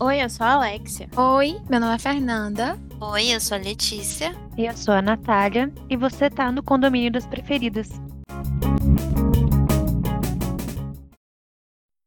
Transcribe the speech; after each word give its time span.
Oi, 0.00 0.22
eu 0.22 0.30
sou 0.30 0.46
a 0.46 0.52
Alexia. 0.54 1.06
Oi, 1.14 1.60
meu 1.68 1.78
nome 1.78 1.94
é 1.94 1.98
Fernanda. 1.98 2.78
Oi, 2.98 3.34
eu 3.34 3.38
sou 3.38 3.58
a 3.58 3.60
Letícia. 3.60 4.32
E 4.56 4.64
eu 4.64 4.74
sou 4.74 4.94
a 4.94 5.02
Natália. 5.02 5.70
E 5.90 5.98
você 5.98 6.30
tá 6.30 6.50
no 6.50 6.62
condomínio 6.62 7.12
das 7.12 7.26
preferidas. 7.26 7.90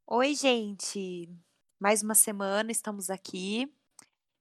Oi, 0.07 0.33
gente! 0.33 1.29
Mais 1.79 2.01
uma 2.01 2.15
semana 2.15 2.71
estamos 2.71 3.11
aqui. 3.11 3.71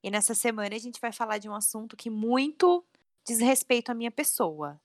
E 0.02 0.10
nessa 0.10 0.34
semana 0.34 0.74
a 0.74 0.78
gente 0.78 0.98
vai 0.98 1.12
falar 1.12 1.36
de 1.36 1.50
um 1.50 1.54
assunto 1.54 1.98
que 1.98 2.08
muito 2.08 2.82
diz 3.26 3.40
respeito 3.40 3.90
à 3.90 3.94
minha 3.94 4.10
pessoa, 4.10 4.80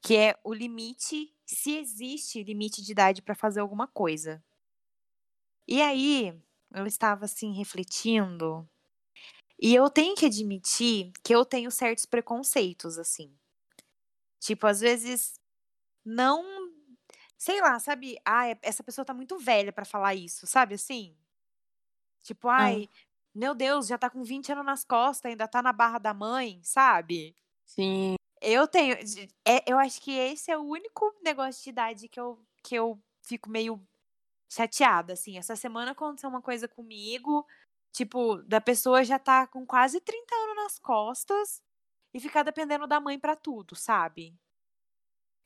que 0.00 0.14
é 0.14 0.36
o 0.44 0.54
limite, 0.54 1.33
se 1.46 1.76
existe 1.78 2.42
limite 2.42 2.82
de 2.82 2.92
idade 2.92 3.22
para 3.22 3.34
fazer 3.34 3.60
alguma 3.60 3.86
coisa. 3.86 4.42
E 5.68 5.80
aí, 5.80 6.38
eu 6.74 6.86
estava 6.86 7.24
assim 7.24 7.52
refletindo, 7.54 8.68
e 9.60 9.74
eu 9.74 9.90
tenho 9.90 10.14
que 10.16 10.26
admitir 10.26 11.12
que 11.24 11.34
eu 11.34 11.44
tenho 11.44 11.70
certos 11.70 12.06
preconceitos 12.06 12.98
assim. 12.98 13.36
Tipo, 14.40 14.66
às 14.66 14.80
vezes 14.80 15.34
não, 16.04 16.44
sei 17.38 17.60
lá, 17.60 17.78
sabe? 17.80 18.16
Ah, 18.26 18.48
essa 18.62 18.84
pessoa 18.84 19.04
tá 19.04 19.14
muito 19.14 19.38
velha 19.38 19.72
para 19.72 19.84
falar 19.84 20.14
isso, 20.14 20.46
sabe 20.46 20.74
assim? 20.76 21.16
Tipo, 22.24 22.48
ai, 22.48 22.88
Ah. 22.88 23.04
meu 23.34 23.54
Deus, 23.54 23.86
já 23.86 23.98
tá 23.98 24.08
com 24.08 24.22
20 24.24 24.50
anos 24.50 24.64
nas 24.64 24.82
costas, 24.84 25.30
ainda 25.30 25.46
tá 25.46 25.60
na 25.62 25.72
barra 25.74 25.98
da 25.98 26.14
mãe, 26.14 26.60
sabe? 26.64 27.36
Sim. 27.66 28.16
Eu 28.44 28.66
tenho, 28.68 28.94
é, 29.44 29.62
eu 29.70 29.78
acho 29.78 30.00
que 30.00 30.12
esse 30.12 30.50
é 30.50 30.58
o 30.58 30.62
único 30.62 31.14
negócio 31.22 31.62
de 31.62 31.70
idade 31.70 32.08
que 32.08 32.20
eu, 32.20 32.38
que 32.62 32.74
eu 32.74 32.98
fico 33.22 33.48
meio 33.50 33.80
chateada, 34.52 35.12
assim. 35.14 35.38
Essa 35.38 35.56
semana 35.56 35.92
aconteceu 35.92 36.28
uma 36.30 36.42
coisa 36.42 36.68
comigo, 36.68 37.46
tipo, 37.92 38.36
da 38.42 38.60
pessoa 38.60 39.02
já 39.04 39.18
tá 39.18 39.46
com 39.46 39.64
quase 39.66 40.00
30 40.00 40.34
anos 40.34 40.56
nas 40.56 40.78
costas 40.78 41.62
e 42.12 42.20
ficar 42.20 42.42
dependendo 42.42 42.86
da 42.86 43.00
mãe 43.00 43.18
pra 43.18 43.34
tudo, 43.34 43.74
sabe? 43.74 44.34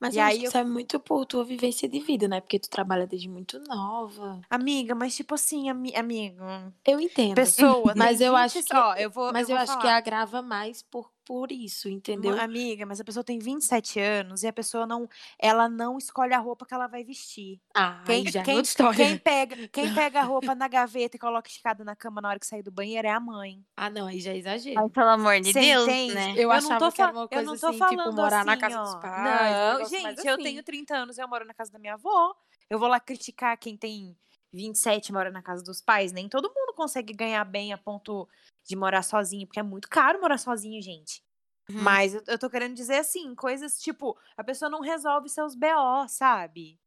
Mas 0.01 0.15
E 0.15 0.19
eu 0.19 0.23
aí 0.23 0.29
acho 0.29 0.39
que 0.39 0.45
eu- 0.45 0.49
isso 0.49 0.57
é 0.57 0.63
muito 0.63 0.99
por 0.99 1.25
tua 1.25 1.43
vivência 1.43 1.87
de 1.89 1.99
vida, 1.99 2.25
né? 2.27 2.39
Porque 2.39 2.57
tu 2.59 2.69
trabalha 2.69 3.05
desde 3.05 3.27
muito 3.27 3.59
nova. 3.59 4.39
Amiga, 4.49 4.95
mas 4.95 5.13
tipo 5.15 5.35
assim, 5.35 5.69
ami 5.69 5.93
amiga, 5.95 6.73
Eu 6.85 7.01
entendo. 7.01 7.35
pessoa, 7.35 7.93
Mas 7.95 8.19
tem 8.19 8.27
eu 8.27 8.33
20 8.33 8.41
acho 8.45 8.63
que- 8.63 8.75
ó, 8.75 8.95
eu 8.95 9.09
vou, 9.11 9.33
Mas 9.33 9.49
eu 9.49 9.55
eu, 9.55 9.57
vou 9.57 9.63
acho 9.63 9.73
que 9.77 9.81
falar. 9.81 9.97
agrava 9.97 10.41
mais 10.41 10.81
por, 10.83 11.11
por 11.29 11.51
isso, 11.51 11.87
entendeu? 11.87 12.35
Ma- 12.35 12.41
Amiga, 12.43 12.87
mas 12.87 12.99
a 12.99 13.03
pessoa 13.03 13.23
tem 13.23 13.37
27 13.37 13.99
anos 13.99 14.41
e 14.41 14.47
a 14.47 14.51
pessoa 14.51 14.87
não, 14.87 15.07
ela 15.37 15.69
não 15.69 15.95
escolhe 15.95 16.33
a 16.33 16.39
roupa 16.39 16.65
que 16.65 16.73
ela 16.73 16.87
vai 16.87 17.03
vestir. 17.03 17.61
Ah, 17.75 18.01
Quem, 18.03 18.25
já 18.25 18.39
é 18.39 18.43
quem, 18.43 18.55
outra 18.55 18.67
história. 18.67 18.95
quem 18.95 19.15
pega, 19.19 19.67
quem 19.67 19.93
pega 19.93 20.21
a 20.21 20.23
roupa 20.23 20.55
na 20.55 20.67
gaveta 20.67 21.17
e 21.17 21.19
coloca 21.19 21.47
esticada 21.47 21.83
na 21.83 21.95
cama 21.95 22.19
na 22.19 22.29
hora 22.29 22.39
que 22.39 22.47
sair 22.47 22.63
do 22.63 22.71
banheiro 22.71 23.07
é 23.07 23.11
a 23.11 23.19
mãe. 23.19 23.63
Ah, 23.77 23.91
não, 23.91 24.07
aí 24.07 24.19
já 24.19 24.31
é 24.31 24.37
exagero. 24.37 24.79
Ai, 24.79 24.89
pelo 24.89 25.09
amor 25.09 25.39
de 25.39 25.53
Cê 25.53 25.59
Deus, 25.61 25.83
entende? 25.87 26.13
né? 26.15 26.33
Eu 26.35 26.47
não 26.49 26.55
achava 26.55 26.79
tô 26.79 26.91
que 26.91 27.01
era 27.03 27.11
uma 27.11 27.21
eu 27.21 27.27
coisa 27.27 27.43
não 27.43 27.57
tô 27.59 27.67
assim, 27.67 27.77
tipo, 27.77 27.85
falando 27.95 28.15
morar 28.15 28.43
na 28.43 28.53
assim, 28.53 28.61
casa 28.61 28.79
ó. 28.79 28.81
dos 28.81 28.95
pais, 28.95 29.23
Não, 29.23 29.85
gente, 29.87 30.25
eu 30.27 30.33
assim. 30.33 30.43
tenho 30.43 30.63
30 30.63 30.95
anos 30.97 31.19
e 31.19 31.21
eu 31.21 31.27
moro 31.27 31.45
na 31.45 31.53
casa 31.53 31.71
da 31.71 31.77
minha 31.77 31.93
avó. 31.93 32.33
Eu 32.67 32.79
vou 32.79 32.87
lá 32.87 32.99
criticar 32.99 33.55
quem 33.55 33.77
tem 33.77 34.17
27 34.53 35.09
e 35.09 35.13
mora 35.13 35.31
na 35.31 35.41
casa 35.41 35.63
dos 35.63 35.81
pais. 35.81 36.11
Nem 36.11 36.27
todo 36.29 36.51
mundo 36.55 36.73
consegue 36.73 37.13
ganhar 37.13 37.43
bem 37.45 37.73
a 37.73 37.77
ponto 37.77 38.27
de 38.67 38.75
morar 38.75 39.03
sozinho, 39.03 39.47
porque 39.47 39.59
é 39.59 39.63
muito 39.63 39.89
caro 39.89 40.19
morar 40.21 40.37
sozinho, 40.37 40.81
gente. 40.81 41.23
Uhum. 41.69 41.83
Mas 41.83 42.13
eu, 42.15 42.23
eu 42.27 42.39
tô 42.39 42.49
querendo 42.49 42.75
dizer 42.75 42.97
assim, 42.97 43.35
coisas 43.35 43.79
tipo, 43.81 44.17
a 44.37 44.43
pessoa 44.43 44.69
não 44.69 44.81
resolve 44.81 45.29
seus 45.29 45.55
BO, 45.55 46.07
sabe? 46.07 46.79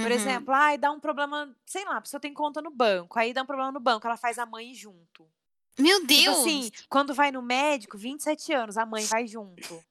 Por 0.00 0.10
Uhum. 0.10 0.12
exemplo, 0.12 0.54
ai, 0.54 0.78
dá 0.78 0.90
um 0.92 1.00
problema, 1.00 1.54
sei 1.66 1.84
lá, 1.84 1.98
a 1.98 2.00
pessoa 2.02 2.20
tem 2.20 2.34
conta 2.34 2.62
no 2.62 2.70
banco, 2.70 3.18
aí 3.18 3.32
dá 3.32 3.42
um 3.42 3.46
problema 3.46 3.72
no 3.72 3.80
banco, 3.80 4.06
ela 4.06 4.16
faz 4.16 4.38
a 4.38 4.46
mãe 4.46 4.74
junto. 4.74 5.30
Meu 5.78 6.04
Tipo 6.10 6.30
Deus! 6.30 6.30
assim, 6.30 6.70
quando 6.88 7.14
vai 7.14 7.32
no 7.32 7.42
médico, 7.42 7.98
27 7.98 8.52
anos, 8.52 8.76
a 8.78 8.86
mãe 8.86 9.06
vai 9.06 9.26
junto. 9.26 9.84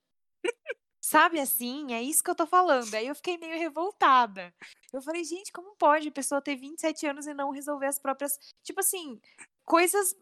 Sabe 1.14 1.40
assim? 1.40 1.94
É 1.94 2.02
isso 2.02 2.24
que 2.24 2.32
eu 2.32 2.34
tô 2.34 2.48
falando. 2.48 2.92
Aí 2.96 3.06
eu 3.06 3.14
fiquei 3.14 3.38
meio 3.38 3.56
revoltada. 3.56 4.52
Eu 4.92 5.00
falei, 5.00 5.24
gente, 5.24 5.52
como 5.52 5.76
pode 5.76 6.08
a 6.08 6.12
pessoa 6.12 6.42
ter 6.42 6.56
27 6.56 7.06
anos 7.06 7.28
e 7.28 7.36
não 7.36 7.52
resolver 7.52 7.86
as 7.86 8.00
próprias. 8.00 8.40
Tipo 8.64 8.80
assim, 8.80 9.22
coisas 9.64 10.16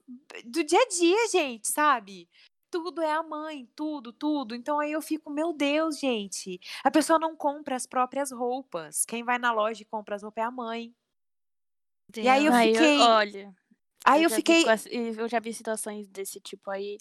do 0.43 0.61
dia 0.65 0.81
a 0.81 0.87
dia, 0.89 1.27
gente, 1.29 1.71
sabe? 1.71 2.27
Tudo 2.69 3.01
é 3.01 3.09
a 3.09 3.23
mãe, 3.23 3.69
tudo, 3.73 4.11
tudo. 4.11 4.53
Então 4.53 4.81
aí 4.81 4.91
eu 4.91 5.01
fico, 5.01 5.29
meu 5.29 5.53
Deus, 5.53 5.97
gente. 5.97 6.59
A 6.83 6.91
pessoa 6.91 7.17
não 7.17 7.37
compra 7.37 7.77
as 7.77 7.85
próprias 7.85 8.29
roupas. 8.29 9.05
Quem 9.05 9.23
vai 9.23 9.39
na 9.39 9.53
loja 9.53 9.83
e 9.83 9.85
compra 9.85 10.17
as 10.17 10.23
roupas 10.23 10.43
é 10.43 10.45
a 10.45 10.51
mãe. 10.51 10.93
E 12.17 12.27
aí 12.27 12.45
eu 12.45 12.51
Deus. 12.51 12.65
fiquei- 12.65 12.99
olha, 12.99 13.55
Aí 14.03 14.23
eu 14.23 14.29
já 14.29 14.35
vi 14.35 14.41
fiquei. 14.41 14.63
com 14.65 14.71
essa- 14.71 14.89
eu 14.89 15.29
já 15.29 15.39
vi 15.39 15.53
situações 15.53 16.09
desse 16.09 16.41
tipo 16.41 16.69
aí 16.69 16.97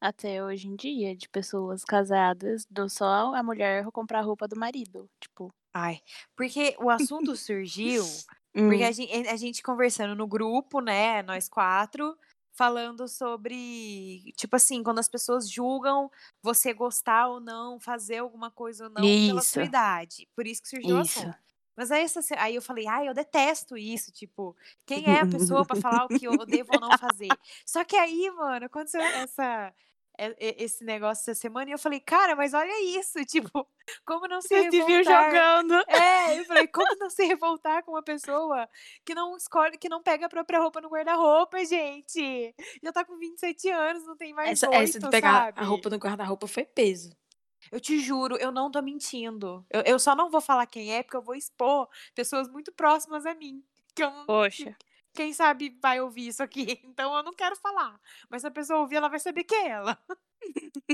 até 0.00 0.42
hoje 0.44 0.68
em 0.68 0.76
dia, 0.76 1.16
de 1.16 1.28
pessoas 1.28 1.84
casadas, 1.84 2.64
do 2.70 2.88
só 2.88 3.34
a 3.34 3.42
mulher 3.42 3.84
comprar 3.92 4.20
a 4.20 4.22
roupa 4.22 4.46
do 4.48 4.56
marido. 4.58 5.08
Tipo, 5.20 5.50
Ai, 5.72 6.00
porque 6.36 6.76
o 6.80 6.90
assunto 6.90 7.36
surgiu 7.36 8.24
hum, 8.54 8.64
Porque 8.66 8.82
a 8.84 8.92
gente, 8.92 9.12
a 9.28 9.36
gente 9.36 9.62
conversando 9.62 10.14
no 10.14 10.26
grupo, 10.26 10.80
né, 10.80 11.22
nós 11.22 11.48
quatro, 11.48 12.16
falando 12.56 13.08
sobre, 13.08 14.32
tipo 14.36 14.56
assim, 14.56 14.82
quando 14.82 15.00
as 15.00 15.08
pessoas 15.08 15.50
julgam 15.50 16.10
você 16.42 16.72
gostar 16.74 17.28
ou 17.28 17.40
não, 17.40 17.80
fazer 17.80 18.18
alguma 18.18 18.50
coisa 18.50 18.84
ou 18.84 18.90
não 18.90 19.18
pela 19.26 19.44
sua 19.44 19.62
Isso. 19.62 19.64
idade. 19.64 20.28
Por 20.36 20.46
isso 20.46 20.62
que 20.62 20.68
surgiu 20.68 20.96
o 20.96 20.98
Isso. 20.98 21.00
assunto. 21.00 21.36
Mas 21.76 21.90
aí, 21.90 22.06
aí 22.38 22.54
eu 22.54 22.62
falei, 22.62 22.86
ai, 22.86 23.08
eu 23.08 23.14
detesto 23.14 23.76
isso, 23.76 24.12
tipo, 24.12 24.56
quem 24.86 25.04
é 25.06 25.20
a 25.20 25.26
pessoa 25.26 25.64
pra 25.66 25.76
falar 25.76 26.04
o 26.04 26.08
que 26.08 26.26
eu 26.26 26.44
devo 26.46 26.74
ou 26.74 26.80
não 26.80 26.96
fazer? 26.96 27.28
Só 27.66 27.84
que 27.84 27.96
aí, 27.96 28.30
mano, 28.30 28.66
aconteceu 28.66 29.00
essa, 29.00 29.74
esse 30.38 30.84
negócio 30.84 31.22
essa 31.30 31.40
semana 31.40 31.70
e 31.70 31.72
eu 31.72 31.78
falei, 31.78 32.00
cara, 32.00 32.36
mas 32.36 32.54
olha 32.54 32.98
isso, 32.98 33.18
tipo, 33.26 33.66
como 34.06 34.28
não 34.28 34.40
se 34.40 34.48
você 34.48 34.68
te 34.68 34.82
viu 34.82 35.02
revoltar? 35.02 35.24
jogando. 35.24 35.74
É, 35.88 36.38
eu 36.38 36.44
falei, 36.44 36.68
como 36.68 36.94
não 36.98 37.10
se 37.10 37.24
revoltar 37.24 37.82
com 37.82 37.92
uma 37.92 38.02
pessoa 38.02 38.68
que 39.04 39.14
não 39.14 39.36
escolhe, 39.36 39.76
que 39.76 39.88
não 39.88 40.02
pega 40.02 40.26
a 40.26 40.28
própria 40.28 40.60
roupa 40.60 40.80
no 40.80 40.88
guarda-roupa, 40.88 41.64
gente? 41.64 42.54
Já 42.82 42.92
tá 42.92 43.04
com 43.04 43.18
27 43.18 43.68
anos, 43.70 44.06
não 44.06 44.16
tem 44.16 44.32
mais 44.32 44.50
Essa, 44.62 44.74
essa 44.74 45.00
de 45.00 45.10
pegar 45.10 45.46
sabe? 45.46 45.60
a 45.60 45.64
roupa 45.64 45.90
no 45.90 45.96
guarda-roupa 45.96 46.46
foi 46.46 46.64
peso. 46.64 47.10
Eu 47.74 47.80
te 47.80 47.98
juro, 47.98 48.36
eu 48.36 48.52
não 48.52 48.70
tô 48.70 48.80
mentindo. 48.80 49.66
Eu, 49.68 49.80
eu 49.82 49.98
só 49.98 50.14
não 50.14 50.30
vou 50.30 50.40
falar 50.40 50.64
quem 50.64 50.94
é, 50.94 51.02
porque 51.02 51.16
eu 51.16 51.22
vou 51.22 51.34
expor 51.34 51.88
pessoas 52.14 52.48
muito 52.48 52.70
próximas 52.70 53.26
a 53.26 53.34
mim. 53.34 53.64
Que 53.96 54.04
eu, 54.04 54.12
não- 54.12 54.26
Poxa. 54.26 54.76
quem 55.12 55.32
sabe 55.32 55.76
vai 55.82 56.00
ouvir 56.00 56.28
isso 56.28 56.40
aqui. 56.40 56.80
Então 56.84 57.12
eu 57.16 57.24
não 57.24 57.32
quero 57.34 57.56
falar. 57.56 58.00
Mas 58.30 58.42
se 58.42 58.46
a 58.46 58.50
pessoa 58.52 58.78
ouvir, 58.78 58.94
ela 58.94 59.08
vai 59.08 59.18
saber 59.18 59.42
que 59.42 59.56
é 59.56 59.70
ela. 59.70 59.98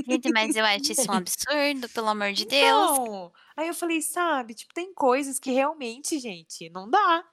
Gente, 0.07 0.31
mas 0.31 0.55
eu 0.55 0.65
acho 0.65 0.91
isso 0.91 1.11
um 1.11 1.13
absurdo, 1.21 1.87
pelo 1.93 2.07
amor 2.07 2.33
de 2.33 2.45
Deus. 2.45 2.91
Então, 2.97 3.31
aí 3.55 3.67
eu 3.67 3.75
falei, 3.75 4.01
sabe, 4.01 4.55
tipo, 4.55 4.73
tem 4.73 4.91
coisas 4.91 5.37
que 5.37 5.51
realmente, 5.51 6.17
gente, 6.17 6.67
não 6.71 6.89
dá. 6.89 7.23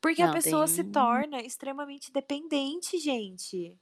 Porque 0.00 0.20
a 0.22 0.26
Não, 0.26 0.34
pessoa 0.34 0.66
se 0.66 0.82
tem- 0.82 0.90
torna 0.92 1.40
extremamente 1.42 2.10
dependente, 2.12 2.98
gente. 2.98 3.72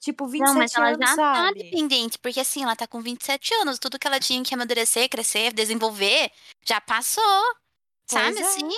Tipo, 0.00 0.26
27 0.26 0.46
Não, 0.48 0.54
mas 0.54 0.74
ela 0.74 0.86
anos, 0.88 0.98
já 1.10 1.16
tá 1.16 1.44
sabe? 1.46 1.62
dependente, 1.62 2.18
porque 2.18 2.40
assim, 2.40 2.62
ela 2.62 2.74
tá 2.74 2.86
com 2.86 3.02
27 3.02 3.52
anos, 3.56 3.78
tudo 3.78 3.98
que 3.98 4.06
ela 4.06 4.18
tinha 4.18 4.42
que 4.42 4.54
amadurecer, 4.54 5.08
crescer, 5.10 5.52
desenvolver, 5.52 6.32
já 6.64 6.80
passou. 6.80 7.22
Sabe 8.06 8.32
Pois 8.34 8.40
é. 8.40 8.42
assim? 8.48 8.68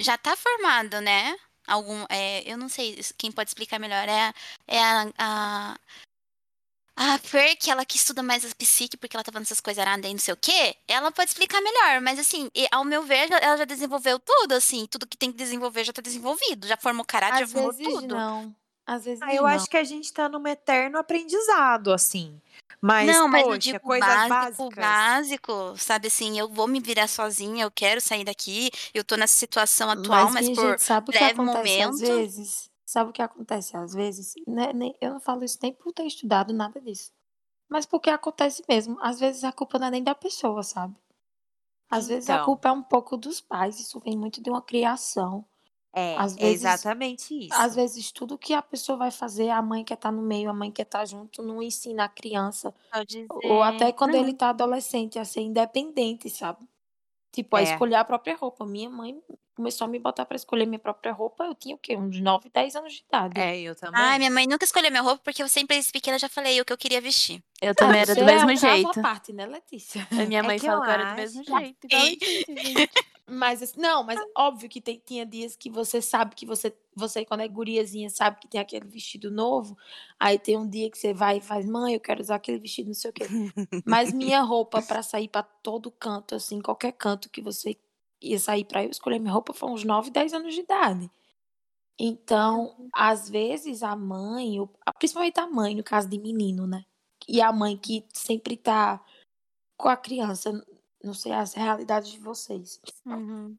Já 0.00 0.18
tá 0.18 0.34
formado, 0.36 1.00
né? 1.00 1.36
Algum, 1.66 2.04
é, 2.10 2.42
eu 2.44 2.58
não 2.58 2.68
sei 2.68 3.00
quem 3.16 3.30
pode 3.30 3.50
explicar 3.50 3.78
melhor. 3.78 4.08
É, 4.08 4.20
a- 4.20 4.34
é 4.66 4.78
a, 4.82 5.06
a, 5.16 5.78
a 6.96 7.18
Fer, 7.18 7.56
que 7.56 7.70
ela 7.70 7.84
que 7.84 7.96
estuda 7.96 8.22
mais 8.22 8.44
a 8.44 8.54
psique, 8.54 8.96
porque 8.96 9.16
ela 9.16 9.24
tá 9.24 9.30
falando 9.32 9.46
essas 9.46 9.60
coisas 9.60 9.80
aradas 9.80 10.04
aí, 10.04 10.12
não 10.12 10.18
sei 10.20 10.34
o 10.34 10.36
quê. 10.36 10.76
Ela 10.88 11.10
pode 11.12 11.30
explicar 11.30 11.60
melhor, 11.60 12.00
mas 12.00 12.18
assim, 12.18 12.50
e, 12.54 12.66
ao 12.72 12.84
meu 12.84 13.02
ver, 13.04 13.30
ela 13.30 13.56
já 13.56 13.64
desenvolveu 13.64 14.18
tudo, 14.18 14.52
assim. 14.52 14.86
Tudo 14.86 15.06
que 15.06 15.16
tem 15.16 15.30
que 15.30 15.38
desenvolver 15.38 15.84
já 15.84 15.92
tá 15.92 16.02
desenvolvido. 16.02 16.66
Já 16.66 16.76
formou 16.76 17.04
caráter, 17.04 17.44
Às 17.44 17.50
já 17.50 17.54
formou 17.54 17.72
vezes 17.72 17.92
tudo. 17.92 18.14
não. 18.16 18.54
Às 18.86 19.04
vezes 19.04 19.22
Ah, 19.22 19.34
eu 19.34 19.42
não. 19.42 19.48
acho 19.48 19.66
que 19.68 19.76
a 19.76 19.84
gente 19.84 20.12
tá 20.12 20.28
num 20.28 20.46
eterno 20.46 20.98
aprendizado, 20.98 21.92
assim. 21.92 22.40
Mas, 22.80 23.06
não, 23.06 23.26
mas 23.28 23.42
poxa, 23.42 23.54
eu 23.54 23.58
digo 23.58 23.80
coisas 23.80 24.06
básico, 24.28 24.28
básicas. 24.68 24.76
básico, 24.76 25.52
sabe 25.78 26.08
assim, 26.08 26.38
eu 26.38 26.48
vou 26.48 26.66
me 26.68 26.80
virar 26.80 27.08
sozinha, 27.08 27.64
eu 27.64 27.70
quero 27.70 27.98
sair 28.00 28.24
daqui, 28.24 28.70
eu 28.92 29.02
tô 29.02 29.16
nessa 29.16 29.34
situação 29.38 29.88
atual, 29.90 30.30
mas, 30.30 30.46
minha 30.46 30.54
por 30.54 30.70
gente, 30.70 30.82
sabe 30.82 31.08
o 31.08 31.12
que 31.12 31.18
breve 31.18 31.32
acontece 31.40 31.80
às 31.82 31.86
momento. 31.86 32.00
vezes? 32.00 32.70
Sabe 32.84 33.08
o 33.10 33.12
que 33.12 33.22
acontece 33.22 33.74
às 33.76 33.94
vezes? 33.94 34.34
Né, 34.46 34.72
nem- 34.74 34.94
eu 35.00 35.14
não 35.14 35.20
falo 35.20 35.42
isso 35.44 35.58
nem 35.62 35.72
por 35.72 35.92
ter 35.94 36.04
estudado 36.04 36.52
nada 36.52 36.78
disso. 36.80 37.10
Mas 37.70 37.86
porque 37.86 38.10
acontece 38.10 38.62
mesmo. 38.68 38.98
Às 39.00 39.18
vezes 39.18 39.42
a 39.44 39.50
culpa 39.50 39.78
não 39.78 39.86
é 39.86 39.90
nem 39.90 40.02
da 40.04 40.14
pessoa, 40.14 40.62
sabe? 40.62 40.94
Às 41.90 42.06
vezes 42.08 42.28
a 42.28 42.34
Então. 42.34 42.44
culpa 42.44 42.68
é 42.68 42.72
um 42.72 42.82
pouco 42.82 43.16
dos 43.16 43.40
pais. 43.40 43.80
Isso 43.80 43.98
vem 44.00 44.16
muito 44.18 44.42
de 44.42 44.50
uma 44.50 44.60
criação. 44.60 45.44
É, 45.96 46.16
Às 46.16 46.36
é 46.36 46.40
vezes- 46.40 46.54
exatamente 46.64 47.46
isso. 47.46 47.54
Às 47.54 47.76
vezes 47.76 48.10
tudo 48.10 48.36
que 48.36 48.52
a 48.52 48.60
pessoa 48.60 48.98
vai 48.98 49.12
fazer, 49.12 49.50
a 49.50 49.62
mãe 49.62 49.84
quer 49.84 49.94
estar 49.94 50.10
no 50.10 50.22
meio, 50.22 50.50
a 50.50 50.52
mãe 50.52 50.70
quer 50.70 50.82
estar 50.82 51.04
junto, 51.06 51.40
não 51.40 51.62
ensina 51.62 52.04
a 52.04 52.08
criança. 52.08 52.74
Pode 52.92 53.26
Ou 53.44 53.62
até 53.62 53.92
quando 53.92 54.12
Não. 54.14 54.20
ele 54.20 54.32
tá 54.34 54.48
adolescente 54.48 55.18
a 55.20 55.24
ser 55.24 55.42
independente, 55.42 56.28
sabe? 56.28 56.66
Tipo, 57.32 57.56
a 57.56 57.60
É. 57.60 57.64
escolher 57.64 57.94
a 57.96 58.04
própria 58.04 58.34
roupa. 58.36 58.64
Minha 58.66 58.90
mãe 58.90 59.20
começou 59.56 59.84
a 59.84 59.88
me 59.88 59.98
botar 60.00 60.24
pra 60.24 60.34
escolher 60.36 60.66
minha 60.66 60.78
própria 60.80 61.12
roupa. 61.12 61.44
Eu 61.44 61.54
tinha 61.54 61.74
o 61.76 61.78
quê? 61.78 61.96
Uns 61.96 62.18
9, 62.20 62.48
10 62.52 62.74
anos 62.76 62.92
de 62.92 63.04
idade. 63.08 63.40
É, 63.40 63.56
eu 63.60 63.74
também. 63.76 64.00
Ai, 64.00 64.18
minha 64.18 64.30
mãe 64.32 64.46
nunca 64.48 64.64
escolheu 64.64 64.90
minha 64.90 65.02
roupa 65.02 65.20
porque 65.24 65.42
eu 65.42 65.48
sempre 65.48 65.76
desde 65.76 65.92
pequena 65.92 66.18
já 66.18 66.28
falei 66.28 66.60
o 66.60 66.64
que 66.64 66.72
eu 66.72 66.78
queria 66.78 67.00
vestir. 67.00 67.40
Eu 67.62 67.70
Ah, 67.70 67.74
também 67.74 68.00
era 68.00 68.14
do 68.16 68.24
mesmo 68.24 68.50
é 68.50 68.54
caso 68.54 68.66
à 68.66 68.74
jeito. 68.74 69.00
parte, 69.02 69.32
né, 69.32 69.46
Letícia? 69.46 70.06
A 70.10 70.26
minha 70.26 70.40
É 70.40 70.42
mãe 70.42 70.58
que 70.58 70.66
fala 70.66 70.78
eu 70.78 70.82
que 70.82 70.88
eu 70.88 70.92
era 70.92 71.10
do 71.10 71.16
mesmo 71.16 71.44
jeito. 71.44 71.86
Mas, 73.28 73.62
assim, 73.62 73.80
não, 73.80 74.04
mas 74.04 74.20
óbvio 74.36 74.68
que 74.68 74.80
tem- 74.82 75.00
tinha 75.04 75.24
dias 75.24 75.56
que 75.56 75.70
você 75.70 76.02
sabe 76.02 76.34
que 76.34 76.44
você, 76.44 76.76
você, 76.94 77.24
quando 77.24 77.40
é 77.40 77.48
guriazinha, 77.48 78.10
sabe 78.10 78.38
que 78.38 78.46
tem 78.48 78.60
aquele 78.60 78.86
vestido 78.86 79.30
novo. 79.30 79.76
Aí 80.20 80.38
tem 80.38 80.58
um 80.58 80.68
dia 80.68 80.90
que 80.90 80.98
você 80.98 81.14
vai 81.14 81.38
e 81.38 81.40
faz, 81.40 81.64
mãe, 81.66 81.94
eu 81.94 82.00
quero 82.00 82.20
usar 82.20 82.34
aquele 82.36 82.58
vestido, 82.58 82.88
não 82.88 82.94
sei 82.94 83.10
o 83.10 83.14
quê. 83.14 83.32
Mas 83.84 84.12
minha 84.12 84.42
roupa 84.42 84.82
pra 84.82 85.02
sair 85.02 85.28
pra 85.28 85.42
todo 85.42 85.90
canto, 85.90 86.34
assim, 86.34 86.60
qualquer 86.60 86.92
canto 86.92 87.30
que 87.30 87.40
você 87.42 87.76
ia 88.22 88.38
sair 88.38 88.64
pra 88.64 88.84
eu 88.84 88.90
escolher 88.90 89.18
minha 89.18 89.32
roupa, 89.32 89.52
foi 89.54 89.70
uns 89.70 89.84
9, 89.84 90.10
10 90.10 90.34
anos 90.34 90.54
de 90.54 90.60
idade. 90.60 91.10
Então, 91.98 92.88
às 92.92 93.28
vezes 93.30 93.82
a 93.82 93.94
mãe, 93.96 94.56
principalmente 94.98 95.38
a 95.40 95.46
mãe, 95.46 95.74
no 95.74 95.84
caso 95.84 96.08
de 96.08 96.18
menino, 96.18 96.66
né? 96.66 96.84
E 97.28 97.40
a 97.40 97.52
mãe 97.52 97.76
que 97.76 98.04
sempre 98.12 98.56
tá 98.56 99.02
com 99.78 99.88
a 99.88 99.96
criança, 99.96 100.52
não 101.04 101.14
sei 101.14 101.32
as 101.32 101.54
realidades 101.54 102.10
de 102.12 102.18
vocês. 102.18 102.80
Uhum. 103.06 103.56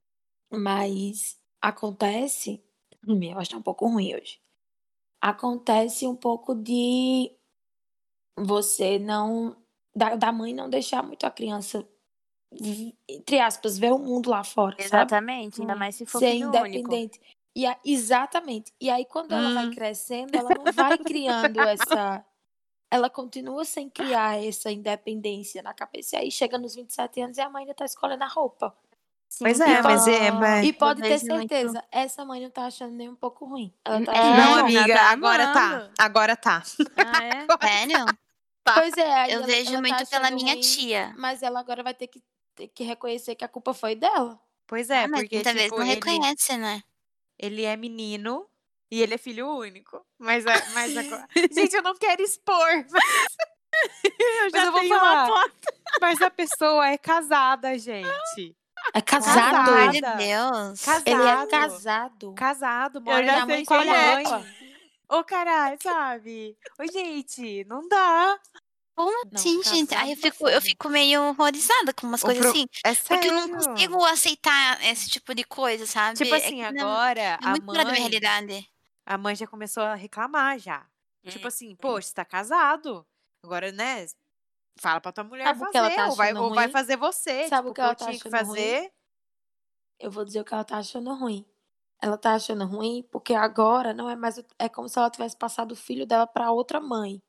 Mas 0.51 1.39
acontece. 1.62 2.63
Ih, 3.07 3.31
Eu 3.31 3.39
acho 3.39 3.50
que 3.50 3.56
tá 3.56 3.59
um 3.59 3.63
pouco 3.63 3.88
ruim 3.88 4.15
hoje. 4.15 4.39
Acontece 5.21 6.06
um 6.07 6.15
pouco 6.15 6.53
de 6.56 7.31
você 8.38 9.00
não. 9.00 9.56
Da, 9.95 10.15
da 10.15 10.31
mãe 10.31 10.53
não 10.53 10.69
deixar 10.69 11.01
muito 11.01 11.25
a 11.25 11.31
criança, 11.31 11.88
entre 13.07 13.39
aspas, 13.39 13.77
ver 13.77 13.94
o 13.94 13.97
mundo 13.97 14.30
lá 14.30 14.44
fora, 14.44 14.75
sabe? 14.80 14.83
Exatamente, 14.83 15.62
ainda 15.62 15.74
mais 15.75 15.95
se 15.95 16.06
for 16.06 16.19
Ser 16.19 16.31
filho 16.33 16.50
único. 16.50 16.68
independente. 16.68 17.21
E 17.56 17.65
a- 17.65 17.80
exatamente. 17.86 18.74
E 18.81 18.89
aí, 18.89 19.06
quando 19.06 19.31
ela 19.31 19.53
vai 19.53 19.68
Hum. 19.68 19.71
crescendo, 19.71 20.36
ela 20.36 20.51
não 20.53 20.65
vai 20.69 20.97
criando 21.00 21.65
essa. 21.65 22.25
Ela 22.95 23.09
continua 23.09 23.65
sem 23.65 23.89
criar 23.89 24.42
essa 24.44 24.71
independência 24.71 25.62
na 25.62 25.74
cabeça. 25.74 26.15
E 26.15 26.19
aí 26.19 26.31
chega 26.31 26.57
nos 26.57 26.75
27 26.75 27.21
anos 27.21 27.38
e 27.38 27.42
a 27.42 27.50
mãe 27.50 27.63
ainda 27.63 27.74
tá 27.74 27.83
escolhendo 27.86 28.24
a 28.24 28.27
roupa. 28.27 28.74
Pois 29.38 29.59
E 29.59 29.63
é, 29.63 29.81
pode- 29.81 29.83
mas 29.83 30.07
é. 30.07 30.31
Mas... 30.31 30.65
E 30.65 30.71
pode 30.74 31.01
ter 31.01 31.09
vejo 31.09 31.25
muito- 31.27 31.50
certeza, 31.50 31.83
essa 31.92 32.24
mãe 32.24 32.42
não 32.42 32.50
tá 32.50 32.65
achando 32.68 32.94
nem 32.94 33.09
um 33.09 33.15
pouco 33.15 33.44
ruim. 33.45 33.74
Ela 33.83 34.06
tá 34.06 34.13
É, 34.13 34.18
achando 34.18 34.38
Não, 34.38 34.56
amiga, 34.59 34.94
tá 34.94 35.09
agora 35.12 35.53
tá. 35.53 35.89
Agora 36.00 36.36
tá. 36.38 36.63
Ah, 36.95 37.24
é? 37.24 37.45
Sério? 37.68 38.06
Pois 38.63 38.97
é, 38.97 39.25
Eu 39.27 39.39
ela- 39.39 39.45
vejo 39.45 39.74
ela 39.75 39.81
tá 39.81 39.81
muito 39.81 40.09
pela 40.09 40.25
achando 40.27 40.36
minha 40.36 40.53
ruim, 40.53 40.62
tia. 40.62 41.13
Mas 41.18 41.44
ela 41.44 41.59
agora 41.59 41.83
vai 41.83 41.94
ter 41.94 42.07
que, 42.07 42.24
ter 42.56 42.68
que 42.69 42.83
reconhecer 42.86 43.36
que 43.36 43.44
a 43.44 43.47
culpa 43.50 43.74
foi 43.74 43.94
dela. 43.95 44.39
Pois 44.65 44.89
é, 44.89 45.03
Ah, 45.03 45.07
mas 45.09 45.21
porque 45.21 45.36
muitas 45.36 45.53
vezes 45.53 45.68
tipo, 45.69 45.80
não 45.80 45.86
ele, 45.86 45.95
reconhece, 45.95 46.57
né? 46.57 46.81
ele 47.38 47.63
é 47.65 47.75
menino 47.75 48.47
e 48.91 49.01
ele 49.01 49.13
é 49.15 49.17
filho 49.17 49.47
único. 49.49 50.05
Mas, 50.19 50.45
é- 50.45 50.69
mas 50.73 50.95
agora... 50.97 51.27
Gente, 51.51 51.75
eu 51.75 51.81
não 51.83 51.95
quero 51.95 52.21
expor, 52.21 52.67
mas, 52.91 53.03
Eu 54.19 54.49
mas 54.51 54.65
eu 54.65 54.71
vou 54.71 54.81
tenho 54.81 54.95
falar. 54.97 55.25
uma 55.25 55.27
foto. 55.27 55.51
Mas 56.01 56.21
a 56.21 56.29
pessoa 56.31 56.87
é 56.89 56.97
casada, 56.97 57.77
gente. 57.77 58.55
É 58.93 59.01
Casado. 59.01 59.65
Pelo 59.65 59.77
amor 59.77 59.91
de 59.91 60.01
Casada. 60.01 60.17
Deus. 60.17 60.81
Casado. 60.81 61.07
Ele 61.07 61.23
é 61.27 61.47
casado. 61.47 62.33
Casado, 62.35 62.97
Eu 62.99 63.01
mora 63.01 63.25
já 63.25 63.31
na 63.39 63.45
sei 63.45 63.55
mãe 63.55 63.65
com 63.65 63.73
a 63.73 63.77
Olha 63.79 63.91
a 63.91 63.95
é. 63.97 64.23
mãe. 64.23 64.45
Ô, 65.09 65.23
caralho, 65.23 65.77
sabe? 65.81 66.57
Ô, 66.79 66.91
gente, 66.91 67.63
não 67.65 67.87
dá. 67.87 68.39
Como 68.95 69.11
Não, 69.11 69.29
assim, 69.33 69.61
gente? 69.63 69.93
Aí 69.93 70.11
eu 70.11 70.17
fico, 70.17 70.47
eu 70.47 70.53
foda. 70.53 70.61
fico 70.61 70.89
meio 70.89 71.21
horrorizada 71.21 71.93
com 71.93 72.07
umas 72.07 72.21
O 72.21 72.25
coisas 72.27 72.41
pro- 72.43 72.51
assim. 72.51 72.65
É 72.85 72.95
Porque 72.95 73.27
eu 73.27 73.33
não 73.33 73.49
consigo 73.49 74.05
aceitar 74.05 74.81
esse 74.85 75.09
tipo 75.09 75.35
de 75.35 75.43
coisa, 75.43 75.85
sabe? 75.85 76.17
Tipo 76.17 76.33
É 76.33 76.37
assim, 76.37 76.61
não- 76.71 76.81
agora 76.89 77.19
é 77.19 77.37
a 77.41 77.49
muito 77.49 77.65
fora 77.65 77.77
da 77.79 77.91
minha 77.91 77.91
mãe, 77.91 77.99
realidade. 78.01 78.67
A 79.06 79.18
mãe 79.18 79.36
já 79.36 79.48
começou 79.48 79.84
a 79.84 79.96
reclamar 79.96 80.60
já. 80.60 80.86
Tipo 81.28 81.46
Hum, 81.46 81.48
assim, 81.48 81.75
poxa, 81.75 82.07
você 82.10 82.13
tá 82.13 82.25
casado. 82.25 83.06
Agora, 83.44 83.72
né? 83.72 84.06
Fala 84.78 85.00
pra 85.02 85.12
tua 85.12 85.24
mulher 85.24 85.46
Sabe 85.46 85.63
o 85.63 85.69
que 85.72 85.78
ela 85.78 85.86
fazer, 85.90 85.96
tá 85.96 86.07
ou 86.10 86.16
vai, 86.16 86.31
achando 86.31 86.44
ou 86.44 86.54
vai 86.54 86.68
fazer 86.69 86.98
você. 86.98 87.48
Sabe 87.48 87.69
tipo, 87.69 87.69
o 87.69 87.74
que 87.74 87.81
ela 87.81 87.96
tá 87.96 88.06
tinha 88.06 88.19
que 88.19 88.28
achando 88.28 88.48
ruim? 88.48 88.60
fazer. 88.72 88.94
Eu 90.00 90.12
vou 90.12 90.25
dizer 90.25 90.42
o 90.42 90.46
que 90.46 90.54
ela 90.54 90.63
tá 90.63 90.78
achando 90.78 91.13
ruim. 91.13 91.46
Ela 92.02 92.18
tá 92.18 92.36
achando 92.36 92.66
ruim 92.66 93.04
porque 93.12 93.34
agora 93.34 93.94
não 93.94 94.10
é 94.10 94.16
mais. 94.16 94.42
É 94.60 94.68
como 94.69 94.90
se 94.90 95.00
ela 95.00 95.10
tivesse 95.10 95.36
passado 95.38 95.72
o 95.72 95.75
filho 95.75 96.06
dela 96.06 96.28
pra 96.28 96.52
outra 96.52 96.80
mãe. 96.81 97.22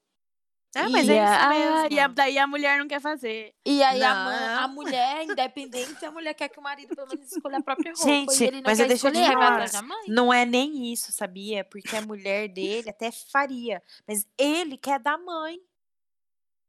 É, 0.78 0.88
mas 0.88 1.08
E 1.08 1.12
é 1.12 1.20
a- 1.24 1.24
isso 1.34 1.44
ah, 1.44 1.48
mesmo. 1.82 1.96
e 1.96 2.00
a- 2.00 2.08
daí 2.08 2.38
a 2.38 2.46
mulher 2.46 2.78
não 2.78 2.86
quer 2.86 3.00
fazer. 3.00 3.54
E 3.64 3.82
aí 3.82 4.02
a, 4.02 4.64
a 4.64 4.68
mulher 4.68 5.18
é 5.18 5.24
independente, 5.24 6.04
a 6.04 6.10
mulher 6.10 6.34
quer 6.34 6.48
que 6.48 6.58
o 6.58 6.62
marido 6.62 6.94
pelo 6.94 7.08
menos 7.08 7.32
escolha 7.32 7.58
a 7.58 7.62
própria 7.62 7.92
roupa. 7.92 8.06
Gente, 8.08 8.40
e 8.42 8.46
ele 8.46 8.56
não 8.56 8.62
mas 8.66 8.78
quer 8.78 8.84
eu 8.84 8.88
deixa 8.88 9.08
eu 9.08 9.12
te 9.12 9.18
escolher, 9.18 9.34
vai 9.36 9.42
falar. 9.44 9.54
atrás 9.54 9.72
da 9.72 9.82
mãe. 9.82 10.04
Não 10.08 10.32
é 10.32 10.44
nem 10.44 10.92
isso, 10.92 11.12
sabia? 11.12 11.64
Porque 11.64 11.96
a 11.96 12.02
mulher 12.02 12.48
dele 12.48 12.90
até 12.90 13.10
faria. 13.10 13.82
Mas 14.06 14.26
ele 14.38 14.76
quer 14.76 14.98
da 15.00 15.16
mãe. 15.16 15.58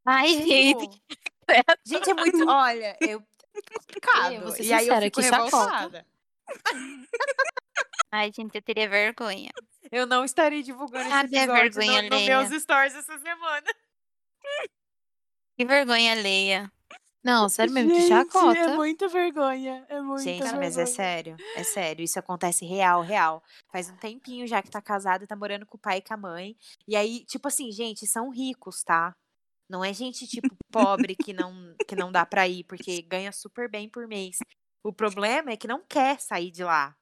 Ai, 0.05 0.27
Tipo, 0.37 0.47
gente. 0.47 1.01
gente, 1.85 2.09
é 2.09 2.13
muito. 2.13 2.47
Olha, 2.49 2.95
eu. 3.01 3.21
Complicado. 3.73 4.33
Eu 4.33 4.55
e 4.65 4.71
aí 4.73 4.87
eu 4.87 5.01
fico 5.01 5.19
que 5.21 5.27
chacota. 5.27 5.57
revoltada. 5.57 6.05
Ai, 8.11 8.31
gente, 8.33 8.55
eu 8.55 8.61
teria 8.61 8.87
vergonha. 8.87 9.51
Eu 9.91 10.05
não 10.05 10.23
estarei 10.23 10.63
divulgando 10.63 11.03
esse 11.05 11.09
Cadê 11.11 11.37
a 11.39 11.43
episódio 11.43 11.73
vergonha 11.73 12.01
no, 12.03 12.09
no 12.19 12.25
meus 12.25 12.61
stories 12.61 12.95
essa 12.95 13.17
semana. 13.17 13.63
Que 15.57 15.65
vergonha 15.65 16.11
alheia. 16.11 16.71
Não, 17.23 17.49
sério 17.49 17.73
mesmo, 17.73 17.91
que 17.91 17.99
Gente, 18.01 18.07
chacota. 18.07 18.57
É 18.57 18.75
muita 18.75 19.07
vergonha. 19.07 19.85
É 19.89 19.99
muita 19.99 20.23
Gente, 20.23 20.43
vergonha. 20.43 20.61
mas 20.61 20.77
é 20.77 20.85
sério. 20.85 21.35
É 21.55 21.63
sério. 21.63 22.03
Isso 22.03 22.17
acontece 22.19 22.65
real, 22.65 23.01
real. 23.01 23.43
Faz 23.71 23.89
um 23.89 23.97
tempinho 23.97 24.47
já 24.47 24.61
que 24.61 24.69
tá 24.69 24.81
casado 24.81 25.23
e 25.23 25.27
tá 25.27 25.35
morando 25.35 25.65
com 25.65 25.75
o 25.75 25.79
pai 25.79 25.97
e 25.97 26.01
com 26.01 26.13
a 26.13 26.17
mãe. 26.17 26.55
E 26.87 26.95
aí, 26.95 27.25
tipo 27.25 27.47
assim, 27.47 27.71
gente, 27.71 28.05
são 28.07 28.29
ricos, 28.29 28.83
tá? 28.83 29.15
Não 29.69 29.83
é 29.83 29.91
gente, 29.93 30.25
tipo, 30.27 30.55
pobre 30.71 31.15
que 31.15 31.33
não, 31.33 31.75
que 31.87 31.95
não 31.95 32.11
dá 32.11 32.25
pra 32.25 32.47
ir, 32.47 32.63
porque 32.63 33.01
ganha 33.01 33.31
super 33.33 33.69
bem 33.69 33.89
por 33.89 34.07
mês. 34.07 34.37
O 34.83 34.93
problema 34.93 35.51
é 35.51 35.57
que 35.57 35.67
não 35.67 35.83
quer 35.85 36.21
sair 36.21 36.51
de 36.51 36.63
lá. 36.63 36.95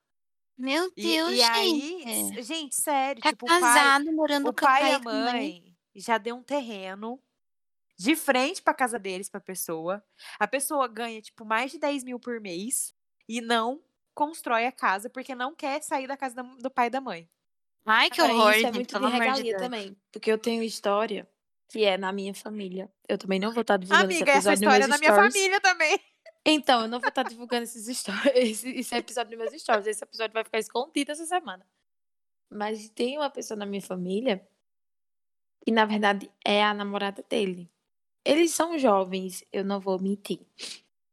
Meu 0.57 0.91
E, 0.97 1.03
Deus, 1.03 1.31
e 1.33 1.35
gente. 1.35 1.51
aí, 1.51 2.41
gente, 2.43 2.75
sério, 2.75 3.21
Tá 3.21 3.29
tipo, 3.29 3.45
o 3.45 3.49
pai, 3.49 3.59
casado, 3.61 4.11
morando 4.13 4.49
o 4.49 4.53
com 4.53 4.65
o 4.65 4.67
pai 4.67 4.85
e 4.85 4.89
e 4.89 4.93
a 4.93 4.99
mãe. 4.99 5.31
mãe 5.33 5.75
já 5.95 6.17
deu 6.17 6.35
um 6.35 6.41
terreno 6.41 7.21
de 7.97 8.15
frente 8.15 8.61
pra 8.61 8.73
casa 8.73 8.99
deles, 8.99 9.29
pra 9.29 9.39
pessoa. 9.39 10.03
A 10.39 10.47
pessoa 10.47 10.87
ganha, 10.87 11.21
tipo, 11.21 11.45
mais 11.45 11.71
de 11.71 11.79
10 11.79 12.03
mil 12.03 12.19
por 12.19 12.39
mês 12.39 12.93
e 13.27 13.41
não 13.41 13.81
constrói 14.13 14.65
a 14.65 14.71
casa 14.71 15.09
porque 15.09 15.35
não 15.35 15.53
quer 15.53 15.81
sair 15.83 16.07
da 16.07 16.17
casa 16.17 16.41
do 16.59 16.69
pai 16.69 16.87
e 16.87 16.89
da 16.89 17.01
mãe. 17.01 17.29
Ai, 17.85 18.09
que 18.09 18.19
Agora, 18.19 18.33
horror, 18.37 18.51
isso 18.51 18.59
é 18.59 18.73
gente, 18.73 18.75
muito 18.75 18.99
de 18.99 19.05
de 19.05 19.11
regalia 19.11 19.51
Deus. 19.51 19.61
também. 19.61 19.97
Porque 20.11 20.31
eu 20.31 20.37
tenho 20.37 20.63
história 20.63 21.27
que 21.69 21.83
é 21.83 21.97
na 21.97 22.11
minha 22.11 22.33
família. 22.33 22.91
Eu 23.07 23.17
também 23.17 23.39
não 23.39 23.51
vou 23.51 23.61
estar 23.61 23.77
divulgando 23.77 24.05
Amiga, 24.05 24.31
esse 24.31 24.49
essa 24.49 24.53
episódio 24.53 24.65
nos 24.65 24.73
história 24.73 24.85
é 24.85 24.87
da 24.87 24.97
minha 24.97 25.15
família 25.15 25.61
também. 25.61 25.99
Então, 26.47 26.81
eu 26.81 26.87
não 26.87 26.99
vou 26.99 27.09
estar 27.09 27.23
divulgando 27.23 27.63
esses 27.63 27.97
stories, 27.97 28.23
esse, 28.63 28.69
esse 28.69 28.95
episódio 28.95 29.37
nos 29.37 29.49
meus 29.51 29.61
stories. 29.61 29.87
Esse 29.87 30.03
episódio 30.03 30.33
vai 30.33 30.43
ficar 30.43 30.59
escondido 30.59 31.11
essa 31.11 31.25
semana. 31.25 31.65
Mas 32.49 32.89
tem 32.89 33.17
uma 33.17 33.29
pessoa 33.29 33.57
na 33.57 33.65
minha 33.65 33.81
família 33.81 34.47
que, 35.63 35.71
na 35.71 35.85
verdade, 35.85 36.31
é 36.45 36.63
a 36.63 36.73
namorada 36.73 37.23
dele. 37.27 37.69
Eles 38.25 38.51
são 38.51 38.77
jovens, 38.77 39.43
eu 39.53 39.63
não 39.63 39.79
vou 39.79 40.01
mentir. 40.01 40.39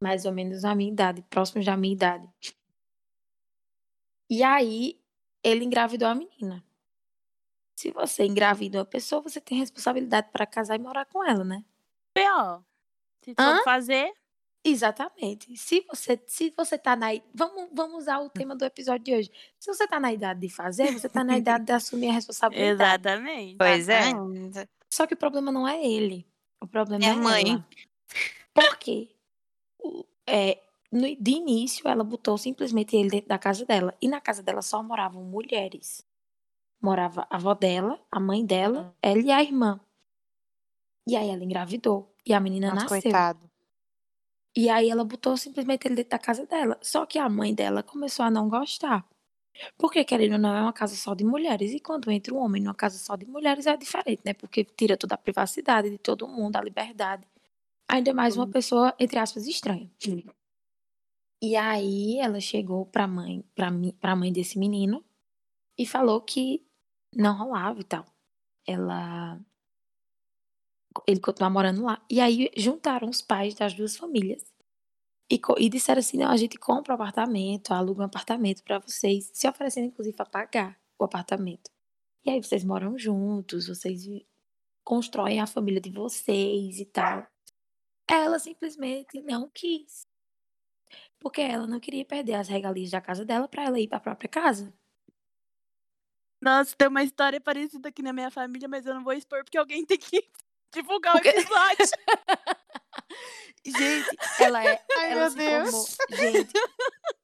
Mais 0.03 0.25
ou 0.25 0.33
menos 0.33 0.65
a 0.65 0.75
minha 0.75 0.91
idade, 0.91 1.23
próximos 1.29 1.65
da 1.65 1.77
minha 1.77 1.93
idade. 1.93 2.27
E 4.29 4.43
aí, 4.43 4.99
ele 5.45 5.65
engravidou 5.65 6.09
a 6.09 6.15
menina. 6.15 6.65
Se 7.77 7.91
você 7.91 8.25
engravida 8.25 8.79
uma 8.79 8.85
pessoa, 8.85 9.21
você 9.21 9.41
tem 9.41 9.59
responsabilidade 9.59 10.31
para 10.33 10.47
casar 10.47 10.77
e 10.77 10.79
morar 10.79 11.05
com 11.05 11.23
ela, 11.23 11.45
né? 11.45 11.65
P.O. 12.15 12.63
Se 13.23 13.35
Hã? 13.39 13.57
for 13.57 13.65
fazer, 13.65 14.13
Exatamente. 14.65 15.57
Se 15.57 15.85
você, 15.89 16.21
se 16.27 16.55
você 16.57 16.79
tá 16.79 16.95
na. 16.95 17.09
Vamos, 17.35 17.69
vamos 17.73 18.03
usar 18.03 18.21
o 18.21 18.31
tema 18.31 18.55
do 18.55 18.65
episódio 18.65 19.05
de 19.05 19.15
hoje. 19.15 19.31
Se 19.59 19.73
você 19.73 19.89
tá 19.89 19.99
na 19.99 20.13
idade 20.13 20.41
de 20.41 20.49
fazer, 20.49 20.93
você 20.93 21.09
tá 21.09 21.25
na 21.25 21.37
idade 21.37 21.65
de 21.65 21.73
assumir 21.73 22.11
a 22.11 22.13
responsabilidade. 22.13 22.75
exatamente. 23.03 23.57
Pois 23.57 23.89
é. 23.89 24.13
Só 24.89 25.07
que 25.07 25.15
o 25.15 25.17
problema 25.17 25.51
não 25.51 25.67
é 25.67 25.85
ele. 25.85 26.25
O 26.63 26.67
problema 26.67 27.05
É 27.05 27.09
é, 27.09 27.11
a 27.11 27.17
mãe. 27.17 27.51
ela. 27.53 27.67
Por 28.55 28.77
quê? 28.79 29.09
É, 30.27 30.59
no, 30.91 31.03
de 31.17 31.31
início, 31.33 31.89
ela 31.89 32.05
botou 32.05 32.39
simplesmente 32.39 32.97
ele 32.97 33.11
dentro 33.11 33.29
da 33.29 33.39
casa 33.39 33.65
dela. 33.65 33.95
E 34.01 34.09
na 34.09 34.21
casa 34.21 34.43
dela 34.43 34.63
só 34.63 34.83
moravam 34.83 35.23
mulheres. 35.25 36.07
Morava 36.81 37.27
a 37.31 37.37
avó 37.37 37.55
dela, 37.55 38.01
a 38.11 38.21
mãe 38.21 38.45
dela, 38.45 38.95
ela 39.03 39.21
e 39.21 39.31
a 39.31 39.43
irmã. 39.43 39.81
E 41.09 41.17
aí 41.17 41.29
ela 41.31 41.45
engravidou. 41.45 42.15
E 42.25 42.33
a 42.33 42.41
menina 42.41 42.69
Nossa, 42.69 42.83
nasceu. 42.83 43.03
coitado. 43.03 43.51
E 44.57 44.69
aí 44.69 44.91
ela 44.91 45.05
botou 45.05 45.37
simplesmente 45.37 45.87
ele 45.87 45.97
dentro 45.97 46.11
da 46.11 46.19
casa 46.19 46.47
dela. 46.47 46.79
Só 46.83 47.07
que 47.07 47.19
a 47.19 47.29
mãe 47.29 47.55
dela 47.55 47.83
começou 47.83 48.25
a 48.25 48.31
não 48.31 48.49
gostar. 48.49 49.05
Porque, 49.79 50.05
querendo 50.05 50.33
ou 50.35 50.39
não, 50.39 50.55
é 50.55 50.63
uma 50.63 50.73
casa 50.73 50.97
só 50.97 51.15
de 51.15 51.25
mulheres. 51.25 51.73
E 51.73 51.81
quando 51.81 52.11
entra 52.11 52.35
um 52.35 52.39
homem 52.39 52.63
numa 52.63 52.75
casa 52.75 52.99
só 52.99 53.17
de 53.17 53.27
mulheres 53.27 53.67
é 53.67 53.77
diferente, 53.77 54.23
né? 54.25 54.35
Porque 54.35 54.65
tira 54.65 54.97
toda 54.97 55.15
a 55.15 55.19
privacidade 55.19 55.91
de 55.91 55.99
todo 55.99 56.29
mundo, 56.29 56.57
a 56.57 56.63
liberdade. 56.63 57.27
Ainda 57.89 58.15
mais 58.15 58.37
uma 58.37 58.47
pessoa, 58.49 58.95
entre 58.99 59.19
aspas, 59.19 59.47
estranha. 59.47 59.91
E 61.43 61.57
aí 61.57 62.19
ela 62.21 62.41
chegou 62.41 62.87
pra 62.87 63.07
mãe, 63.07 63.45
pra, 63.55 63.71
mim, 63.71 63.93
pra 64.01 64.17
mãe 64.17 64.33
desse 64.33 64.59
menino 64.59 65.05
e 65.79 65.87
falou 65.87 66.21
que 66.21 66.65
não 67.15 67.37
rolava 67.37 67.81
e 67.81 67.85
tal. 67.85 68.05
Ela. 68.67 69.41
Ele 71.07 71.21
continuava 71.21 71.53
morando 71.53 71.83
lá. 71.83 72.01
E 72.09 72.21
aí 72.21 72.51
juntaram 72.57 73.09
os 73.09 73.21
pais 73.23 73.55
das 73.55 73.75
duas 73.75 73.97
famílias. 73.97 74.52
E, 75.31 75.41
e 75.59 75.69
disseram 75.69 76.01
assim: 76.01 76.19
não, 76.19 76.31
a 76.31 76.37
gente 76.37 76.59
compra 76.59 76.93
um 76.93 76.97
apartamento, 76.97 77.73
aluga 77.73 78.03
um 78.03 78.07
apartamento 78.07 78.63
pra 78.63 78.79
vocês, 78.79 79.31
se 79.33 79.49
oferecendo 79.49 79.87
inclusive 79.87 80.17
a 80.19 80.27
pagar 80.27 80.79
o 80.99 81.05
apartamento. 81.05 81.71
E 82.25 82.31
aí 82.31 82.43
vocês 82.43 82.65
moram 82.65 82.97
juntos, 82.97 83.67
vocês 83.67 84.07
constroem 84.85 85.41
a 85.41 85.47
família 85.47 85.81
de 85.81 85.91
vocês 85.91 86.79
e 86.79 86.85
tal. 86.87 87.27
Ela 88.09 88.39
simplesmente 88.39 89.21
não 89.23 89.49
quis. 89.49 90.07
Porque 91.19 91.41
ela 91.41 91.67
não 91.67 91.81
queria 91.81 92.05
perder 92.05 92.35
as 92.35 92.49
regalias 92.49 92.91
da 92.91 93.01
casa 93.01 93.25
dela 93.25 93.49
pra 93.49 93.65
ela 93.65 93.81
ir 93.81 93.89
pra 93.89 94.01
própria 94.01 94.29
casa. 94.29 94.73
Nossa, 96.41 96.75
tem 96.77 96.89
uma 96.89 97.05
história 97.05 97.41
parecida 97.41 97.89
aqui 97.89 98.03
na 98.03 98.13
minha 98.13 98.31
família, 98.31 98.69
mas 98.69 98.85
eu 98.85 98.95
não 98.95 99.05
vou 99.05 99.13
expor 99.13 99.45
porque 99.45 99.57
alguém 99.57 99.87
tem 99.87 99.97
que 99.97 100.29
divulgar 100.75 101.15
o 101.15 101.19
episódio. 101.19 101.87
Gente, 103.65 104.17
ela 104.41 104.65
é. 104.65 104.83
Ai, 104.97 105.13
ela 105.13 105.21
meu 105.23 105.31
se 105.31 105.37
Deus. 105.37 105.71
formou. 105.71 106.33
Gente. 106.33 106.53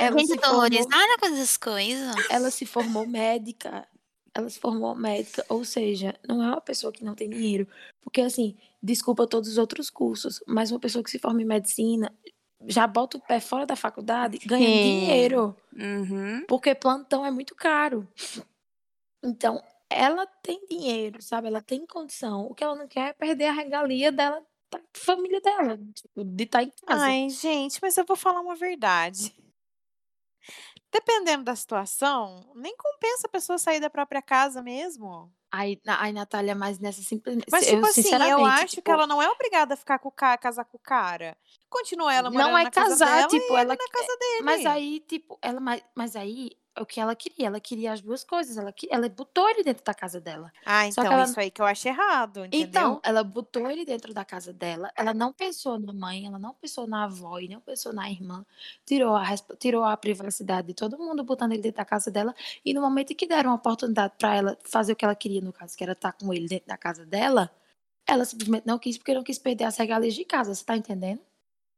Ela 0.00 0.18
Gente, 0.18 0.46
horrorizada 0.46 1.18
com 1.18 1.26
essas 1.26 1.56
coisas. 1.56 2.14
ela 2.30 2.50
se 2.50 2.64
formou 2.66 3.06
médica. 3.06 3.88
Ela 4.34 4.48
se 4.48 4.60
formou 4.60 4.94
médica, 4.94 5.44
ou 5.48 5.64
seja, 5.64 6.14
não 6.28 6.40
é 6.42 6.46
uma 6.48 6.60
pessoa 6.60 6.92
que 6.92 7.02
não 7.02 7.14
tem 7.14 7.28
dinheiro. 7.28 7.66
Porque, 8.00 8.20
assim, 8.20 8.56
desculpa 8.82 9.26
todos 9.26 9.48
os 9.48 9.58
outros 9.58 9.90
cursos, 9.90 10.40
mas 10.46 10.70
uma 10.70 10.78
pessoa 10.78 11.02
que 11.02 11.10
se 11.10 11.18
forma 11.18 11.42
em 11.42 11.46
medicina 11.46 12.14
já 12.66 12.86
bota 12.86 13.16
o 13.16 13.20
pé 13.20 13.40
fora 13.40 13.66
da 13.66 13.74
faculdade, 13.74 14.38
ganha 14.44 14.66
Sim. 14.66 15.00
dinheiro. 15.00 15.56
Uhum. 15.74 16.44
Porque 16.46 16.74
plantão 16.74 17.24
é 17.24 17.30
muito 17.30 17.54
caro. 17.56 18.06
Então, 19.24 19.62
ela 19.90 20.26
tem 20.26 20.64
dinheiro, 20.68 21.20
sabe? 21.22 21.48
Ela 21.48 21.62
tem 21.62 21.86
condição. 21.86 22.46
O 22.46 22.54
que 22.54 22.62
ela 22.62 22.76
não 22.76 22.86
quer 22.86 23.08
é 23.08 23.12
perder 23.12 23.46
a 23.46 23.52
regalia 23.52 24.12
dela, 24.12 24.42
da 24.70 24.80
família 24.94 25.40
dela, 25.40 25.78
tipo, 25.94 26.24
de 26.24 26.44
estar 26.44 26.62
em 26.62 26.72
casa. 26.86 27.04
Ai, 27.04 27.28
gente, 27.30 27.78
mas 27.80 27.96
eu 27.96 28.04
vou 28.04 28.16
falar 28.16 28.40
uma 28.40 28.54
verdade. 28.54 29.34
Dependendo 30.90 31.44
da 31.44 31.54
situação, 31.54 32.50
nem 32.54 32.74
compensa 32.76 33.26
a 33.26 33.30
pessoa 33.30 33.58
sair 33.58 33.80
da 33.80 33.90
própria 33.90 34.22
casa 34.22 34.62
mesmo. 34.62 35.30
Na- 35.84 36.00
aí 36.02 36.12
Natália, 36.12 36.54
mas 36.54 36.78
nessa 36.78 37.02
simplesmente. 37.02 37.46
Mas, 37.50 37.66
eu, 37.66 37.74
tipo 37.76 37.86
assim, 37.86 38.14
eu 38.30 38.44
acho 38.44 38.66
que 38.66 38.76
tipo, 38.76 38.90
ela 38.90 39.06
não 39.06 39.20
é 39.20 39.28
obrigada 39.28 39.74
a 39.74 39.76
ficar 39.76 39.98
com 39.98 40.08
o 40.08 40.12
cara, 40.12 40.36
casar 40.38 40.64
com 40.64 40.76
o 40.76 40.80
cara. 40.80 41.36
Continua 41.70 42.12
ela 42.12 42.30
morando 42.30 42.50
não 42.50 42.58
é 42.58 42.64
na 42.64 42.70
casa 42.70 42.90
casar, 42.90 43.16
dela 43.16 43.28
tipo, 43.28 43.56
ela. 43.56 43.74
na 43.74 43.76
casa 43.76 44.16
dele. 44.18 44.42
Mas 44.42 44.66
aí, 44.66 45.00
tipo, 45.00 45.38
ela. 45.42 45.60
Mas, 45.60 45.82
mas 45.94 46.16
aí, 46.16 46.50
o 46.82 46.86
que 46.86 47.00
ela 47.00 47.14
queria? 47.16 47.46
Ela 47.46 47.60
queria 47.60 47.92
as 47.92 48.00
duas 48.00 48.24
coisas. 48.24 48.56
Ela, 48.56 48.72
que- 48.72 48.88
ela 48.90 49.08
botou 49.08 49.48
ele 49.48 49.62
dentro 49.62 49.84
da 49.84 49.94
casa 49.94 50.20
dela. 50.20 50.52
Ah, 50.64 50.86
então 50.86 51.04
ela- 51.04 51.24
isso 51.24 51.38
aí 51.40 51.50
que 51.50 51.60
eu 51.60 51.66
acho 51.66 51.86
errado, 51.88 52.44
entendeu? 52.44 52.66
Então, 52.66 53.00
ela 53.02 53.22
botou 53.24 53.70
ele 53.70 53.84
dentro 53.84 54.12
da 54.14 54.24
casa 54.24 54.52
dela. 54.52 54.90
Ela 54.96 55.12
não 55.14 55.32
pensou 55.32 55.78
na 55.78 55.92
mãe, 55.92 56.26
ela 56.26 56.38
não 56.38 56.54
pensou 56.54 56.86
na 56.86 57.04
avó 57.04 57.38
e 57.38 57.48
não 57.48 57.60
pensou 57.60 57.92
na 57.92 58.10
irmã. 58.10 58.44
Tirou 58.84 59.14
a, 59.16 59.24
tirou 59.58 59.84
a 59.84 59.96
privacidade 59.96 60.68
de 60.68 60.74
todo 60.74 60.98
mundo, 60.98 61.22
botando 61.24 61.52
ele 61.52 61.62
dentro 61.62 61.78
da 61.78 61.84
casa 61.84 62.10
dela. 62.10 62.34
E 62.64 62.72
no 62.74 62.80
momento 62.80 63.14
que 63.14 63.26
deram 63.26 63.50
uma 63.50 63.56
oportunidade 63.56 64.14
pra 64.18 64.34
ela 64.34 64.58
fazer 64.64 64.92
o 64.92 64.96
que 64.96 65.04
ela 65.04 65.14
queria, 65.14 65.40
no 65.40 65.52
caso, 65.52 65.76
que 65.76 65.82
era 65.84 65.92
estar 65.92 66.12
com 66.12 66.32
ele 66.32 66.46
dentro 66.48 66.68
da 66.68 66.76
casa 66.76 67.04
dela, 67.06 67.50
ela 68.06 68.24
simplesmente 68.24 68.66
não 68.66 68.78
quis, 68.78 68.96
porque 68.98 69.14
não 69.14 69.22
quis 69.22 69.38
perder 69.38 69.64
as 69.64 69.76
regalias 69.76 70.14
de 70.14 70.24
casa. 70.24 70.54
Você 70.54 70.64
tá 70.64 70.76
entendendo? 70.76 71.20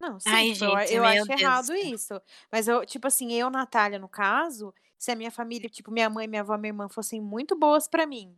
Não, 0.00 0.19
sim, 0.19 0.30
Ai, 0.30 0.49
eu, 0.49 0.54
gente, 0.54 0.95
eu 0.95 1.02
meu 1.02 1.04
acho 1.04 1.26
Deus 1.26 1.26
do 1.26 1.33
errado 1.45 1.66
céu. 1.66 1.76
isso. 1.76 2.23
Mas 2.50 2.66
eu, 2.69 2.87
tipo 2.87 3.07
assim, 3.07 3.33
eu, 3.35 3.50
Natália, 3.50 3.99
no 3.99 4.09
caso, 4.09 4.73
se 5.00 5.11
a 5.11 5.16
minha 5.16 5.30
família, 5.30 5.71
tipo, 5.71 5.90
minha 5.90 6.11
mãe, 6.11 6.28
minha 6.28 6.42
avó, 6.42 6.59
minha 6.59 6.69
irmã 6.69 6.87
fossem 6.90 7.21
muito 7.21 7.57
boas 7.57 7.88
pra 7.88 8.04
mim, 8.07 8.37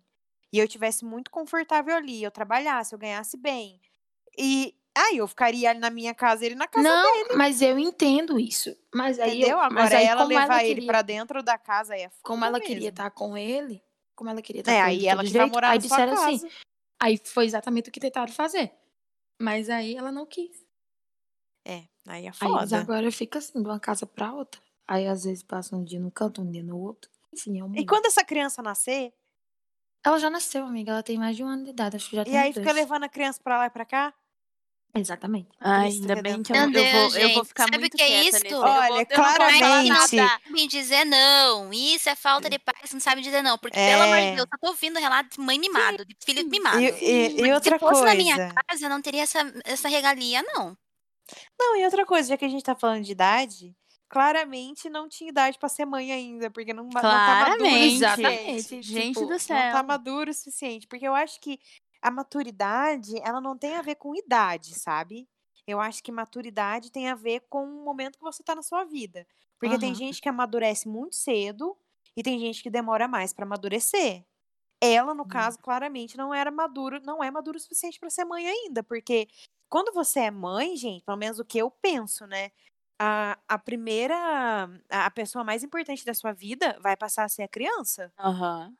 e 0.52 0.58
eu 0.60 0.68
tivesse 0.68 1.04
muito 1.04 1.28
confortável 1.30 1.96
ali, 1.96 2.22
eu 2.22 2.30
trabalhasse, 2.30 2.94
eu 2.94 2.98
ganhasse 2.98 3.36
bem, 3.36 3.80
e 4.38 4.72
aí 4.96 5.16
eu 5.16 5.26
ficaria 5.26 5.74
na 5.74 5.90
minha 5.90 6.14
casa, 6.14 6.46
ele 6.46 6.54
na 6.54 6.68
casa 6.68 6.88
não, 6.88 7.36
mas 7.36 7.60
eu 7.60 7.76
entendo 7.78 8.38
isso. 8.38 8.76
Mas 8.94 9.18
aí, 9.18 9.40
eu- 9.42 9.48
entendeu? 9.48 9.58
mas 9.58 9.70
Agora 9.88 9.98
aí 9.98 10.04
ela 10.06 10.24
levar 10.24 10.44
ela 10.44 10.62
ele 10.64 10.74
queria, 10.76 10.86
pra 10.86 11.02
dentro 11.02 11.42
da 11.42 11.58
casa 11.58 11.94
aí 11.94 12.02
é 12.02 12.10
como 12.22 12.44
ela 12.44 12.60
queria 12.60 12.74
mesmo. 12.76 12.88
estar 12.90 13.10
com 13.10 13.36
ele, 13.36 13.82
como 14.14 14.30
ela 14.30 14.40
queria 14.40 14.60
estar 14.60 14.72
É, 14.72 14.82
com 14.82 14.88
ele 14.88 14.98
aí 15.00 15.06
ela 15.08 15.24
que 15.24 15.32
vai 15.32 15.40
jeito, 15.42 15.52
morar 15.52 15.68
aí 15.70 15.74
na 15.78 15.80
sua 15.80 15.88
disseram 15.88 16.14
casa. 16.14 16.36
assim. 16.36 16.50
Aí 17.00 17.20
foi 17.24 17.44
exatamente 17.46 17.88
o 17.88 17.92
que 17.92 17.98
tentaram 17.98 18.32
fazer. 18.32 18.70
Mas 19.40 19.68
aí 19.68 19.96
ela 19.96 20.12
não 20.12 20.24
quis. 20.24 20.64
É, 21.64 21.84
aí 22.06 22.26
é 22.26 22.28
Aí 22.28 22.32
foda. 22.32 22.60
eles 22.60 22.72
agora 22.72 23.10
fica 23.10 23.38
assim, 23.38 23.60
de 23.60 23.68
uma 23.68 23.80
casa 23.80 24.06
pra 24.06 24.32
outra. 24.32 24.60
Aí 24.86 25.06
às 25.06 25.24
vezes 25.24 25.42
passa 25.42 25.76
um 25.76 25.84
dia 25.84 25.98
num 26.00 26.10
canto, 26.10 26.42
um 26.42 26.50
dia 26.50 26.62
no 26.62 26.78
outro. 26.78 27.10
Enfim, 27.32 27.58
é 27.60 27.64
um 27.64 27.74
E 27.74 27.86
quando 27.86 28.06
essa 28.06 28.24
criança 28.24 28.62
nascer, 28.62 29.12
Ela 30.04 30.18
já 30.18 30.28
nasceu, 30.28 30.64
amiga. 30.66 30.90
Ela 30.92 31.02
tem 31.02 31.16
mais 31.16 31.36
de 31.36 31.44
um 31.44 31.46
ano 31.48 31.62
de 31.64 31.70
idade. 31.70 31.94
Acho 31.96 32.10
que 32.10 32.16
já 32.16 32.22
e 32.22 32.24
tem 32.24 32.36
aí 32.36 32.50
uns 32.50 32.54
fica 32.54 32.64
dois. 32.64 32.76
levando 32.76 33.04
a 33.04 33.08
criança 33.08 33.40
pra 33.42 33.56
lá 33.58 33.66
e 33.66 33.70
pra 33.70 33.84
cá? 33.84 34.12
Exatamente. 34.94 35.48
Ai, 35.58 35.86
ainda 35.88 36.20
bem 36.20 36.42
que 36.42 36.52
eu, 36.52 36.56
não- 36.56 36.70
Deus, 36.70 37.12
vou, 37.14 37.22
eu 37.22 37.32
vou 37.34 37.44
ficar 37.46 37.62
sabe 37.64 37.76
o 37.78 37.80
muito 37.80 37.96
que 37.96 38.02
é 38.02 38.24
isso? 38.24 38.32
nesse. 38.32 38.46
eu 38.52 38.60
vou- 38.60 38.68
Olha, 38.68 38.82
eu 38.88 38.90
não 38.90 38.96
vou 38.98 39.06
claramente- 39.06 40.16
nada. 40.16 40.40
me 40.50 40.68
dizer 40.68 41.04
não. 41.06 41.72
Isso 41.72 42.10
é 42.10 42.14
falta 42.14 42.50
de 42.50 42.58
paz, 42.58 42.92
não 42.92 43.00
sabe 43.00 43.22
dizer 43.22 43.40
não. 43.42 43.56
Porque, 43.56 43.78
pelo 43.78 44.02
amor 44.02 44.16
de 44.16 44.22
É. 44.22 44.34
Deus, 44.34 44.48
eu 44.52 44.58
tô 44.60 44.66
ouvindo 44.68 44.98
relato 44.98 45.30
de 45.30 45.40
mãe 45.40 45.58
mimado, 45.58 46.04
de 46.04 46.14
filho 46.22 46.46
mimado. 46.46 46.78
E, 46.78 46.90
e- 46.90 47.40
e 47.40 47.52
outra 47.54 47.76
se 47.78 47.80
fosse 47.80 48.04
na 48.04 48.14
minha 48.14 48.36
coisa. 48.36 48.54
casa, 48.68 48.84
eu 48.84 48.90
não 48.90 49.00
teria 49.00 49.22
essa, 49.22 49.38
essa 49.64 49.88
regalia, 49.88 50.42
não. 50.42 50.76
Não, 51.58 51.76
e 51.76 51.84
outra 51.86 52.04
coisa, 52.04 52.28
já 52.28 52.36
que 52.36 52.44
a 52.44 52.48
gente 52.48 52.62
tá 52.64 52.74
falando 52.74 53.02
de 53.04 53.12
idade, 53.12 53.74
claramente 54.12 54.90
não 54.90 55.08
tinha 55.08 55.30
idade 55.30 55.58
pra 55.58 55.68
ser 55.70 55.86
mãe 55.86 56.12
ainda, 56.12 56.50
porque 56.50 56.74
não, 56.74 56.84
não 57.04 57.20
tá 57.22 57.34
maduro 57.36 57.86
o 57.86 57.90
Claramente. 57.90 57.90
suficiente. 57.90 58.66
Exatamente. 58.66 58.82
Gente 58.82 59.24
tipo, 59.24 59.26
do 59.26 59.38
Não 59.48 59.66
céu. 59.66 59.68
tá 59.68 59.82
maduro 59.82 60.30
o 60.30 60.34
suficiente. 60.34 60.86
Porque 60.86 61.06
eu 61.06 61.14
acho 61.14 61.40
que 61.40 61.58
a 62.02 62.10
maturidade, 62.10 63.14
ela 63.22 63.40
não 63.40 63.56
tem 63.56 63.76
a 63.76 63.82
ver 63.82 63.96
com 63.96 64.14
idade, 64.14 64.74
sabe? 64.74 65.28
Eu 65.66 65.80
acho 65.80 66.02
que 66.02 66.12
maturidade 66.12 66.90
tem 66.90 67.08
a 67.08 67.14
ver 67.14 67.40
com 67.48 67.64
o 67.64 67.84
momento 67.84 68.18
que 68.18 68.24
você 68.24 68.42
tá 68.42 68.54
na 68.54 68.62
sua 68.62 68.84
vida. 68.84 69.26
Porque 69.58 69.78
tem 69.78 69.94
Aham. 69.94 69.94
gente 69.94 70.20
que 70.20 70.28
amadurece 70.28 70.88
muito 70.88 71.14
cedo 71.16 71.76
e 72.16 72.22
tem 72.22 72.38
gente 72.38 72.62
que 72.62 72.70
demora 72.70 73.06
mais 73.08 73.32
pra 73.32 73.44
amadurecer. 73.46 74.24
Ela, 74.80 75.14
no 75.14 75.24
Hum. 75.24 75.26
caso, 75.26 75.58
claramente 75.58 76.16
não 76.16 76.34
era 76.34 76.50
maduro, 76.50 77.00
não 77.02 77.22
é 77.22 77.30
maduro 77.30 77.56
o 77.58 77.60
suficiente 77.60 78.00
pra 78.00 78.10
ser 78.10 78.24
mãe 78.24 78.48
ainda, 78.48 78.82
porque 78.82 79.28
quando 79.68 79.92
você 79.92 80.20
é 80.20 80.30
mãe, 80.30 80.76
gente, 80.76 81.04
pelo 81.04 81.16
menos 81.18 81.38
o 81.38 81.44
que 81.44 81.58
eu 81.58 81.70
penso, 81.70 82.26
né? 82.26 82.50
A, 82.98 83.38
a 83.48 83.58
primeira, 83.58 84.14
a 84.90 85.10
pessoa 85.10 85.44
mais 85.44 85.64
importante 85.64 86.04
da 86.04 86.14
sua 86.14 86.32
vida 86.32 86.78
vai 86.80 86.96
passar 86.96 87.24
a 87.24 87.28
ser 87.28 87.42
a 87.42 87.48
criança. 87.48 88.12
Aham. 88.18 88.76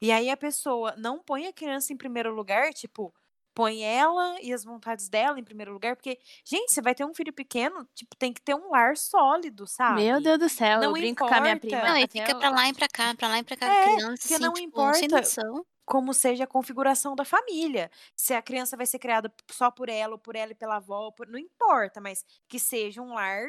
E 0.00 0.12
aí 0.12 0.30
a 0.30 0.36
pessoa 0.36 0.94
não 0.96 1.18
põe 1.22 1.46
a 1.46 1.52
criança 1.52 1.92
em 1.92 1.96
primeiro 1.96 2.32
lugar, 2.32 2.72
tipo, 2.72 3.12
põe 3.54 3.82
ela 3.82 4.40
e 4.40 4.52
as 4.52 4.64
vontades 4.64 5.08
dela 5.08 5.38
em 5.40 5.44
primeiro 5.44 5.72
lugar, 5.72 5.96
porque, 5.96 6.18
gente, 6.44 6.72
você 6.72 6.80
vai 6.80 6.94
ter 6.94 7.04
um 7.04 7.12
filho 7.14 7.32
pequeno, 7.32 7.84
tipo, 7.94 8.14
tem 8.16 8.32
que 8.32 8.40
ter 8.40 8.54
um 8.54 8.70
lar 8.70 8.96
sólido, 8.96 9.66
sabe? 9.66 10.02
Meu 10.02 10.20
Deus 10.22 10.38
do 10.38 10.48
céu, 10.48 10.80
Não 10.80 10.90
eu 10.90 10.92
brinco 10.92 11.24
com 11.26 11.34
a 11.34 11.40
minha 11.40 11.54
importa. 11.54 11.60
prima. 11.60 11.82
Não, 11.82 11.96
e 11.96 12.06
fica 12.08 12.32
eu- 12.32 12.38
pra 12.38 12.50
lá 12.50 12.68
e 12.68 12.74
pra 12.74 12.88
cá, 12.88 13.14
pra 13.16 13.28
lá 13.28 13.38
e 13.38 13.44
pra 13.44 13.56
cá, 13.56 13.66
É, 13.66 13.84
criança, 13.94 14.16
porque 14.20 14.34
assim, 14.34 14.42
não 14.44 14.52
tipo, 14.52 14.94
sem 14.94 15.08
importa 15.08 15.08
noção. 15.08 15.66
Como 15.88 16.12
seja 16.12 16.44
a 16.44 16.46
configuração 16.46 17.16
da 17.16 17.24
família. 17.24 17.90
Se 18.14 18.34
a 18.34 18.42
criança 18.42 18.76
vai 18.76 18.84
ser 18.86 18.98
criada 18.98 19.32
só 19.50 19.70
por 19.70 19.88
ela, 19.88 20.12
ou 20.12 20.18
por 20.18 20.36
ela 20.36 20.52
e 20.52 20.54
pela 20.54 20.76
avó, 20.76 21.10
por- 21.10 21.26
não 21.26 21.38
importa, 21.38 22.00
mas 22.00 22.24
que 22.46 22.58
seja 22.60 23.00
um 23.00 23.14
lar 23.14 23.48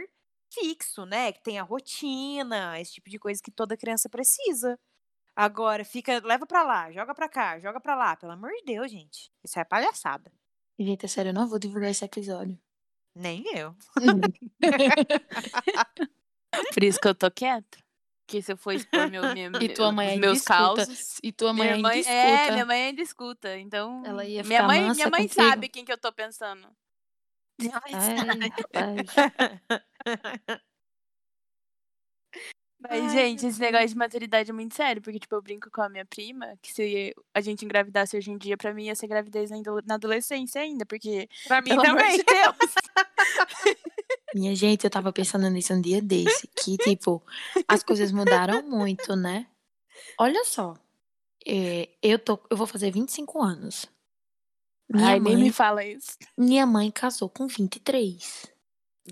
fixo, 0.49 1.05
né? 1.05 1.31
Que 1.33 1.43
tenha 1.43 1.61
rotina, 1.63 2.79
esse 2.79 2.93
tipo 2.93 3.09
de 3.09 3.19
coisa 3.19 3.41
que 3.43 3.51
toda 3.51 3.75
criança 3.77 4.07
precisa. 4.09 4.79
Agora, 5.35 5.83
fica, 5.85 6.19
leva 6.25 6.45
pra 6.45 6.63
lá, 6.63 6.91
joga 6.91 7.13
pra 7.13 7.29
cá, 7.29 7.59
joga 7.59 7.79
pra 7.79 7.95
lá. 7.95 8.15
Pelo 8.15 8.31
amor 8.31 8.51
de 8.51 8.63
Deus, 8.65 8.89
gente. 8.89 9.29
Isso 9.43 9.59
é 9.59 9.63
palhaçada. 9.65 10.31
Gente, 10.79 11.05
é 11.05 11.09
sério, 11.09 11.29
eu 11.29 11.33
não 11.33 11.47
vou 11.47 11.59
divulgar 11.59 11.91
esse 11.91 12.03
episódio. 12.05 12.57
Nem 13.13 13.43
eu. 13.55 13.75
Por 16.73 16.83
isso 16.83 16.99
que 16.99 17.07
eu 17.07 17.15
tô 17.15 17.29
quieta. 17.29 17.77
Porque 18.29 18.43
se 18.43 18.51
eu 18.53 18.57
for 18.57 18.73
expor 18.73 19.09
meu, 19.09 19.23
meu, 19.33 19.59
E 19.59 19.69
tua 19.69 19.91
mãe 19.91 20.15
meus 20.19 20.37
escuta. 20.37 20.53
causos. 20.55 21.17
E 21.23 21.31
tua 21.31 21.51
mãe 21.51 21.63
Minha 21.63 21.75
ainda 21.77 21.89
mãe, 21.89 21.99
escuta. 21.99 22.15
é, 22.15 22.51
minha 22.51 22.65
mãe 22.67 22.83
ainda 22.83 23.01
escuta. 23.01 23.57
Então. 23.57 24.03
Ela 24.05 24.23
ia 24.23 24.43
minha 24.43 24.61
mãe, 24.67 24.81
minha 24.91 25.09
mãe 25.09 25.27
contigo. 25.27 25.33
sabe 25.49 25.67
quem 25.67 25.83
que 25.83 25.91
eu 25.91 25.97
tô 25.97 26.11
pensando. 26.13 26.67
Não, 27.59 27.71
mas- 27.91 27.95
Ai, 27.95 28.49
rapaz. 28.49 29.07
Mas, 32.81 33.01
Ai, 33.03 33.09
gente, 33.09 33.45
esse 33.45 33.59
negócio 33.59 33.89
de 33.89 33.95
maturidade 33.97 34.49
é 34.49 34.53
muito 34.53 34.73
sério, 34.73 35.01
porque, 35.01 35.19
tipo, 35.19 35.35
eu 35.35 35.41
brinco 35.41 35.69
com 35.69 35.81
a 35.81 35.89
minha 35.89 36.05
prima 36.05 36.55
que 36.61 36.71
se 36.71 37.13
a 37.33 37.41
gente 37.41 37.65
engravidasse 37.65 38.15
hoje 38.15 38.31
em 38.31 38.37
dia, 38.37 38.55
pra 38.55 38.73
mim 38.73 38.85
ia 38.85 38.95
ser 38.95 39.05
gravidez 39.07 39.49
na 39.51 39.57
ado- 39.57 39.83
na 39.85 39.95
adolescência 39.95 40.61
ainda, 40.61 40.85
porque, 40.85 41.27
Pra 41.45 41.61
mim 41.61 41.71
amor 41.71 41.83
também. 41.85 42.15
de 42.17 42.23
Deus. 42.23 42.55
Minha 44.35 44.55
gente, 44.55 44.83
eu 44.83 44.89
tava 44.89 45.11
pensando 45.11 45.49
nisso 45.49 45.73
um 45.73 45.81
dia 45.81 46.01
desse, 46.01 46.47
que, 46.47 46.77
tipo, 46.77 47.21
as 47.67 47.81
coisas 47.83 48.11
mudaram 48.11 48.61
muito, 48.63 49.15
né? 49.15 49.47
Olha 50.19 50.43
só, 50.45 50.75
é, 51.45 51.89
eu, 52.01 52.19
tô, 52.19 52.39
eu 52.49 52.55
vou 52.57 52.67
fazer 52.67 52.91
25 52.91 53.41
anos. 53.41 53.85
Minha 54.91 55.07
Ai, 55.09 55.19
nem 55.19 55.33
mãe, 55.35 55.43
me 55.43 55.51
fala 55.51 55.83
isso. 55.85 56.17
minha 56.37 56.65
mãe 56.65 56.89
casou 56.91 57.29
com 57.29 57.47
23. 57.47 58.47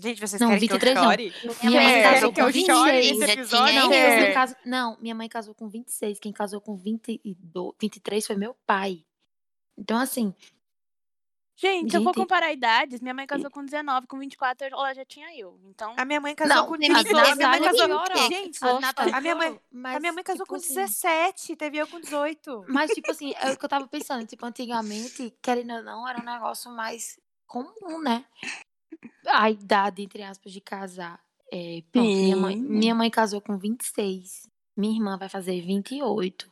Gente, 0.00 0.20
vocês 0.20 0.40
Não, 0.40 0.48
querem 0.48 0.60
23 0.60 0.92
que 0.92 0.98
eu 0.98 1.02
não. 1.02 1.10
chore? 1.10 1.34
Minha 1.64 1.80
mãe 1.82 2.02
casou 2.02 2.32
com 2.32 2.40
eu 2.40 2.52
chore 2.52 2.92
26. 3.00 3.18
nesse 3.18 3.26
Já 3.26 3.32
episódio? 3.32 3.68
tinha 3.70 3.82
Não, 3.82 3.88
Quer. 3.90 4.24
quem 4.24 4.34
casou- 4.34 4.56
não, 4.64 4.98
minha 5.00 5.14
mãe 5.14 5.28
casou 5.28 5.54
com 5.54 5.68
26. 5.68 6.18
Quem 6.20 6.32
casou 6.32 6.60
com 6.60 6.76
22, 6.76 7.36
23 7.80 8.26
foi 8.26 8.36
meu 8.36 8.54
pai. 8.66 9.04
Então, 9.76 9.98
assim, 9.98 10.32
Gente, 11.60 11.96
eu 11.96 12.04
vou 12.04 12.14
comparar 12.14 12.52
idades. 12.52 13.00
Minha 13.00 13.12
mãe 13.12 13.26
casou 13.26 13.50
com 13.50 13.64
19, 13.64 14.06
com 14.06 14.16
24 14.16 14.68
ela 14.68 14.94
já 14.94 15.04
tinha 15.04 15.36
eu. 15.36 15.58
Então, 15.64 15.92
A 15.96 16.04
minha 16.04 16.20
mãe 16.20 16.32
casou 16.32 16.54
Não, 16.54 16.66
com 16.66 16.78
tem 16.78 16.88
mais 16.88 17.04
19. 17.04 17.32
A 17.32 17.34
minha 17.34 17.48
mãe 17.48 17.60
casou... 17.60 17.86
pior. 17.86 18.16
Gente, 18.28 18.58
a 19.12 19.20
minha 19.20 19.34
mãe, 19.34 19.60
mas, 19.72 19.96
a 19.96 20.00
minha 20.00 20.12
mãe 20.12 20.22
casou 20.22 20.44
tipo 20.44 20.54
com 20.54 20.54
assim, 20.54 20.74
17, 20.74 21.56
teve 21.56 21.78
eu 21.78 21.88
com 21.88 22.00
18. 22.00 22.64
Mas, 22.68 22.92
tipo 22.92 23.10
assim, 23.10 23.34
é 23.40 23.50
o 23.50 23.58
que 23.58 23.64
eu 23.64 23.68
tava 23.68 23.88
pensando. 23.90 24.24
Tipo, 24.24 24.46
antigamente, 24.46 25.34
querendo 25.42 25.74
ou 25.74 25.82
não, 25.82 26.08
era 26.08 26.20
um 26.20 26.24
negócio 26.24 26.70
mais 26.70 27.18
comum, 27.44 28.00
né? 28.00 28.24
A 29.26 29.50
idade, 29.50 30.02
entre 30.02 30.22
aspas, 30.22 30.52
de 30.52 30.60
casar. 30.60 31.20
É, 31.50 31.82
pronto, 31.90 32.06
minha, 32.06 32.36
mãe, 32.36 32.56
minha 32.56 32.94
mãe 32.94 33.10
casou 33.10 33.40
com 33.40 33.58
26. 33.58 34.48
Minha 34.76 34.94
irmã 34.94 35.18
vai 35.18 35.28
fazer 35.28 35.60
28. 35.60 36.48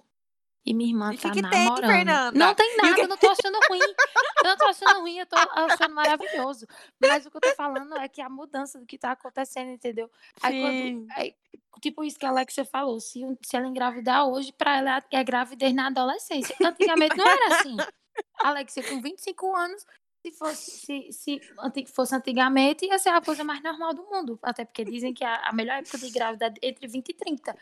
E 0.67 0.75
minha 0.75 0.91
irmã 0.91 1.15
E 1.15 1.19
tá 1.19 1.31
que 1.31 1.41
que 1.41 1.49
tem, 1.49 1.65
namorando. 1.65 1.91
Fernanda? 1.91 2.39
Não 2.39 2.55
tem 2.55 2.77
nada, 2.77 3.01
eu 3.01 3.09
não 3.09 3.17
tô 3.17 3.29
achando 3.29 3.59
ruim. 3.69 3.79
Eu 3.79 4.51
não 4.51 4.57
tô 4.57 4.65
achando 4.65 5.01
ruim, 5.01 5.19
eu 5.19 5.27
tô 5.27 5.37
achando 5.37 5.95
maravilhoso. 5.95 6.67
Mas 7.01 7.25
o 7.25 7.31
que 7.31 7.37
eu 7.37 7.41
tô 7.41 7.55
falando 7.55 7.97
é 7.97 8.09
que 8.09 8.21
a 8.21 8.29
mudança 8.29 8.77
do 8.79 8.85
que 8.85 8.99
tá 8.99 9.13
acontecendo, 9.13 9.71
entendeu? 9.71 10.11
Aí, 10.43 10.61
quando, 10.61 11.07
aí, 11.13 11.35
tipo 11.81 12.03
isso 12.03 12.19
que 12.19 12.27
a 12.27 12.31
Alexia 12.31 12.65
falou, 12.65 12.99
se, 12.99 13.21
se 13.43 13.57
ela 13.57 13.69
engravidar 13.69 14.27
hoje, 14.27 14.53
pra 14.53 14.79
ela 14.79 15.05
é 15.13 15.23
gravidez 15.23 15.73
na 15.73 15.87
adolescência. 15.87 16.57
Antigamente 16.61 17.17
não 17.17 17.29
era 17.29 17.57
assim. 17.61 17.77
A 18.41 18.49
Alexia 18.49 18.83
com 18.83 19.01
25 19.01 19.55
anos, 19.55 19.87
se 20.21 20.33
fosse, 20.33 21.13
se, 21.13 21.13
se 21.13 21.87
fosse 21.95 22.15
antigamente, 22.17 22.87
ia 22.87 22.99
ser 22.99 23.11
a 23.11 23.21
coisa 23.21 23.45
mais 23.45 23.63
normal 23.63 23.95
do 23.95 24.03
mundo. 24.11 24.37
Até 24.43 24.65
porque 24.65 24.85
dizem 24.85 25.15
que 25.15 25.23
a, 25.23 25.49
a 25.49 25.53
melhor 25.53 25.79
época 25.79 25.99
de 25.99 26.11
gravidez 26.11 26.55
é 26.61 26.69
entre 26.69 26.89
20 26.89 27.09
e 27.09 27.15
30. 27.15 27.57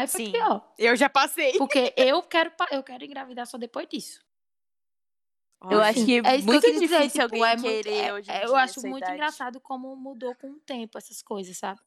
Aí 0.00 0.06
foi 0.06 0.26
Sim. 0.26 0.32
pior. 0.32 0.72
Eu 0.78 0.94
já 0.96 1.08
passei. 1.08 1.56
Porque 1.58 1.92
eu 1.96 2.22
quero, 2.22 2.52
eu 2.70 2.82
quero 2.82 3.04
engravidar 3.04 3.46
só 3.46 3.58
depois 3.58 3.88
disso. 3.88 4.20
Eu 5.70 5.80
acho 5.82 6.04
que 6.06 6.20
É 6.24 6.36
isso 6.36 6.46
muito 6.46 6.60
que 6.64 6.72
difícil 6.72 6.98
dizer, 6.98 7.10
tipo, 7.10 7.22
alguém 7.22 7.42
é 7.44 7.56
muito- 7.56 7.62
querer 7.62 7.94
é- 7.96 8.12
hoje 8.14 8.30
em 8.30 8.32
é, 8.34 8.38
dia 8.38 8.46
Eu 8.48 8.54
acho 8.56 8.80
muito 8.82 8.98
idade. 8.98 9.14
engraçado 9.14 9.60
como 9.60 9.96
mudou 9.96 10.32
com 10.36 10.50
o 10.52 10.60
tempo 10.60 10.96
essas 10.96 11.20
coisas, 11.20 11.56
sabe? 11.58 11.80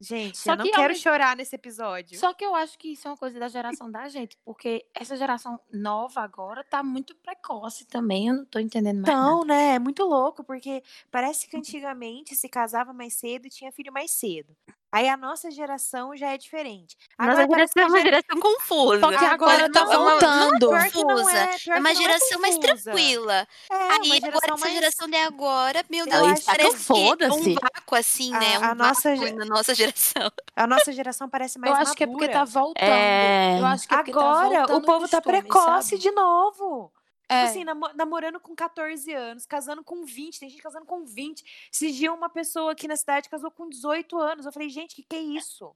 Gente, 0.00 0.38
Só 0.38 0.52
eu 0.52 0.58
não 0.58 0.64
que 0.64 0.70
quero 0.70 0.94
chorar 0.94 1.34
nesse 1.36 1.56
episódio. 1.56 2.16
Só 2.16 2.32
que 2.32 2.44
eu 2.44 2.54
acho 2.54 2.78
que 2.78 2.92
isso 2.92 3.08
é 3.08 3.10
uma 3.10 3.16
coisa 3.16 3.40
da 3.40 3.48
geração 3.48 3.90
da 3.90 4.08
gente, 4.08 4.38
porque 4.44 4.86
essa 4.94 5.16
geração 5.16 5.58
nova 5.72 6.20
agora 6.20 6.62
tá 6.62 6.84
muito 6.84 7.16
precoce 7.16 7.84
também, 7.84 8.28
eu 8.28 8.36
não 8.36 8.44
tô 8.44 8.60
entendendo 8.60 9.00
mais 9.02 9.08
nada. 9.08 9.20
Então, 9.28 9.44
né? 9.44 9.74
É 9.74 9.78
muito 9.80 10.04
louco, 10.04 10.44
porque 10.44 10.84
parece 11.10 11.48
que 11.48 11.56
antigamente 11.56 12.36
se 12.36 12.48
casava 12.48 12.92
mais 12.92 13.14
cedo 13.14 13.46
e 13.46 13.50
tinha 13.50 13.72
filho 13.72 13.92
mais 13.92 14.12
cedo. 14.12 14.56
Aí 14.90 15.06
a 15.08 15.16
nossa 15.18 15.50
geração 15.50 16.16
já 16.16 16.28
é 16.32 16.38
diferente. 16.38 16.96
Nossa 17.18 17.46
parece 17.46 17.74
que 17.74 17.80
geração 17.80 17.82
é 17.82 17.84
a 17.84 17.88
uma 17.88 17.98
gera- 17.98 18.10
geração 18.22 18.40
confusa. 18.40 19.00
Só 19.00 19.08
que 19.10 19.24
agora 19.24 19.34
Agora 19.64 19.70
tá 19.72 19.84
não 19.84 19.92
é 19.92 19.96
voltando. 20.12 20.70
Não 20.70 20.90
confusa. 20.90 21.36
é, 21.38 21.56
É 21.76 21.78
uma 21.78 21.94
geração 21.94 22.40
mais 22.40 22.58
tranquila. 22.58 23.46
É, 23.70 23.74
Aí 23.74 23.90
agora, 23.90 24.06
geração 24.20 24.40
essa 24.54 24.56
mais... 24.56 24.74
geração 24.74 25.08
de 25.08 25.16
agora, 25.16 25.84
meu 25.90 26.06
Eu 26.06 26.10
Deus, 26.10 26.28
acho- 26.32 26.44
parece 26.46 26.86
que 26.92 26.92
é 27.24 27.32
um 27.32 27.54
vácuo 27.54 27.94
assim, 27.96 28.30
né? 28.30 28.56
A- 28.56 28.60
Um 28.60 28.64
a 28.64 28.74
nossa 28.74 29.14
na 29.14 29.44
nossa 29.44 29.74
geração. 29.76 30.30
A 30.56 30.66
nossa 30.66 30.90
geração 30.92 31.28
parece 31.28 31.58
mais 31.58 31.72
eu 31.74 31.80
acho 31.82 31.94
que 31.94 32.04
é 32.04 32.06
porque 32.06 32.28
tá 32.28 32.38
madura. 32.40 32.60
voltando. 32.60 32.84
É. 32.88 33.60
Eu 33.60 33.66
acho 33.66 33.86
que 33.88 33.94
é 33.94 33.96
tá 34.02 34.10
Agora, 34.10 34.48
voltando 34.66 34.76
o 34.78 34.82
povo 34.82 35.08
tá 35.08 35.20
costume, 35.20 35.38
precoce 35.42 35.90
sabe? 35.90 36.02
de 36.02 36.10
novo. 36.12 36.90
É. 37.28 37.40
Tipo 37.40 37.50
assim, 37.50 37.64
namo- 37.64 37.92
namorando 37.94 38.40
com 38.40 38.54
14 38.54 39.12
anos, 39.12 39.44
casando 39.44 39.84
com 39.84 40.04
20, 40.04 40.40
tem 40.40 40.48
gente 40.48 40.62
casando 40.62 40.86
com 40.86 41.04
20. 41.04 41.44
Esses 41.72 41.94
dias 41.94 42.12
uma 42.14 42.30
pessoa 42.30 42.72
aqui 42.72 42.88
na 42.88 42.96
cidade 42.96 43.28
casou 43.28 43.50
com 43.50 43.68
18 43.68 44.18
anos. 44.18 44.46
Eu 44.46 44.52
falei, 44.52 44.68
gente, 44.70 44.94
que 44.94 45.02
que 45.02 45.16
é 45.16 45.20
isso? 45.20 45.74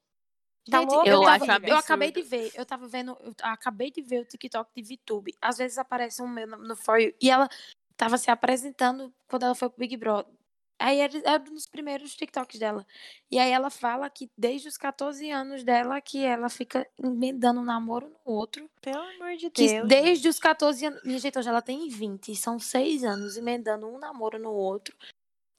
Tá 0.70 0.80
Gente, 0.80 0.90
louco? 0.90 1.08
eu, 1.08 1.14
Eu 1.16 1.22
tava- 1.24 1.66
eu 1.68 1.76
acabei 1.76 2.12
de 2.12 2.22
ver, 2.22 2.52
eu 2.54 2.64
tava 2.64 2.86
vendo, 2.86 3.18
eu 3.20 3.34
acabei 3.42 3.90
de 3.90 4.00
ver 4.00 4.20
o 4.20 4.24
TikTok 4.24 4.70
de 4.80 4.82
VTube. 4.96 5.34
Às 5.42 5.58
vezes 5.58 5.76
aparece 5.76 6.22
um 6.22 6.28
meu 6.28 6.46
no, 6.46 6.56
no 6.56 6.76
For 6.76 6.98
You, 7.00 7.12
e 7.20 7.28
ela 7.30 7.48
tava 7.96 8.16
se 8.16 8.30
apresentando 8.30 9.12
quando 9.28 9.42
ela 9.44 9.54
foi 9.56 9.68
pro 9.68 9.78
Big 9.78 9.96
Brother. 9.96 10.32
Aí 10.82 10.98
era, 10.98 11.16
era 11.24 11.40
um 11.48 11.54
dos 11.54 11.66
primeiros 11.66 12.14
TikToks 12.16 12.58
dela. 12.58 12.84
E 13.30 13.38
aí 13.38 13.52
ela 13.52 13.70
fala 13.70 14.10
que 14.10 14.28
desde 14.36 14.66
os 14.66 14.76
14 14.76 15.30
anos 15.30 15.62
dela 15.62 16.00
que 16.00 16.24
ela 16.24 16.48
fica 16.48 16.84
emendando 16.98 17.60
um 17.60 17.64
namoro 17.64 18.08
no 18.08 18.32
outro. 18.32 18.68
Pelo 18.80 19.00
amor 19.00 19.36
de 19.36 19.48
Que 19.50 19.68
Deus. 19.68 19.88
desde 19.88 20.28
os 20.28 20.40
14 20.40 20.84
anos. 20.86 21.02
Minha 21.04 21.18
gente, 21.20 21.38
hoje 21.38 21.48
ela 21.48 21.62
tem 21.62 21.88
20. 21.88 22.34
São 22.34 22.58
seis 22.58 23.04
anos 23.04 23.36
emendando 23.36 23.86
um 23.86 23.96
namoro 23.98 24.38
no 24.40 24.50
outro. 24.50 24.96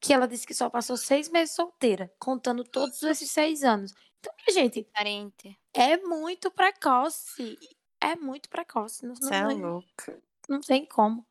Que 0.01 0.13
ela 0.13 0.27
disse 0.27 0.45
que 0.45 0.53
só 0.53 0.69
passou 0.69 0.97
seis 0.97 1.29
meses 1.29 1.55
solteira, 1.55 2.11
contando 2.19 2.65
todos 2.65 3.01
esses 3.03 3.31
seis 3.31 3.63
anos. 3.63 3.93
Então, 4.19 4.33
minha 4.45 4.53
gente, 4.61 4.83
Parente. 4.93 5.57
é 5.73 5.95
muito 5.97 6.51
precoce. 6.51 7.57
É 8.01 8.13
muito 8.17 8.49
precoce. 8.49 9.05
Não, 9.05 9.15
Você 9.15 9.41
não, 9.41 9.51
é- 9.51 9.53
louca. 9.53 10.21
não 10.49 10.59
tem 10.59 10.85
como. 10.85 11.25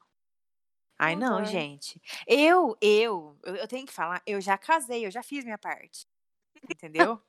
Ai, 0.99 1.17
não, 1.17 1.45
gente. 1.45 2.01
Eu, 2.27 2.77
eu, 2.81 3.39
eu, 3.45 3.57
eu 3.57 3.69
tenho 3.69 3.87
que 3.87 3.93
falar, 3.93 4.23
eu 4.27 4.41
já 4.41 4.57
casei, 4.59 5.05
eu 5.07 5.11
já 5.11 5.23
fiz 5.23 5.45
minha 5.45 5.59
parte. 5.59 6.07
Entendeu? 6.69 7.21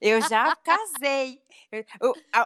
Eu 0.00 0.20
já 0.22 0.52
casei. 0.64 1.42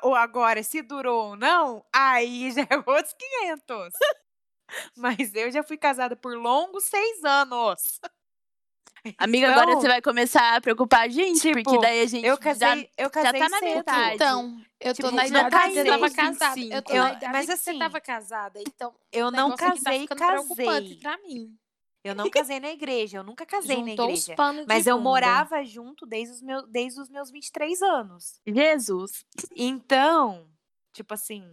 Ou 0.03 0.15
agora, 0.15 0.63
se 0.63 0.83
durou 0.83 1.31
ou 1.31 1.37
não, 1.37 1.85
aí 1.95 2.51
já 2.53 2.63
é 2.63 2.77
outros 2.87 3.15
500. 3.15 3.95
Mas 4.97 5.35
eu 5.35 5.51
já 5.51 5.63
fui 5.63 5.77
casada 5.77 6.17
por 6.17 6.37
longos 6.37 6.85
seis 6.85 7.25
anos. 7.25 8.01
Amiga, 9.19 9.51
agora 9.51 9.71
Então, 9.71 9.81
você 9.81 9.89
vai 9.89 10.03
começar 10.03 10.57
a 10.57 10.61
preocupar 10.61 11.01
a 11.03 11.09
gente, 11.09 11.41
Tipo, 11.41 11.63
porque 11.63 11.79
daí 11.81 12.01
a 12.03 12.07
gente 12.07 12.25
Eu 12.27 12.35
já 12.37 12.41
casei, 12.41 12.91
eu 12.97 13.11
casei 13.11 13.41
tá 13.41 13.49
na 13.49 13.59
cedo. 13.59 13.75
metade. 13.77 14.15
Então, 14.15 14.61
eu 14.81 14.95
tô 14.95 15.03
Tipo, 15.03 15.11
na 15.11 15.23
não 15.23 15.29
idade 15.29 15.51
que 15.51 15.57
você 15.57 15.75
casei 15.75 15.85
tava 15.85 16.11
casada. 16.11 16.61
Eu 16.61 16.83
tô 16.83 16.93
Eu- 16.93 17.03
na 17.03 17.13
idade 17.13 17.33
mas 17.33 17.47
que 17.47 17.57
você 17.57 17.71
assim, 17.71 17.79
tava 17.79 18.01
casada. 18.01 18.61
Então, 18.61 18.95
Eu 19.13 19.31
não 19.31 19.49
aqui 19.53 19.59
tá 19.59 19.71
casei, 19.75 20.07
preocupante 20.07 20.65
casei. 20.65 20.97
pra 20.99 21.19
mim. 21.19 21.57
Eu 22.05 22.15
não 22.15 22.31
casei 22.31 22.61
na 22.61 22.71
igreja, 22.71 23.19
eu 23.19 23.25
nunca 23.25 23.45
casei 23.45 23.83
na 23.83 23.89
Juntou 23.89 24.13
os 24.13 24.23
igreja. 24.23 24.37
panos 24.37 24.61
de 24.63 24.69
Mas 24.69 24.87
eu 24.87 24.97
bunda. 24.97 25.09
morava 25.11 25.65
junto 25.65 26.07
desde 26.07 26.35
os, 26.35 26.41
meus, 26.43 26.65
desde 26.69 27.01
os 27.01 27.09
meus 27.11 27.31
23 27.33 27.83
anos. 27.83 28.41
Jesus. 28.47 29.25
Então, 29.57 30.47
tipo 30.93 31.13
assim. 31.15 31.45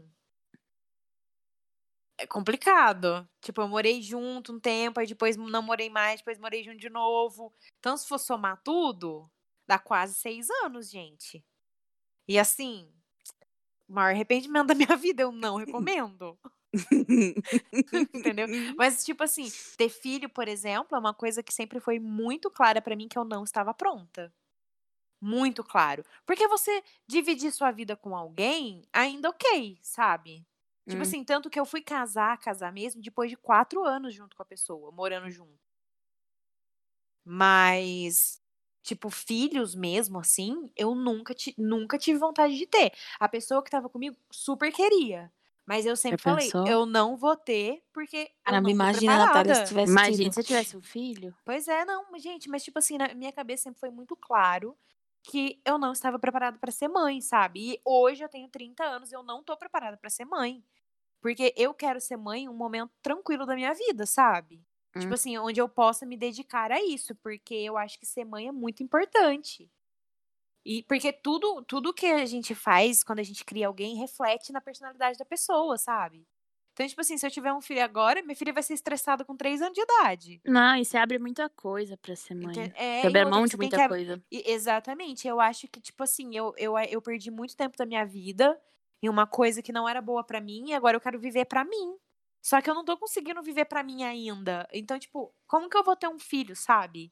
É 2.23 2.27
complicado. 2.27 3.27
Tipo, 3.41 3.61
eu 3.61 3.67
morei 3.67 4.01
junto 4.01 4.53
um 4.53 4.59
tempo, 4.59 4.97
aí 4.97 5.05
depois 5.05 5.35
não 5.35 5.61
morei 5.61 5.89
mais, 5.89 6.21
depois 6.21 6.39
morei 6.39 6.63
junto 6.63 6.77
de 6.77 6.89
novo. 6.89 7.53
Então, 7.79 7.97
se 7.97 8.07
for 8.07 8.17
somar 8.17 8.61
tudo, 8.63 9.29
dá 9.67 9.77
quase 9.77 10.15
seis 10.15 10.49
anos, 10.63 10.89
gente. 10.89 11.43
E 12.25 12.39
assim, 12.39 12.89
o 13.89 13.93
maior 13.93 14.13
arrependimento 14.13 14.67
da 14.67 14.75
minha 14.75 14.95
vida, 14.95 15.23
eu 15.23 15.33
não 15.33 15.57
recomendo. 15.57 16.39
Entendeu? 18.15 18.47
Mas, 18.77 19.03
tipo 19.03 19.21
assim, 19.21 19.51
ter 19.77 19.89
filho, 19.89 20.29
por 20.29 20.47
exemplo, 20.47 20.95
é 20.95 20.99
uma 20.99 21.13
coisa 21.13 21.43
que 21.43 21.53
sempre 21.53 21.81
foi 21.81 21.99
muito 21.99 22.49
clara 22.49 22.81
pra 22.81 22.95
mim 22.95 23.09
que 23.09 23.17
eu 23.17 23.25
não 23.25 23.43
estava 23.43 23.73
pronta. 23.73 24.33
Muito 25.19 25.61
claro. 25.61 26.05
Porque 26.25 26.47
você 26.47 26.81
dividir 27.05 27.51
sua 27.51 27.71
vida 27.71 27.97
com 27.97 28.15
alguém, 28.15 28.81
ainda 28.93 29.29
ok, 29.29 29.77
sabe? 29.81 30.45
Tipo 30.87 31.03
Hum. 31.03 31.03
assim, 31.03 31.23
tanto 31.23 31.49
que 31.49 31.59
eu 31.59 31.65
fui 31.65 31.81
casar, 31.81 32.37
casar 32.39 32.71
mesmo, 32.71 33.01
depois 33.01 33.29
de 33.29 33.37
quatro 33.37 33.83
anos 33.85 34.13
junto 34.13 34.35
com 34.35 34.43
a 34.43 34.45
pessoa, 34.45 34.91
morando 34.91 35.29
junto. 35.29 35.59
Mas, 37.25 38.41
tipo, 38.83 39.09
filhos 39.09 39.75
mesmo, 39.75 40.19
assim, 40.19 40.69
eu 40.75 40.93
nunca, 40.95 41.33
nunca 41.57 41.97
tive 41.97 42.19
vontade 42.19 42.57
de 42.57 42.67
ter. 42.67 42.91
A 43.19 43.29
pessoa 43.29 43.63
que 43.63 43.71
tava 43.71 43.89
comigo 43.89 44.17
super 44.31 44.71
queria. 44.73 45.31
Mas 45.65 45.85
eu 45.85 45.95
sempre 45.95 46.21
falei, 46.21 46.57
eu 46.65 46.85
não 46.85 47.15
vou 47.15 47.37
ter, 47.37 47.81
porque 47.93 48.29
não 48.45 48.61
tô 48.61 48.69
imagina 48.69 49.15
a 49.15 49.17
Natália 49.19 49.53
se 49.55 49.63
preparada. 49.63 49.63
tivesse 49.63 49.99
Imagina 49.99 50.31
tido. 50.31 50.31
se 50.31 50.39
eu 50.39 50.43
tivesse 50.43 50.77
um 50.77 50.81
filho. 50.81 51.35
Pois 51.45 51.67
é, 51.67 51.83
não, 51.85 52.09
mas, 52.11 52.23
gente, 52.23 52.49
mas 52.49 52.63
tipo 52.63 52.79
assim, 52.79 52.97
na 52.97 53.13
minha 53.13 53.31
cabeça 53.33 53.63
sempre 53.63 53.79
foi 53.79 53.89
muito 53.89 54.15
claro 54.15 54.77
que 55.23 55.61
eu 55.65 55.77
não 55.77 55.93
estava 55.93 56.19
preparada 56.19 56.59
para 56.59 56.71
ser 56.71 56.87
mãe, 56.89 57.21
sabe? 57.21 57.73
E 57.73 57.81
hoje 57.85 58.23
eu 58.23 58.29
tenho 58.29 58.49
30 58.49 58.83
anos 58.83 59.11
e 59.11 59.15
eu 59.15 59.23
não 59.23 59.43
tô 59.43 59.55
preparada 59.57 59.97
para 59.97 60.09
ser 60.09 60.25
mãe. 60.25 60.63
Porque 61.21 61.53
eu 61.57 61.73
quero 61.73 62.01
ser 62.01 62.17
mãe 62.17 62.43
em 62.43 62.49
um 62.49 62.53
momento 62.53 62.91
tranquilo 63.01 63.45
da 63.45 63.55
minha 63.55 63.73
vida, 63.73 64.05
sabe? 64.05 64.61
Hum. 64.95 64.99
Tipo 64.99 65.13
assim, 65.13 65.37
onde 65.37 65.61
eu 65.61 65.69
possa 65.69 66.05
me 66.05 66.17
dedicar 66.17 66.71
a 66.71 66.83
isso, 66.83 67.15
porque 67.15 67.55
eu 67.55 67.77
acho 67.77 67.97
que 67.97 68.05
ser 68.05 68.25
mãe 68.25 68.47
é 68.47 68.51
muito 68.51 68.83
importante. 68.83 69.71
E 70.65 70.83
porque 70.83 71.11
tudo, 71.11 71.63
tudo 71.63 71.93
que 71.93 72.05
a 72.07 72.25
gente 72.25 72.55
faz 72.55 73.03
quando 73.03 73.19
a 73.19 73.23
gente 73.23 73.43
cria 73.45 73.67
alguém 73.67 73.97
reflete 73.97 74.51
na 74.51 74.61
personalidade 74.61 75.17
da 75.17 75.25
pessoa, 75.25 75.77
sabe? 75.77 76.27
Então, 76.73 76.87
tipo 76.87 77.01
assim, 77.01 77.17
se 77.17 77.25
eu 77.25 77.29
tiver 77.31 77.53
um 77.53 77.61
filho 77.61 77.83
agora, 77.83 78.21
minha 78.23 78.35
filha 78.35 78.51
vai 78.51 78.63
ser 78.63 78.73
estressada 78.73 79.23
com 79.23 79.37
3 79.37 79.61
anos 79.61 79.73
de 79.75 79.81
idade. 79.81 80.41
Não, 80.43 80.75
e 80.75 80.83
você 80.83 80.97
abre 80.97 81.19
muita 81.19 81.47
coisa 81.49 81.95
pra 81.95 82.15
ser 82.15 82.33
mãe. 82.33 82.49
Ente- 82.59 82.73
É, 82.75 83.01
Você 83.01 83.07
abre 83.07 83.25
mão 83.25 83.45
de 83.45 83.57
muita 83.57 83.77
que 83.77 83.87
coisa. 83.87 84.23
e- 84.31 84.51
Exatamente. 84.51 85.27
Eu 85.27 85.39
acho 85.39 85.67
que, 85.67 85.79
tipo 85.79 86.01
assim, 86.03 86.35
eu, 86.35 86.53
eu, 86.57 86.77
eu 86.79 87.01
perdi 87.01 87.29
muito 87.29 87.55
tempo 87.55 87.77
da 87.77 87.85
minha 87.85 88.03
vida 88.05 88.59
em 89.03 89.07
uma 89.09 89.27
coisa 89.27 89.61
que 89.61 89.71
não 89.71 89.87
era 89.87 90.01
boa 90.01 90.23
pra 90.23 90.41
mim 90.41 90.69
e 90.69 90.73
agora 90.73 90.97
eu 90.97 91.01
quero 91.01 91.19
viver 91.19 91.45
pra 91.45 91.63
mim. 91.63 91.95
Só 92.41 92.59
que 92.59 92.69
eu 92.69 92.73
não 92.73 92.83
tô 92.83 92.97
conseguindo 92.97 93.41
viver 93.43 93.65
pra 93.65 93.83
mim 93.83 94.03
ainda. 94.03 94.67
Então, 94.73 94.97
tipo, 94.97 95.31
como 95.47 95.69
que 95.69 95.77
eu 95.77 95.83
vou 95.83 95.95
ter 95.95 96.07
um 96.07 96.17
filho, 96.19 96.55
sabe? 96.55 97.11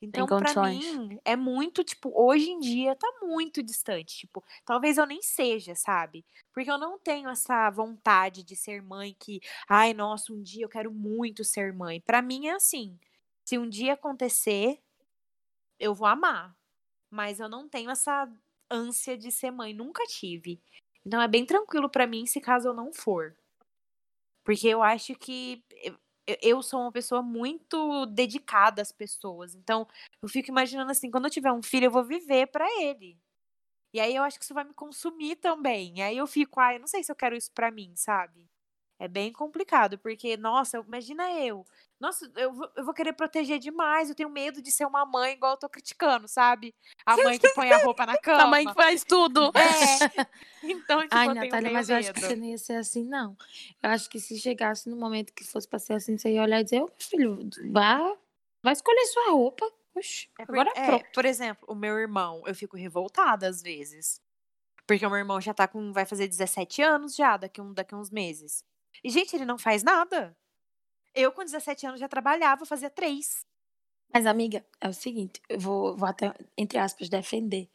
Então, 0.00 0.26
pra 0.26 0.38
condições. 0.38 0.96
mim, 0.96 1.20
é 1.24 1.34
muito, 1.34 1.82
tipo, 1.82 2.12
hoje 2.14 2.50
em 2.50 2.60
dia 2.60 2.94
tá 2.94 3.08
muito 3.22 3.62
distante. 3.62 4.18
Tipo, 4.18 4.44
talvez 4.64 4.96
eu 4.96 5.06
nem 5.06 5.20
seja, 5.20 5.74
sabe? 5.74 6.24
Porque 6.52 6.70
eu 6.70 6.78
não 6.78 6.98
tenho 6.98 7.28
essa 7.28 7.68
vontade 7.70 8.44
de 8.44 8.54
ser 8.54 8.80
mãe 8.80 9.16
que, 9.18 9.40
ai, 9.68 9.92
nossa, 9.92 10.32
um 10.32 10.40
dia 10.40 10.64
eu 10.64 10.68
quero 10.68 10.92
muito 10.92 11.42
ser 11.44 11.72
mãe. 11.72 12.00
Pra 12.00 12.22
mim 12.22 12.46
é 12.46 12.52
assim, 12.52 12.98
se 13.44 13.58
um 13.58 13.68
dia 13.68 13.94
acontecer, 13.94 14.80
eu 15.80 15.94
vou 15.94 16.06
amar. 16.06 16.56
Mas 17.10 17.40
eu 17.40 17.48
não 17.48 17.68
tenho 17.68 17.90
essa 17.90 18.30
ânsia 18.70 19.16
de 19.16 19.32
ser 19.32 19.50
mãe, 19.50 19.74
nunca 19.74 20.04
tive. 20.04 20.60
Então 21.04 21.20
é 21.20 21.26
bem 21.26 21.44
tranquilo 21.44 21.88
pra 21.88 22.06
mim 22.06 22.26
se 22.26 22.40
caso 22.40 22.68
eu 22.68 22.74
não 22.74 22.92
for. 22.92 23.34
Porque 24.44 24.68
eu 24.68 24.82
acho 24.82 25.14
que 25.14 25.64
eu- 26.42 26.62
sou 26.62 26.80
uma 26.80 26.92
pessoa 26.92 27.22
muito 27.22 28.06
dedicada 28.06 28.82
às 28.82 28.92
pessoas. 28.92 29.54
Então, 29.54 29.86
eu 30.22 30.28
fico 30.28 30.50
imaginando 30.50 30.90
assim, 30.90 31.10
quando 31.10 31.24
eu 31.26 31.30
tiver 31.30 31.52
um 31.52 31.62
filho, 31.62 31.86
eu 31.86 31.90
vou 31.90 32.04
viver 32.04 32.46
pra 32.48 32.66
ele. 32.82 33.18
E 33.94 34.00
aí 34.00 34.14
eu 34.16 34.22
acho 34.24 34.38
que 34.38 34.44
isso 34.44 34.54
vai 34.54 34.64
me 34.64 34.74
consumir 34.74 35.36
também. 35.36 35.98
E 35.98 36.02
aí 36.02 36.16
eu 36.18 36.26
fico, 36.26 36.60
ah, 36.60 36.74
eu 36.74 36.80
não 36.80 36.86
sei 36.88 37.02
se 37.04 37.12
eu 37.12 37.16
quero 37.16 37.36
isso 37.36 37.52
pra 37.52 37.70
mim, 37.70 37.94
sabe? 37.96 38.48
É 38.98 39.06
bem 39.06 39.32
complicado, 39.32 39.96
porque, 39.98 40.36
nossa, 40.36 40.78
imagina 40.78 41.30
eu. 41.32 41.64
Nossa, 42.00 42.30
eu 42.36 42.52
vou, 42.52 42.68
eu 42.76 42.84
vou 42.84 42.92
querer 42.92 43.12
proteger 43.12 43.58
demais. 43.58 44.08
Eu 44.08 44.14
tenho 44.14 44.28
medo 44.28 44.60
de 44.60 44.72
ser 44.72 44.86
uma 44.86 45.06
mãe 45.06 45.34
igual 45.34 45.52
eu 45.52 45.56
tô 45.56 45.68
criticando, 45.68 46.26
sabe? 46.26 46.74
A 47.06 47.16
mãe 47.16 47.38
que 47.38 47.48
põe 47.50 47.70
a 47.72 47.78
roupa 47.78 48.04
na 48.06 48.16
cama. 48.18 48.42
A 48.44 48.46
mãe 48.46 48.66
que 48.66 48.74
faz 48.74 49.04
tudo. 49.04 49.52
É. 49.54 50.28
Então, 50.60 51.00
tipo, 51.02 51.14
Ai, 51.14 51.28
eu 51.28 51.34
Natália, 51.34 51.70
mas 51.70 51.88
eu 51.88 51.96
acho 51.96 52.12
que 52.12 52.20
medo. 52.20 52.30
você 52.30 52.36
não 52.36 52.46
ia 52.46 52.58
ser 52.58 52.72
assim, 52.74 53.04
não. 53.04 53.36
Eu 53.80 53.90
acho 53.90 54.10
que 54.10 54.18
se 54.18 54.36
chegasse 54.40 54.90
no 54.90 54.96
momento 54.96 55.32
que 55.32 55.44
fosse 55.44 55.68
pra 55.68 55.78
ser 55.78 55.92
assim, 55.92 56.18
você 56.18 56.32
ia 56.32 56.42
olhar 56.42 56.60
e 56.60 56.64
dizer, 56.64 56.82
ô, 56.82 56.86
meu 56.86 56.94
filho, 56.98 57.50
vá, 57.70 58.16
vai 58.60 58.72
escolher 58.72 59.04
sua 59.06 59.30
roupa. 59.30 59.64
Oxi, 59.94 60.28
É 60.36 60.44
por, 60.44 60.58
agora 60.58 60.72
é, 60.74 60.86
pronto. 60.86 61.04
por 61.14 61.24
exemplo, 61.24 61.64
o 61.68 61.74
meu 61.76 61.96
irmão, 61.96 62.42
eu 62.44 62.54
fico 62.56 62.76
revoltada 62.76 63.48
às 63.48 63.62
vezes. 63.62 64.20
Porque 64.84 65.06
o 65.06 65.10
meu 65.10 65.18
irmão 65.18 65.40
já 65.40 65.54
tá 65.54 65.68
com. 65.68 65.92
Vai 65.92 66.04
fazer 66.04 66.26
17 66.26 66.82
anos 66.82 67.14
já, 67.14 67.36
daqui, 67.36 67.60
um, 67.60 67.72
daqui 67.72 67.94
uns 67.94 68.10
meses. 68.10 68.64
E, 69.02 69.10
gente, 69.10 69.34
ele 69.36 69.44
não 69.44 69.58
faz 69.58 69.82
nada. 69.82 70.36
Eu, 71.14 71.32
com 71.32 71.42
17 71.44 71.86
anos, 71.86 72.00
já 72.00 72.08
trabalhava, 72.08 72.66
fazia 72.66 72.90
três. 72.90 73.44
Mas, 74.12 74.26
amiga, 74.26 74.64
é 74.80 74.88
o 74.88 74.92
seguinte, 74.92 75.40
eu 75.48 75.58
vou, 75.58 75.96
vou 75.96 76.08
até, 76.08 76.32
entre 76.56 76.78
aspas, 76.78 77.08
defender. 77.08 77.68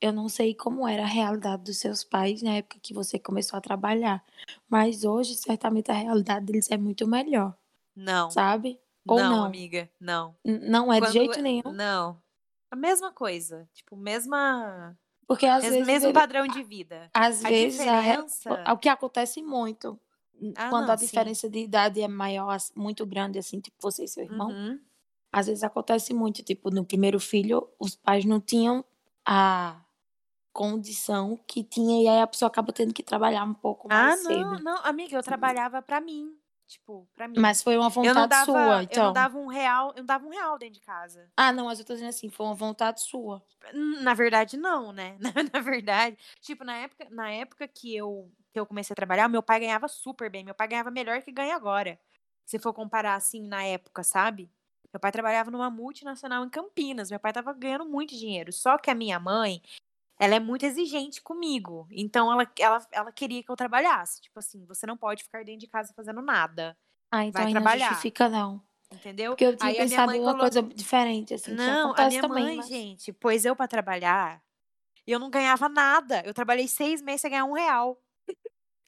Eu 0.00 0.12
não 0.12 0.28
sei 0.28 0.54
como 0.54 0.86
era 0.86 1.02
a 1.02 1.06
realidade 1.06 1.62
dos 1.64 1.78
seus 1.78 2.02
pais 2.04 2.42
na 2.42 2.54
época 2.54 2.78
que 2.82 2.92
você 2.94 3.18
começou 3.18 3.56
a 3.56 3.60
trabalhar. 3.60 4.24
Mas 4.68 5.04
hoje, 5.04 5.34
certamente, 5.36 5.90
a 5.90 5.94
realidade 5.94 6.44
deles 6.46 6.70
é 6.70 6.76
muito 6.76 7.06
melhor, 7.06 7.56
Não. 7.94 8.30
sabe? 8.30 8.80
Ou 9.06 9.18
não? 9.18 9.44
amiga, 9.44 9.90
não. 10.00 10.36
N- 10.44 10.58
Não 10.68 10.92
é 10.92 10.96
de 10.96 11.02
Quando- 11.06 11.12
jeito 11.12 11.40
nenhum. 11.42 11.72
Não. 11.72 12.20
A 12.70 12.76
mesma 12.76 13.12
coisa. 13.12 13.68
Tipo, 13.74 13.96
mesma. 13.96 14.96
Porque 15.26 15.46
às 15.46 15.62
mes- 15.62 15.72
vezes, 15.72 15.86
mesmo 15.86 16.06
ele- 16.08 16.14
padrão 16.14 16.46
de 16.46 16.62
vida. 16.62 17.10
às 17.14 17.44
A 17.44 17.48
vezes, 17.48 17.78
diferença. 17.78 18.64
o 18.72 18.78
que 18.78 18.88
acontece 18.88 19.42
muito, 19.42 19.98
Ah, 20.56 20.72
quando 20.72 20.90
não, 20.90 20.92
a 20.92 20.96
sim. 20.96 21.36
diferença 21.36 21.48
de 21.48 21.60
idade 21.60 22.00
é 22.02 22.08
maior, 22.08 22.58
muito 22.76 23.06
grande, 23.06 23.38
assim, 23.38 23.60
tipo 23.60 23.76
você 23.80 24.04
e 24.04 24.08
seu 24.08 24.24
irmão, 24.24 24.56
Uhum. 24.56 24.84
às 25.32 25.46
vezes 25.48 25.64
acontece 25.64 26.14
muito, 26.14 26.42
tipo, 26.44 26.70
no 26.70 26.84
primeiro 26.86 27.20
filho, 27.20 27.68
os 27.80 27.96
pais 27.96 28.24
não 28.26 28.40
tinham 28.40 28.84
a 29.26 29.82
condição 30.52 31.38
que 31.48 31.64
tinha, 31.64 32.02
e 32.04 32.08
aí 32.08 32.20
a 32.22 32.26
pessoa 32.28 32.48
acaba 32.48 32.72
tendo 32.72 32.94
que 32.94 33.02
trabalhar 33.04 33.44
um 33.44 33.54
pouco 33.54 33.88
Ah, 33.88 34.16
mais 34.16 34.16
não, 34.16 34.58
cedo. 34.58 34.60
não. 34.60 34.76
Amiga, 34.84 35.16
eu 35.16 35.22
trabalhava 35.22 35.82
pra 35.82 36.00
mim. 36.00 36.38
Tipo, 36.66 37.06
pra 37.14 37.28
mim. 37.28 37.42
Mas 37.42 37.62
foi 37.62 37.76
uma 37.76 37.88
não 38.00 38.26
vontade 38.26 38.26
dava, 38.26 38.52
sua, 38.54 38.82
eu 38.88 39.00
não 39.00 39.12
então. 39.12 39.12
dava 39.12 39.38
um 39.38 39.46
real, 39.48 39.90
eu 39.90 39.98
não 39.98 40.06
dava 40.06 40.26
um 40.26 40.30
real 40.30 40.58
dentro 40.58 40.74
de 40.74 40.80
casa. 40.80 41.30
Ah, 41.36 41.52
não, 41.52 41.66
mas 41.66 41.78
eu 41.78 41.84
tô 41.84 41.92
dizendo 41.94 42.08
assim, 42.08 42.30
foi 42.30 42.46
uma 42.46 42.54
vontade 42.54 43.00
sua. 43.02 43.44
Na 44.02 44.14
verdade, 44.14 44.56
não, 44.56 44.92
né? 44.92 45.16
Na, 45.20 45.32
na 45.52 45.60
verdade, 45.60 46.16
tipo, 46.40 46.64
na 46.64 46.76
época, 46.78 47.08
na 47.10 47.30
época 47.30 47.68
que 47.68 47.94
eu, 47.94 48.30
que 48.52 48.60
eu 48.60 48.66
comecei 48.66 48.92
a 48.92 48.96
trabalhar, 48.96 49.28
meu 49.28 49.42
pai 49.42 49.60
ganhava 49.60 49.88
super 49.88 50.30
bem. 50.30 50.44
Meu 50.44 50.54
pai 50.54 50.68
ganhava 50.68 50.90
melhor 50.90 51.22
que 51.22 51.32
ganha 51.32 51.56
agora. 51.56 51.98
Se 52.44 52.58
for 52.58 52.72
comparar 52.72 53.14
assim 53.14 53.46
na 53.46 53.64
época, 53.64 54.02
sabe? 54.02 54.50
Meu 54.92 55.00
pai 55.00 55.10
trabalhava 55.10 55.50
numa 55.50 55.70
multinacional 55.70 56.44
em 56.44 56.50
Campinas. 56.50 57.10
Meu 57.10 57.18
pai 57.18 57.32
tava 57.32 57.52
ganhando 57.54 57.86
muito 57.86 58.14
dinheiro. 58.14 58.52
Só 58.52 58.76
que 58.76 58.90
a 58.90 58.94
minha 58.94 59.18
mãe, 59.18 59.62
ela 60.20 60.34
é 60.34 60.40
muito 60.40 60.66
exigente 60.66 61.22
comigo. 61.22 61.88
Então 61.90 62.30
ela, 62.30 62.46
ela, 62.58 62.86
ela 62.92 63.12
queria 63.12 63.42
que 63.42 63.50
eu 63.50 63.56
trabalhasse. 63.56 64.20
Tipo 64.20 64.38
assim, 64.38 64.66
você 64.66 64.86
não 64.86 64.96
pode 64.96 65.24
ficar 65.24 65.44
dentro 65.44 65.60
de 65.60 65.66
casa 65.66 65.94
fazendo 65.94 66.20
nada. 66.20 66.76
Ah, 67.10 67.24
então 67.24 67.40
Vai 67.40 67.48
aí 67.48 67.54
não 67.54 67.60
trabalhar. 67.62 67.88
justifica, 67.88 68.28
não. 68.28 68.62
Entendeu? 68.92 69.32
Porque 69.32 69.46
eu 69.46 69.56
tinha 69.56 69.70
Aí 69.70 69.76
pensado 69.76 70.12
em 70.12 70.20
uma 70.20 70.32
colo- 70.32 70.40
coisa 70.40 70.62
diferente, 70.62 71.32
assim, 71.32 71.54
Não, 71.54 71.94
a 71.96 72.08
minha 72.08 72.20
também, 72.20 72.44
mãe, 72.44 72.56
mas... 72.58 72.66
gente, 72.66 73.12
pôs 73.14 73.46
eu 73.46 73.56
pra 73.56 73.66
trabalhar 73.66 74.42
eu 75.06 75.18
não 75.18 75.30
ganhava 75.30 75.68
nada. 75.68 76.22
Eu 76.24 76.32
trabalhei 76.34 76.68
seis 76.68 77.02
meses 77.02 77.22
sem 77.22 77.30
ganhar 77.30 77.44
um 77.44 77.52
real. 77.52 78.00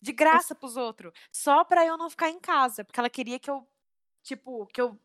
De 0.05 0.13
graça 0.13 0.55
pros 0.55 0.77
outros. 0.77 1.13
Só 1.33 1.65
pra 1.65 1.87
eu 1.87 1.97
não 1.97 2.11
ficar 2.11 2.29
em 2.29 2.39
casa. 2.39 2.85
Porque 2.85 3.01
ela 3.01 3.09
queria 3.09 3.39
que 3.39 3.51
eu, 3.51 3.67
tipo, 4.23 4.67
que 4.69 4.81
eu. 4.81 4.99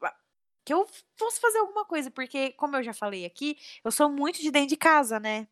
Que 0.65 0.73
eu 0.73 0.85
fosse 1.17 1.39
fazer 1.41 1.59
alguma 1.59 1.85
coisa. 1.85 2.11
Porque, 2.11 2.51
como 2.53 2.75
eu 2.77 2.83
já 2.83 2.93
falei 2.93 3.25
aqui, 3.25 3.57
eu 3.83 3.91
sou 3.91 4.09
muito 4.09 4.41
de 4.41 4.51
dentro 4.51 4.69
de 4.69 4.77
casa, 4.77 5.19
né? 5.19 5.47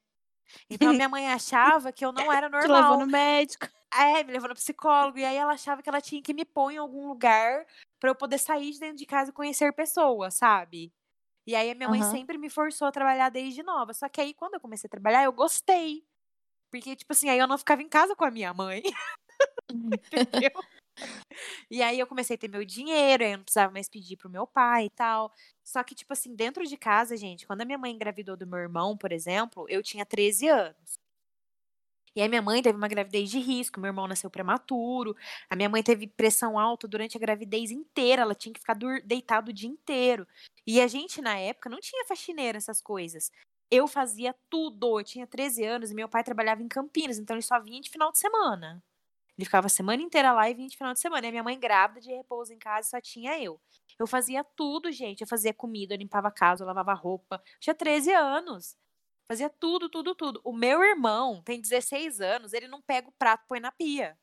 Então 0.70 0.94
minha 0.94 1.10
mãe 1.10 1.28
achava 1.32 1.92
que 1.94 2.06
eu 2.06 2.12
não 2.12 2.32
era 2.32 2.50
Te 2.60 2.68
levou 2.68 2.98
normal. 2.98 2.98
no 2.98 3.08
médico. 3.08 3.68
É, 3.94 4.24
me 4.24 4.34
levou 4.34 4.50
no 4.50 4.56
psicólogo. 4.56 5.18
E 5.20 5.26
aí 5.26 5.38
ela 5.38 5.54
achava 5.54 5.82
que 5.84 5.90
ela 5.90 6.02
tinha 6.02 6.22
que 6.22 6.34
me 6.34 6.46
pôr 6.46 6.72
em 6.72 6.78
algum 6.78 7.08
lugar 7.08 7.66
pra 8.00 8.10
eu 8.12 8.16
poder 8.16 8.38
sair 8.40 8.72
de 8.72 8.80
dentro 8.80 8.98
de 8.98 9.06
casa 9.06 9.32
e 9.32 9.34
conhecer 9.34 9.74
pessoas, 9.74 10.36
sabe? 10.36 10.94
E 11.48 11.56
aí 11.56 11.72
a 11.72 11.76
minha 11.76 11.90
mãe 11.90 12.02
Aham. 12.02 12.04
sempre 12.04 12.38
me 12.38 12.50
forçou 12.50 12.88
a 12.88 12.92
trabalhar 12.92 13.30
desde 13.30 13.64
nova. 13.64 13.94
Só 13.94 14.10
que 14.10 14.22
aí, 14.22 14.34
quando 14.34 14.56
eu 14.56 14.62
comecei 14.62 14.88
a 14.88 14.92
trabalhar, 14.92 15.24
eu 15.26 15.34
gostei. 15.34 16.06
Porque, 16.72 16.96
tipo 16.96 17.12
assim, 17.14 17.30
aí 17.30 17.40
eu 17.40 17.48
não 17.48 17.58
ficava 17.58 17.82
em 17.82 17.90
casa 17.90 18.16
com 18.16 18.26
a 18.26 18.32
minha 18.32 18.54
mãe. 18.54 18.82
Entendeu? 19.72 20.52
E 21.70 21.82
aí 21.82 22.00
eu 22.00 22.08
comecei 22.08 22.36
a 22.36 22.40
ter 22.40 22.48
meu 22.48 22.66
dinheiro, 22.66 23.24
aí 23.24 23.32
eu 23.32 23.38
não 23.38 23.44
precisava 23.44 23.72
mais 23.72 23.90
pedir 23.90 24.18
pro 24.18 24.30
meu 24.30 24.48
pai 24.48 24.86
e 24.86 24.90
tal. 24.90 25.32
Só 25.64 25.84
que, 25.84 25.96
tipo 25.96 26.14
assim, 26.14 26.36
dentro 26.36 26.66
de 26.66 26.78
casa, 26.78 27.16
gente, 27.16 27.46
quando 27.46 27.62
a 27.62 27.66
minha 27.66 27.78
mãe 27.78 27.94
engravidou 27.94 28.36
do 28.36 28.48
meu 28.48 28.60
irmão, 28.60 28.98
por 28.98 29.12
exemplo, 29.12 29.66
eu 29.70 29.84
tinha 29.84 30.06
13 30.06 30.48
anos. 30.48 30.98
E 32.16 32.22
aí 32.22 32.28
minha 32.28 32.42
mãe 32.42 32.64
teve 32.64 32.76
uma 32.76 32.88
gravidez 32.88 33.30
de 33.30 33.38
risco, 33.38 33.80
meu 33.80 33.90
irmão 33.90 34.08
nasceu 34.08 34.28
prematuro, 34.28 35.16
a 35.48 35.56
minha 35.56 35.70
mãe 35.70 35.84
teve 35.84 36.08
pressão 36.08 36.58
alta 36.58 36.88
durante 36.88 37.16
a 37.16 37.20
gravidez 37.20 37.70
inteira, 37.70 38.24
ela 38.24 38.34
tinha 38.34 38.52
que 38.52 38.60
ficar 38.60 38.76
deitada 39.06 39.52
o 39.52 39.54
dia 39.54 39.70
inteiro. 39.70 40.28
E 40.66 40.82
a 40.82 40.88
gente, 40.88 41.22
na 41.22 41.38
época, 41.38 41.70
não 41.70 41.80
tinha 41.80 42.04
faxineira, 42.06 42.58
essas 42.58 42.82
coisas. 42.82 43.32
Eu 43.70 43.88
fazia 43.88 44.34
tudo, 44.50 45.00
eu 45.00 45.04
tinha 45.04 45.28
13 45.28 45.64
anos 45.66 45.92
e 45.92 45.96
meu 45.96 46.08
pai 46.08 46.24
trabalhava 46.24 46.62
em 46.62 46.68
Campinas, 46.68 47.18
então 47.18 47.36
ele 47.36 47.44
só 47.44 47.60
vinha 47.60 47.82
de 47.82 47.90
final 47.90 48.12
de 48.12 48.18
semana. 48.18 48.82
Ele 49.38 49.46
ficava 49.46 49.68
a 49.68 49.70
semana 49.70 50.02
inteira 50.02 50.32
lá 50.32 50.50
e 50.50 50.54
vinha 50.54 50.68
de 50.68 50.76
final 50.76 50.94
de 50.94 51.00
semana. 51.00 51.28
E 51.28 51.32
minha 51.32 51.44
mãe 51.44 51.60
grávida 51.60 52.02
de 52.02 52.10
repouso 52.10 52.52
em 52.52 52.58
casa 52.58 52.90
só 52.90 53.00
tinha 53.00 53.40
eu. 53.40 53.62
Eu 54.00 54.08
fazia 54.08 54.44
tudo, 54.44 54.92
gente. 54.92 55.22
Eu 55.22 55.28
fazia 55.28 55.54
comida, 55.54 55.94
eu 55.94 55.98
limpava 55.98 56.30
a 56.30 56.32
casa, 56.32 56.64
eu 56.64 56.68
lavava 56.68 56.94
roupa. 56.94 57.36
Eu 57.36 57.60
tinha 57.60 57.76
13 57.76 58.12
anos. 58.14 58.76
Fazia 59.28 59.50
tudo, 59.50 59.90
tudo, 59.90 60.16
tudo. 60.16 60.42
O 60.44 60.54
meu 60.54 60.84
irmão 60.84 61.42
tem 61.44 61.62
16 61.62 62.20
anos, 62.22 62.54
ele 62.54 62.68
não 62.68 62.82
pega 62.82 63.10
o 63.10 63.12
prato 63.12 63.46
põe 63.48 63.60
na 63.60 63.72
pia. 63.72 64.18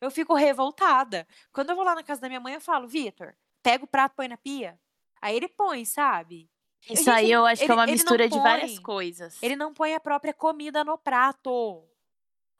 Eu 0.00 0.10
fico 0.10 0.34
revoltada. 0.34 1.26
Quando 1.52 1.70
eu 1.70 1.76
vou 1.76 1.84
lá 1.84 1.94
na 1.94 2.02
casa 2.04 2.20
da 2.20 2.28
minha 2.28 2.40
mãe, 2.40 2.54
eu 2.54 2.60
falo, 2.60 2.86
Vitor, 2.86 3.34
pega 3.62 3.84
o 3.84 3.88
prato 3.88 4.14
põe 4.14 4.28
na 4.28 4.36
pia. 4.36 4.78
Aí 5.20 5.34
ele 5.34 5.48
põe, 5.48 5.84
sabe? 5.84 6.48
Isso 6.84 7.04
Gente, 7.04 7.10
aí 7.10 7.30
eu 7.30 7.44
acho 7.44 7.58
que 7.60 7.64
ele- 7.64 7.72
é 7.72 7.74
uma 7.74 7.86
mistura 7.86 8.28
de 8.28 8.38
várias 8.38 8.72
põe. 8.74 8.82
coisas. 8.82 9.36
Ele 9.42 9.56
não 9.56 9.74
põe 9.74 9.94
a 9.94 10.00
própria 10.00 10.32
comida 10.32 10.82
no 10.84 10.96
prato. 10.96 11.84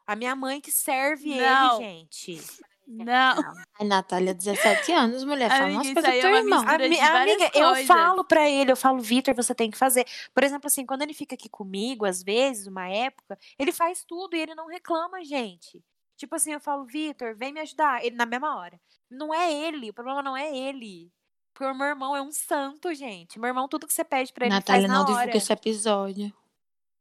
A 0.07 0.17
minha 0.17 0.35
mãe 0.35 0.61
que 0.61 0.71
serve 0.73 1.37
Não. 1.37 1.81
ele, 1.83 1.85
gente. 1.85 2.43
Não. 2.87 3.37
Ai, 3.79 3.87
Natália, 3.87 4.33
17 4.35 4.91
anos, 4.93 5.23
mulher, 5.23 5.51
fala 5.51 5.65
Amiga, 5.65 5.77
umas 5.79 5.87
isso 5.87 5.95
coisas 5.95 6.11
aí 6.11 6.21
pro 6.21 6.29
é 6.29 6.33
teu 6.33 6.41
uma 6.41 6.57
irmão. 6.57 6.75
amiga, 7.15 7.51
eu 7.55 7.69
coisas. 7.69 7.87
falo 7.87 8.25
pra 8.25 8.49
ele, 8.49 8.73
eu 8.73 8.77
falo, 8.77 8.99
Vitor, 9.01 9.35
você 9.35 9.55
tem 9.55 9.71
que 9.71 9.77
fazer. 9.77 10.07
Por 10.35 10.43
exemplo, 10.43 10.67
assim, 10.67 10.87
quando 10.87 11.03
ele 11.03 11.13
fica 11.13 11.35
aqui 11.35 11.51
comigo, 11.51 12.07
às 12.07 12.23
vezes, 12.23 12.67
uma 12.67 12.89
época, 12.89 13.39
ele 13.59 13.73
faz 13.73 14.05
tudo 14.05 14.35
e 14.35 14.41
ele 14.41 14.55
não 14.55 14.67
reclama, 14.67 15.23
gente. 15.23 15.85
Tipo 16.17 16.35
assim, 16.35 16.53
eu 16.53 16.61
falo, 16.61 16.87
Vitor, 16.87 17.37
vem 17.37 17.53
me 17.53 17.61
ajudar. 17.61 18.03
Ele 18.03 18.17
na 18.17 18.25
mesma 18.25 18.57
hora. 18.59 18.81
Não 19.11 19.35
é 19.35 19.53
ele, 19.53 19.91
o 19.91 19.95
problema 19.95 20.23
não 20.23 20.35
é 20.37 20.51
ele. 20.57 21.13
Porque 21.59 21.73
o 21.73 21.75
meu 21.75 21.89
irmão 21.89 22.15
é 22.15 22.23
um 22.23 22.31
santo, 22.31 22.95
gente. 22.95 23.37
Meu 23.37 23.49
irmão, 23.49 23.67
tudo 23.67 23.85
que 23.85 23.93
você 23.93 24.05
pede 24.05 24.33
pra 24.33 24.47
ele, 24.47 24.55
Natália, 24.55 24.83
faz 24.83 24.93
na 24.93 24.95
não 25.05 25.13
hora. 25.13 25.23
divulga 25.23 25.37
esse 25.39 25.53
episódio. 25.53 26.33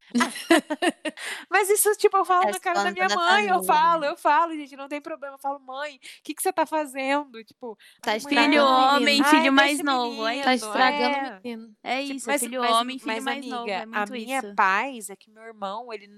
Mas 1.50 1.70
isso, 1.70 1.92
tipo, 1.96 2.18
eu 2.18 2.26
falo 2.26 2.48
É 2.48 2.52
na 2.54 2.60
cara 2.60 2.84
da 2.84 2.92
minha 2.92 3.08
da 3.08 3.16
mãe, 3.16 3.48
eu 3.48 3.64
falo, 3.64 4.06
eu 4.06 4.18
falo, 4.18 4.54
gente, 4.56 4.76
não 4.76 4.88
tem 4.88 5.00
problema. 5.02 5.36
Eu 5.36 5.40
falo, 5.40 5.60
mãe, 5.60 5.98
o 5.98 6.00
que, 6.24 6.34
que 6.34 6.42
você 6.42 6.52
tá 6.52 6.66
fazendo? 6.66 7.44
Tipo, 7.44 7.78
Tá 8.02 8.12
"Ai, 8.12 8.14
mãe, 8.14 8.18
estragando 8.18 8.52
Filho 8.52 8.64
ai, 8.68 8.96
homem, 8.96 9.06
menino. 9.06 9.26
filho 9.26 9.42
ai, 9.44 9.50
mais 9.52 9.80
novo. 9.84 10.24
Aí 10.24 10.42
Tá 10.42 10.50
menino, 10.52 10.68
estragando 10.68 11.16
é. 11.16 11.30
o 11.30 11.42
menino. 11.44 11.76
É 11.84 12.02
Tipo, 12.02 12.14
isso, 12.16 12.32
é 12.32 12.40
filho 12.40 12.62
mas- 12.62 12.72
homem, 12.72 12.98
filho 13.00 13.14
mas, 13.14 13.24
mais 13.24 13.46
novo. 13.46 13.62
amiga, 13.64 13.74
É 13.78 13.86
muito 13.86 13.98
a 13.98 14.06
minha 14.08 14.40
isso. 14.40 14.56
paz 14.56 15.10
é 15.10 15.16
que 15.16 15.30
meu 15.30 15.44
irmão, 15.44 15.94
ele, 15.94 16.10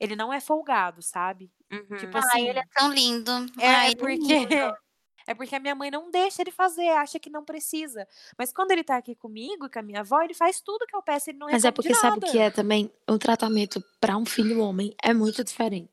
ele 0.00 0.16
não 0.16 0.32
é 0.32 0.40
folgado, 0.40 1.02
sabe? 1.02 1.50
Uhum. 1.70 1.96
Tipo 1.98 2.16
Ai, 2.16 2.22
assim, 2.24 2.48
ele 2.48 2.58
é 2.58 2.64
tão 2.74 2.90
lindo. 2.92 3.30
é 3.60 3.68
Ai, 3.68 3.92
é 3.92 3.96
porque 3.96 4.16
lindo. 4.16 4.76
É 5.26 5.34
porque 5.34 5.54
a 5.56 5.60
minha 5.60 5.74
mãe 5.74 5.90
não 5.90 6.10
deixa 6.10 6.42
ele 6.42 6.50
fazer, 6.52 6.88
acha 6.90 7.18
que 7.18 7.28
não 7.28 7.44
precisa. 7.44 8.06
Mas 8.38 8.52
quando 8.52 8.70
ele 8.70 8.84
tá 8.84 8.96
aqui 8.96 9.14
comigo, 9.14 9.68
com 9.68 9.78
a 9.78 9.82
minha 9.82 10.00
avó, 10.00 10.22
ele 10.22 10.34
faz 10.34 10.60
tudo 10.60 10.86
que 10.86 10.94
eu 10.94 11.02
peço, 11.02 11.30
ele 11.30 11.38
não 11.38 11.48
Mas 11.50 11.64
é 11.64 11.70
porque 11.70 11.94
sabe 11.94 12.20
que 12.20 12.38
é 12.38 12.50
também? 12.50 12.90
O 13.08 13.18
tratamento 13.18 13.82
para 14.00 14.16
um 14.16 14.24
filho 14.24 14.60
homem 14.60 14.94
é 15.02 15.12
muito 15.12 15.42
diferente. 15.42 15.90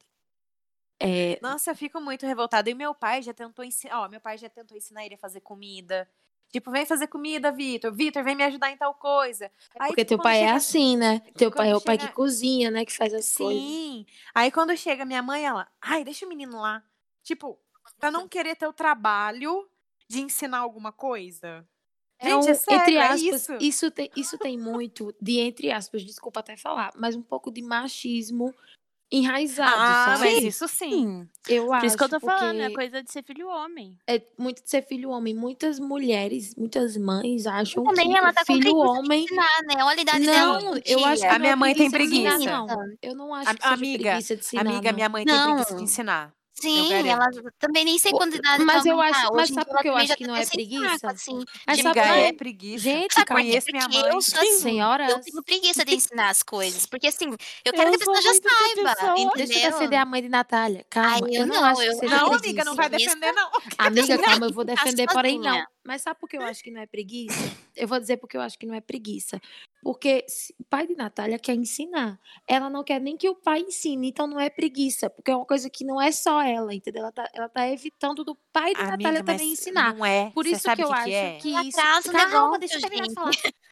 É, 1.00 1.38
Nossa, 1.42 1.72
eu 1.72 1.76
fico 1.76 2.00
muito 2.00 2.26
revoltada. 2.26 2.70
E 2.70 2.74
meu 2.74 2.94
pai 2.94 3.22
já 3.22 3.34
tentou 3.34 3.66
ensinar. 3.66 4.02
Ó, 4.02 4.08
meu 4.08 4.22
pai 4.22 4.38
já 4.38 4.48
tentou 4.50 4.78
ensinar 4.78 5.06
ele 5.06 5.16
a 5.16 5.18
fazer 5.18 5.42
comida. 5.42 6.08
Tipo, 6.52 6.70
vem 6.70 6.86
fazer 6.86 7.08
comida, 7.08 7.52
Vitor. 7.52 7.92
Vitor, 7.92 8.24
vem 8.24 8.36
me 8.36 8.44
ajudar 8.44 8.70
em 8.72 8.78
tal 8.78 8.94
coisa. 8.94 9.52
Aí, 9.80 9.88
porque 9.88 10.06
tipo, 10.06 10.10
teu 10.10 10.18
quando 10.20 10.24
pai 10.24 10.38
é 10.38 10.46
chega- 10.46 10.56
assim, 10.56 10.96
né? 10.96 11.20
Teu 11.36 11.52
pai 11.52 11.70
é 11.70 11.72
quando 11.72 11.82
o 11.82 11.84
pai 11.84 11.98
que 11.98 12.08
cozinha, 12.10 12.70
né? 12.70 12.86
Que 12.86 12.94
faz 12.96 13.12
as 13.14 13.36
coisas. 13.36 13.62
Sim. 13.62 14.06
Aí 14.36 14.52
quando 14.52 14.78
chega 14.78 15.04
minha 15.04 15.24
mãe, 15.24 15.44
ela, 15.44 15.68
ai, 15.82 16.04
deixa 16.04 16.26
o 16.26 16.30
menino 16.30 16.62
lá. 16.62 16.84
Tipo, 17.24 17.58
pra 18.00 18.12
não 18.12 18.28
querer 18.28 18.56
ter 18.56 18.68
o 18.68 18.74
trabalho 18.74 19.68
de 20.08 20.22
ensinar 20.22 20.60
alguma 20.60 20.92
coisa. 20.92 21.66
É 22.20 22.30
Gente, 22.30 22.46
um, 22.48 22.50
é 22.50 22.54
sério, 22.54 22.82
entre 22.82 22.96
é 22.96 23.02
aspas, 23.08 23.50
isso. 23.62 23.92
tem, 23.92 24.10
isso 24.16 24.38
tem 24.38 24.58
muito 24.58 25.14
de, 25.22 25.40
entre 25.40 25.72
aspas, 25.72 26.04
desculpa 26.04 26.40
até 26.40 26.56
falar, 26.56 26.92
mas 26.96 27.16
um 27.16 27.22
pouco 27.22 27.52
de 27.52 27.62
machismo 27.62 28.54
enraizado, 29.12 29.76
Ah, 29.78 30.16
sabe? 30.18 30.20
mas 30.36 30.44
isso 30.44 30.68
sim. 30.68 30.90
Sim. 30.90 31.30
Eu 31.48 31.66
Por 31.68 31.76
acho, 31.76 31.86
isso 31.86 31.98
que 31.98 32.04
eu 32.04 32.10
tô 32.10 32.20
falando, 32.20 32.60
é 32.62 32.72
coisa 32.72 33.04
de 33.04 33.12
ser 33.12 33.24
filho 33.24 33.48
homem. 33.48 33.96
é 34.08 34.22
muito 34.38 34.64
de 34.64 34.70
ser 34.70 34.82
filho 34.84 35.10
homem. 35.12 35.36
Muitas 35.36 35.80
mulheres, 35.80 36.56
muitas 36.56 36.96
mães 36.98 37.46
acham 37.46 37.84
Também 37.84 38.10
que 38.10 38.18
ela 38.18 38.34
tá 38.34 38.42
com 38.46 38.54
filho 38.54 38.62
preguiça 38.72 38.88
homem... 39.00 39.20
de 39.20 39.26
ensinar, 39.26 39.62
né? 39.68 39.84
Olha 39.84 40.00
a 40.00 40.02
idade 40.02 40.26
dela 40.26 40.62
Não, 40.62 40.78
em 40.78 40.82
eu 40.86 41.06
acho 41.06 41.22
que. 41.22 41.28
A 41.28 41.34
não 41.34 41.40
minha 41.40 41.52
é 41.52 41.56
mãe 41.56 41.76
tem 41.76 41.88
ensinar, 41.88 42.00
preguiça. 42.00 42.38
não. 42.40 42.68
Eu 43.02 43.16
não 43.16 43.34
acho 43.36 43.50
A- 43.52 43.54
que 43.54 43.62
seja 43.64 43.74
amiga, 43.76 44.04
preguiça 44.04 44.36
de 44.36 44.42
ensinar, 44.42 44.62
Amiga, 44.62 44.90
não. 44.92 44.96
minha 44.96 45.10
mãe 45.10 45.26
tem 45.26 45.36
preguiça 45.44 45.70
de 45.70 45.76
Não. 45.76 45.84
ensinar. 45.84 46.34
Sim, 46.64 47.08
ela 47.10 47.30
também 47.60 47.86
nem 47.86 47.98
sei 47.98 48.12
Pô, 48.12 48.18
quantas 48.20 48.40
idades 48.40 48.66
mas 48.66 48.86
eu 48.86 49.00
acho- 49.02 49.34
mas 49.34 49.50
sabe 49.50 49.66
dia 49.66 49.74
por 49.74 49.82
que 49.82 49.88
eu 49.90 49.96
acho 49.96 50.16
que 50.16 50.24
tá 50.24 50.28
não 50.28 50.36
é 50.36 50.46
preguiça? 50.46 51.12
assim. 51.12 51.44
Mas 51.68 51.82
sabe 51.82 52.00
é 52.00 52.34
preguiça. 52.34 52.84
Gente, 52.84 53.14
Sabe 53.14 53.26
por 53.28 53.36
quê? 53.38 53.44
conheço 53.44 53.68
minha 53.72 53.84
Porque 53.90 54.02
mãe. 54.02 54.12
eu 54.16 54.22
sou 54.22 54.40
assim, 54.40 54.60
senhoras... 54.60 55.10
eu 55.12 55.20
tenho 55.22 55.44
preguiça 55.44 55.86
de 55.86 55.96
ensinar 55.96 56.30
as 56.30 56.44
coisas. 56.44 56.86
Porque 56.86 57.08
assim, 57.08 57.26
eu 57.66 57.74
quero 57.74 57.84
Eu 57.84 57.90
que 57.90 57.96
a 57.96 58.00
pessoa 58.00 58.22
sou 58.22 58.34
já 58.34 58.34
saiba, 58.34 58.92
entendeu? 58.92 59.32
Deixa 59.36 59.54
eu 59.60 59.72
defender 59.72 59.96
a 59.98 60.06
mãe 60.06 60.22
de 60.22 60.30
Natália. 60.30 60.86
Calma, 60.90 61.28
eu, 61.30 61.42
eu 61.42 61.48
não, 61.48 61.56
não, 61.56 61.64
acho 61.66 61.82
que 61.82 61.88
eu- 61.88 61.94
seja 61.96 62.16
Não, 62.16 62.34
amiga, 62.34 62.64
não 62.66 62.76
vai 62.76 62.90
defender, 62.90 63.32
não. 63.34 63.52
Amiga, 63.78 64.18
calma, 64.20 64.46
eu 64.48 64.54
vou 64.54 64.64
defender, 64.64 65.08
porém 65.12 65.40
não. 65.40 65.64
Mas 65.86 66.02
sabe 66.02 66.20
por 66.20 66.30
que 66.30 66.38
eu 66.38 66.44
acho 66.44 66.64
que 66.64 66.72
não 66.72 66.82
é 66.82 66.86
preguiça? 66.86 67.40
Eu 67.76 67.88
vou 67.88 68.00
dizer 68.00 68.18
porque 68.18 68.38
eu 68.38 68.42
acho 68.42 68.58
que 68.58 68.66
não 68.66 68.76
é 68.76 68.82
preguiça. 68.82 69.40
Porque 69.84 70.26
o 70.58 70.64
pai 70.64 70.88
de 70.88 70.96
Natália 70.96 71.38
quer 71.38 71.56
ensinar. 71.56 72.18
Ela 72.48 72.70
não 72.70 72.84
quer 72.84 73.02
nem 73.02 73.18
que 73.18 73.30
o 73.30 73.36
pai 73.36 73.60
ensine, 73.60 74.08
então 74.08 74.26
não 74.26 74.40
é 74.40 74.50
preguiça. 74.50 75.10
Porque 75.10 75.30
é 75.30 75.36
uma 75.36 75.46
coisa 75.46 75.70
que 75.70 75.84
não 75.84 76.02
é 76.02 76.12
só 76.12 76.42
ela, 76.42 76.74
entendeu? 76.74 77.02
Ela 77.02 77.12
tá, 77.12 77.30
ela 77.34 77.50
tá 77.50 77.70
evitando 77.70 78.24
do 78.24 78.34
pai 78.54 78.74
de 78.74 78.82
Natália 78.82 79.20
Amiga, 79.20 79.24
também 79.24 79.50
mas 79.50 79.60
ensinar. 79.60 79.94
não 79.94 80.06
é. 80.06 80.32
Por 80.32 80.46
Você 80.46 80.52
isso 80.52 80.62
sabe 80.62 80.78
que 80.78 80.84
eu 80.84 80.90
o 80.90 80.94
que 80.94 80.98
acho 80.98 81.06
que 81.06 81.14
é? 81.14 81.38
que 81.38 81.68
isso. 81.68 81.80
atrasa 81.80 82.10
o 82.10 82.32
Calma, 82.32 82.60
deixa 82.60 82.78
eu 82.78 82.82
terminar 82.82 83.08
de 83.08 83.14
falar. 83.14 83.32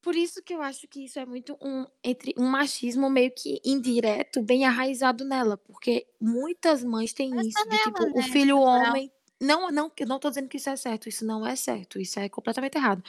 Por 0.00 0.14
isso 0.14 0.42
que 0.42 0.54
eu 0.54 0.60
acho 0.60 0.86
que 0.86 1.06
isso 1.06 1.18
é 1.18 1.24
muito 1.24 1.56
um, 1.62 1.86
entre, 2.04 2.34
um 2.36 2.46
machismo 2.46 3.08
meio 3.08 3.32
que 3.32 3.58
indireto, 3.64 4.42
bem 4.42 4.66
arraizado 4.66 5.24
nela. 5.24 5.56
Porque 5.56 6.06
muitas 6.20 6.84
mães 6.84 7.14
têm 7.14 7.30
Mas 7.30 7.46
isso, 7.46 7.54
tá 7.54 7.62
de 7.62 7.70
nela, 7.70 7.84
tipo, 7.84 8.04
o 8.04 8.20
né, 8.20 8.22
filho 8.22 8.58
homem. 8.58 9.10
Não, 9.40 9.70
não, 9.70 9.90
eu 9.96 10.06
não 10.06 10.18
tô 10.18 10.28
dizendo 10.28 10.48
que 10.48 10.58
isso 10.58 10.68
é 10.68 10.76
certo, 10.76 11.08
isso 11.08 11.24
não 11.24 11.46
é 11.46 11.56
certo, 11.56 11.98
isso 11.98 12.20
é 12.20 12.28
completamente 12.28 12.76
errado. 12.76 13.02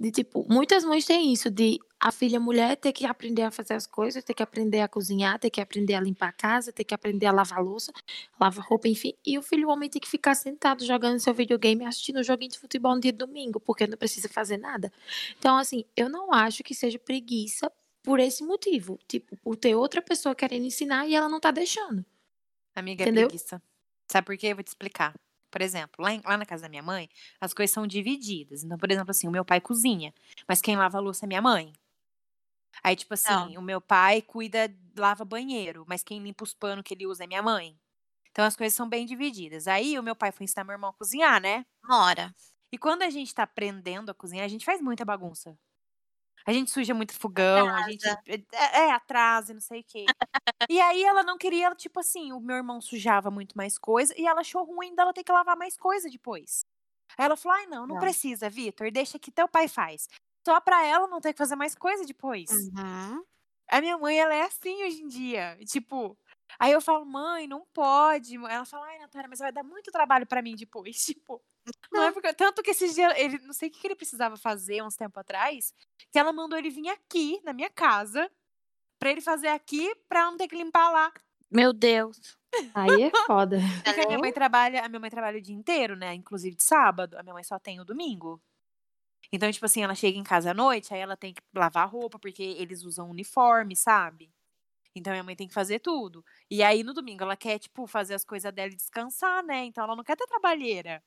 De 0.00 0.12
tipo, 0.12 0.46
muitas 0.48 0.84
mães 0.84 1.04
têm 1.04 1.32
isso, 1.32 1.50
de 1.50 1.80
a 1.98 2.12
filha 2.12 2.38
mulher 2.38 2.76
ter 2.76 2.92
que 2.92 3.04
aprender 3.04 3.42
a 3.42 3.50
fazer 3.50 3.74
as 3.74 3.84
coisas, 3.84 4.22
ter 4.22 4.32
que 4.32 4.42
aprender 4.42 4.80
a 4.80 4.86
cozinhar, 4.86 5.38
ter 5.40 5.50
que 5.50 5.60
aprender 5.60 5.94
a 5.94 6.00
limpar 6.00 6.28
a 6.28 6.32
casa, 6.32 6.72
ter 6.72 6.84
que 6.84 6.94
aprender 6.94 7.26
a 7.26 7.32
lavar 7.32 7.60
louça, 7.60 7.92
lavar 8.38 8.64
roupa, 8.64 8.86
enfim. 8.86 9.14
E 9.26 9.36
o 9.36 9.42
filho 9.42 9.68
homem 9.68 9.90
tem 9.90 10.00
que 10.00 10.08
ficar 10.08 10.36
sentado 10.36 10.84
jogando 10.84 11.18
seu 11.18 11.34
videogame, 11.34 11.84
assistindo 11.84 12.20
um 12.20 12.22
joguinho 12.22 12.52
de 12.52 12.58
futebol 12.58 12.94
no 12.94 13.00
dia 13.00 13.10
de 13.10 13.18
domingo, 13.18 13.58
porque 13.58 13.88
não 13.88 13.98
precisa 13.98 14.28
fazer 14.28 14.56
nada. 14.56 14.92
Então, 15.36 15.56
assim, 15.56 15.84
eu 15.96 16.08
não 16.08 16.32
acho 16.32 16.62
que 16.62 16.74
seja 16.76 16.98
preguiça 16.98 17.68
por 18.04 18.20
esse 18.20 18.44
motivo. 18.44 19.00
Tipo, 19.08 19.36
por 19.38 19.56
ter 19.56 19.74
outra 19.74 20.00
pessoa 20.00 20.32
querendo 20.32 20.64
ensinar 20.64 21.08
e 21.08 21.14
ela 21.16 21.28
não 21.28 21.40
tá 21.40 21.50
deixando. 21.50 22.04
Amiga, 22.76 23.02
Entendeu? 23.02 23.24
é 23.24 23.26
preguiça. 23.26 23.60
Sabe 24.06 24.26
por 24.26 24.36
quê? 24.36 24.46
Eu 24.46 24.54
vou 24.54 24.62
te 24.62 24.68
explicar. 24.68 25.12
Por 25.50 25.62
exemplo, 25.62 26.02
lá, 26.04 26.12
em- 26.12 26.22
lá 26.24 26.36
na 26.36 26.46
casa 26.46 26.62
da 26.64 26.68
minha 26.68 26.82
mãe, 26.82 27.08
as 27.40 27.54
coisas 27.54 27.72
são 27.74 27.86
divididas. 27.86 28.62
Então, 28.64 28.78
por 28.78 28.90
exemplo, 28.90 29.10
assim, 29.10 29.28
o 29.28 29.30
meu 29.30 29.44
pai 29.44 29.60
cozinha, 29.60 30.12
mas 30.48 30.60
quem 30.62 30.76
lava 30.76 30.98
a 30.98 31.00
louça 31.00 31.24
é 31.26 31.28
minha 31.28 31.42
mãe. 31.42 31.72
Aí, 32.82 32.94
tipo 32.96 33.12
assim, 33.14 33.56
o 33.56 33.62
meu 33.62 33.80
pai 33.80 34.22
cuida, 34.22 34.72
lava 34.96 35.24
banheiro, 35.24 35.84
mas 35.88 36.02
quem 36.02 36.20
limpa 36.22 36.44
os 36.44 36.54
panos 36.54 36.84
que 36.84 36.94
ele 36.94 37.06
usa 37.06 37.24
é 37.24 37.26
minha 37.26 37.42
mãe. 37.42 37.78
Então 38.30 38.44
as 38.44 38.56
coisas 38.56 38.76
são 38.76 38.88
bem 38.88 39.06
divididas. 39.06 39.68
Aí 39.68 39.98
o 39.98 40.02
meu 40.02 40.16
pai 40.16 40.32
foi 40.32 40.44
ensinar 40.44 40.64
meu 40.64 40.74
irmão 40.74 40.90
a 40.90 40.94
cozinhar, 40.94 41.40
né? 41.42 41.66
Uma 41.84 42.04
hora. 42.06 42.34
E 42.72 42.78
quando 42.78 43.02
a 43.02 43.10
gente 43.10 43.34
tá 43.34 43.42
aprendendo 43.42 44.10
a 44.10 44.14
cozinhar, 44.14 44.44
a 44.44 44.48
gente 44.48 44.64
faz 44.64 44.80
muita 44.80 45.04
bagunça. 45.04 45.58
A 46.46 46.52
gente 46.52 46.70
suja 46.70 46.94
muito 46.94 47.12
fogão, 47.14 47.74
a 47.74 47.82
gente 47.82 48.18
é, 48.26 48.80
é, 48.86 48.90
atrasa, 48.92 49.52
e 49.52 49.54
não 49.54 49.60
sei 49.60 49.80
o 49.80 49.84
quê. 49.84 50.12
e 50.68 50.80
aí 50.80 51.04
ela 51.04 51.22
não 51.24 51.38
queria, 51.38 51.74
tipo 51.74 52.00
assim, 52.00 52.32
o 52.32 52.40
meu 52.40 52.56
irmão 52.56 52.80
sujava 52.80 53.30
muito 53.30 53.56
mais 53.56 53.78
coisa 53.78 54.14
e 54.18 54.26
ela 54.26 54.40
achou 54.42 54.64
ruim 54.64 54.94
dela 54.94 55.12
ter 55.14 55.24
que 55.24 55.32
lavar 55.32 55.56
mais 55.56 55.76
coisa 55.76 56.10
depois. 56.10 56.64
Aí 57.18 57.26
ela 57.26 57.36
falou: 57.36 57.58
"Ai, 57.58 57.66
não, 57.66 57.86
não, 57.86 57.96
Não. 57.96 57.98
precisa, 57.98 58.50
Vitor, 58.50 58.90
deixa 58.92 59.18
que 59.18 59.32
teu 59.32 59.48
pai 59.48 59.68
faz". 59.68 60.08
Só 60.46 60.60
pra 60.60 60.86
ela 60.86 61.08
não 61.08 61.20
ter 61.20 61.32
que 61.34 61.38
fazer 61.38 61.56
mais 61.56 61.74
coisa 61.76 62.04
depois. 62.06 62.70
Uhum. 62.74 63.24
A 63.70 63.80
minha 63.80 63.98
mãe, 63.98 64.18
ela 64.18 64.34
é 64.34 64.42
assim 64.42 64.84
hoje 64.84 65.02
em 65.02 65.08
dia. 65.08 65.58
Tipo, 65.66 66.16
aí 66.58 66.72
eu 66.72 66.80
falo, 66.80 67.04
mãe, 67.04 67.46
não 67.46 67.66
pode. 67.72 68.36
Ela 68.36 68.64
fala, 68.64 68.86
ai, 68.86 68.98
Natália, 68.98 69.28
mas 69.28 69.38
vai 69.38 69.52
dar 69.52 69.62
muito 69.62 69.90
trabalho 69.90 70.26
pra 70.26 70.42
mim 70.42 70.54
depois. 70.54 71.04
Tipo, 71.18 71.42
não 71.92 72.04
é 72.04 72.12
porque. 72.12 72.32
Tanto 72.32 72.62
que 72.62 72.70
esses 72.70 72.94
dias, 72.94 73.12
ele, 73.16 73.38
não 73.40 73.52
sei 73.52 73.68
o 73.68 73.72
que 73.72 73.86
ele 73.86 73.94
precisava 73.94 74.36
fazer 74.36 74.82
uns 74.82 74.96
tempo 74.96 75.18
atrás, 75.20 75.74
que 76.10 76.18
ela 76.18 76.32
mandou 76.32 76.58
ele 76.58 76.70
vir 76.70 76.88
aqui, 76.88 77.40
na 77.44 77.52
minha 77.52 77.68
casa, 77.68 78.30
pra 78.98 79.10
ele 79.10 79.20
fazer 79.20 79.48
aqui, 79.48 79.94
pra 80.08 80.24
não 80.30 80.36
ter 80.36 80.48
que 80.48 80.56
limpar 80.56 80.90
lá. 80.90 81.12
Meu 81.50 81.72
Deus. 81.72 82.38
Aí 82.74 83.04
é 83.04 83.10
foda. 83.26 83.58
Porque 83.84 84.00
a 84.00 84.06
minha 84.06 84.18
mãe 84.18 84.32
trabalha, 84.32 84.84
a 84.84 84.88
minha 84.88 85.00
mãe 85.00 85.10
trabalha 85.10 85.38
o 85.38 85.42
dia 85.42 85.54
inteiro, 85.54 85.96
né? 85.96 86.14
Inclusive 86.14 86.56
de 86.56 86.62
sábado. 86.62 87.16
A 87.18 87.22
minha 87.22 87.34
mãe 87.34 87.44
só 87.44 87.58
tem 87.58 87.80
o 87.80 87.84
domingo. 87.84 88.40
Então, 89.32 89.50
tipo 89.50 89.66
assim, 89.66 89.82
ela 89.82 89.94
chega 89.94 90.18
em 90.18 90.24
casa 90.24 90.52
à 90.52 90.54
noite, 90.54 90.92
aí 90.94 91.00
ela 91.00 91.16
tem 91.16 91.34
que 91.34 91.42
lavar 91.54 91.84
a 91.84 91.86
roupa, 91.86 92.18
porque 92.18 92.42
eles 92.42 92.82
usam 92.82 93.10
uniforme, 93.10 93.76
sabe? 93.76 94.30
Então 94.94 95.12
minha 95.12 95.22
mãe 95.24 95.36
tem 95.36 95.48
que 95.48 95.54
fazer 95.54 95.80
tudo. 95.80 96.24
E 96.50 96.62
aí 96.62 96.82
no 96.82 96.94
domingo 96.94 97.22
ela 97.24 97.36
quer, 97.36 97.58
tipo, 97.58 97.86
fazer 97.86 98.14
as 98.14 98.24
coisas 98.24 98.52
dela 98.52 98.72
e 98.72 98.76
descansar, 98.76 99.42
né? 99.44 99.64
Então 99.64 99.84
ela 99.84 99.96
não 99.96 100.04
quer 100.04 100.16
ter 100.16 100.26
trabalheira. 100.26 101.02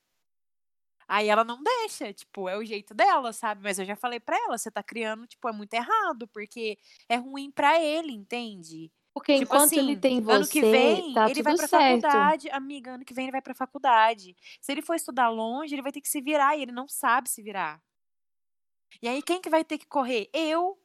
Aí 1.08 1.28
ela 1.28 1.44
não 1.44 1.62
deixa, 1.62 2.14
tipo, 2.14 2.48
é 2.48 2.58
o 2.58 2.64
jeito 2.64 2.94
dela, 2.94 3.34
sabe? 3.34 3.62
Mas 3.64 3.78
eu 3.80 3.86
já 3.86 3.96
falei 3.96 4.20
pra 4.20 4.38
ela, 4.38 4.58
você 4.58 4.72
tá 4.72 4.82
criando, 4.84 5.28
tipo, 5.28 5.48
é 5.50 5.52
muito 5.52 5.74
errado, 5.74 6.28
porque 6.28 6.78
é 7.10 7.16
ruim 7.18 7.52
pra 7.52 7.82
ele, 7.82 8.14
entende? 8.14 8.92
Porque 9.14 9.34
Tipo 9.34 9.56
enquanto 9.56 9.78
ele 9.78 9.96
assim, 9.96 9.98
tem 9.98 10.22
ano 10.28 10.48
que 10.48 10.62
você, 10.62 10.64
vem 10.64 11.04
tá 11.14 11.30
ele 11.30 11.42
vai 11.44 11.54
pra 11.54 11.68
certo. 11.68 11.68
faculdade, 11.68 12.50
amiga, 12.50 12.92
ano 12.94 13.04
que 13.06 13.14
vem 13.14 13.26
ele 13.26 13.32
vai 13.32 13.42
pra 13.42 13.54
faculdade. 13.54 14.36
Se 14.62 14.72
ele 14.72 14.82
for 14.82 14.96
estudar 14.96 15.30
longe, 15.30 15.76
ele 15.76 15.82
vai 15.82 15.92
ter 15.92 16.00
que 16.02 16.08
se 16.10 16.22
virar 16.22 16.56
e 16.58 16.62
ele 16.62 16.72
não 16.72 16.88
sabe 16.88 17.30
se 17.30 17.42
virar. 17.42 17.82
E 19.02 19.08
aí 19.08 19.22
quem 19.22 19.42
que 19.42 19.50
vai 19.50 19.64
ter 19.64 19.78
que 19.78 19.88
correr? 19.88 20.30
Eu. 20.34 20.78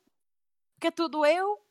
Porque 0.74 0.88
é 0.88 0.90
tudo 0.92 1.26
eu. 1.26 1.65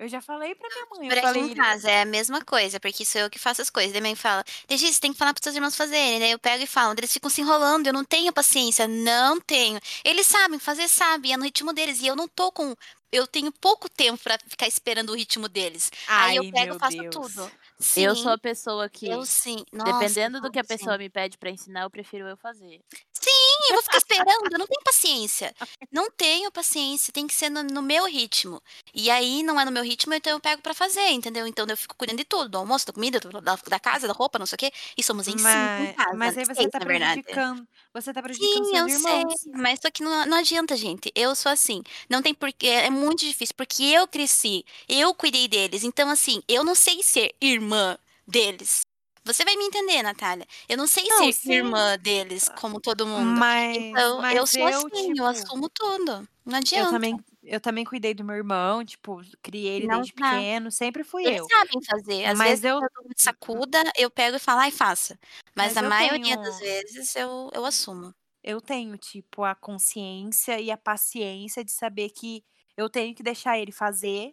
Eu 0.00 0.08
já 0.08 0.20
falei 0.22 0.54
pra 0.54 0.70
minha 0.70 0.86
mãe, 0.86 1.08
Por 1.08 1.16
eu 1.16 1.20
falei, 1.20 1.42
em 1.42 1.54
casa 1.54 1.90
é 1.90 2.00
a 2.00 2.04
mesma 2.06 2.42
coisa, 2.42 2.80
porque 2.80 3.04
sou 3.04 3.20
eu 3.20 3.28
que 3.30 3.38
faço 3.38 3.60
as 3.60 3.68
coisas. 3.68 3.92
Daí 3.92 4.00
minha 4.00 4.12
mãe 4.12 4.16
fala, 4.16 4.42
Degi, 4.66 4.90
você 4.90 4.98
tem 4.98 5.12
que 5.12 5.18
falar 5.18 5.34
pros 5.34 5.42
seus 5.44 5.54
irmãos 5.54 5.76
fazerem. 5.76 6.18
Daí 6.18 6.30
eu 6.30 6.38
pego 6.38 6.64
e 6.64 6.66
falo, 6.66 6.94
eles 6.98 7.12
ficam 7.12 7.28
se 7.28 7.42
enrolando, 7.42 7.86
eu 7.86 7.92
não 7.92 8.02
tenho 8.04 8.32
paciência, 8.32 8.88
não 8.88 9.38
tenho. 9.38 9.78
Eles 10.02 10.26
sabem 10.26 10.58
fazer, 10.58 10.88
sabem, 10.88 11.34
é 11.34 11.36
no 11.36 11.44
ritmo 11.44 11.74
deles. 11.74 12.00
E 12.00 12.06
eu 12.06 12.16
não 12.16 12.26
tô 12.26 12.50
com. 12.50 12.74
Eu 13.12 13.26
tenho 13.26 13.52
pouco 13.52 13.90
tempo 13.90 14.22
pra 14.22 14.38
ficar 14.48 14.66
esperando 14.68 15.10
o 15.10 15.16
ritmo 15.16 15.48
deles. 15.48 15.90
Aí 16.16 16.36
eu 16.36 16.44
Ai, 16.44 16.52
pego 16.52 16.72
e 16.76 16.78
faço 16.78 16.96
Deus. 16.96 17.14
tudo. 17.14 17.50
Eu 17.94 18.14
Sim, 18.14 18.16
sou 18.16 18.32
a 18.32 18.38
pessoa 18.38 18.88
que, 18.88 19.06
eu 19.06 19.26
sim. 19.26 19.64
Nossa, 19.72 20.08
dependendo 20.08 20.40
do 20.40 20.50
que 20.50 20.58
a 20.58 20.64
sim. 20.64 20.68
pessoa 20.68 20.96
me 20.96 21.10
pede 21.10 21.36
pra 21.36 21.50
ensinar, 21.50 21.82
eu 21.82 21.90
prefiro 21.90 22.26
eu 22.28 22.36
fazer. 22.36 22.80
Sim, 23.12 23.29
eu 23.70 23.74
vou 23.74 23.82
ficar 23.82 23.98
esperando, 23.98 24.52
eu 24.52 24.58
não 24.58 24.66
tenho 24.66 24.82
paciência. 24.84 25.54
Não 25.92 26.10
tenho 26.10 26.50
paciência, 26.52 27.12
tem 27.12 27.26
que 27.26 27.34
ser 27.34 27.50
no, 27.50 27.62
no 27.62 27.82
meu 27.82 28.06
ritmo. 28.06 28.62
E 28.94 29.10
aí 29.10 29.42
não 29.42 29.60
é 29.60 29.64
no 29.64 29.72
meu 29.72 29.82
ritmo, 29.82 30.14
então 30.14 30.32
eu 30.32 30.40
pego 30.40 30.62
pra 30.62 30.74
fazer, 30.74 31.08
entendeu? 31.10 31.46
Então 31.46 31.66
eu 31.68 31.76
fico 31.76 31.96
cuidando 31.96 32.18
de 32.18 32.24
tudo, 32.24 32.48
do 32.48 32.58
almoço, 32.58 32.86
da 32.86 32.92
comida, 32.92 33.20
da, 33.20 33.56
da 33.56 33.80
casa, 33.80 34.06
da 34.06 34.12
roupa, 34.12 34.38
não 34.38 34.46
sei 34.46 34.56
o 34.56 34.58
quê. 34.58 34.72
E 34.96 35.02
somos 35.02 35.28
em 35.28 35.38
cinco 35.38 35.78
em 35.78 35.86
Mas, 35.86 35.96
casa. 35.96 36.16
mas 36.16 36.36
aí 36.38 36.44
você 36.44 36.54
seis, 36.54 36.70
tá 36.70 36.80
prejudicando. 36.80 37.66
Você 37.94 38.12
tá 38.12 38.22
prejudicando 38.22 38.64
Sim, 38.64 38.76
eu 38.76 38.88
seus 38.88 39.02
sei, 39.02 39.20
irmãos. 39.20 39.34
mas 39.54 39.78
só 39.82 39.90
que 39.90 40.02
não, 40.02 40.26
não 40.26 40.38
adianta, 40.38 40.76
gente. 40.76 41.10
Eu 41.14 41.34
sou 41.34 41.50
assim. 41.52 41.82
Não 42.08 42.22
tem 42.22 42.34
porquê. 42.34 42.68
É 42.68 42.90
muito 42.90 43.20
difícil, 43.24 43.54
porque 43.56 43.82
eu 43.84 44.06
cresci, 44.08 44.64
eu 44.88 45.14
cuidei 45.14 45.48
deles. 45.48 45.84
Então, 45.84 46.08
assim, 46.10 46.42
eu 46.48 46.64
não 46.64 46.74
sei 46.74 47.02
ser 47.02 47.34
irmã 47.40 47.98
deles. 48.26 48.82
Você 49.32 49.44
vai 49.44 49.56
me 49.56 49.64
entender, 49.64 50.02
Natália. 50.02 50.46
Eu 50.68 50.76
não 50.76 50.86
sei 50.86 51.04
Não, 51.08 51.18
ser 51.24 51.32
sim. 51.32 51.52
irmã 51.52 51.96
deles, 51.98 52.44
como 52.60 52.80
todo 52.80 53.06
mundo. 53.06 53.38
Mas, 53.38 53.76
Então, 53.76 54.18
mas 54.20 54.36
eu 54.36 54.46
sou 54.46 54.66
assim, 54.66 54.86
tipo, 55.12 55.18
eu 55.20 55.26
assumo 55.26 55.68
tudo. 55.70 56.28
Não 56.44 56.54
Eu 56.56 56.58
adianta. 56.58 56.90
também, 56.90 57.16
eu 57.42 57.60
também 57.60 57.84
cuidei 57.84 58.14
do 58.14 58.24
meu 58.24 58.36
irmão, 58.36 58.84
tipo, 58.84 59.20
criei 59.42 59.76
ele 59.76 59.86
Não 59.86 59.98
desde 59.98 60.14
dá. 60.14 60.30
pequeno, 60.30 60.70
sempre 60.70 61.04
fui 61.04 61.24
Eles 61.26 61.38
eu. 61.40 61.46
sabem 61.48 61.80
fazer. 61.88 62.24
Às 62.26 62.38
Mas 62.38 62.48
vezes 62.50 62.64
eu- 62.64 62.78
eu 62.80 62.88
sacuda, 63.16 63.82
eu 63.96 64.10
pego 64.10 64.36
e 64.36 64.40
falo, 64.40 64.60
ai, 64.60 64.70
faça. 64.70 65.18
Mas, 65.54 65.74
Mas 65.74 65.76
a 65.76 65.82
eu 65.82 65.88
maioria 65.88 66.22
tenho- 66.22 66.42
das 66.42 66.58
vezes 66.58 67.16
eu, 67.16 67.50
eu 67.54 67.64
assumo. 67.64 68.14
Eu 68.42 68.60
tenho, 68.60 68.96
tipo, 68.96 69.44
a 69.44 69.54
consciência 69.54 70.58
e 70.60 70.70
a 70.70 70.76
paciência 70.76 71.62
de 71.64 71.70
saber 71.72 72.08
que 72.10 72.42
eu 72.76 72.88
tenho 72.88 73.14
que 73.14 73.22
deixar 73.22 73.58
ele 73.58 73.70
fazer, 73.72 74.32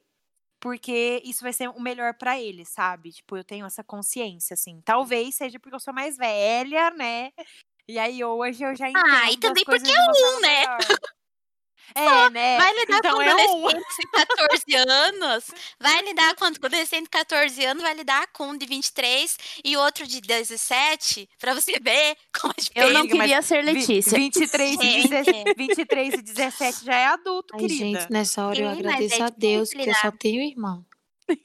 porque 0.67 1.21
isso 1.23 1.43
vai 1.43 1.53
ser 1.53 1.69
o 1.69 1.79
melhor 1.79 2.13
pra 2.15 2.37
ele, 2.37 2.65
sabe? 2.65 3.11
Tipo, 3.13 3.37
eu 3.37 3.43
tenho 3.43 3.65
essa 3.65 3.85
consciência, 3.85 4.53
assim. 4.53 4.81
Talvez 4.83 5.35
seja 5.35 5.57
porque 5.59 5.75
eu 5.75 5.79
sou 5.79 5.93
mais 5.93 6.17
velha, 6.17 6.91
né? 6.91 7.31
E 7.87 7.97
aí 7.97 8.21
hoje 8.21 8.63
eu 8.65 8.75
já 8.75 8.89
entendo 8.89 9.05
Ah, 9.07 9.31
e 9.31 9.37
também 9.37 9.63
porque 9.63 9.77
uma 9.89 10.13
forma 10.13 10.41
né? 10.41 10.63
É, 11.95 12.29
né? 12.29 12.57
Vai 12.57 12.73
lidar 12.79 12.97
então 12.99 13.15
com 13.15 13.21
é 13.21 13.35
um. 13.35 13.67
adolescente 13.67 13.97
de 13.99 14.07
14 14.25 14.75
anos. 14.75 15.45
Vai 15.79 16.01
lidar 16.03 16.35
com 16.35 16.45
adolescente 16.45 17.03
de 17.03 17.09
14 17.09 17.65
anos, 17.65 17.83
vai 17.83 17.93
lidar 17.93 18.27
com 18.33 18.49
um 18.49 18.57
de 18.57 18.65
23 18.65 19.37
e 19.63 19.77
outro 19.77 20.05
de 20.07 20.21
17, 20.21 21.29
pra 21.39 21.53
você 21.53 21.73
ver 21.79 22.15
como 22.39 22.53
a 22.53 22.79
Eu 22.79 22.89
não 22.93 23.01
Amiga, 23.01 23.15
mas 23.15 23.25
queria 23.27 23.41
ser 23.41 23.61
Letícia. 23.63 24.17
23 24.17 24.79
e, 24.79 24.83
Gente. 24.83 25.09
17, 25.09 25.53
23 25.57 26.13
e 26.15 26.21
17 26.21 26.85
já 26.85 26.95
é 26.95 27.05
adulto, 27.07 27.53
Ai, 27.53 27.59
querida. 27.61 27.99
gente, 28.01 28.11
nessa 28.11 28.45
hora 28.45 28.59
eu 28.59 28.69
Sim, 28.69 28.83
mas 28.83 28.85
agradeço 28.85 29.15
é 29.15 29.25
a 29.25 29.29
Deus, 29.29 29.69
difícil 29.69 29.83
que 29.85 29.89
eu 29.89 29.95
só 30.01 30.11
tenho 30.17 30.41
irmão. 30.41 30.85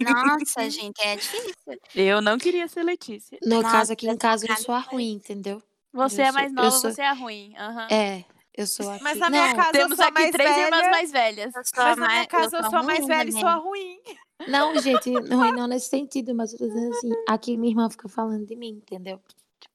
Nossa, 0.00 0.70
gente, 0.70 1.00
é 1.02 1.16
difícil. 1.16 1.54
Eu 1.94 2.20
não 2.20 2.38
queria 2.38 2.68
ser 2.68 2.82
Letícia. 2.84 3.36
No 3.42 3.56
Nossa, 3.62 3.68
caso, 3.78 3.92
aqui 3.92 4.08
em 4.08 4.16
casa 4.16 4.46
eu 4.48 4.56
sou 4.56 4.74
a 4.74 4.78
ruim, 4.78 5.12
entendeu? 5.14 5.60
Você 5.92 6.22
Eu 6.22 6.26
é 6.26 6.26
sou- 6.26 6.34
mais 6.34 6.48
eu 6.52 6.54
nova, 6.54 6.70
sou- 6.70 6.90
você 6.92 7.02
é 7.02 7.06
a 7.08 7.12
ruim. 7.12 7.54
aham. 7.58 7.88
É, 7.90 8.24
eu 8.54 8.66
sou 8.66 8.90
aqui. 8.90 9.02
Mas 9.02 9.18
na 9.18 9.30
minha 9.30 9.48
não, 9.48 9.56
casa 9.56 9.72
Temos 9.72 9.90
eu 9.92 9.96
sou 9.96 10.04
aqui 10.06 10.14
mais 10.14 10.30
três 10.32 10.50
velha. 10.50 10.64
irmãs 10.64 10.90
mais 10.90 11.10
velhas. 11.12 11.54
Eu 11.54 11.60
a 11.60 11.64
Mas 11.84 11.96
na 11.98 12.06
minha 12.06 12.16
mais- 12.18 12.26
casa 12.28 12.56
eu 12.56 12.62
sou 12.62 12.70
sou 12.70 12.78
a 12.78 12.82
mais 12.82 12.98
ruim 13.00 13.08
velha 13.08 13.28
e 13.28 13.32
sou 13.32 13.46
a 13.46 13.52
também. 13.54 13.64
ruim. 13.64 14.00
não, 14.48 14.78
gente, 14.80 15.10
não 15.10 15.44
é 15.44 15.52
não 15.52 15.66
nesse 15.66 15.88
sentido, 15.88 16.34
mas 16.34 16.52
eu 16.52 16.58
tô 16.58 16.66
dizendo 16.66 16.90
assim, 16.94 17.10
aqui 17.28 17.56
minha 17.56 17.70
irmã 17.72 17.88
fica 17.90 18.08
falando 18.08 18.44
de 18.46 18.56
mim, 18.56 18.70
entendeu? 18.82 19.20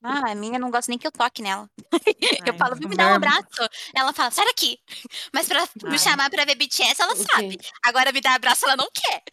Ah, 0.04 0.32
a 0.32 0.36
minha 0.36 0.60
não 0.60 0.70
gosta 0.70 0.92
nem 0.92 1.00
que 1.00 1.08
eu 1.08 1.12
toque 1.12 1.42
nela. 1.42 1.68
eu 2.46 2.54
Ai, 2.54 2.58
falo, 2.58 2.76
vem 2.76 2.88
me 2.88 2.96
dar 2.96 3.12
um 3.12 3.16
abraço. 3.16 3.48
Ela 3.96 4.14
fala, 4.14 4.30
sai 4.32 4.46
daqui. 4.46 4.78
Mas 5.34 5.48
pra 5.48 5.62
me 5.84 5.92
Ai. 5.94 5.98
chamar 5.98 6.30
pra 6.30 6.46
ver 6.46 6.56
BTS, 6.56 7.02
ela 7.02 7.14
O 7.14 7.16
quê? 7.16 7.24
sabe. 7.32 7.58
Agora 7.84 8.12
me 8.12 8.22
dar 8.22 8.36
abraço, 8.36 8.66
ela 8.66 8.76
não 8.76 8.88
quer. 8.94 9.24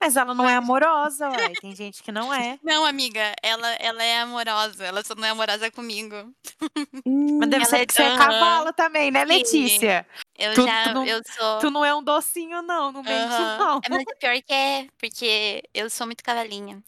Mas 0.00 0.16
ela 0.16 0.34
não 0.34 0.48
é 0.48 0.54
amorosa, 0.54 1.28
ué. 1.30 1.52
Tem 1.60 1.74
gente 1.74 2.02
que 2.02 2.12
não 2.12 2.32
é. 2.32 2.58
Não, 2.62 2.84
amiga, 2.84 3.34
ela, 3.42 3.68
ela 3.74 4.02
é 4.02 4.20
amorosa. 4.20 4.84
Ela 4.84 5.02
só 5.04 5.14
não 5.14 5.24
é 5.24 5.30
amorosa 5.30 5.70
comigo. 5.70 6.14
Mas 7.06 7.48
deve 7.48 7.56
Ela 7.62 7.64
ser 7.64 7.76
é- 7.80 7.86
que 7.86 7.94
você 7.94 8.02
é 8.02 8.16
cavalo 8.16 8.72
também, 8.72 9.10
né, 9.10 9.20
Sim. 9.20 9.32
Letícia? 9.32 10.06
Eu 10.36 10.54
Tu- 10.54 10.64
já, 10.66 10.84
tu 10.84 10.94
não- 10.94 11.06
eu 11.06 11.20
sou. 11.26 11.58
Tu 11.60 11.70
não 11.70 11.84
é 11.84 11.94
um 11.94 12.02
docinho, 12.02 12.60
não. 12.62 12.92
Não 12.92 13.02
mente, 13.02 13.12
Aham. 13.32 13.58
não. 13.58 13.76
É, 13.84 13.88
mas 13.88 14.04
pior 14.18 14.42
que 14.42 14.52
é, 14.52 14.88
porque 14.98 15.62
eu 15.72 15.88
sou 15.88 16.06
muito 16.06 16.22
cavalinha. 16.22 16.82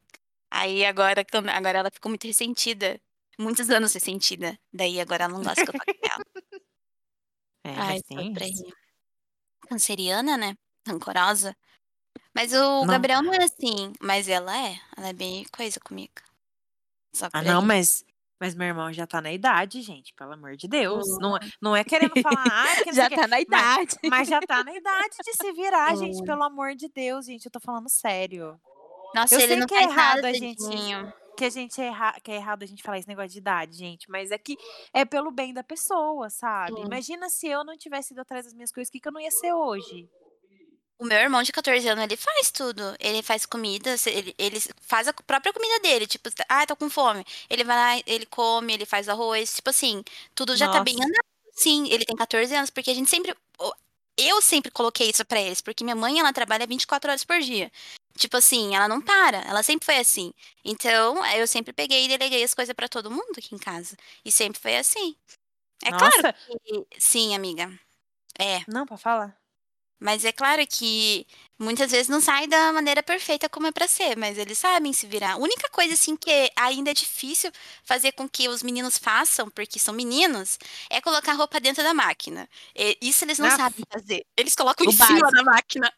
Aí 0.51 0.85
agora, 0.85 1.25
agora 1.55 1.79
ela 1.79 1.91
ficou 1.91 2.09
muito 2.11 2.27
ressentida. 2.27 3.01
Muitos 3.39 3.69
anos 3.71 3.93
ressentida. 3.93 4.59
Daí 4.73 5.01
agora 5.01 5.25
ela 5.25 5.33
não 5.35 5.43
gosta 5.43 5.65
que 5.65 5.71
eu 5.71 5.73
toque 5.79 5.99
nela. 6.03 6.25
É, 7.65 7.75
Ai, 7.77 8.01
aí. 8.17 8.33
Canceriana, 9.69 10.37
né? 10.37 10.55
Rancorosa. 10.87 11.57
Mas 12.37 12.53
o 12.53 12.57
Não. 12.57 12.87
Gabriel 12.87 13.23
não 13.23 13.33
é 13.33 13.43
assim. 13.43 13.95
Mas 13.99 14.29
ela 14.29 14.55
é. 14.55 14.79
Ela 14.95 15.09
é 15.09 15.13
bem 15.15 15.47
coisa 15.51 15.81
comigo. 15.81 16.13
Só 17.15 17.29
Ah, 17.33 17.41
não, 17.43 17.61
aí. 17.61 17.67
mas, 17.67 18.05
mas 18.39 18.55
meu 18.55 18.67
irmão 18.67 18.93
já 18.93 19.07
tá 19.07 19.23
na 19.23 19.33
idade, 19.33 19.81
gente. 19.81 20.13
Pelo 20.13 20.35
amor 20.35 20.55
de 20.55 20.69
Deus. 20.69 21.07
Não, 21.19 21.39
é- 21.39 21.41
não 21.63 21.75
é 21.75 21.83
querendo 21.83 22.13
falar, 22.23 22.45
ah, 22.47 22.85
sei 22.85 22.93
Já 22.93 23.09
tá 23.09 23.27
na 23.27 23.41
idade. 23.41 23.97
Mas 24.11 24.29
já 24.29 24.39
tá 24.43 24.63
na 24.63 24.75
idade 24.75 25.17
de 25.25 25.33
se 25.33 25.51
virar, 25.53 25.97
gente. 25.97 26.23
Pelo 26.31 26.43
amor 26.43 26.75
de 26.75 26.91
Deus, 26.91 27.25
gente. 27.25 27.47
Eu 27.47 27.51
tô 27.51 27.59
falando 27.59 27.89
sério. 27.89 28.61
Nossa, 29.15 29.35
eu 29.35 29.41
ele 29.41 29.49
sei 29.49 29.57
não 29.57 29.67
que 29.67 29.75
é 29.75 29.83
errado 29.85 30.25
a 30.27 30.33
gente-. 30.35 30.63
Que 31.39 31.45
a 31.47 31.51
gente 31.51 31.81
é, 31.81 31.87
erra... 31.87 32.21
que 32.23 32.31
é 32.31 32.37
errado 32.37 32.63
a 32.65 32.67
gente 32.67 32.83
falar 32.83 32.99
esse 32.99 33.09
negócio 33.09 33.31
de 33.31 33.39
idade, 33.39 33.79
gente. 33.79 34.11
Mas 34.11 34.31
é 34.31 34.37
que 34.37 34.59
é 34.93 35.07
pelo 35.07 35.31
bem 35.31 35.55
da 35.55 35.63
pessoa, 35.65 36.29
sabe? 36.29 36.81
Imagina 36.83 37.31
se 37.31 37.47
eu 37.47 37.65
não 37.65 37.79
tivesse 37.79 38.13
ido 38.13 38.21
atrás 38.21 38.45
das 38.45 38.53
minhas 38.53 38.73
coisas, 38.73 38.89
o 38.91 38.93
que, 38.93 39.01
que 39.01 39.09
eu 39.09 39.13
não 39.13 39.21
ia 39.21 39.31
ser 39.31 39.55
hoje? 39.55 40.07
O 40.99 41.05
meu 41.05 41.19
irmão 41.19 41.43
de 41.43 41.53
14 41.53 41.87
anos, 41.89 42.05
ele 42.05 42.17
faz 42.17 42.51
tudo. 42.51 42.97
Ele 42.99 43.23
faz 43.23 43.45
comida, 43.45 43.95
ele, 44.07 44.35
ele 44.39 44.61
faz 44.81 45.07
a 45.07 45.13
própria 45.13 45.53
comida 45.53 45.79
dele. 45.81 46.07
Tipo, 46.07 46.31
ah, 46.49 46.67
tô 46.67 46.75
com 46.75 46.89
fome. 46.89 47.25
Ele 47.51 47.65
vai 47.65 47.77
lá, 47.77 48.03
ele 48.07 48.25
come, 48.27 48.73
ele 48.73 48.87
faz 48.87 49.09
arroz. 49.09 49.55
Tipo 49.57 49.71
assim, 49.71 50.03
tudo 50.35 50.57
já 50.57 50.71
tá 50.71 50.83
bem 50.83 50.95
Nossa. 50.95 51.09
andado. 51.09 51.25
Sim, 51.53 51.89
ele 51.91 52.05
tem 52.05 52.17
14 52.17 52.55
anos, 52.55 52.71
porque 52.71 52.91
a 52.91 52.95
gente 52.95 53.11
sempre. 53.11 53.35
Eu 54.19 54.41
sempre 54.41 54.71
coloquei 54.71 55.11
isso 55.11 55.25
pra 55.27 55.41
eles, 55.41 55.61
porque 55.61 55.85
minha 55.85 55.95
mãe, 55.95 56.19
ela 56.19 56.33
trabalha 56.33 56.67
24 56.67 57.11
horas 57.11 57.25
por 57.25 57.39
dia. 57.41 57.71
Tipo 58.17 58.39
assim, 58.39 58.75
ela 58.75 58.89
não 58.89 59.03
para, 59.03 59.43
ela 59.43 59.63
sempre 59.63 59.85
foi 59.85 59.99
assim. 59.99 60.33
Então, 60.65 61.25
eu 61.27 61.47
sempre 61.47 61.73
peguei 61.75 62.07
e 62.07 62.09
deleguei 62.09 62.43
as 62.43 62.55
coisas 62.55 62.75
pra 62.75 62.89
todo 62.89 63.11
mundo 63.11 63.35
aqui 63.37 63.55
em 63.55 63.59
casa. 63.59 63.95
E 64.25 64.33
sempre 64.33 64.59
foi 64.59 64.77
assim. 64.79 65.15
É 65.85 65.91
Nossa, 65.91 66.11
claro 66.21 66.35
que. 66.65 66.87
Sim, 66.99 67.35
amiga. 67.35 67.71
É. 68.39 68.63
não, 68.67 68.87
pra 68.87 68.97
falar. 68.97 69.37
Mas 70.01 70.25
é 70.27 70.33
claro 70.33 70.67
que 70.67 71.27
muitas 71.59 71.91
vezes 71.91 72.09
não 72.09 72.21
sai 72.21 72.47
da 72.47 72.71
maneira 72.73 73.03
perfeita 73.03 73.49
como 73.49 73.67
é 73.67 73.73
pra 73.73 73.89
ser, 73.89 74.15
mas 74.17 74.37
eles 74.37 74.59
sabem 74.59 74.93
se 74.93 75.07
virar. 75.07 75.33
A 75.33 75.37
única 75.39 75.71
coisa 75.71 75.95
assim 75.95 76.17
que 76.17 76.51
ainda 76.55 76.91
é 76.91 76.95
difícil 76.95 77.51
fazer 77.83 78.13
com 78.13 78.29
que 78.29 78.47
os 78.49 78.63
meninos 78.63 78.99
façam, 78.99 79.49
porque 79.51 79.79
são 79.79 79.95
meninos, 79.95 80.59
é 80.91 81.01
colocar 81.01 81.33
a 81.33 81.35
roupa 81.35 81.59
dentro 81.59 81.83
da 81.83 81.95
máquina. 81.95 82.47
E 82.75 82.99
isso 83.01 83.25
eles 83.25 83.39
não 83.39 83.49
Ah. 83.49 83.51
sabem 83.51 83.85
fazer. 83.91 84.27
Eles 84.37 84.55
colocam 84.55 84.87
O 84.87 84.93
em 84.93 84.93
cima 84.97 85.31
básico. 85.31 85.33
da 85.33 85.43
máquina. 85.43 85.91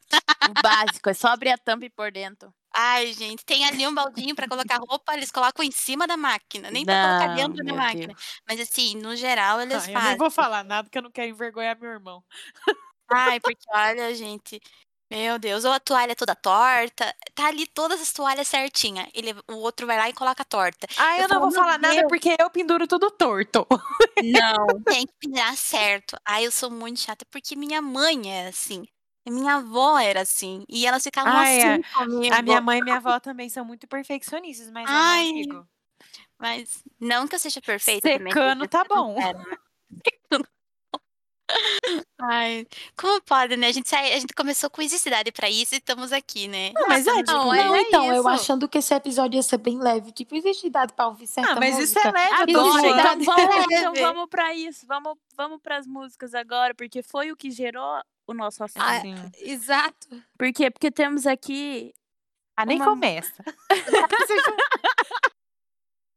O 0.45 0.55
básico 0.55 1.11
é 1.11 1.15
só 1.15 1.29
abrir 1.29 1.51
a 1.51 1.59
tampa 1.59 1.85
e 1.87 1.91
por 1.91 2.11
dentro. 2.13 2.53
Ai, 2.75 3.13
gente, 3.15 3.45
tem 3.45 3.65
ali 3.65 3.87
um 3.87 3.95
baldinho 3.95 4.35
pra 4.35 4.47
colocar 4.47 4.77
roupa, 4.79 5.15
eles 5.15 5.31
colocam 5.31 5.65
em 5.65 5.71
cima 5.71 6.07
da 6.07 6.17
máquina, 6.17 6.71
nem 6.71 6.85
pra 6.85 6.99
colocar 6.99 7.29
Não, 7.29 7.29
dentro 7.29 7.65
da 7.65 7.73
máquina. 7.75 8.15
Mas 8.47 8.61
assim, 8.61 8.95
no 8.97 9.17
geral 9.17 9.61
eles 9.61 9.87
Ai, 9.87 9.97
eu 9.97 10.01
nem 10.01 10.15
fazem. 10.15 10.17
vou 10.17 10.31
falar 10.31 10.65
nada 10.65 10.85
porque 10.85 10.97
eu 10.99 11.03
não 11.03 11.11
quero 11.11 11.29
envergonhar 11.31 11.79
meu 11.79 11.91
irmão. 11.91 12.25
Ai, 13.11 13.41
porque 13.41 13.65
olha, 13.71 14.15
gente. 14.15 14.61
Meu 15.11 15.39
Deus, 15.39 15.65
ou 15.65 15.73
a 15.73 15.81
toalha 15.81 16.15
toda 16.15 16.35
torta, 16.35 17.15
tá 17.35 17.47
ali 17.47 17.67
todas 17.67 17.99
as 17.99 18.13
toalhas 18.13 18.47
certinhas. 18.47 19.09
Ele, 19.15 19.33
o 19.51 19.55
outro 19.55 19.87
vai 19.87 19.97
lá 19.97 20.09
e 20.11 20.13
coloca 20.13 20.45
torta. 20.45 20.87
Ah, 20.99 21.17
eu, 21.17 21.23
Eu 21.23 21.29
não 21.29 21.37
falo, 21.37 21.41
vou 21.41 21.51
falar 21.53 21.79
nada 21.79 21.95
Deus. 21.95 22.09
porque 22.11 22.37
eu 22.39 22.51
penduro 22.51 22.87
tudo 22.87 23.11
torto. 23.11 23.67
Não, 24.23 24.67
tem 24.85 25.07
que 25.07 25.15
pendurar 25.19 25.57
certo. 25.57 26.15
Ai, 26.27 26.45
eu 26.47 26.53
sou 26.53 26.71
muito 26.71 27.01
chata, 27.01 27.25
porque 27.31 27.57
minha 27.57 27.81
mãe 27.81 28.31
era 28.31 28.51
assim. 28.51 28.87
Minha 29.27 29.57
avó 29.57 29.99
era 29.99 30.21
assim. 30.21 30.65
E 30.69 30.87
elas 30.87 31.03
ficavam 31.03 31.33
Ai, 31.33 31.59
assim 31.63 31.83
comigo. 31.95 32.35
A 32.35 32.43
minha 32.43 32.61
mãe 32.61 32.79
e 32.79 32.83
minha 32.83 32.97
avó 32.97 33.19
também 33.19 33.49
são 33.49 33.65
muito 33.65 33.89
perfeccionistas, 33.89 34.71
mas 34.71 34.87
eu 34.87 34.95
não 34.95 35.01
Ai, 35.01 35.33
ligo. 35.33 35.69
Mas 36.39 36.85
não 37.01 37.27
que 37.27 37.35
eu 37.35 37.39
seja 37.39 37.63
perfeita 37.63 38.11
também. 38.11 38.33
Secando 38.33 38.59
porque 38.61 38.69
tá 38.69 38.85
bom. 38.85 39.17
Ai, 42.21 42.67
como 42.97 43.23
pode, 43.23 43.57
né? 43.57 43.69
A 43.69 43.73
gente, 43.73 43.89
sai, 43.89 44.13
a 44.13 44.19
gente 44.19 44.35
começou 44.35 44.69
com 44.69 44.83
existe 44.83 45.09
pra 45.33 45.49
isso 45.49 45.75
e 45.75 45.79
estamos 45.79 46.13
aqui, 46.13 46.47
né? 46.49 46.73
Não, 46.75 46.89
mas 46.89 47.07
é, 47.07 47.15
tipo, 47.23 47.33
Não, 47.33 47.45
boa. 47.45 47.57
não, 47.57 47.75
é 47.77 47.81
então, 47.83 48.05
eu 48.07 48.19
isso. 48.21 48.29
achando 48.29 48.69
que 48.69 48.79
esse 48.79 48.93
episódio 48.95 49.37
ia 49.37 49.43
ser 49.43 49.57
bem 49.59 49.79
leve. 49.79 50.13
Tipo, 50.13 50.35
existe 50.37 50.67
idade 50.67 50.93
pra 50.93 51.07
ouvir 51.07 51.27
certa 51.27 51.53
Ah, 51.53 51.57
mas 51.57 51.79
isso 51.79 51.99
é 51.99 52.03
música. 52.05 52.19
leve, 52.39 52.53
eu 52.53 52.61
Agora, 52.61 52.83
zoando. 52.83 53.23
Então 53.23 53.35
vamos, 53.35 53.67
então 53.73 53.95
vamos 53.95 54.29
pra 54.29 54.55
isso. 54.55 54.87
Vamos, 54.87 55.15
vamos 55.37 55.61
pras 55.63 55.87
músicas 55.87 56.35
agora, 56.35 56.75
porque 56.75 57.03
foi 57.03 57.33
o 57.33 57.37
que 57.37 57.51
gerou 57.51 58.03
o 58.27 58.35
nosso 58.35 58.63
assunto. 58.63 58.83
Ah. 58.85 59.01
Exato. 59.41 60.09
Por 60.37 60.53
quê? 60.53 60.71
Porque 60.71 60.91
temos 60.91 61.27
aqui. 61.27 61.95
Ah, 62.57 62.67
nem 62.67 62.77
uma- 62.79 62.87
começa. 62.87 63.33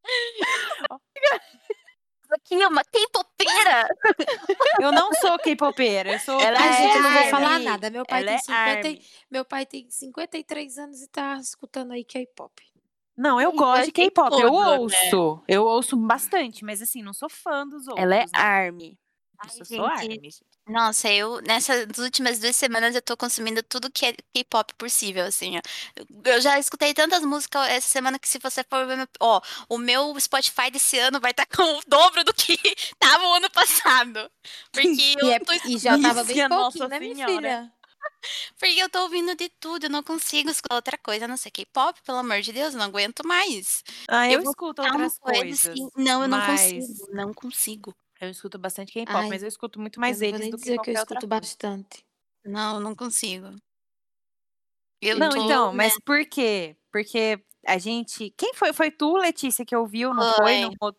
Aqui 2.34 2.54
é 2.62 2.66
uma 2.68 2.82
K-popeira. 2.84 3.88
Eu 4.80 4.90
não 4.92 5.12
sou 5.14 5.38
K-popeira, 5.38 6.12
eu 6.12 6.18
sou. 6.18 6.40
Ela 6.40 6.58
Ai, 6.60 6.68
é 6.68 6.72
gente, 6.76 6.94
não 7.02 7.10
vou 7.10 7.18
Army. 7.18 7.30
falar 7.30 7.58
nada. 7.58 7.90
Meu 7.90 8.04
pai, 8.06 8.20
Ela 8.20 8.26
tem 8.28 8.36
é 8.36 8.38
50, 8.38 8.88
e- 8.88 8.90
Army. 8.92 9.06
meu 9.30 9.44
pai 9.44 9.66
tem 9.66 9.90
53 9.90 10.78
anos 10.78 11.02
e 11.02 11.08
tá 11.08 11.36
escutando 11.38 11.92
aí 11.92 12.04
K-pop. 12.04 12.52
Não, 13.16 13.40
eu 13.40 13.52
gosto 13.52 13.84
de 13.86 13.92
K-pop, 13.92 14.32
eu 14.40 14.50
né? 14.52 14.78
ouço. 14.78 15.42
Eu 15.46 15.64
ouço 15.64 15.96
bastante, 15.96 16.64
mas 16.64 16.80
assim, 16.80 17.02
não 17.02 17.12
sou 17.12 17.28
fã 17.28 17.66
dos 17.66 17.86
outros. 17.86 18.02
Ela 18.02 18.14
é 18.16 18.20
né? 18.20 18.26
Army. 18.34 18.98
Ai, 19.38 19.50
Eu 19.58 19.64
sou 19.64 19.76
gente, 19.88 20.00
Army. 20.00 20.30
Nossa, 20.66 21.10
eu, 21.10 21.40
nessas 21.42 21.88
últimas 21.98 22.38
duas 22.38 22.54
semanas, 22.54 22.94
eu 22.94 23.02
tô 23.02 23.16
consumindo 23.16 23.60
tudo 23.64 23.90
que 23.90 24.06
é 24.06 24.12
K-pop 24.32 24.72
possível, 24.74 25.24
assim, 25.26 25.58
ó. 25.58 25.60
Eu 26.24 26.40
já 26.40 26.56
escutei 26.58 26.94
tantas 26.94 27.22
músicas 27.24 27.66
essa 27.68 27.88
semana 27.88 28.16
que 28.18 28.28
se 28.28 28.38
você 28.38 28.62
for 28.62 28.86
ver, 28.86 28.96
meu- 28.96 29.08
ó, 29.20 29.40
o 29.68 29.76
meu 29.76 30.18
Spotify 30.20 30.70
desse 30.70 30.96
ano 30.98 31.18
vai 31.20 31.32
estar 31.32 31.46
com 31.56 31.78
o 31.78 31.80
dobro 31.88 32.22
do 32.24 32.32
que 32.32 32.56
tava 32.98 33.24
o 33.26 33.34
ano 33.34 33.50
passado. 33.50 34.30
Porque 34.72 35.14
eu 35.18 35.26
E, 35.26 35.30
é- 35.32 35.40
tô, 35.44 35.52
e 35.64 35.78
já 35.78 35.98
tava 35.98 36.24
bem 36.24 36.40
pouquinho, 36.42 36.86
Nossa 36.86 36.88
né, 36.88 37.00
minha 37.00 37.16
filha? 37.16 37.72
porque 38.58 38.80
eu 38.80 38.88
tô 38.88 39.02
ouvindo 39.02 39.34
de 39.36 39.48
tudo, 39.60 39.84
eu 39.86 39.90
não 39.90 40.02
consigo 40.02 40.50
escutar 40.50 40.76
outra 40.76 40.98
coisa, 40.98 41.24
a 41.24 41.28
não 41.28 41.36
ser 41.36 41.50
K-pop, 41.50 42.00
pelo 42.02 42.18
amor 42.18 42.40
de 42.40 42.52
Deus, 42.52 42.72
eu 42.74 42.78
não 42.78 42.86
aguento 42.86 43.26
mais. 43.26 43.82
Ah, 44.08 44.30
eu, 44.30 44.38
Eu 44.38 44.42
escuto 44.42 44.82
Tá 44.82 44.90
outras 44.92 45.18
coisa 45.20 45.54
coisas. 45.54 45.54
assim, 45.54 45.88
não, 45.96 46.22
eu 46.22 46.28
não 46.28 46.40
consigo, 46.42 47.06
não 47.12 47.32
consigo. 47.34 47.94
Eu 48.22 48.30
escuto 48.30 48.56
bastante 48.56 48.92
K-pop, 48.92 49.16
Ai, 49.16 49.28
mas 49.28 49.42
eu 49.42 49.48
escuto 49.48 49.80
muito 49.80 49.98
mais 49.98 50.22
eu 50.22 50.28
eles 50.28 50.48
do 50.48 50.56
que 50.56 50.62
dizer 50.62 50.64
que 50.64 50.70
eu 50.70 50.76
qualquer 50.76 51.00
outra 51.00 51.14
escuto 51.16 51.26
bastante. 51.26 52.04
Não, 52.44 52.78
não 52.78 52.94
consigo. 52.94 53.48
Eu 55.00 55.18
Não, 55.18 55.28
tô, 55.28 55.44
então, 55.44 55.70
né, 55.70 55.76
mas 55.78 55.98
por 56.04 56.24
quê? 56.26 56.76
Porque 56.92 57.42
a 57.66 57.78
gente. 57.78 58.32
Quem 58.38 58.54
foi? 58.54 58.72
Foi 58.72 58.92
tu, 58.92 59.16
Letícia, 59.16 59.64
que 59.64 59.74
ouviu, 59.74 60.14
não 60.14 60.34
foi? 60.34 60.62
Foi. 60.62 60.70
No, 60.80 60.96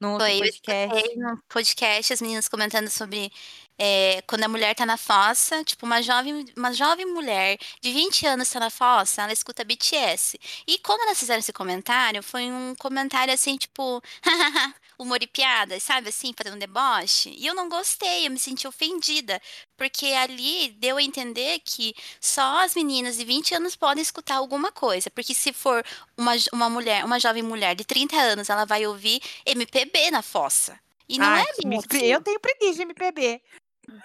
no 0.00 0.12
outro 0.12 0.26
Foi, 0.26 0.36
eu 0.36 0.40
podcast. 0.40 1.16
no 1.18 1.42
podcast 1.46 2.12
as 2.14 2.20
meninas 2.22 2.48
comentando 2.48 2.88
sobre 2.88 3.30
é, 3.78 4.22
quando 4.26 4.44
a 4.44 4.48
mulher 4.48 4.74
tá 4.74 4.86
na 4.86 4.96
fossa, 4.96 5.62
tipo, 5.64 5.84
uma 5.84 6.02
jovem, 6.02 6.46
uma 6.56 6.72
jovem 6.72 7.06
mulher 7.06 7.58
de 7.80 7.92
20 7.92 8.26
anos 8.26 8.48
tá 8.48 8.58
na 8.58 8.70
fossa, 8.70 9.22
ela 9.22 9.32
escuta 9.32 9.64
BTS. 9.64 10.38
E 10.66 10.78
quando 10.78 11.02
elas 11.02 11.18
fizeram 11.18 11.40
esse 11.40 11.52
comentário, 11.52 12.22
foi 12.22 12.50
um 12.50 12.74
comentário 12.76 13.32
assim, 13.32 13.56
tipo, 13.56 14.02
humor 14.98 15.22
e 15.22 15.26
piada, 15.26 15.78
sabe 15.78 16.08
assim, 16.08 16.32
fazendo 16.36 16.56
um 16.56 16.58
deboche. 16.58 17.34
E 17.36 17.46
eu 17.46 17.54
não 17.54 17.68
gostei, 17.68 18.26
eu 18.26 18.30
me 18.30 18.38
senti 18.38 18.66
ofendida, 18.66 19.40
porque 19.76 20.06
ali 20.06 20.70
deu 20.78 20.96
a 20.96 21.02
entender 21.02 21.60
que 21.64 21.94
só 22.20 22.64
as 22.64 22.74
meninas 22.74 23.16
de 23.16 23.24
20 23.24 23.54
anos 23.54 23.76
podem 23.76 24.02
escutar 24.02 24.36
alguma 24.36 24.72
coisa, 24.72 25.10
porque 25.10 25.34
se 25.34 25.52
for 25.52 25.84
uma, 26.16 26.32
uma 26.52 26.70
mulher, 26.70 27.04
uma 27.04 27.20
jovem 27.20 27.42
mulher 27.42 27.74
de 27.74 27.84
30 27.84 28.16
anos, 28.16 28.48
ela 28.48 28.64
vai 28.64 28.86
ouvir 28.86 29.20
MPB 29.44 30.10
na 30.10 30.22
fossa. 30.22 30.78
E 31.08 31.18
não 31.18 31.26
Ai, 31.26 31.42
é 31.42 31.68
bem 31.68 31.78
assim. 31.78 32.06
Eu 32.06 32.20
tenho 32.20 32.40
preguiça 32.40 32.76
de 32.76 32.82
MPB. 32.82 33.40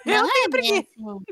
Não 0.05 0.29
é 0.45 0.49
preguiça. 0.49 0.79
assim. 0.79 1.23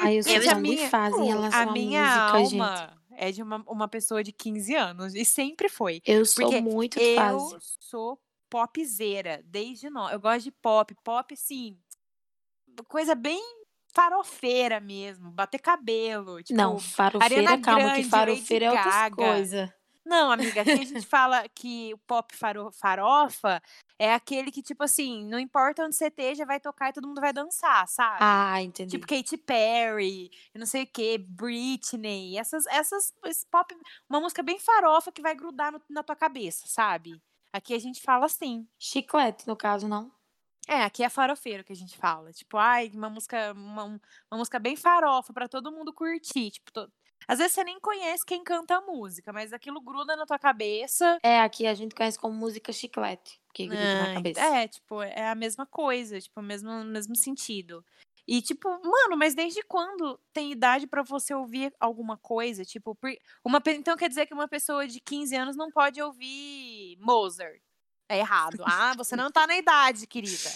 Aí 0.00 0.16
eu 0.16 0.22
sou 0.22 0.32
Eu 0.32 0.42
tão 0.44 0.52
a 0.52 0.54
minha- 0.56 0.76
bifase 0.84 1.20
em 1.20 1.26
relação 1.26 1.58
A 1.60 1.62
à 1.62 1.72
minha 1.72 2.32
música, 2.32 2.38
gente. 2.50 2.60
alma 2.60 2.98
é 3.16 3.30
de 3.32 3.42
uma, 3.42 3.64
uma 3.68 3.88
pessoa 3.88 4.22
de 4.24 4.32
15 4.32 4.74
anos. 4.74 5.14
E 5.14 5.24
sempre 5.24 5.68
foi. 5.68 6.00
Eu 6.04 6.24
sou 6.26 6.44
Porque 6.46 6.60
muito 6.60 6.98
Eu 6.98 7.16
fase. 7.16 7.56
sou 7.80 8.18
popzeira, 8.50 9.42
desde 9.44 9.88
nós. 9.90 10.12
Eu 10.12 10.20
gosto 10.20 10.44
de 10.44 10.50
pop. 10.52 10.94
Pop, 11.04 11.32
assim, 11.34 11.78
coisa 12.88 13.14
bem 13.14 13.40
farofeira 13.92 14.80
mesmo. 14.80 15.30
Bater 15.30 15.60
cabelo. 15.60 16.42
Tipo, 16.42 16.56
Não, 16.56 16.78
farofeira, 16.78 17.34
Ariana 17.50 17.60
calma, 17.62 17.82
Grande, 17.84 18.02
que 18.02 18.08
farofeira 18.10 18.64
é 18.66 18.68
Lady 18.70 18.78
outra 18.78 18.92
Gaga. 19.00 19.16
coisa. 19.16 19.74
Não, 20.04 20.30
amiga, 20.30 20.60
aqui 20.60 20.70
a 20.72 20.76
gente 20.84 21.06
fala 21.06 21.48
que 21.48 21.94
o 21.94 21.98
pop 21.98 22.36
faro- 22.36 22.70
farofa 22.72 23.62
é 23.98 24.12
aquele 24.12 24.50
que, 24.52 24.62
tipo 24.62 24.82
assim, 24.84 25.24
não 25.26 25.38
importa 25.38 25.84
onde 25.84 25.96
você 25.96 26.08
esteja, 26.08 26.44
vai 26.44 26.60
tocar 26.60 26.90
e 26.90 26.92
todo 26.92 27.08
mundo 27.08 27.20
vai 27.20 27.32
dançar, 27.32 27.88
sabe? 27.88 28.18
Ah, 28.20 28.60
entendi. 28.62 28.90
Tipo 28.90 29.06
Katy 29.06 29.36
Perry, 29.38 30.30
não 30.54 30.66
sei 30.66 30.82
o 30.82 30.86
que, 30.86 31.16
Britney, 31.18 32.36
essas, 32.36 32.66
essas, 32.66 33.14
esse 33.24 33.46
pop, 33.46 33.74
uma 34.08 34.20
música 34.20 34.42
bem 34.42 34.58
farofa 34.58 35.10
que 35.10 35.22
vai 35.22 35.34
grudar 35.34 35.72
no- 35.72 35.80
na 35.88 36.02
tua 36.02 36.16
cabeça, 36.16 36.64
sabe? 36.66 37.20
Aqui 37.52 37.72
a 37.72 37.78
gente 37.78 38.02
fala 38.02 38.26
assim. 38.26 38.68
Chiclete, 38.78 39.46
no 39.46 39.56
caso, 39.56 39.88
não? 39.88 40.12
É, 40.66 40.82
aqui 40.82 41.02
é 41.04 41.08
farofeiro 41.08 41.62
que 41.62 41.72
a 41.72 41.76
gente 41.76 41.96
fala. 41.96 42.32
Tipo, 42.32 42.56
ai, 42.56 42.90
uma 42.94 43.08
música, 43.10 43.52
uma, 43.52 43.84
um- 43.84 44.00
uma 44.30 44.38
música 44.38 44.58
bem 44.58 44.76
farofa 44.76 45.32
pra 45.32 45.46
todo 45.48 45.70
mundo 45.70 45.92
curtir. 45.92 46.50
Tipo, 46.50 46.72
to- 46.72 46.92
às 47.26 47.38
vezes 47.38 47.52
você 47.52 47.64
nem 47.64 47.78
conhece 47.80 48.24
quem 48.24 48.42
canta 48.44 48.76
a 48.76 48.80
música, 48.80 49.32
mas 49.32 49.52
aquilo 49.52 49.80
gruda 49.80 50.16
na 50.16 50.26
tua 50.26 50.38
cabeça. 50.38 51.18
É, 51.22 51.40
aqui 51.40 51.66
a 51.66 51.74
gente 51.74 51.94
conhece 51.94 52.18
como 52.18 52.34
música 52.34 52.72
chiclete, 52.72 53.40
que 53.52 53.66
gruda 53.66 53.82
na 53.82 54.06
Ai, 54.06 54.14
cabeça. 54.14 54.40
É, 54.40 54.68
tipo, 54.68 55.02
é 55.02 55.28
a 55.28 55.34
mesma 55.34 55.66
coisa, 55.66 56.20
tipo, 56.20 56.40
o 56.40 56.42
mesmo, 56.42 56.84
mesmo 56.84 57.16
sentido. 57.16 57.84
E, 58.26 58.40
tipo, 58.40 58.68
mano, 58.70 59.16
mas 59.18 59.34
desde 59.34 59.62
quando 59.62 60.18
tem 60.32 60.50
idade 60.50 60.86
pra 60.86 61.02
você 61.02 61.34
ouvir 61.34 61.74
alguma 61.78 62.16
coisa? 62.16 62.64
Tipo, 62.64 62.96
uma, 63.44 63.62
então 63.66 63.96
quer 63.96 64.08
dizer 64.08 64.26
que 64.26 64.32
uma 64.32 64.48
pessoa 64.48 64.86
de 64.88 64.98
15 64.98 65.36
anos 65.36 65.56
não 65.56 65.70
pode 65.70 66.00
ouvir 66.00 66.96
Mozart. 67.00 67.60
É 68.08 68.18
errado. 68.18 68.62
Ah, 68.66 68.94
você 68.96 69.14
não 69.16 69.30
tá 69.30 69.46
na 69.46 69.56
idade, 69.56 70.06
querida. 70.06 70.50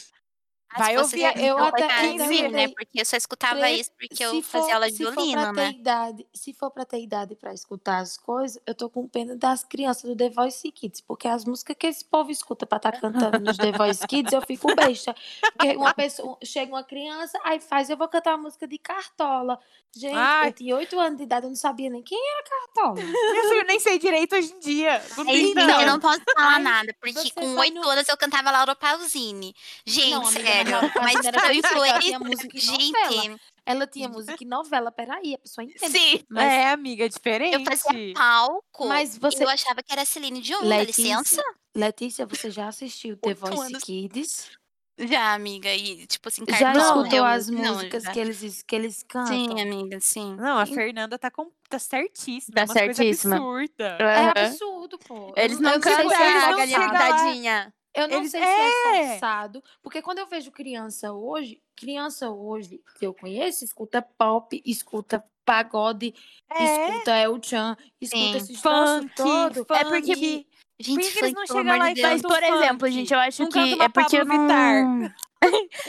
Ah, 0.71 0.79
Vai 0.81 0.99
ouvir 0.99 1.23
eu 1.23 1.55
então 1.55 1.64
até- 1.66 1.87
vai 1.87 2.19
eu 2.21 2.27
vir, 2.29 2.51
né? 2.51 2.69
Porque 2.69 3.01
eu 3.01 3.05
só 3.07 3.16
escutava 3.16 3.71
isso 3.71 3.91
porque 3.99 4.23
eu 4.23 4.31
se 4.33 4.43
fazia 4.43 4.66
for- 4.69 4.75
aula 4.75 4.91
de 4.91 4.97
se 4.99 5.05
for 5.05 5.12
violino, 5.14 5.53
né? 5.53 5.71
idade, 5.71 6.27
se 6.35 6.53
for 6.53 6.71
pra 6.71 6.85
ter 6.85 7.01
idade 7.03 7.35
pra 7.37 7.55
escutar 7.55 7.99
as 8.01 8.19
coisas, 8.19 8.61
eu 8.66 8.75
tô 8.75 8.91
com 8.91 9.09
pena 9.09 9.35
das 9.35 9.64
crianças 9.64 10.03
do 10.11 10.14
The 10.14 10.29
Voice 10.29 10.71
Kids, 10.71 11.01
porque 11.01 11.27
as 11.27 11.47
músicas 11.47 11.75
que 11.79 11.87
esse 11.87 12.05
povo 12.05 12.31
escuta 12.31 12.66
pra 12.66 12.77
estar 12.77 12.93
cantando 13.01 13.39
nos 13.41 13.57
The 13.57 13.73
Voice 13.73 14.07
Kids, 14.07 14.33
eu 14.33 14.43
fico 14.43 14.75
besta. 14.75 15.14
Porque 15.57 15.75
uma 15.77 15.95
pessoa, 15.95 16.37
chega 16.45 16.71
uma 16.73 16.85
criança, 16.85 17.39
aí 17.45 17.61
faz, 17.61 17.89
eu 17.89 17.97
vou 17.97 18.07
cantar 18.09 18.33
uma 18.35 18.43
música 18.45 18.69
de 18.69 18.77
Cartola. 18.79 19.59
Gente, 19.97 20.14
Ai. 20.14 20.49
eu 20.49 20.53
tinha 20.53 20.77
oito 20.77 21.01
anos 21.01 21.16
de 21.16 21.23
idade, 21.25 21.47
eu 21.47 21.51
não 21.51 21.57
sabia 21.57 21.89
nem 21.89 22.03
quem 22.03 22.19
era 22.19 22.43
Cartola. 22.45 22.97
Filho, 23.01 23.64
nem 23.66 23.81
sei 23.81 23.99
direito 23.99 24.37
hoje 24.37 24.53
em 24.53 24.61
dia. 24.61 24.91
É 24.93 24.99
30 25.01 25.31
isso, 25.33 25.59
eu 25.81 25.87
não 25.87 25.99
posso 25.99 26.21
falar 26.37 26.57
Ai, 26.57 26.62
nada, 26.62 26.95
porque 27.01 27.31
com 27.31 27.57
oito 27.57 27.75
no- 27.75 27.89
anos 27.89 28.07
eu 28.07 28.16
cantava 28.19 28.51
Laura 28.51 28.77
Pausini. 28.77 29.55
Gente, 29.87 30.11
Não, 30.11 30.27
amiga, 30.27 30.43
mas 30.45 30.57
sério. 30.64 30.92
Mas 30.96 31.14
em 31.26 32.12
novela. 32.12 32.38
Gente, 32.54 33.40
Ela 33.66 33.86
tinha 33.86 34.09
música 34.09 34.42
em 34.42 34.46
novela, 34.46 34.90
peraí, 34.90 35.34
a 35.34 35.38
pessoa 35.38 35.64
entende. 35.64 35.92
sim. 35.98 36.24
Mas, 36.28 36.44
É, 36.44 36.70
amiga, 36.70 37.04
é 37.04 37.09
diferente. 37.09 37.54
Eu 37.54 37.64
fazia 37.64 38.14
palco. 38.14 38.86
mas 38.88 39.16
e 39.16 39.20
você, 39.20 39.44
eu 39.44 39.48
achava 39.48 39.82
que 39.82 39.92
era 39.92 40.04
Celine 40.04 40.40
Dion, 40.40 40.61
dá 40.61 40.78
Letícia, 40.78 41.02
licença? 41.02 41.42
Letícia, 41.74 42.26
você 42.26 42.50
já 42.50 42.68
assistiu 42.68 43.16
The 43.16 43.34
Voice 43.34 43.61
anos. 43.61 43.82
Kids? 43.84 44.59
Já, 45.00 45.32
amiga. 45.32 45.72
E, 45.72 46.06
tipo 46.09 46.28
assim, 46.28 46.42
Já 46.48 46.72
Cartola. 46.72 47.02
escutou 47.06 47.24
as 47.24 47.48
não, 47.48 47.74
músicas 47.74 48.02
já. 48.02 48.11
que 48.12 48.18
eles, 48.18 48.62
que 48.62 48.74
eles 48.74 49.04
cantam? 49.09 49.32
Sim, 49.32 49.61
amiga, 49.61 49.98
sim. 50.00 50.34
Não, 50.34 50.59
a. 50.59 50.66
Fernanda 50.66 51.16
tá, 51.16 51.30
com, 51.30 51.52
tá 51.68 51.78
certíssima. 51.78 52.54
Tá 52.56 52.62
é 52.62 52.66
certíssima. 52.66 53.36
absurda. 53.36 53.96
É 54.00 54.40
absurdo, 54.46 54.98
pô. 54.98 55.32
Eles 55.36 55.61
não, 55.61 55.72
não 55.74 55.80
cantam 55.80 56.11
a 56.11 56.50
não 56.50 56.56
galinha 56.56 56.80
pintadinha. 56.80 57.74
Eu 57.95 58.07
não 58.09 58.18
Eles- 58.18 58.30
sei 58.30 58.41
se 58.41 58.47
é 58.47 58.68
é. 58.97 59.09
forçado, 59.11 59.62
porque 59.82 60.01
quando 60.03 60.18
eu 60.18 60.26
vejo 60.26 60.51
criança 60.53 61.12
hoje, 61.12 61.61
criança 61.74 62.30
hoje 62.30 62.80
que 62.99 63.07
eu 63.07 63.14
conheço, 63.14 63.64
escuta 63.64 64.01
pop, 64.03 64.61
escuta 64.64 65.24
pagode, 65.45 66.14
É, 66.51 66.91
escuta 66.91 67.16
El 67.16 67.41
Chan, 67.43 67.76
escuta 68.01 68.22
Sim. 68.22 68.36
esses 68.36 68.61
troços 68.61 69.01
funk, 69.03 69.14
todo. 69.16 69.55
funk. 69.64 69.72
É 69.80 69.84
porque- 69.84 70.47
Por 70.78 70.84
Gente, 70.84 71.01
que 71.01 71.12
que 71.12 71.18
eles 71.18 71.30
funk, 71.30 71.34
não 71.34 71.47
chegam 71.47 71.76
lá 71.78 71.93
de 71.93 72.01
e. 72.01 72.03
Mas, 72.05 72.22
por 72.22 72.41
exemplo, 72.41 72.80
funk? 72.86 72.93
gente, 72.93 73.12
eu 73.12 73.18
acho 73.18 73.43
Não 73.43 73.49
que 73.51 73.59
é 73.82 73.89
porque 73.89 74.16
eu 74.16 74.24
não... 74.24 75.05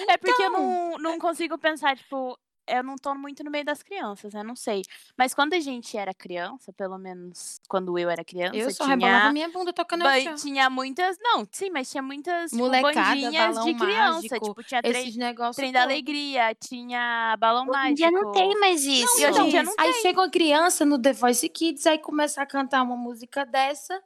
é 0.08 0.18
porque 0.18 0.41
eu 0.41 0.47
Então. 0.47 0.52
não, 0.52 0.97
não 0.97 1.20
consigo 1.20 1.58
pensar, 1.60 1.95
tipo, 1.95 2.36
eu 2.78 2.84
não 2.84 2.95
tô 2.95 3.13
muito 3.15 3.43
no 3.43 3.51
meio 3.51 3.65
das 3.65 3.82
crianças, 3.84 4.34
né? 4.34 4.43
Não 4.43 4.55
sei. 4.55 4.82
Mas 5.17 5.34
quando 5.34 5.53
a 5.53 5.59
gente 5.59 5.97
era 5.97 6.13
criança, 6.13 6.72
pelo 6.74 6.97
menos 6.97 7.59
quando 7.67 7.97
eu 7.97 8.09
era 8.09 8.24
criança, 8.24 8.55
Eu 8.55 8.72
só 8.72 8.86
rebolava 8.86 9.20
tinha... 9.22 9.32
minha 9.34 9.49
bunda 9.49 9.74
tocando 9.74 10.03
ba-. 10.03 10.36
Tinha 10.36 10.70
muitas. 10.70 11.17
Não, 11.22 11.47
sim, 11.51 11.70
mas 11.70 11.89
tinha 11.89 12.01
muitas 12.03 12.51
tipo, 12.51 12.70
bandinhas 12.70 13.63
de 13.63 13.74
criança. 13.76 14.15
mágico, 14.22 14.39
Tipo, 14.39 14.63
tinha 14.63 14.82
Esses 14.84 15.15
negócios 15.17 15.55
trem 15.55 15.72
da 15.72 15.82
alegria, 15.82 16.53
tinha 16.55 17.36
balão 17.39 17.63
Hoje 17.63 17.70
em 17.70 17.74
mágico. 17.74 17.95
dia 17.97 18.11
não 18.11 18.32
tem 18.32 18.59
mais 18.59 18.84
isso. 18.84 19.20
E 19.22 19.26
hoje 19.28 19.41
em 19.41 19.49
dia 19.49 19.63
não 19.63 19.74
Aí 19.78 19.93
chega 20.01 20.20
uma 20.22 20.30
criança 20.30 20.86
no 20.86 20.99
The 20.99 21.13
Voice 21.13 21.47
Kids, 21.49 21.86
aí 21.88 21.97
começa 21.97 22.41
a 22.41 22.45
cantar 22.45 22.82
uma 22.84 22.95
música 22.97 23.45
dessa, 23.45 24.01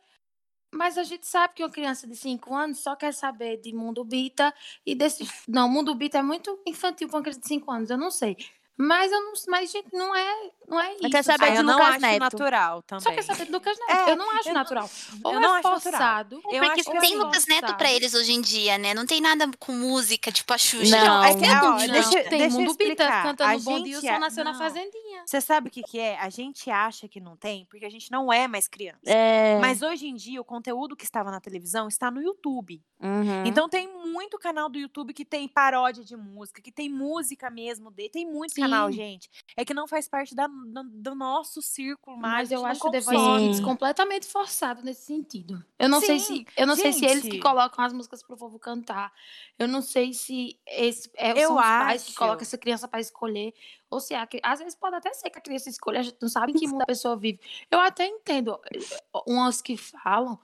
mas 0.73 0.97
a 0.97 1.03
gente 1.03 1.27
sabe 1.27 1.53
que 1.55 1.63
uma 1.63 1.69
criança 1.69 2.07
de 2.07 2.15
5 2.15 2.53
anos 2.55 2.79
só 2.79 2.95
quer 2.95 3.13
saber 3.13 3.57
de 3.57 3.73
Mundo 3.73 4.03
Bita 4.03 4.53
e 4.85 4.95
desse... 4.95 5.27
Não, 5.47 5.69
Mundo 5.69 5.93
Bita 5.95 6.17
é 6.17 6.23
muito 6.23 6.59
infantil 6.65 7.07
para 7.07 7.17
uma 7.17 7.23
criança 7.23 7.39
de 7.39 7.47
5 7.47 7.71
anos, 7.71 7.89
eu 7.89 7.97
não 7.97 8.11
sei. 8.11 8.35
Mas, 8.75 9.11
eu 9.11 9.21
não, 9.21 9.33
mas 9.49 9.71
gente, 9.71 9.87
não 9.93 10.15
é, 10.15 10.51
não 10.67 10.81
é 10.81 10.93
isso. 10.95 11.09
quer 11.09 11.23
saber 11.23 11.45
Ah, 11.45 11.49
de 11.51 11.55
eu 11.57 11.63
não 11.63 11.73
Lucas 11.75 11.89
acho 11.89 11.99
Neto. 12.01 12.19
natural 12.19 12.81
também. 12.81 13.03
Só 13.03 13.11
quer 13.11 13.21
saber 13.21 13.45
de 13.45 13.51
Lucas 13.51 13.77
Neto. 13.79 13.91
É, 13.91 14.11
eu 14.11 14.15
não 14.15 14.29
acho 14.31 14.49
eu 14.49 14.53
não- 14.53 14.61
natural. 14.61 14.89
Ou 15.23 15.31
eu 15.31 15.37
é 15.37 15.41
não 15.41 15.53
acho 15.53 15.63
natural. 15.69 15.79
forçado. 15.81 16.35
Eu 16.37 16.41
Porque 16.41 16.57
acho 16.57 16.73
que 16.75 16.83
tem 16.83 16.97
assim, 16.99 17.15
Lucas 17.17 17.45
Neto 17.47 17.59
pra 17.61 17.69
forçado. 17.77 17.95
eles 17.95 18.13
hoje 18.15 18.33
em 18.33 18.41
dia, 18.41 18.77
né? 18.79 18.93
Não 18.95 19.05
tem 19.05 19.21
nada 19.21 19.49
com 19.59 19.71
música, 19.73 20.31
tipo 20.31 20.51
a 20.53 20.57
Xuxa. 20.57 20.89
Não, 21.05 21.23
é 21.23 21.35
que, 21.35 21.41
Não, 21.47 21.65
ó, 21.65 21.69
não. 21.69 21.77
deixa, 21.77 22.09
Tem 22.23 22.39
deixa 22.39 22.45
eu 22.57 22.61
Mundo 22.61 22.75
Bita 22.75 23.07
cantando 23.07 23.43
a 23.43 23.57
Bom 23.59 23.83
Dia, 23.83 23.95
o 23.95 23.99
a- 23.99 24.01
Sol 24.01 24.19
Nasceu 24.19 24.43
na 24.43 24.51
não. 24.53 24.59
Fazendinha. 24.59 25.23
Você 25.25 25.39
sabe 25.39 25.67
o 25.67 25.71
que, 25.71 25.83
que 25.83 25.99
é? 25.99 26.17
A 26.19 26.29
gente 26.29 26.69
acha 26.71 27.07
que 27.07 27.19
não 27.21 27.37
tem, 27.37 27.65
porque 27.69 27.85
a 27.85 27.89
gente 27.91 28.11
não 28.11 28.33
é 28.33 28.47
mais 28.47 28.67
criança. 28.67 28.99
É. 29.05 29.59
Mas 29.59 29.81
hoje 29.83 30.07
em 30.07 30.15
dia, 30.15 30.41
o 30.41 30.45
conteúdo 30.45 30.95
que 30.95 31.05
estava 31.05 31.29
na 31.29 31.39
televisão 31.39 31.87
está 31.87 32.09
no 32.09 32.21
YouTube. 32.21 32.81
Uhum. 32.99 33.45
Então 33.45 33.69
tem 33.69 33.87
muito 34.07 34.37
canal 34.39 34.67
do 34.69 34.79
YouTube 34.79 35.13
que 35.13 35.23
tem 35.25 35.47
paródia 35.47 36.03
de 36.03 36.15
música, 36.17 36.61
que 36.61 36.71
tem 36.71 36.89
música 36.89 37.49
mesmo 37.49 37.91
dele. 37.91 38.09
Tem 38.09 38.25
muito 38.25 38.53
canal, 38.63 38.91
gente. 38.91 39.29
É 39.55 39.63
que 39.65 39.73
não 39.73 39.87
faz 39.87 40.07
parte 40.07 40.33
da- 40.35 40.47
do, 40.47 40.83
do 40.89 41.15
nosso 41.15 41.61
círculo 41.61 42.17
mais. 42.17 42.49
Mas 42.49 42.51
a 42.51 42.55
eu 42.55 42.65
acho 42.65 42.91
The 42.91 42.99
Voice 43.01 43.61
completamente 43.61 44.25
forçado 44.27 44.81
nesse 44.83 45.05
sentido. 45.05 45.63
Eu 45.77 45.89
não 45.89 45.99
sei 45.99 46.19
se 46.19 46.45
eu 46.57 46.65
não 46.67 46.75
sei 46.75 46.91
se 46.93 47.05
eles 47.05 47.23
que 47.23 47.39
colocam 47.39 47.83
as 47.83 47.93
músicas 47.93 48.23
pro 48.23 48.37
povo 48.37 48.57
cantar. 48.59 49.11
Eu 49.59 49.67
não 49.67 49.81
sei 49.81 50.13
se 50.13 50.59
esse 50.67 51.09
é, 51.15 51.31
Eu 51.31 51.47
são 51.49 51.55
os 51.57 51.61
pais 51.61 52.03
que 52.03 52.09
acho. 52.09 52.17
colocam 52.19 52.41
essa 52.41 52.57
criança 52.57 52.87
para 52.87 52.99
escolher 52.99 53.53
ou 53.89 53.99
se 53.99 54.13
a, 54.15 54.25
cri- 54.25 54.41
às 54.43 54.59
vezes 54.59 54.75
pode 54.75 54.95
até 54.95 55.13
ser 55.13 55.29
que 55.29 55.37
a 55.37 55.41
criança 55.41 55.69
escolha, 55.69 55.99
a 55.99 56.03
gente 56.03 56.17
não 56.21 56.27
sabe 56.29 56.51
que 56.53 56.67
mundo 56.67 56.81
a 56.81 56.85
pessoa 56.85 57.15
vive. 57.15 57.39
Eu 57.69 57.79
até 57.79 58.05
entendo 58.07 58.59
eh, 58.73 58.79
umas 59.27 59.61
que 59.61 59.77
falam 59.77 60.39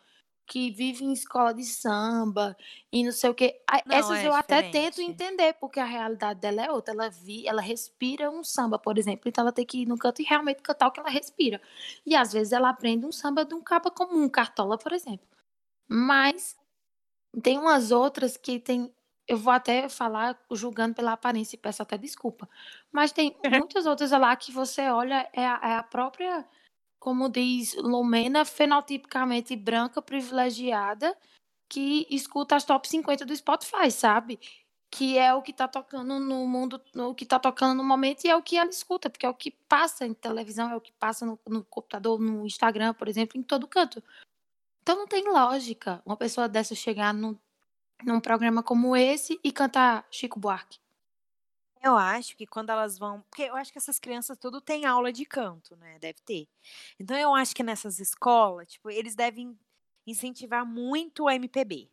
que 0.49 0.71
vivem 0.71 1.09
em 1.09 1.13
escola 1.13 1.53
de 1.53 1.63
samba 1.63 2.57
e 2.91 3.03
não 3.03 3.11
sei 3.11 3.29
o 3.29 3.35
quê. 3.35 3.61
Não, 3.85 3.95
Essas 3.95 4.23
é 4.23 4.27
eu 4.27 4.33
até 4.33 4.63
tento 4.63 4.95
diferente. 4.95 5.01
entender, 5.01 5.53
porque 5.53 5.79
a 5.79 5.85
realidade 5.85 6.39
dela 6.39 6.63
é 6.63 6.71
outra. 6.71 6.93
Ela 6.93 7.09
vi, 7.09 7.47
ela 7.47 7.61
respira 7.61 8.29
um 8.31 8.43
samba, 8.43 8.79
por 8.79 8.97
exemplo, 8.97 9.29
então 9.29 9.43
ela 9.43 9.51
tem 9.53 9.65
que 9.65 9.83
ir 9.83 9.85
no 9.85 9.97
canto 9.97 10.21
e 10.21 10.25
realmente 10.25 10.61
cantar 10.63 10.87
o 10.87 10.91
que 10.91 10.99
ela 10.99 11.09
respira. 11.09 11.61
E 12.05 12.15
às 12.15 12.33
vezes 12.33 12.51
ela 12.53 12.69
aprende 12.69 13.05
um 13.05 13.11
samba 13.11 13.45
de 13.45 13.53
um 13.53 13.61
caba 13.61 13.91
comum, 13.91 14.23
um 14.23 14.29
cartola, 14.29 14.77
por 14.77 14.91
exemplo. 14.91 15.27
Mas 15.87 16.57
tem 17.43 17.57
umas 17.59 17.91
outras 17.91 18.37
que 18.37 18.59
tem. 18.59 18.93
eu 19.27 19.37
vou 19.37 19.53
até 19.53 19.89
falar 19.89 20.39
julgando 20.51 20.95
pela 20.95 21.13
aparência 21.13 21.55
e 21.55 21.59
peço 21.59 21.81
até 21.83 21.97
desculpa. 21.97 22.49
Mas 22.91 23.11
tem 23.11 23.35
muitas 23.67 23.85
outras 23.85 24.11
lá 24.11 24.35
que 24.35 24.51
você 24.51 24.89
olha, 24.89 25.29
é 25.33 25.45
a, 25.45 25.59
é 25.63 25.75
a 25.77 25.83
própria, 25.83 26.47
como 26.99 27.29
diz 27.29 27.75
Lumena, 27.75 28.43
fenotipicamente 28.43 29.55
branca, 29.55 30.01
privilegiada, 30.01 31.17
que 31.67 32.05
escuta 32.09 32.55
as 32.55 32.65
top 32.65 32.87
50 32.87 33.25
do 33.25 33.35
Spotify, 33.35 33.89
sabe? 33.89 34.39
Que 34.91 35.17
é 35.17 35.33
o 35.33 35.41
que 35.41 35.53
tá 35.53 35.67
tocando 35.67 36.19
no 36.19 36.47
mundo, 36.47 36.81
o 36.95 37.13
que 37.13 37.25
tá 37.25 37.39
tocando 37.39 37.77
no 37.77 37.83
momento 37.83 38.25
e 38.25 38.29
é 38.29 38.35
o 38.35 38.41
que 38.41 38.57
ela 38.57 38.69
escuta, 38.69 39.09
porque 39.09 39.25
é 39.25 39.29
o 39.29 39.33
que 39.33 39.51
passa 39.51 40.05
em 40.05 40.13
televisão, 40.13 40.71
é 40.71 40.75
o 40.75 40.81
que 40.81 40.91
passa 40.93 41.25
no, 41.25 41.39
no 41.47 41.63
computador, 41.63 42.19
no 42.19 42.45
Instagram, 42.45 42.93
por 42.93 43.07
exemplo, 43.07 43.39
em 43.39 43.43
todo 43.43 43.67
canto. 43.67 44.03
Então 44.81 44.97
não 44.97 45.07
tem 45.07 45.23
lógica 45.23 46.01
uma 46.05 46.17
pessoa 46.17 46.49
dessa 46.49 46.73
chegar 46.73 47.13
num 47.13 48.19
programa 48.21 48.63
como 48.63 48.95
esse 48.95 49.39
e 49.43 49.51
cantar 49.51 50.05
Chico 50.09 50.39
Buarque. 50.39 50.79
Eu 51.81 51.95
acho 51.97 52.35
que 52.35 52.45
quando 52.45 52.69
elas 52.71 52.97
vão. 52.97 53.21
Porque 53.23 53.43
eu 53.43 53.55
acho 53.55 53.71
que 53.71 53.77
essas 53.77 53.99
crianças 53.99 54.37
tudo 54.37 54.59
têm 54.59 54.85
aula 54.85 55.11
de 55.13 55.25
canto, 55.25 55.75
né? 55.77 55.97
Deve 55.99 56.19
ter. 56.25 56.47
Então 56.99 57.17
eu 57.17 57.33
acho 57.33 57.55
que 57.55 57.63
nessas 57.63 57.99
escolas, 57.99 58.67
tipo, 58.73 58.89
eles 58.89 59.15
devem 59.15 59.57
incentivar 60.05 60.65
muito 60.65 61.25
o 61.25 61.29
MPB. 61.29 61.89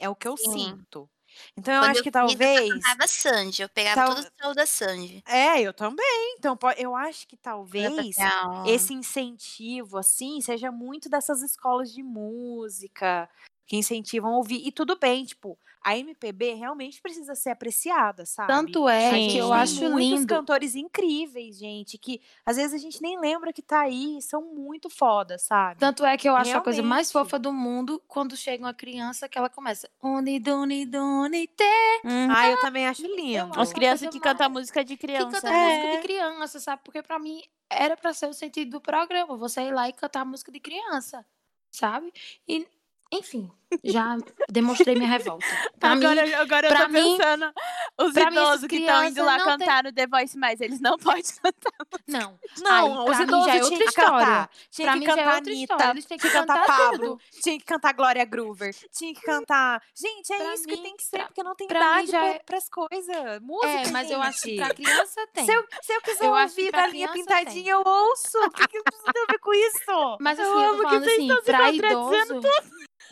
É 0.00 0.08
o 0.08 0.16
que 0.16 0.28
eu 0.28 0.36
Sim. 0.36 0.78
sinto. 0.78 1.10
Então 1.56 1.74
eu 1.74 1.82
Quando 1.82 1.90
acho 1.90 2.00
eu 2.00 2.02
que 2.02 2.10
eu 2.10 2.12
talvez. 2.12 2.72
cantava 2.80 3.06
Sandy. 3.08 3.62
Eu 3.62 3.68
pegava 3.68 3.96
Tal- 3.96 4.14
todo 4.14 4.18
o 4.26 4.42
solo 4.42 4.54
da 4.54 4.66
Sandy. 4.66 5.24
É, 5.26 5.60
eu 5.60 5.74
também. 5.74 6.36
Então 6.38 6.56
eu 6.76 6.94
acho 6.96 7.26
que 7.28 7.36
talvez 7.36 8.16
esse 8.64 8.94
incentivo, 8.94 9.98
assim, 9.98 10.40
seja 10.40 10.72
muito 10.72 11.08
dessas 11.08 11.42
escolas 11.42 11.92
de 11.92 12.02
música 12.02 13.28
que 13.68 13.76
incentivam 13.76 14.32
a 14.34 14.36
ouvir. 14.38 14.66
E 14.66 14.72
tudo 14.72 14.98
bem, 14.98 15.24
tipo, 15.24 15.56
a 15.84 15.96
MPB 15.96 16.54
realmente 16.54 17.00
precisa 17.00 17.34
ser 17.36 17.50
apreciada, 17.50 18.26
sabe? 18.26 18.48
Tanto 18.48 18.88
é 18.88 19.10
Sim. 19.10 19.28
que 19.28 19.36
eu 19.38 19.48
tem 19.50 19.56
acho 19.58 19.90
muitos 19.90 20.20
lindo. 20.20 20.26
cantores 20.34 20.74
incríveis, 20.74 21.56
gente, 21.58 21.96
que 21.98 22.20
às 22.44 22.56
vezes 22.56 22.72
a 22.74 22.78
gente 22.78 23.00
nem 23.00 23.20
lembra 23.20 23.52
que 23.52 23.62
tá 23.62 23.80
aí, 23.82 24.20
são 24.22 24.42
muito 24.54 24.88
foda, 24.90 25.38
sabe? 25.38 25.78
Tanto 25.78 26.04
é 26.04 26.16
que 26.16 26.28
eu 26.28 26.34
acho 26.34 26.56
a 26.56 26.60
coisa 26.60 26.82
mais 26.82 27.10
Realmente. 27.12 27.30
fofa 27.30 27.38
do 27.38 27.52
mundo 27.52 28.02
quando 28.08 28.36
chega 28.36 28.64
uma 28.64 28.74
criança 28.74 29.28
que 29.28 29.38
ela 29.38 29.48
começa. 29.50 29.88
Uni, 30.02 30.40
duni, 30.40 30.84
duni, 30.86 31.46
te. 31.46 31.62
Uhum. 32.04 32.28
Ah, 32.34 32.48
eu 32.48 32.60
também 32.60 32.86
acho 32.88 33.02
lindo. 33.06 33.52
As 33.60 33.72
crianças 33.72 34.08
que 34.08 34.18
cantam 34.18 34.50
música 34.50 34.82
de 34.84 34.96
Que 34.96 35.06
criança. 35.06 35.30
canta 35.30 35.50
né? 35.50 35.66
música 35.68 35.86
É. 35.88 35.96
de 35.96 36.02
criança, 36.02 36.58
sabe? 36.60 36.82
Porque 36.82 37.02
pra 37.02 37.18
mim 37.18 37.42
era 37.70 37.96
pra 37.96 38.14
ser 38.14 38.26
o 38.28 38.32
sentido 38.32 38.70
do 38.72 38.80
programa. 38.80 39.36
Você 39.36 39.60
ir 39.60 39.72
lá 39.74 39.88
e 39.88 39.92
cantar 39.92 40.24
música 40.24 40.50
de 40.50 40.58
criança, 40.58 41.24
sabe? 41.70 42.12
E, 42.48 42.66
enfim, 43.12 43.50
já 43.84 44.16
demonstrei 44.50 44.94
minha 44.94 45.08
revolta. 45.08 45.44
Pra 45.78 45.92
agora 45.92 46.24
mim, 46.24 46.32
agora 46.34 46.68
eu 46.68 46.76
tô 46.76 46.88
mim- 46.88 47.16
pensando, 47.18 47.52
os 48.00 48.14
mim, 48.14 48.22
idosos 48.22 48.66
que 48.66 48.76
estão 48.76 49.04
indo 49.04 49.24
lá 49.24 49.36
tem- 49.36 49.44
cantar 49.58 49.84
no 49.84 49.92
The 49.92 50.06
Voice 50.06 50.38
Mais, 50.38 50.60
eles 50.60 50.80
não 50.80 50.98
podem 50.98 51.22
cantar. 51.42 51.72
não. 52.06 52.38
Não, 52.60 53.02
Aí, 53.06 53.10
os 53.10 53.20
idosos 53.20 53.46
já 53.46 53.56
é 53.56 53.62
outra 53.62 53.78
que 53.78 53.84
história. 53.84 54.10
cantar. 54.26 54.50
Tinha 54.70 54.88
Pra 54.88 54.98
que 54.98 55.04
é 55.04 55.08
cantar 55.08 55.36
Anitta. 55.36 55.90
Eles 55.90 56.04
têm 56.06 56.18
que 56.18 56.28
tinha 56.28 56.32
que 56.32 56.38
cantar 56.38 56.60
cantar 56.60 56.90
Pablo, 56.90 57.20
tinha 57.42 57.58
que 57.58 57.64
cantar 57.64 57.92
Glória 57.94 58.24
Groover, 58.24 58.74
tinha 58.92 59.14
que 59.14 59.20
cantar. 59.20 59.82
Gente, 59.94 60.32
é 60.32 60.36
Pra 60.36 60.54
isso 60.54 60.64
que 60.64 60.76
mim- 60.76 60.82
tem 60.82 60.96
que 60.96 61.02
ser, 61.04 61.16
pra- 61.18 61.26
porque 61.26 61.42
não 61.42 61.54
tem 61.54 61.66
idade 61.66 62.10
pra, 62.10 62.26
é- 62.26 62.38
pras 62.40 62.68
coisas. 62.68 63.40
Música, 63.42 63.68
É, 63.68 63.88
mas 63.90 64.10
eu 64.10 64.20
acho 64.22 64.42
que 64.42 64.50
gente. 64.56 64.64
pra 64.64 64.74
criança 64.74 65.26
tem. 65.34 65.44
Se 65.46 65.52
eu, 65.52 65.64
se 65.82 65.92
eu 65.92 66.00
quiser 66.02 66.24
Eu 66.26 66.32
que 66.34 66.42
ouvir 66.42 66.70
Galinha 66.72 67.08
criança 67.08 67.12
Pintadinha, 67.14 67.72
eu 67.72 67.82
ouço. 67.84 68.38
O 68.38 68.50
que, 68.50 68.66
que 68.68 68.78
eu 68.78 68.82
preciso 68.84 69.12
ter 69.12 69.20
a 69.20 69.26
ver 69.32 69.38
com 69.38 69.54
isso? 69.54 70.16
Mas 70.20 70.38
Eu 70.38 70.44
assim, 70.52 70.62
eu, 70.64 70.68
amo 70.70 70.82
tô 70.82 70.88
que 70.88 70.94
falando 70.94 71.04
assim, 71.08 71.42
pra 71.44 71.70
idoso. 71.72 72.40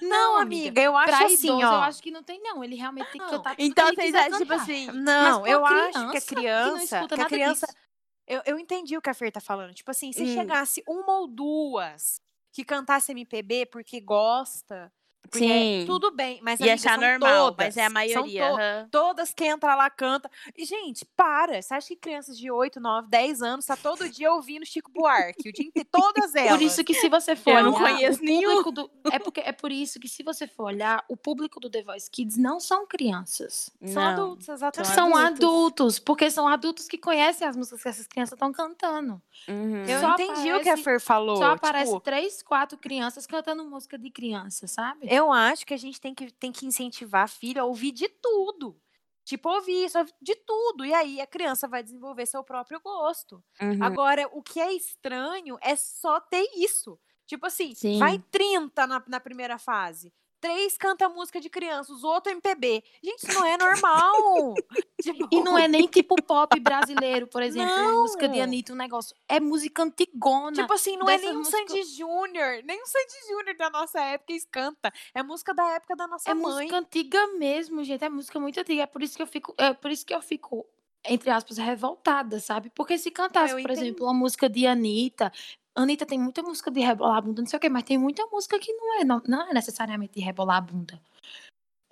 Não, 0.03 0.37
amiga, 0.39 0.81
eu 0.83 0.97
acho 0.97 1.07
Pra 1.17 1.27
assim, 1.27 1.47
idoso, 1.47 1.67
ó. 1.67 1.73
eu 1.75 1.81
acho 1.83 2.03
que 2.03 2.11
não 2.11 2.23
tem, 2.23 2.41
não. 2.43 2.63
Ele 2.63 2.75
realmente 2.77 3.11
tem 3.13 3.21
que 3.21 3.27
Não. 3.27 3.31
cantar 3.39 3.57
tudo 3.57 3.65
Então 3.67 3.87
vocês 3.95 4.15
acham, 4.15 4.39
tipo 4.39 4.53
assim, 4.53 4.87
Não, 4.93 5.47
eu 5.47 5.65
acho 5.67 6.11
que 6.11 6.17
a 6.17 6.21
criança 6.21 6.21
que 6.21 6.27
criança. 6.31 7.09
Que 7.09 7.21
a 7.21 7.27
criança. 7.27 7.67
disso. 7.67 7.79
Eu, 8.27 8.43
eu 8.45 8.59
entendi 8.59 8.97
o 8.97 9.01
que 9.03 9.09
a 9.09 9.15
Fer 9.15 9.31
tá 9.33 9.41
falando. 9.41 9.73
Tipo 9.73 9.91
assim, 9.91 10.13
se 10.13 10.23
Hum. 10.23 10.35
chegasse 10.35 10.83
uma 10.87 11.21
ou 11.21 11.27
duas 11.29 12.21
que 12.53 12.65
cantasse 12.65 13.13
MPB 13.13 13.67
porque 13.67 14.01
gosta, 14.01 14.93
porque 15.27 15.47
Sim. 15.47 15.85
tudo 15.87 16.11
bem, 16.11 16.41
mas 16.43 16.61
amiga, 16.61 16.75
achar 16.75 16.99
são 16.99 17.09
normal, 17.09 17.51
todas, 17.53 17.67
mas 17.67 17.77
é 17.77 17.81
a 17.83 17.85
são 17.87 17.95
maioria. 17.95 18.49
to- 18.49 18.55
aham. 18.57 18.89
Todas 18.91 19.35
que 19.35 19.45
entra 19.45 19.75
lá 19.75 19.89
canta. 19.91 20.31
E, 20.57 20.65
gente, 20.65 21.05
para. 21.17 21.61
Você 21.61 21.75
acha 21.75 21.89
que 21.89 21.97
crianças 21.97 22.39
de 22.39 22.51
8, 22.51 22.79
9, 22.81 23.09
10 23.09 23.43
anos 23.43 23.67
tá 23.67 23.77
todo 23.77 24.09
dia 24.09 24.33
ouvindo 24.33 24.65
Chico 24.67 24.91
Buarque? 24.91 25.49
O 25.49 25.53
dia 25.53 25.67
inteiro, 25.67 25.89
todas 25.91 26.35
elas. 26.35 26.53
Por 26.53 26.63
isso 26.63 26.85
que 26.85 26.95
se 26.95 27.09
você 27.09 27.35
for 27.37 27.51
Eu 27.59 27.65
não 27.65 27.73
conheço 27.73 28.23
nenhum. 28.23 28.63
do 28.71 28.91
é 29.13 29.19
porque 29.19 29.41
é 29.41 29.53
por 29.53 29.71
isso 29.73 29.99
que 30.01 30.09
se 30.09 30.23
você 30.23 30.47
for 30.47 30.65
olhar, 30.65 31.05
o 31.09 31.17
público 31.17 31.59
do 31.61 31.69
The 31.71 31.83
Voice 31.83 32.11
Kids 32.11 32.37
não 32.37 32.59
são 32.61 32.87
crianças. 32.87 33.71
São 33.85 34.03
Não. 34.03 34.11
adultos, 34.13 34.49
exatamente. 34.49 34.95
São 34.95 35.17
adultos. 35.17 35.37
adultos, 35.47 35.99
porque 35.99 36.31
são 36.31 36.47
adultos 36.49 36.87
que 36.89 36.99
conhecem 36.99 37.47
as 37.47 37.57
músicas 37.57 37.83
que 37.83 37.89
essas 37.89 38.07
crianças 38.07 38.33
estão 38.35 38.53
cantando. 38.53 39.21
Uhum. 39.49 39.85
Eu 39.85 40.01
Só 40.01 40.13
entendi 40.15 40.53
o 40.53 40.61
que 40.61 40.69
a 40.69 40.73
aparece- 40.73 40.83
Fer 40.83 41.01
falou. 41.01 41.37
Só 41.37 41.53
aparece 41.53 41.91
tipo, 41.91 42.01
três, 42.01 42.43
quatro 42.43 42.79
crianças 42.79 43.27
cantando 43.27 43.65
música 43.65 43.99
de 43.99 44.11
criança, 44.11 44.67
sabe? 44.67 45.07
Eu 45.17 45.33
acho 45.33 45.65
que 45.65 45.73
a 45.73 45.79
gente 45.79 46.01
tem 46.01 46.15
que, 46.15 46.31
tem 46.31 46.53
que 46.53 46.67
incentivar 46.67 47.25
a 47.25 47.29
filha 47.29 47.63
a 47.63 47.65
ouvir 47.65 47.93
de 47.93 48.09
tudo. 48.09 48.79
Tipo, 49.25 49.49
ouvir 49.49 49.87
isso, 49.87 49.99
de 50.21 50.35
tudo. 50.35 50.85
E 50.85 50.93
aí 50.93 51.21
a 51.21 51.27
criança 51.27 51.67
vai 51.67 51.83
desenvolver 51.83 52.27
seu 52.27 52.45
próprio 52.45 52.81
gosto. 52.81 53.43
Uhum. 53.61 53.83
Agora, 53.83 54.29
o 54.33 54.43
que 54.43 54.61
é 54.61 54.73
estranho 54.73 55.59
é 55.63 55.75
só 55.75 56.21
ter 56.21 56.47
isso. 56.57 56.99
Tipo 57.27 57.47
assim, 57.47 57.75
Sim. 57.75 57.99
vai 57.99 58.19
30 58.31 58.87
na, 58.87 59.03
na 59.09 59.19
primeira 59.19 59.59
fase. 59.59 60.13
Três 60.41 60.77
canta 60.77 61.09
música 61.09 61.41
de 61.41 61.49
criança, 61.49 61.93
os 61.93 62.05
outros 62.05 62.33
MPB. 62.33 62.83
Gente, 63.03 63.27
isso 63.27 63.33
não 63.39 63.45
é 63.47 63.57
normal. 63.57 64.55
Tipo, 65.03 65.29
E 65.31 65.43
não 65.43 65.57
é 65.59 65.69
nem 65.69 65.87
tipo 65.87 66.17
pop 66.23 66.59
brasileiro, 66.59 67.27
por 67.27 67.43
exemplo, 67.43 67.71
uma 67.71 67.93
música 68.03 68.27
de 68.29 68.39
Não. 68.39 68.45
Anitta, 68.45 68.73
um 68.73 68.77
negócio. 68.77 69.15
É 69.29 69.39
música 69.39 69.83
antigona. 69.83 70.53
Tipo 70.57 70.73
assim, 70.73 70.97
não 70.97 71.09
é 71.09 71.19
nem 71.19 71.37
um 71.37 71.45
Sandy 71.45 71.83
Júnior, 71.85 72.63
nem 72.65 72.83
um 72.83 72.87
Sandy 72.87 73.29
Júnior 73.29 73.57
da 73.57 73.71
nossa 73.71 74.01
época 74.01 74.33
eles 74.33 74.47
canta. 74.51 74.93
É 75.15 75.23
música 75.23 75.55
da 75.55 75.69
época 75.75 75.95
da 75.95 76.07
nossa 76.07 76.31
É 76.31 76.35
mãe. 76.35 76.43
música 76.67 76.79
antiga 76.79 77.27
mesmo, 77.35 77.85
gente. 77.85 78.05
É 78.05 78.09
música 78.09 78.41
muito 78.41 78.59
antiga. 78.59 78.83
É 78.83 78.87
por 78.87 79.03
isso 79.03 79.17
que 79.17 79.23
eu 79.23 79.27
fico, 79.27 79.55
é 79.59 79.73
por 79.75 79.91
isso 79.91 80.05
que 80.05 80.15
eu 80.15 80.23
fico 80.23 80.67
entre 81.09 81.31
aspas 81.31 81.57
revoltada, 81.59 82.41
sabe? 82.41 82.71
Porque 82.75 82.99
se 82.99 83.11
cantasse, 83.11 83.55
por 83.63 83.71
exemplo, 83.71 84.07
uma 84.07 84.15
música 84.15 84.49
de 84.49 84.67
Anitta, 84.67 85.33
Anitta 85.77 86.07
tem 86.07 86.19
muita 86.19 86.43
música 86.43 86.71
de 86.71 86.81
rebolar 86.81 87.19
a 87.19 87.21
bunda, 87.21 87.43
não 87.43 87.49
sei 87.49 87.57
o 87.59 87.61
quê, 87.61 87.69
mas 87.69 87.83
tem 87.85 87.99
muita 87.99 88.25
música 88.27 88.59
que 88.59 88.73
não 88.73 89.01
é 89.01 89.05
não, 89.05 89.23
não 89.29 89.49
é 89.51 89.53
necessariamente 89.55 90.15
de 90.15 90.21
rebolar 90.21 90.57
a 90.57 90.61
bunda. 90.61 91.01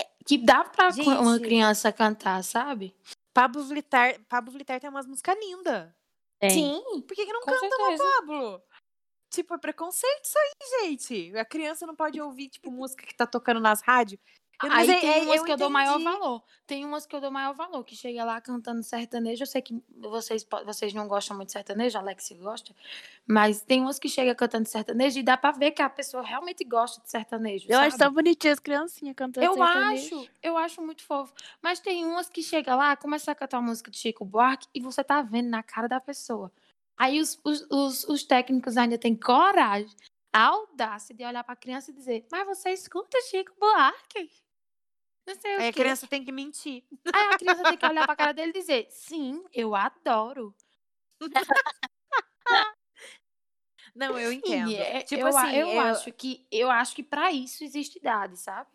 É, 0.00 0.06
Que 0.26 0.38
dá 0.38 0.64
pra 0.64 0.92
co- 0.92 1.02
uma 1.02 1.34
Gente. 1.36 1.44
criança 1.44 1.92
cantar, 1.92 2.42
sabe? 2.42 2.96
Pablo 3.34 3.62
Vittar, 3.64 4.18
Pablo 4.28 4.52
Vittar 4.52 4.80
tem 4.80 4.88
umas 4.88 5.06
músicas 5.06 5.36
lindas. 5.38 5.92
Sim, 6.50 6.82
Por 7.06 7.14
que, 7.14 7.24
que 7.26 7.32
não 7.32 7.40
com 7.40 7.50
canta 7.52 7.66
no 7.68 7.76
certeza. 7.76 8.04
Pablo? 8.04 8.62
Tipo, 9.30 9.54
é 9.54 9.58
preconceito 9.58 10.22
isso 10.24 10.38
aí, 10.38 10.86
gente. 10.88 11.36
A 11.36 11.44
criança 11.44 11.86
não 11.86 11.96
pode 11.96 12.20
ouvir, 12.20 12.48
tipo, 12.48 12.70
música 12.70 13.04
que 13.04 13.14
tá 13.14 13.26
tocando 13.26 13.60
nas 13.60 13.80
rádios. 13.82 14.20
Eu- 14.62 14.68
mas 14.68 14.88
Aí 14.88 15.00
tem 15.00 15.10
é- 15.10 15.22
umas 15.22 15.36
eu 15.36 15.44
que 15.44 15.52
eu 15.52 15.56
dou 15.56 15.70
maior 15.70 15.98
valor. 16.00 16.42
Tem 16.66 16.84
umas 16.84 17.04
que 17.06 17.14
eu 17.14 17.20
dou 17.20 17.30
maior 17.30 17.52
valor, 17.54 17.84
que 17.84 17.94
chega 17.96 18.24
lá 18.24 18.40
cantando 18.40 18.82
sertanejo. 18.82 19.42
Eu 19.42 19.46
sei 19.46 19.60
que 19.60 19.82
vocês, 19.98 20.46
vocês 20.64 20.94
não 20.94 21.06
gostam 21.08 21.36
muito 21.36 21.48
de 21.48 21.52
sertanejo, 21.52 21.98
a 21.98 22.00
Alex 22.00 22.32
gosta. 22.38 22.74
Mas 23.26 23.60
tem 23.62 23.80
umas 23.80 23.98
que 23.98 24.08
chega 24.08 24.34
cantando 24.34 24.68
sertanejo 24.68 25.18
e 25.18 25.22
dá 25.22 25.36
pra 25.36 25.50
ver 25.50 25.72
que 25.72 25.82
a 25.82 25.88
pessoa 25.90 26.22
realmente 26.22 26.64
gosta 26.64 27.00
de 27.02 27.10
sertanejo. 27.10 27.66
Eu 27.68 27.78
acho 27.80 27.96
sabe? 27.96 28.04
tão 28.04 28.12
bonitinho 28.14 28.52
as 28.52 28.58
criancinhas 28.60 29.14
cantando 29.16 29.44
Eu 29.44 29.54
sertanejo. 29.54 30.20
acho, 30.20 30.30
eu 30.42 30.56
acho 30.56 30.80
muito 30.82 31.02
fofo. 31.02 31.34
Mas 31.60 31.80
tem 31.80 32.04
umas 32.04 32.28
que 32.28 32.42
chega 32.42 32.74
lá, 32.76 32.96
começa 32.96 33.32
a 33.32 33.34
cantar 33.34 33.58
uma 33.58 33.68
música 33.68 33.90
de 33.90 33.98
Chico 33.98 34.24
Buarque 34.24 34.68
e 34.74 34.80
você 34.80 35.02
tá 35.02 35.20
vendo 35.20 35.48
na 35.48 35.62
cara 35.62 35.88
da 35.88 36.00
pessoa. 36.00 36.50
Aí 36.96 37.20
os, 37.20 37.38
os, 37.42 37.66
os, 37.70 38.04
os 38.04 38.22
técnicos 38.22 38.76
ainda 38.76 38.96
têm 38.96 39.16
coragem, 39.16 39.90
a 40.32 40.46
audácia 40.46 41.14
de 41.14 41.24
olhar 41.24 41.42
pra 41.44 41.56
criança 41.56 41.90
e 41.90 41.94
dizer: 41.94 42.24
Mas 42.30 42.46
você 42.46 42.70
escuta 42.70 43.18
Chico 43.30 43.52
Buarque? 43.58 44.30
Não 45.26 45.34
sei 45.40 45.56
o 45.56 45.60
Aí 45.60 45.68
a 45.68 45.72
quê. 45.72 45.80
criança 45.80 46.06
tem 46.06 46.24
que 46.24 46.32
mentir. 46.32 46.84
Aí 47.12 47.34
a 47.34 47.38
criança 47.38 47.62
tem 47.64 47.76
que 47.78 47.86
olhar 47.86 48.04
pra 48.06 48.16
cara 48.16 48.32
dele 48.32 48.50
e 48.50 48.60
dizer: 48.60 48.86
Sim, 48.90 49.42
eu 49.52 49.74
adoro. 49.74 50.54
Não, 53.94 54.18
eu 54.18 54.32
entendo. 54.32 54.72
É- 54.72 55.02
tipo 55.02 55.20
eu, 55.20 55.36
assim, 55.36 55.56
eu, 55.56 55.68
eu- 55.68 55.80
acho 55.80 56.12
que 56.12 56.46
eu 56.50 56.70
acho 56.70 56.94
que 56.96 57.02
para 57.02 57.30
isso 57.32 57.62
existe 57.64 57.98
idade, 57.98 58.36
sabe? 58.36 58.68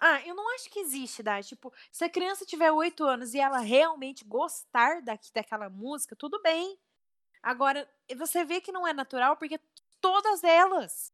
Ah, 0.00 0.20
eu 0.26 0.34
não 0.34 0.52
acho 0.56 0.68
que 0.70 0.80
existe 0.80 1.20
idade. 1.20 1.48
Tipo, 1.48 1.72
se 1.92 2.04
a 2.04 2.08
criança 2.08 2.44
tiver 2.44 2.70
oito 2.72 3.04
anos 3.04 3.32
e 3.32 3.38
ela 3.38 3.58
realmente 3.60 4.24
gostar 4.24 5.00
daqui, 5.00 5.32
daquela 5.32 5.70
música, 5.70 6.16
tudo 6.16 6.42
bem. 6.42 6.76
Agora, 7.42 7.88
você 8.16 8.44
vê 8.44 8.60
que 8.60 8.72
não 8.72 8.86
é 8.86 8.92
natural 8.92 9.36
porque 9.36 9.60
todas 10.00 10.42
elas. 10.42 11.12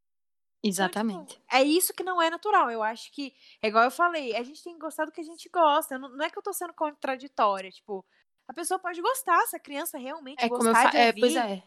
Então, 0.63 0.89
tipo, 0.89 1.27
é 1.51 1.63
isso 1.63 1.95
que 1.95 2.03
não 2.03 2.21
é 2.21 2.31
natural. 2.31 2.71
Eu 2.71 2.83
acho 2.83 3.11
que, 3.13 3.35
é 3.63 3.69
igual 3.69 3.85
eu 3.85 3.91
falei, 3.91 4.37
a 4.37 4.43
gente 4.43 4.63
tem 4.63 4.75
que 4.75 4.81
gostar 4.81 5.07
do 5.07 5.13
que 5.13 5.21
a 5.21 5.25
gente 5.25 5.49
gosta. 5.49 5.99
Não, 5.99 6.09
não 6.11 6.25
é 6.25 6.31
que 6.31 6.39
eu 6.39 6.43
tô 6.43 6.53
sendo 6.53 6.75
contraditória. 6.75 7.71
Tipo, 7.71 8.05
a 8.49 8.53
pessoa 8.53 8.79
pode 8.79 9.01
gostar, 9.01 9.41
se 9.47 9.57
a 9.57 9.61
criança 9.61 9.99
realmente 9.99 10.45
É 10.45 10.49
como 10.49 10.69
eu 10.69 10.75
gostar 10.75 10.91
de 10.91 10.97
é, 10.99 11.09
ouvir 11.09 11.21
pois 11.21 11.37
é. 11.37 11.63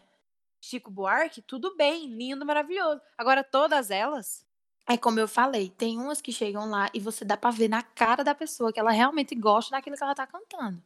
Chico 0.60 0.90
Buarque, 0.90 1.42
tudo 1.42 1.76
bem, 1.76 2.06
lindo, 2.08 2.44
maravilhoso. 2.46 3.00
Agora, 3.18 3.44
todas 3.44 3.90
elas, 3.90 4.46
É 4.86 4.96
como 4.98 5.18
eu 5.20 5.28
falei, 5.28 5.70
tem 5.70 5.98
umas 5.98 6.20
que 6.20 6.32
chegam 6.32 6.68
lá 6.68 6.88
e 6.94 7.00
você 7.00 7.24
dá 7.24 7.36
pra 7.36 7.50
ver 7.50 7.68
na 7.68 7.82
cara 7.82 8.22
da 8.22 8.34
pessoa 8.34 8.72
que 8.72 8.80
ela 8.80 8.90
realmente 8.92 9.34
gosta 9.34 9.70
daquilo 9.72 9.96
que 9.96 10.02
ela 10.04 10.14
tá 10.14 10.26
cantando. 10.26 10.82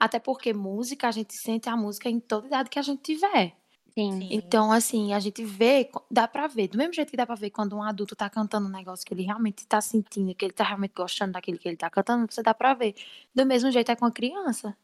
Até 0.00 0.18
porque 0.20 0.52
música, 0.54 1.08
a 1.08 1.10
gente 1.12 1.34
sente 1.34 1.68
a 1.68 1.76
música 1.76 2.08
em 2.08 2.20
toda 2.20 2.46
idade 2.48 2.70
que 2.70 2.78
a 2.78 2.82
gente 2.82 3.02
tiver. 3.02 3.56
Sim. 3.98 4.28
Então, 4.30 4.70
assim, 4.70 5.12
a 5.12 5.18
gente 5.18 5.44
vê, 5.44 5.90
dá 6.08 6.28
pra 6.28 6.46
ver, 6.46 6.68
do 6.68 6.78
mesmo 6.78 6.92
jeito 6.94 7.10
que 7.10 7.16
dá 7.16 7.26
pra 7.26 7.34
ver 7.34 7.50
quando 7.50 7.74
um 7.74 7.82
adulto 7.82 8.14
tá 8.14 8.30
cantando 8.30 8.68
um 8.68 8.70
negócio 8.70 9.04
que 9.04 9.12
ele 9.12 9.24
realmente 9.24 9.66
tá 9.66 9.80
sentindo, 9.80 10.32
que 10.36 10.44
ele 10.44 10.52
tá 10.52 10.62
realmente 10.62 10.92
gostando 10.94 11.32
daquilo 11.32 11.58
que 11.58 11.66
ele 11.66 11.76
tá 11.76 11.90
cantando, 11.90 12.30
você 12.32 12.40
dá 12.40 12.54
pra 12.54 12.74
ver. 12.74 12.94
Do 13.34 13.44
mesmo 13.44 13.72
jeito 13.72 13.90
é 13.90 13.96
com 13.96 14.04
a 14.04 14.12
criança. 14.12 14.76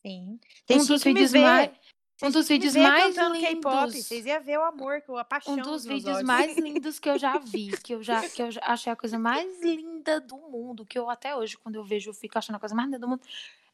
Sim. 0.00 0.38
Um 0.38 0.38
Vocês 0.38 0.64
tinham 0.66 0.86
dos 0.86 1.02
vídeos 1.02 1.32
mais, 1.32 1.70
Vocês 1.70 2.22
um 2.22 2.30
dos 2.38 2.48
vídeos 2.48 2.76
mais 2.76 3.16
lindos. 3.16 3.94
Vocês 4.06 4.26
iam 4.26 4.40
ver 4.44 4.58
o 4.60 4.62
amor, 4.64 5.00
que 5.00 5.08
eu- 5.08 5.18
a 5.18 5.24
paixão 5.24 5.54
Um 5.54 5.62
dos 5.62 5.84
vídeos 5.84 6.14
olhos. 6.18 6.22
mais 6.26 6.56
lindos 6.56 7.00
que 7.00 7.10
eu 7.10 7.18
já 7.18 7.38
vi, 7.38 7.76
que 7.78 7.94
eu 7.96 8.02
já, 8.04 8.28
que 8.28 8.40
eu 8.42 8.52
já 8.52 8.60
achei 8.62 8.92
a 8.92 8.96
coisa 8.96 9.18
mais 9.18 9.60
linda 9.60 10.20
do 10.20 10.36
mundo, 10.36 10.86
que 10.86 10.96
eu 10.96 11.10
até 11.10 11.34
hoje, 11.34 11.56
quando 11.58 11.74
eu 11.74 11.84
vejo, 11.84 12.10
eu 12.10 12.14
fico 12.14 12.38
achando 12.38 12.54
a 12.54 12.60
coisa 12.60 12.76
mais 12.76 12.86
linda 12.86 13.00
do 13.00 13.08
mundo, 13.08 13.22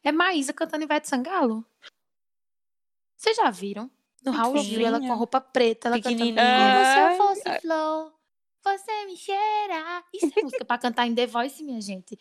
é 0.03 0.11
Maísa 0.11 0.51
cantando 0.51 0.83
Ivete 0.83 1.07
Sangalo. 1.07 1.63
Vocês 3.15 3.37
já 3.37 3.51
viram? 3.51 3.87
No 4.23 4.31
Raul 4.31 4.57
Gil, 4.59 4.85
ela 4.85 4.99
com 4.99 5.11
a 5.11 5.15
roupa 5.15 5.41
preta, 5.41 5.89
ela 5.89 6.01
cantando. 6.01 6.33
Como 6.35 6.85
se 6.85 6.99
eu 6.99 7.17
fosse 7.17 7.61
flor, 7.61 8.13
você 8.63 9.05
me 9.05 9.17
cheira. 9.17 10.03
Isso 10.13 10.31
é 10.39 10.41
música 10.41 10.65
pra 10.65 10.77
cantar 10.77 11.05
em 11.05 11.13
The 11.13 11.27
Voice, 11.27 11.63
minha 11.63 11.81
gente. 11.81 12.17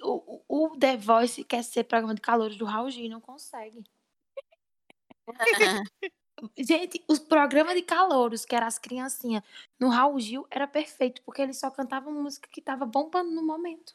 O, 0.00 0.42
o, 0.48 0.66
o 0.66 0.78
The 0.78 0.96
Voice 0.96 1.44
quer 1.44 1.62
ser 1.64 1.84
programa 1.84 2.14
de 2.14 2.20
calores 2.20 2.56
do 2.56 2.64
Raul 2.64 2.90
Gil 2.90 3.06
e 3.06 3.08
não 3.08 3.20
consegue. 3.20 3.84
Gente, 6.58 7.04
os 7.06 7.20
programas 7.20 7.74
de 7.74 7.82
calouros, 7.82 8.44
que 8.44 8.56
eram 8.56 8.66
as 8.66 8.78
criancinhas, 8.78 9.44
no 9.78 9.88
Raul 9.88 10.18
Gil, 10.18 10.46
era 10.50 10.66
perfeito, 10.66 11.22
porque 11.22 11.40
eles 11.40 11.58
só 11.58 11.70
cantavam 11.70 12.12
música 12.12 12.48
que 12.50 12.60
tava 12.60 12.84
bombando 12.84 13.30
no 13.30 13.44
momento. 13.44 13.94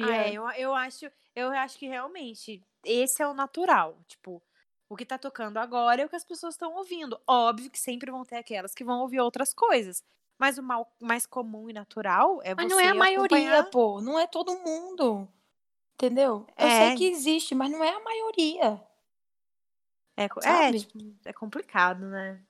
Ah, 0.00 0.10
é, 0.10 0.32
eu, 0.32 0.46
eu, 0.50 0.74
acho, 0.74 1.10
eu 1.34 1.50
acho 1.52 1.78
que 1.78 1.86
realmente 1.86 2.62
esse 2.84 3.22
é 3.22 3.26
o 3.26 3.32
natural. 3.32 3.96
Tipo, 4.06 4.42
o 4.88 4.96
que 4.96 5.04
tá 5.06 5.18
tocando 5.18 5.58
agora 5.58 6.02
é 6.02 6.04
o 6.04 6.08
que 6.08 6.16
as 6.16 6.24
pessoas 6.24 6.54
estão 6.54 6.74
ouvindo. 6.74 7.20
Óbvio 7.26 7.70
que 7.70 7.78
sempre 7.78 8.10
vão 8.10 8.24
ter 8.24 8.36
aquelas 8.36 8.74
que 8.74 8.84
vão 8.84 9.00
ouvir 9.00 9.20
outras 9.20 9.52
coisas. 9.54 10.02
Mas 10.38 10.58
o 10.58 10.62
mal, 10.62 10.92
mais 11.00 11.26
comum 11.26 11.70
e 11.70 11.72
natural 11.72 12.40
é 12.42 12.54
Mas 12.54 12.66
você 12.66 12.70
não 12.74 12.80
é 12.80 12.88
a 12.88 12.94
maioria, 12.94 13.64
pô. 13.64 14.00
Não 14.00 14.18
é 14.18 14.26
todo 14.26 14.58
mundo. 14.58 15.28
Entendeu? 15.94 16.46
Eu 16.58 16.66
É. 16.66 16.88
sei 16.88 16.96
que 16.96 17.06
existe, 17.08 17.54
mas 17.54 17.70
não 17.70 17.82
é 17.84 17.90
a 17.90 18.00
maioria. 18.00 18.82
É, 20.16 20.24
é, 20.44 20.72
tipo, 20.72 20.98
é 21.24 21.32
complicado, 21.32 22.06
né? 22.06 22.40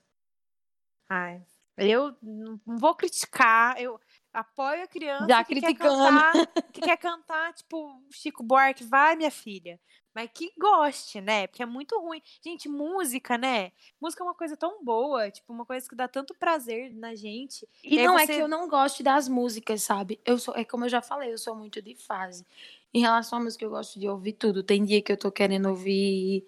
Ai, 1.09 1.41
eu 1.77 2.15
não 2.21 2.59
não 2.65 2.77
vou 2.77 2.95
criticar, 2.95 3.79
eu 3.79 3.99
apoio 4.33 4.83
a 4.83 4.87
criança 4.87 5.27
Já 5.27 5.43
que 5.43 5.53
criticando. 5.59 5.77
quer 5.77 5.87
cantar, 5.87 6.33
que 6.73 6.81
quer 6.81 6.97
cantar, 6.97 7.53
tipo, 7.53 8.01
Chico 8.11 8.43
Buarque, 8.43 8.83
vai, 8.83 9.15
minha 9.15 9.31
filha. 9.31 9.79
Mas 10.15 10.29
que 10.33 10.49
goste, 10.57 11.19
né? 11.19 11.45
Porque 11.45 11.61
é 11.61 11.65
muito 11.65 11.99
ruim. 11.99 12.21
Gente, 12.41 12.69
música, 12.69 13.37
né? 13.37 13.73
Música 13.99 14.23
é 14.23 14.25
uma 14.25 14.33
coisa 14.33 14.55
tão 14.55 14.81
boa, 14.81 15.29
tipo, 15.29 15.51
uma 15.51 15.65
coisa 15.65 15.87
que 15.89 15.93
dá 15.93 16.07
tanto 16.07 16.33
prazer 16.33 16.93
na 16.95 17.13
gente. 17.13 17.67
E 17.83 17.95
E 17.95 18.03
não 18.03 18.17
é 18.17 18.25
você- 18.25 18.35
que 18.35 18.41
eu 18.41 18.47
não 18.47 18.69
goste 18.69 19.03
das 19.03 19.27
músicas, 19.27 19.83
sabe? 19.83 20.17
Eu 20.23 20.37
sou, 20.39 20.55
é 20.55 20.63
como 20.63 20.85
eu 20.85 20.89
já 20.89 21.01
falei, 21.01 21.33
eu 21.33 21.37
sou 21.37 21.53
muito 21.53 21.81
de 21.81 21.95
fase. 21.95 22.45
Em 22.93 23.01
relação 23.01 23.39
à 23.39 23.41
música, 23.43 23.65
eu 23.65 23.69
gosto 23.69 23.99
de 23.99 24.07
ouvir 24.07 24.31
tudo. 24.33 24.63
Tem 24.63 24.85
dia 24.85 25.01
que 25.01 25.11
eu 25.11 25.17
tô 25.17 25.29
querendo 25.29 25.67
ouvir 25.67 26.47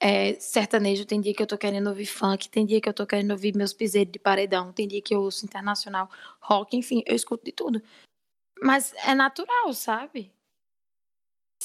é, 0.00 0.32
sertanejo, 0.40 1.04
tem 1.04 1.20
dia 1.20 1.34
que 1.34 1.42
eu 1.42 1.46
tô 1.46 1.58
querendo 1.58 1.88
ouvir 1.88 2.06
funk, 2.06 2.48
tem 2.48 2.64
dia 2.64 2.80
que 2.80 2.88
eu 2.88 2.94
tô 2.94 3.06
querendo 3.06 3.30
ouvir 3.32 3.54
meus 3.54 3.74
piseiros 3.74 4.10
de 4.12 4.18
paredão, 4.18 4.72
tem 4.72 4.88
dia 4.88 5.02
que 5.02 5.14
eu 5.14 5.20
ouço 5.20 5.44
internacional, 5.44 6.10
rock, 6.40 6.76
enfim, 6.76 7.02
eu 7.06 7.14
escuto 7.14 7.44
de 7.44 7.52
tudo. 7.52 7.82
Mas 8.62 8.94
é 9.04 9.14
natural, 9.14 9.72
sabe? 9.74 10.32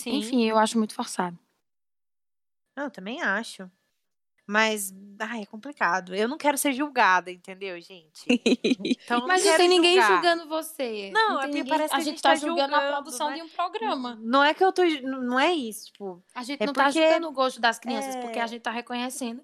Sim. 0.01 0.17
Enfim, 0.17 0.43
eu 0.45 0.57
acho 0.57 0.77
muito 0.77 0.93
forçado. 0.93 1.37
Eu 2.75 2.89
também 2.89 3.21
acho. 3.21 3.69
Mas, 4.47 4.93
ai, 5.19 5.43
é 5.43 5.45
complicado. 5.45 6.13
Eu 6.15 6.27
não 6.27 6.37
quero 6.37 6.57
ser 6.57 6.73
julgada, 6.73 7.31
entendeu, 7.31 7.79
gente? 7.79 8.25
Então, 8.27 9.19
não 9.21 9.27
Mas 9.27 9.45
não 9.45 9.55
tem 9.55 9.69
ninguém 9.69 9.93
julgar. 9.93 10.13
julgando 10.13 10.47
você. 10.49 11.09
Não, 11.13 11.37
é 11.39 11.41
tem 11.43 11.47
porque 11.51 11.57
ninguém- 11.59 11.69
parece 11.69 11.93
que 11.93 12.01
a 12.01 12.03
gente 12.03 12.21
tá 12.21 12.35
julgando 12.35 12.75
a 12.75 12.79
julgando, 12.79 12.93
produção 12.93 13.29
né? 13.29 13.35
de 13.37 13.41
um 13.43 13.49
programa. 13.49 14.17
Não 14.21 14.43
é 14.43 14.53
que 14.53 14.63
eu 14.63 14.73
tô. 14.73 14.83
Não 14.83 15.39
é 15.39 15.53
isso, 15.53 15.85
tipo. 15.85 16.21
A 16.35 16.43
gente 16.43 16.61
É 16.61 16.65
não 16.65 16.73
tá 16.73 16.85
porque- 16.85 17.01
julgando 17.01 17.27
o 17.29 17.31
gosto 17.31 17.61
das 17.61 17.79
crianças, 17.79 18.15
porque 18.17 18.39
é. 18.39 18.41
a 18.41 18.47
gente 18.47 18.61
tá 18.61 18.71
reconhecendo 18.71 19.41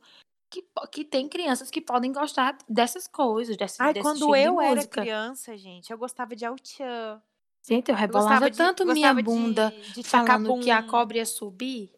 que, 0.49 0.65
que 0.91 1.05
tem 1.05 1.29
crianças 1.29 1.69
que 1.71 1.79
podem 1.79 2.11
gostar 2.11 2.57
dessas 2.67 3.07
coisas, 3.07 3.55
desse, 3.55 3.81
Ai, 3.81 3.93
quando 4.01 4.35
eu 4.35 4.57
de 4.59 4.65
era 4.65 4.87
criança, 4.87 5.55
gente, 5.55 5.89
eu 5.91 5.97
gostava 5.97 6.35
de 6.35 6.43
Altian. 6.45 7.21
Gente, 7.67 7.89
eu 7.89 7.95
rebolava 7.95 8.29
gostava 8.47 8.51
de, 8.51 8.57
tanto 8.57 8.85
minha 8.85 9.13
bunda 9.13 9.73
de, 9.87 9.93
de 9.95 10.03
falando 10.03 10.59
que 10.59 10.71
a 10.71 10.81
cobra 10.83 11.17
ia 11.17 11.25
subir. 11.25 11.91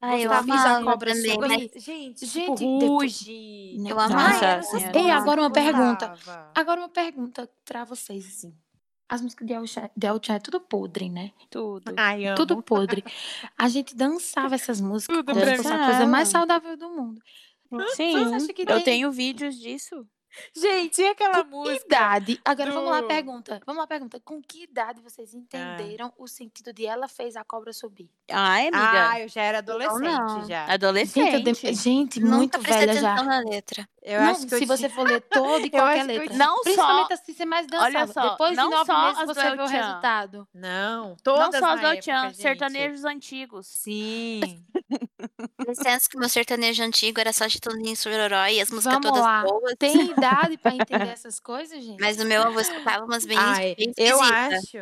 Ah, 0.00 0.18
eu 0.18 0.28
de 0.28 0.36
a 0.80 0.82
cobra 0.84 1.14
também, 1.14 1.32
subir. 1.32 1.48
mas 1.48 1.82
Gente, 1.82 2.26
Gente, 2.26 2.58
tipo, 2.58 2.86
Ruge. 2.86 3.76
Eu 3.88 3.98
amava. 3.98 4.60
Ei, 4.92 5.00
coisas 5.00 5.10
agora 5.10 5.40
uma 5.40 5.50
pergunta. 5.50 6.14
Agora 6.54 6.80
uma 6.80 6.88
pergunta 6.88 7.48
pra 7.64 7.84
vocês, 7.84 8.26
assim. 8.26 8.54
As 9.08 9.20
músicas 9.22 9.46
de 9.46 9.52
El 9.52 9.64
de 9.96 10.06
é 10.34 10.38
tudo 10.40 10.60
podre, 10.60 11.08
né? 11.08 11.30
Tudo. 11.50 11.92
Ai, 11.96 12.26
amo. 12.26 12.36
Tudo 12.36 12.60
podre. 12.64 13.04
A 13.56 13.68
gente 13.68 13.94
dançava 13.94 14.54
essas 14.54 14.80
músicas 14.80 15.16
Tudo 15.18 15.34
mim. 15.34 15.40
a 15.82 15.84
coisa 15.86 16.06
mais 16.06 16.28
Dançava. 16.28 16.46
saudável 16.48 16.76
do 16.76 16.90
mundo. 16.90 17.20
Sim, 17.94 18.14
eu 18.58 18.66
tem- 18.66 18.84
tenho 18.84 19.10
vídeos 19.12 19.56
disso. 19.56 20.06
Gente, 20.54 21.00
e 21.02 21.06
aquela 21.08 21.44
Que 21.44 21.50
música? 21.50 21.84
idade? 21.86 22.40
Agora 22.44 22.72
vamos 22.72 22.90
lá, 22.90 23.00
do- 23.00 23.06
pergunta. 23.08 23.60
Vamos 23.66 23.80
lá, 23.80 23.86
pergunta. 23.86 24.20
Com 24.24 24.42
que 24.42 24.64
idade 24.64 25.00
vocês 25.00 25.34
entenderam 25.34 26.12
o 26.18 26.26
sentido 26.26 26.72
de 26.72 26.86
ela 26.86 27.06
fez 27.08 27.36
a 27.36 27.44
cobra 27.44 27.72
subir? 27.72 28.10
Ai, 28.30 28.68
amiga. 28.68 29.10
Ah, 29.10 29.20
eu 29.20 29.28
já 29.28 29.42
era 29.42 29.58
adolescente 29.58 30.00
não. 30.02 30.46
já. 30.48 30.64
Adolescente. 30.72 31.44
Gente, 31.44 31.74
gente 31.74 32.20
muito 32.20 32.60
velha 32.60 32.92
já. 32.94 33.12
atenção 33.12 33.26
na 33.26 33.38
letra. 33.40 33.88
Eu 34.02 34.20
não, 34.20 34.30
acho 34.32 34.46
que 34.46 34.54
eu 34.54 34.58
se 34.58 34.66
você 34.66 34.88
tinha- 34.88 34.90
for 34.96 35.06
ler 35.08 35.20
toda 35.30 35.66
e 35.66 35.70
qualquer 35.70 36.00
que 36.06 36.18
letra. 36.18 36.36
Não 36.36 36.60
Principalmente 36.62 37.08
só- 37.08 37.14
as 37.14 37.20
que 37.20 37.32
você 37.32 37.44
mais 37.46 37.66
dançava. 37.66 37.84
olha 37.86 38.06
só, 38.06 38.30
Depois 38.30 38.56
não 38.56 38.68
de 38.68 38.74
nove 38.76 38.92
meses 38.92 39.18
do 39.20 39.26
você 39.34 39.56
vê 39.56 39.62
o 39.62 39.66
resultado. 39.66 40.48
Não, 40.52 41.16
todas 41.22 41.52
Não 41.52 41.60
só 41.60 41.74
as 41.74 42.30
do 42.30 42.34
sertanejos 42.42 43.04
antigos. 43.04 43.66
Sim. 43.66 44.40
Licença 45.66 46.08
que 46.10 46.18
meu 46.18 46.28
sertanejo 46.28 46.82
antigo 46.82 47.18
era 47.20 47.32
só 47.32 47.46
de 47.46 47.58
Toninho 47.60 47.96
Sororó 47.96 48.46
e 48.46 48.60
as 48.60 48.70
músicas 48.70 48.94
Vamos 48.94 49.08
todas 49.08 49.22
lá. 49.24 49.42
boas. 49.42 49.74
Tem 49.78 50.12
idade 50.28 50.58
pra 50.58 50.74
entender 50.74 51.08
essas 51.12 51.38
coisas, 51.40 51.82
gente? 51.84 52.00
Mas 52.00 52.18
o 52.20 52.24
meu 52.24 52.42
avô 52.42 52.60
escutava 52.60 53.04
umas 53.04 53.24
bem, 53.26 53.38
Ai, 53.38 53.74
bem 53.76 53.92
eu 53.96 54.20
acho. 54.22 54.78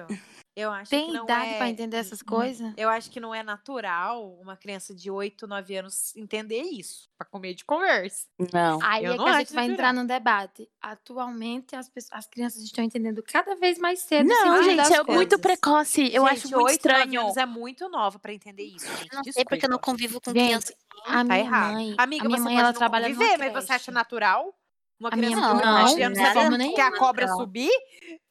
Eu 0.54 0.70
acho 0.70 0.90
Tem 0.90 1.06
que 1.06 1.12
não 1.14 1.24
idade 1.24 1.48
é... 1.48 1.56
pra 1.56 1.70
entender 1.70 1.96
essas 1.96 2.20
coisas? 2.20 2.74
Eu 2.76 2.90
acho 2.90 3.10
que 3.10 3.18
não 3.18 3.34
é 3.34 3.42
natural 3.42 4.34
uma 4.38 4.54
criança 4.54 4.94
de 4.94 5.10
8, 5.10 5.46
9 5.46 5.76
anos 5.78 6.14
entender 6.14 6.60
isso. 6.60 7.08
Pra 7.16 7.26
comer 7.26 7.54
de 7.54 7.64
conversa. 7.64 8.26
Não. 8.52 8.78
Aí 8.82 9.02
eu 9.02 9.14
é 9.14 9.16
não 9.16 9.24
que 9.24 9.30
a 9.30 9.38
gente 9.38 9.54
vai 9.54 9.66
natural. 9.66 9.72
entrar 9.72 9.92
num 9.94 10.06
debate. 10.06 10.68
Atualmente, 10.78 11.74
as, 11.74 11.88
pessoas, 11.88 12.12
as 12.18 12.26
crianças 12.26 12.62
estão 12.62 12.84
entendendo 12.84 13.22
cada 13.22 13.54
vez 13.56 13.78
mais 13.78 14.00
cedo 14.00 14.26
Não, 14.28 14.62
gente, 14.62 14.92
é 14.92 15.02
muito 15.04 15.06
coisas. 15.06 15.40
precoce. 15.40 16.02
Eu 16.12 16.26
Gente, 16.28 16.32
acho 16.32 16.50
muito 16.50 16.56
8, 16.64 16.64
9 16.66 16.72
estranho. 16.72 17.20
anos 17.22 17.36
é 17.38 17.46
muito 17.46 17.88
nova 17.88 18.18
pra 18.18 18.34
entender 18.34 18.64
isso, 18.64 18.86
gente. 18.98 19.08
Não 19.14 19.24
sei 19.24 19.44
porque 19.46 19.64
eu 19.64 19.70
não 19.70 19.78
Desculpa. 19.78 19.80
convivo 19.86 20.20
com 20.20 20.32
Gente, 20.32 20.44
criança. 20.48 20.74
A 21.06 21.12
Tá 21.12 21.24
minha 21.24 21.38
errado. 21.38 21.72
mãe, 21.72 21.94
Amiga, 21.96 22.24
a 22.24 22.26
minha 22.28 22.38
você 22.38 22.44
mãe 22.44 22.58
ela 22.58 22.68
não 22.72 22.78
trabalha 22.78 23.06
conviver, 23.08 23.38
mas 23.38 23.50
creche. 23.52 23.66
você 23.66 23.72
acha 23.72 23.90
natural? 23.90 24.54
Uma 25.02 25.08
A 25.10 25.16
minha 25.16 25.30
criança 25.32 25.54
não, 25.54 25.82
9 25.88 26.02
anos 26.02 26.18
de 26.18 26.24
saber 26.24 26.34
forma 26.40 26.56
que 26.58 26.62
a 26.62 26.66
nenhuma, 26.84 26.98
cobra 26.98 27.26
não. 27.26 27.36
subir? 27.36 27.70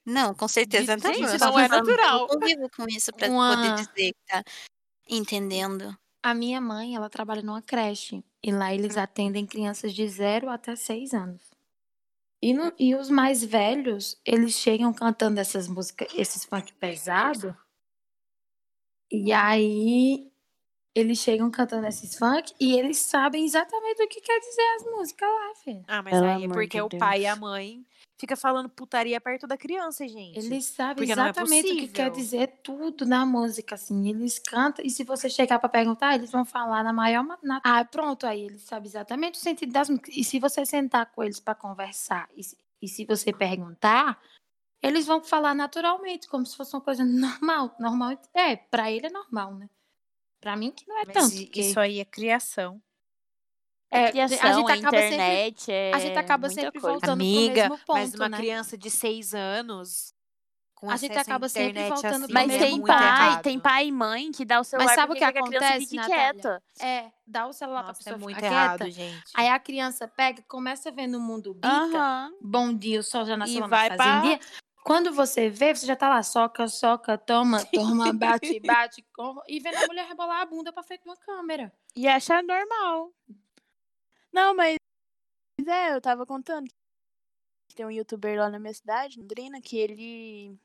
Não, 0.05 0.33
com 0.33 0.47
certeza 0.47 0.97
Gente, 0.97 1.19
não. 1.21 1.37
só 1.39 1.45
não 1.51 1.59
é 1.59 1.67
natural. 1.67 2.19
Eu 2.21 2.27
não 2.27 2.39
convivo 2.39 2.69
com 2.75 2.85
isso 2.87 3.11
pra 3.13 3.27
Uma- 3.29 3.55
poder 3.55 3.75
dizer 3.75 4.13
que 4.13 4.19
tá 4.27 4.43
entendendo. 5.09 5.95
A 6.23 6.33
minha 6.33 6.61
mãe, 6.61 6.95
ela 6.95 7.09
trabalha 7.09 7.41
numa 7.41 7.61
creche. 7.61 8.23
E 8.43 8.51
lá 8.51 8.73
eles 8.73 8.97
atendem 8.97 9.45
crianças 9.45 9.93
de 9.93 10.07
0 10.07 10.49
até 10.49 10.75
6 10.75 11.13
anos. 11.13 11.41
E, 12.41 12.53
no- 12.53 12.73
e 12.79 12.95
os 12.95 13.09
mais 13.09 13.43
velhos, 13.43 14.19
eles 14.25 14.53
chegam 14.53 14.91
cantando 14.93 15.39
essas 15.39 15.67
músicas, 15.67 16.07
esses 16.15 16.45
funk 16.45 16.73
pesado. 16.73 17.55
E 19.11 19.31
aí 19.33 20.30
eles 20.95 21.19
chegam 21.19 21.49
cantando 21.49 21.87
esses 21.87 22.17
funk 22.17 22.53
e 22.59 22.77
eles 22.77 22.97
sabem 22.97 23.45
exatamente 23.45 24.03
o 24.03 24.07
que 24.07 24.21
quer 24.21 24.39
dizer 24.39 24.75
as 24.77 24.83
músicas 24.85 25.29
lá, 25.29 25.55
filha. 25.63 25.83
Ah, 25.87 26.01
mas 26.01 26.13
Pelo 26.13 26.25
aí 26.27 26.43
é 26.45 26.47
porque 26.47 26.77
de 26.77 26.81
o 26.81 26.89
pai 26.99 27.21
e 27.21 27.25
a 27.27 27.35
mãe 27.35 27.85
fica 28.19 28.35
falando 28.35 28.69
putaria 28.69 29.19
perto 29.19 29.47
da 29.47 29.57
criança, 29.57 30.07
gente. 30.07 30.37
Eles 30.37 30.65
sabem 30.65 31.09
é 31.09 31.11
exatamente 31.11 31.71
o 31.73 31.77
que 31.77 31.87
quer 31.87 32.11
dizer 32.11 32.47
tudo 32.61 33.05
na 33.05 33.25
música, 33.25 33.75
assim. 33.75 34.09
Eles 34.09 34.37
cantam, 34.37 34.85
e 34.85 34.89
se 34.89 35.03
você 35.03 35.27
chegar 35.29 35.57
pra 35.59 35.67
perguntar, 35.69 36.13
eles 36.15 36.29
vão 36.31 36.45
falar 36.45 36.83
na 36.83 36.93
maior. 36.93 37.23
ma- 37.23 37.39
Na... 37.41 37.61
Ah, 37.63 37.83
pronto, 37.83 38.27
aí 38.27 38.41
eles 38.43 38.61
sabem 38.61 38.87
exatamente 38.87 39.35
o 39.39 39.41
sentido 39.41 39.71
das 39.71 39.89
músicas. 39.89 40.15
E 40.15 40.23
se 40.23 40.39
você 40.39 40.65
sentar 40.65 41.05
com 41.11 41.23
eles 41.23 41.39
pra 41.39 41.55
conversar, 41.55 42.29
e 42.35 42.43
se, 42.43 42.57
e 42.81 42.87
se 42.87 43.05
você 43.05 43.33
perguntar, 43.33 44.21
eles 44.83 45.07
vão 45.07 45.23
falar 45.23 45.55
naturalmente, 45.55 46.27
como 46.27 46.45
se 46.45 46.55
fosse 46.55 46.75
uma 46.75 46.81
coisa 46.81 47.03
normal. 47.05 47.75
Normal 47.79 48.19
é, 48.33 48.55
pra 48.55 48.91
ele 48.91 49.07
é 49.07 49.11
normal, 49.11 49.55
né? 49.55 49.69
Pra 50.41 50.55
mim 50.55 50.71
que 50.71 50.87
não 50.87 50.97
é 50.99 51.05
Mas 51.05 51.13
tanto. 51.13 51.35
porque 51.35 51.61
isso 51.61 51.79
aí 51.79 51.99
é 51.99 52.05
criação. 52.05 52.81
É, 53.93 54.09
Criação, 54.09 54.37
a 54.49 54.53
gente 54.53 54.71
é 54.71 54.73
acaba 54.73 54.97
sempre, 54.97 55.15
internet, 55.15 55.71
é 55.71 55.91
a 55.93 55.99
gente 55.99 56.17
acaba 56.17 56.49
sempre 56.49 56.71
coisa. 56.79 56.93
voltando 56.93 57.11
Amiga, 57.21 57.53
pro 57.53 57.69
mesmo 57.71 57.77
ponto, 57.85 57.97
mas 57.97 58.13
uma 58.15 58.29
né? 58.29 58.37
criança 58.37 58.77
de 58.77 58.89
seis 58.89 59.33
anos 59.33 60.13
com 60.73 60.89
A 60.89 60.95
gente 60.95 61.17
acaba 61.17 61.49
sempre 61.49 61.83
voltando 61.89 62.23
assim, 62.23 62.25
pro 62.27 62.33
Mas 62.33 62.51
é 62.53 62.57
tem 62.57 62.71
muito 62.71 62.85
ponto. 62.87 62.97
pai, 62.97 63.27
errado. 63.27 63.43
tem 63.43 63.59
pai 63.59 63.87
e 63.87 63.91
mãe 63.91 64.31
que 64.31 64.45
dá 64.45 64.61
o 64.61 64.63
celular 64.63 64.95
sabe 64.95 65.11
o 65.11 65.15
que 65.17 65.23
a 65.25 65.27
acontece, 65.27 65.93
Natália? 65.93 66.31
quieta. 66.33 66.63
É, 66.79 67.11
dá 67.27 67.45
o 67.47 67.53
celular 67.53 67.83
Nossa, 67.83 67.93
pra 68.01 68.01
é 68.01 68.03
pessoa 68.15 68.17
muito 68.17 68.35
ficar 68.37 68.47
errado, 68.47 68.77
quieta. 68.79 68.91
gente. 68.91 69.23
Aí 69.35 69.49
a 69.49 69.59
criança 69.59 70.07
pega, 70.07 70.41
começa 70.47 70.87
a 70.87 70.91
ver 70.93 71.07
no 71.07 71.19
mundo 71.19 71.53
bita, 71.53 71.67
Aham. 71.69 72.31
bom 72.41 72.73
dia, 72.73 73.01
o 73.01 73.03
sol 73.03 73.25
já 73.25 73.35
nasceu 73.35 73.65
E 73.65 73.67
vai 73.67 73.89
pra- 73.89 73.97
fazendinha. 73.97 74.39
Quando 74.83 75.13
você 75.13 75.49
vê, 75.49 75.73
você 75.75 75.85
já 75.85 75.95
tá 75.95 76.09
lá, 76.09 76.23
soca, 76.23 76.67
soca, 76.67 77.17
toma, 77.17 77.59
toma, 77.73 78.11
bate, 78.13 78.59
bate, 78.59 79.01
com- 79.13 79.41
e 79.47 79.59
vendo 79.59 79.77
a 79.77 79.85
mulher 79.87 80.07
rebolar 80.07 80.41
a 80.41 80.45
bunda 80.45 80.73
pra 80.73 80.83
frente 80.83 81.03
de 81.03 81.09
uma 81.09 81.17
câmera. 81.17 81.71
E 81.95 82.07
achar 82.07 82.43
normal. 82.43 83.11
Não, 84.31 84.55
mas 84.55 84.77
é, 85.67 85.93
eu 85.93 86.01
tava 86.01 86.25
contando 86.25 86.67
que 87.69 87.75
tem 87.75 87.85
um 87.85 87.91
youtuber 87.91 88.39
lá 88.39 88.49
na 88.49 88.59
minha 88.59 88.73
cidade, 88.73 89.19
Londrina, 89.19 89.61
que 89.61 89.77
ele. 89.77 90.57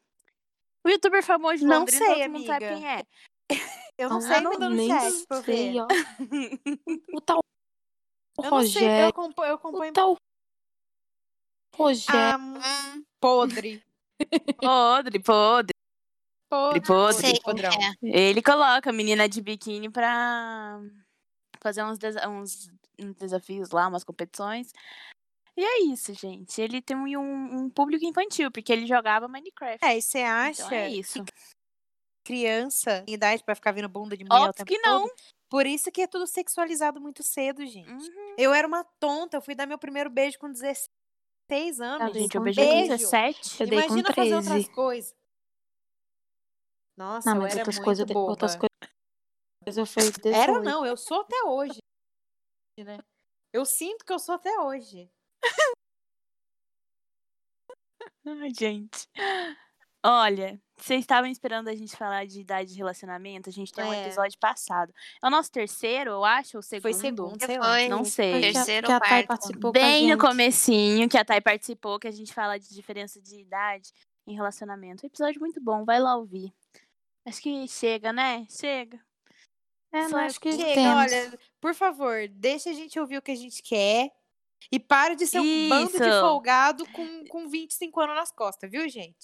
O 0.84 0.88
youtuber 0.88 1.22
famoso 1.22 1.58
de 1.58 1.66
Não 1.66 1.80
Londrina, 1.80 2.04
sei, 2.04 2.14
todo 2.22 2.32
mundo 2.32 2.46
sabe 2.46 2.64
amiga. 2.66 2.74
quem 2.74 2.88
é. 2.88 3.06
Eu 3.98 4.10
não 4.10 4.18
Ah, 4.18 4.20
sei, 4.20 4.40
mandando 4.42 4.76
nem 4.76 4.88
ver. 4.88 5.12
sei, 5.44 5.80
ó. 5.80 5.86
O 7.16 7.20
tal 7.20 7.40
Eu 8.42 8.50
não 8.50 8.62
sei, 8.62 8.82
eu 8.82 8.86
Rogério, 8.86 9.08
acompanho, 9.08 9.50
eu 9.52 9.54
o 9.72 9.92
tal 9.92 10.16
Rogério. 11.74 12.40
Ah, 12.62 12.98
podre. 13.20 13.82
Podre, 14.60 15.18
podre, 15.20 15.74
Podre, 16.48 16.80
podre. 16.80 17.20
sei 17.26 17.40
podrão. 17.40 17.70
é. 17.70 18.08
Ele 18.28 18.40
coloca 18.42 18.90
a 18.90 18.92
menina 18.92 19.28
de 19.28 19.40
biquíni 19.42 19.90
pra 19.90 20.80
fazer 21.60 21.82
uns, 21.84 21.98
desa- 21.98 22.28
uns- 22.28 22.70
uns 23.00 23.14
desafios 23.16 23.70
lá, 23.70 23.88
umas 23.88 24.04
competições. 24.04 24.72
E 25.56 25.64
é 25.64 25.82
isso, 25.84 26.12
gente. 26.14 26.60
Ele 26.60 26.80
tem 26.82 26.96
um, 26.96 27.16
um 27.62 27.70
público 27.70 28.04
infantil, 28.04 28.50
porque 28.52 28.72
ele 28.72 28.86
jogava 28.86 29.26
Minecraft. 29.26 29.84
É, 29.84 29.96
e 29.96 30.02
você 30.02 30.18
acha 30.20 30.62
então 30.66 30.78
é 30.78 30.90
isso. 30.90 31.24
que 31.24 31.32
criança 32.24 33.02
tem 33.06 33.14
idade 33.14 33.42
pra 33.44 33.54
ficar 33.54 33.72
vendo 33.72 33.88
bunda 33.88 34.16
de 34.16 34.24
mulher 34.24 34.50
o 34.50 34.52
tempo 34.52 34.68
que 34.68 34.78
não. 34.78 35.02
todo? 35.08 35.14
Por 35.48 35.64
isso 35.64 35.92
que 35.92 36.02
é 36.02 36.06
tudo 36.08 36.26
sexualizado 36.26 37.00
muito 37.00 37.22
cedo, 37.22 37.64
gente. 37.64 37.88
Uhum. 37.88 38.34
Eu 38.36 38.52
era 38.52 38.66
uma 38.66 38.84
tonta, 38.98 39.36
eu 39.36 39.40
fui 39.40 39.54
dar 39.54 39.64
meu 39.66 39.78
primeiro 39.78 40.10
beijo 40.10 40.36
com 40.38 40.50
16 40.50 40.88
Ah, 41.49 41.84
anos. 41.84 42.12
Gente, 42.16 42.34
eu 42.34 42.42
beijei 42.42 42.66
beijo. 42.66 42.88
17. 42.88 43.61
Eu 43.62 43.66
dei 43.68 43.78
com 43.78 43.84
Imagina 43.86 44.14
fazer 44.14 44.34
outras 44.34 44.53
13. 44.53 44.70
coisas. 44.70 45.14
Nossa, 46.97 47.30
Não, 47.34 47.42
eu 47.42 47.47
era 47.47 47.59
outras 47.59 47.74
muito 47.76 47.84
coisas, 47.84 48.07
boba. 48.07 48.30
outras 48.30 48.57
coisas 48.57 49.76
eu 49.76 49.86
fiz 49.86 50.11
18. 50.12 50.34
Era 50.34 50.61
não, 50.61 50.86
eu 50.86 50.97
sou 50.97 51.20
até 51.20 51.42
hoje, 51.44 51.78
né? 52.78 52.99
Eu 53.53 53.64
sinto 53.64 54.05
que 54.05 54.12
eu 54.12 54.18
sou 54.18 54.34
até 54.34 54.59
hoje. 54.61 55.11
Ai, 58.26 58.51
gente. 58.55 59.09
Olha, 60.05 60.61
vocês 60.79 61.01
estavam 61.01 61.31
esperando 61.31 61.68
a 61.68 61.74
gente 61.74 61.97
falar 61.97 62.27
de 62.27 62.41
idade 62.41 62.70
de 62.72 62.77
relacionamento? 62.77 63.49
A 63.49 63.53
gente 63.53 63.72
tem 63.72 63.85
um 63.85 63.93
É. 63.93 64.05
episódio 64.07 64.39
passado. 64.39 64.93
É 65.22 65.27
o 65.27 65.31
nosso 65.31 65.51
terceiro, 65.51 66.11
eu 66.11 66.24
acho, 66.24 66.59
ou 66.59 66.62
segundo? 66.62 66.83
Foi 66.83 66.93
segundo, 66.93 67.45
sei 67.45 67.59
lá. 67.59 67.64
Foi 67.74 67.89
Não 67.89 68.05
sei. 68.05 68.33
que 68.41 68.47
a- 68.49 68.53
terceiro 68.53 68.87
que 68.87 68.93
ou 68.93 68.97
a 68.97 69.01
Thay 69.01 69.09
quarto. 69.09 69.27
participou 69.29 69.72
com 69.72 69.79
a 69.79 69.83
Bem 69.83 70.03
no 70.05 70.09
gente. 70.11 70.20
comecinho, 70.20 71.09
que 71.09 71.16
a 71.18 71.24
Thay 71.24 71.41
participou, 71.41 71.99
que 71.99 72.07
a 72.09 72.12
gente 72.12 72.33
fala 72.35 72.59
de 72.59 72.68
diferença 72.74 73.20
de 73.20 73.41
idade 73.41 73.91
em 74.27 74.35
relacionamento. 74.35 75.05
Um 75.05 75.07
episódio 75.07 75.41
muito 75.41 75.61
bom, 75.61 75.85
vai 75.85 75.99
lá 76.01 76.16
ouvir. 76.16 76.53
Acho 77.24 77.41
que 77.41 77.66
chega, 77.68 78.12
né? 78.12 78.47
Chega. 78.51 79.01
É, 79.93 80.09
não, 80.09 80.18
acho 80.18 80.39
que 80.41 80.53
Chega, 80.53 80.74
temos. 80.74 81.12
olha, 81.12 81.39
por 81.61 81.74
favor, 81.74 82.29
deixa 82.29 82.70
a 82.70 82.72
gente 82.72 82.99
ouvir 83.01 83.16
o 83.16 83.22
que 83.22 83.31
a 83.31 83.37
gente 83.37 83.62
quer. 83.62 84.11
E 84.70 84.80
para 84.80 85.14
de 85.14 85.26
ser 85.26 85.40
um 85.40 85.68
bando 85.68 85.92
de 85.92 86.11
folgado 86.20 86.86
com, 86.90 87.24
com 87.26 87.48
25 87.48 88.00
anos 88.00 88.16
nas 88.16 88.32
costas, 88.32 88.70
viu, 88.70 88.88
gente? 88.88 89.16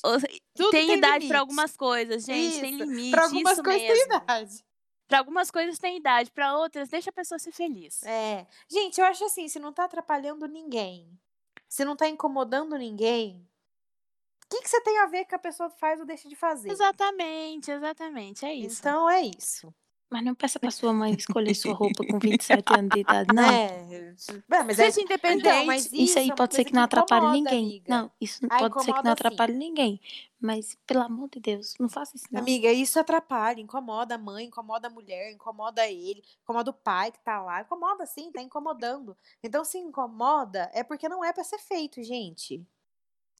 Tudo 0.54 0.70
tem, 0.70 0.92
idade 0.92 1.14
limite. 1.14 1.28
pra 1.28 1.40
algumas 1.40 1.76
coisas, 1.76 2.24
gente. 2.24 2.60
Tem 2.60 2.74
Isso, 2.74 2.84
limite. 2.84 3.10
Pra 3.10 3.24
algumas 3.24 3.60
coisas 3.60 3.82
mesmo. 3.82 4.08
tem 4.08 4.16
idade. 4.16 4.64
Pra 5.08 5.18
algumas 5.18 5.50
coisas 5.50 5.78
tem 5.78 5.96
idade, 5.98 6.30
pra 6.30 6.56
outras, 6.56 6.88
deixa 6.88 7.10
a 7.10 7.12
pessoa 7.12 7.38
ser 7.38 7.52
feliz. 7.52 8.02
É. 8.04 8.46
Gente, 8.70 8.98
eu 8.98 9.04
acho 9.04 9.24
assim, 9.24 9.46
se 9.48 9.58
não 9.58 9.72
tá 9.72 9.84
atrapalhando 9.84 10.46
ninguém, 10.46 11.06
se 11.68 11.84
não 11.84 11.96
tá 11.96 12.08
incomodando 12.08 12.78
ninguém, 12.78 13.46
o 14.46 14.54
que, 14.54 14.62
que 14.62 14.70
você 14.70 14.80
tem 14.80 14.98
a 14.98 15.06
ver 15.06 15.24
que 15.24 15.34
a 15.34 15.38
pessoa 15.38 15.68
faz 15.68 16.00
ou 16.00 16.06
deixa 16.06 16.28
de 16.28 16.36
fazer? 16.36 16.70
Exatamente, 16.70 17.70
exatamente. 17.70 18.44
É 18.46 18.54
isso. 18.54 18.80
Então 18.80 19.10
é 19.10 19.22
isso. 19.22 19.74
Mas 20.12 20.22
não 20.22 20.34
peça 20.34 20.60
pra 20.60 20.70
sua 20.70 20.92
mãe 20.92 21.14
escolher 21.14 21.54
sua 21.54 21.72
roupa 21.72 22.04
com 22.06 22.18
27 22.18 22.64
anos 22.78 22.90
de 22.90 23.00
idade, 23.00 23.34
não. 23.34 23.48
É, 23.48 23.66
é, 23.90 24.62
mas 24.62 24.78
é, 24.78 24.90
Seja 24.90 25.00
independente. 25.00 25.48
então, 25.48 25.64
mas 25.64 25.90
Isso 25.90 26.18
aí 26.18 26.28
é 26.30 26.34
pode 26.34 26.54
ser 26.54 26.64
que 26.66 26.74
não 26.74 26.82
atrapalhe 26.82 27.24
incomoda, 27.24 27.50
ninguém. 27.50 27.64
amiga. 27.64 27.84
Não, 27.88 28.10
isso 28.20 28.46
Ah, 28.50 28.58
pode 28.58 28.84
ser 28.84 28.92
que 28.92 28.98
não 28.98 29.02
sim. 29.04 29.08
atrapalhe 29.08 29.54
ninguém. 29.54 30.00
Mas, 30.38 30.76
pelo 30.86 31.00
amor 31.00 31.30
de 31.30 31.40
Deus, 31.40 31.74
não 31.80 31.88
faça 31.88 32.14
isso, 32.14 32.26
não. 32.30 32.40
Amiga, 32.40 32.70
isso 32.70 33.00
atrapalha, 33.00 33.58
incomoda 33.60 34.16
a 34.16 34.18
mãe, 34.18 34.44
incomoda 34.44 34.88
a 34.88 34.90
mulher, 34.90 35.32
incomoda 35.32 35.88
ele, 35.88 36.22
incomoda 36.42 36.70
o 36.70 36.74
pai 36.74 37.10
que 37.10 37.20
tá 37.20 37.40
lá, 37.42 37.62
incomoda 37.62 38.04
sim, 38.04 38.30
tá 38.30 38.42
incomodando. 38.42 39.16
Então, 39.42 39.64
se 39.64 39.78
incomoda, 39.78 40.70
é 40.74 40.84
porque 40.84 41.08
não 41.08 41.24
é 41.24 41.32
pra 41.32 41.42
ser 41.42 41.58
feito, 41.58 42.02
gente. 42.02 42.62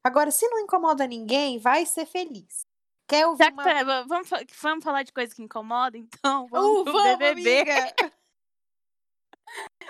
Agora, 0.02 0.30
se 0.30 0.48
não 0.48 0.58
incomoda 0.58 1.06
ninguém, 1.06 1.58
vai 1.58 1.84
ser 1.84 2.06
feliz. 2.06 2.66
Quer 3.08 3.26
ouvir 3.26 3.44
Já 3.44 3.50
que 3.50 3.52
uma... 3.54 3.64
tá- 3.64 3.84
va- 3.84 4.02
vamos, 4.04 4.28
vamos 4.60 4.84
falar 4.84 5.02
de 5.02 5.12
coisa 5.12 5.34
que 5.34 5.42
incomoda, 5.42 5.96
então? 5.98 6.44
Uh, 6.50 6.50
Vamos 6.50 6.82
pro 6.84 6.92
vamos, 6.92 7.18
BBB. 7.18 7.60
amiga! 7.60 7.94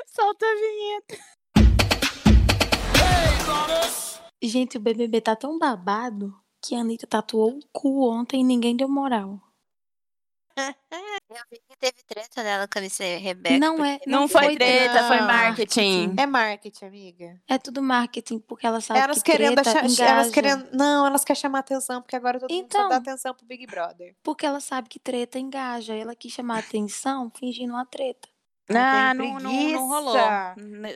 Solta 0.07 0.45
a 0.45 0.55
vinheta. 0.55 1.19
Gente, 4.43 4.77
o 4.77 4.81
BBB 4.81 5.21
tá 5.21 5.37
tão 5.37 5.57
babado 5.59 6.35
que 6.61 6.75
a 6.75 6.81
Anitta 6.81 7.07
tatuou 7.07 7.59
o 7.59 7.61
cu 7.73 8.09
ontem 8.11 8.41
e 8.41 8.45
ninguém 8.45 8.77
deu 8.77 8.89
moral. 8.89 9.41
Eu 10.57 11.39
vi 11.51 11.59
que 11.69 11.77
teve 11.79 11.97
treta 12.07 12.43
dela 12.43 12.69
com 12.69 12.79
a 12.79 12.83
MC 12.83 13.17
Rebeca. 13.17 13.59
Não 13.59 13.85
é, 13.85 13.99
Não, 14.07 14.29
foi 14.29 14.55
treta, 14.57 15.07
foi 15.09 15.19
não. 15.19 15.27
marketing. 15.27 16.15
É 16.19 16.27
marketing, 16.27 16.85
amiga. 16.85 17.41
É 17.49 17.59
tudo 17.59 17.83
marketing, 17.83 18.39
porque 18.41 18.67
ela 18.67 18.81
sabe 18.81 19.01
Elas 19.01 19.23
que 19.23 19.31
querendo, 19.33 19.55
treta 19.55 19.71
achar- 19.71 19.85
engaja. 19.85 20.05
elas 20.05 20.31
querendo. 20.31 20.69
Não, 20.73 21.07
elas 21.07 21.25
querem 21.25 21.41
chamar 21.41 21.61
atenção, 21.61 22.03
porque 22.03 22.17
agora 22.17 22.39
todo 22.39 22.51
mundo 22.53 22.61
só 22.61 22.79
Então. 22.79 22.89
dá 22.89 22.97
atenção 22.97 23.35
pro 23.35 23.47
Big 23.47 23.67
Brother. 23.67 24.15
Porque 24.23 24.45
ela 24.45 24.61
sabe 24.61 24.89
que 24.89 24.99
treta 24.99 25.39
engaja. 25.39 25.95
Ela 25.95 26.15
quis 26.15 26.33
chamar 26.33 26.59
atenção 26.59 27.31
fingindo 27.39 27.73
uma 27.73 27.87
treta. 27.87 28.29
Ah, 28.69 29.13
não, 29.15 29.39
não, 29.39 29.53
não 29.53 29.89
rolou. 29.89 30.17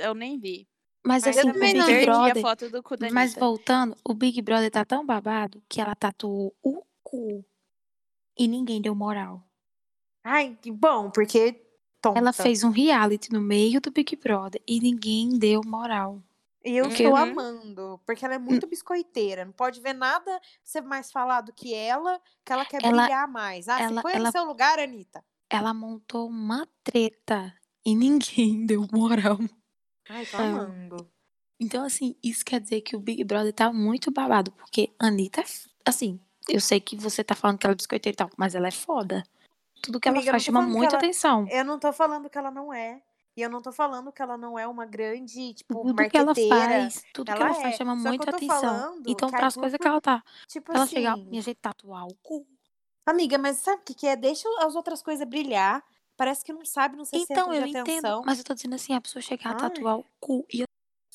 Eu 0.01 0.15
nem 0.15 0.39
vi. 0.39 0.69
Mas 1.05 1.25
Mas 1.25 1.37
assim, 1.39 1.47
eu 1.47 1.51
o 1.51 1.55
também 1.55 1.69
Big 1.73 1.79
não. 1.79 1.87
Perdi 1.87 2.11
a 2.11 2.13
Brother. 2.15 2.43
foto 2.43 2.71
do 2.71 2.83
cu 2.83 2.97
da 2.97 3.09
Mas 3.11 3.35
voltando, 3.35 3.97
o 4.05 4.13
Big 4.13 4.43
Brother 4.43 4.71
tá 4.71 4.85
tão 4.85 5.07
babado 5.07 5.63
que 5.69 5.81
ela 5.81 5.95
tatuou 5.95 6.53
o 6.63 6.83
cu 7.03 7.45
e 8.39 8.47
ninguém 8.49 8.81
deu 8.81 8.95
moral. 8.95 9.43
Ai, 10.25 10.57
que 10.61 10.71
bom, 10.71 11.11
porque. 11.11 11.63
Tonta. 12.03 12.19
Ela 12.19 12.33
fez 12.33 12.63
um 12.63 12.71
reality 12.71 13.33
no 13.33 13.41
meio 13.41 13.81
do 13.81 13.91
Big 13.91 14.15
Brother 14.17 14.63
e 14.67 14.79
ninguém 14.81 15.39
deu 15.39 15.61
moral. 15.65 16.23
E 16.65 16.77
eu 16.77 16.85
Uhum. 16.85 16.91
estou 16.91 17.17
amando, 17.17 18.01
porque 18.05 18.25
ela 18.25 18.35
é 18.35 18.39
muito 18.39 18.67
biscoiteira. 18.67 19.45
Não 19.45 19.53
pode 19.53 19.81
ver 19.81 19.93
nada 19.95 20.41
ser 20.63 20.83
mais 20.83 21.11
falado 21.11 21.53
que 21.53 21.73
ela, 21.73 22.21
que 22.45 22.53
ela 22.53 22.65
quer 22.65 22.85
Ela- 22.85 23.03
brilhar 23.05 23.29
mais. 23.29 23.69
Ah, 23.69 23.81
ela- 23.81 23.97
se 23.97 24.03
põe 24.03 24.13
ela- 24.15 24.27
no 24.27 24.33
seu 24.33 24.45
lugar, 24.45 24.79
Anitta. 24.79 25.25
Ela 25.49 25.73
montou 25.73 26.29
uma 26.29 26.69
treta 26.85 27.55
e 27.85 27.95
ninguém 27.95 28.19
deu 28.67 28.87
moral. 28.93 29.39
Ai, 30.09 30.27
tô 30.27 30.37
É. 30.37 30.41
amando. 30.49 31.11
Então, 31.59 31.85
assim, 31.85 32.15
isso 32.23 32.45
quer 32.45 32.61
dizer 32.61 32.83
que 32.83 32.95
o 32.95 33.01
Big 33.01 33.25
Brother 33.25 33.53
tá 33.53 33.73
muito 33.73 34.11
babado, 34.11 34.53
porque 34.53 34.93
a 35.01 35.07
Anitta, 35.07 35.41
é 35.41 35.45
assim, 35.85 36.21
eu 36.49 36.61
sei 36.61 36.81
que 36.81 36.97
você 36.97 37.23
tá 37.25 37.35
falando 37.35 37.59
que 37.59 37.67
ela 37.67 37.73
é 37.73 37.77
biscoiteira 37.77 38.15
e 38.15 38.17
tal, 38.17 38.31
mas 38.37 38.55
ela 38.55 38.69
é 38.69 38.73
foda. 38.73 39.23
Tudo 39.83 40.01
que 40.01 40.09
ela 40.09 40.17
Amiga, 40.17 40.31
eu 40.31 40.33
faz 40.33 40.43
chama 40.45 40.63
muita 40.63 40.97
ela- 40.97 40.99
atenção. 40.99 41.47
Eu 41.51 41.65
não 41.65 41.79
tô 41.79 41.93
falando 41.93 42.29
que 42.31 42.39
ela 42.39 42.51
não 42.51 42.73
é. 42.73 43.03
E 43.37 43.43
eu 43.43 43.51
não 43.51 43.61
tô 43.61 43.71
falando 43.71 44.11
que 44.11 44.23
ela 44.23 44.39
não 44.39 44.59
é 44.59 44.67
uma 44.67 44.87
grande, 44.87 45.53
tipo, 45.53 45.75
Tudo 45.83 46.09
que 46.09 46.17
ela 46.17 46.35
faz, 46.35 47.05
tudo 47.13 47.27
que 47.27 47.33
Ela 47.33 47.51
ela 47.51 47.55
faz 47.61 47.75
é. 47.75 47.77
chama 47.77 47.95
Só 47.97 48.09
muita 48.09 48.31
eu 48.31 48.35
atenção. 48.35 49.03
Então, 49.07 49.31
para 49.31 49.47
as 49.47 49.55
coisas 49.55 49.79
que 49.79 49.87
ela 49.87 50.01
tá, 50.01 50.25
Tipo 50.49 50.73
ela 50.73 50.85
assim. 50.85 50.95
chegar, 50.97 51.17
minha 51.19 51.43
gente, 51.43 51.59
tatuar 51.61 52.07
o 52.07 52.15
cu. 52.23 52.47
Amiga, 53.07 53.37
mas 53.37 53.59
sabe 53.59 53.83
o 53.83 53.85
que, 53.85 53.95
que 53.95 54.07
é? 54.07 54.17
Deixa 54.17 54.49
as 54.61 54.75
outras 54.75 55.03
coisas 55.03 55.29
brilhar. 55.29 55.85
Parece 56.17 56.43
que 56.43 56.51
não 56.53 56.65
sabe, 56.65 56.97
não 56.97 57.05
ser 57.05 57.19
Então, 57.19 57.53
centro 57.53 57.55
eu 57.55 57.65
de 57.67 57.79
entendo, 57.79 58.23
mas 58.25 58.39
eu 58.39 58.45
tô 58.45 58.55
dizendo 58.55 58.75
assim, 58.75 58.95
a 58.95 59.01
pessoa 59.03 59.21
chegar 59.21 59.51
a 59.51 59.55
tatuar 59.55 59.99
o 59.99 60.07
cu. 60.19 60.47
E 60.51 60.61
eu 60.61 60.67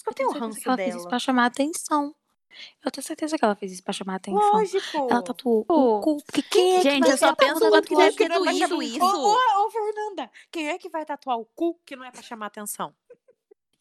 que 0.04 0.10
eu 0.10 0.14
tenho 0.14 0.32
ranço 0.32 0.60
que 0.60 0.68
ela 0.68 0.78
fez 0.78 0.90
isso 0.90 0.98
dela. 1.00 1.10
pra 1.10 1.20
chamar 1.20 1.46
atenção. 1.48 2.16
Eu 2.84 2.92
tenho 2.92 3.06
certeza 3.06 3.38
que 3.38 3.44
ela 3.46 3.56
fez 3.56 3.72
isso 3.74 3.84
pra 3.84 3.94
chamar 3.94 4.16
atenção. 4.16 4.52
Lógico. 4.54 4.98
Ela 5.10 5.22
tatuou 5.24 5.66
Pô. 5.66 5.98
o 5.98 6.02
cu. 6.02 6.18
Porque 6.26 6.42
quem 6.44 6.74
é 6.76 6.78
que 6.78 6.84
Gente, 6.84 7.04
vai 7.04 7.12
eu 7.14 7.18
só 7.18 7.36
penso 7.36 7.66
o 7.66 7.70
no 7.70 7.76
cu 7.78 7.82
que 7.88 7.96
deve 7.96 8.12
que 8.12 8.18
ter 8.18 8.30
não 8.30 8.36
é 8.36 8.58
pra 8.58 8.68
doído 8.68 8.68
chamar- 8.68 8.84
isso. 8.84 9.04
Ô, 9.04 9.64
ô, 9.64 9.66
ô, 9.68 9.72
Fernanda, 9.72 10.32
quem 10.52 10.70
é 10.70 10.78
que 10.78 10.90
vai 10.90 11.06
tatuar 11.06 11.38
o 11.40 11.46
cu 11.46 11.80
que 11.86 11.96
não 11.96 12.06
é 12.06 12.12
pra 12.12 12.22
chamar 12.22 12.48
atenção? 12.48 12.94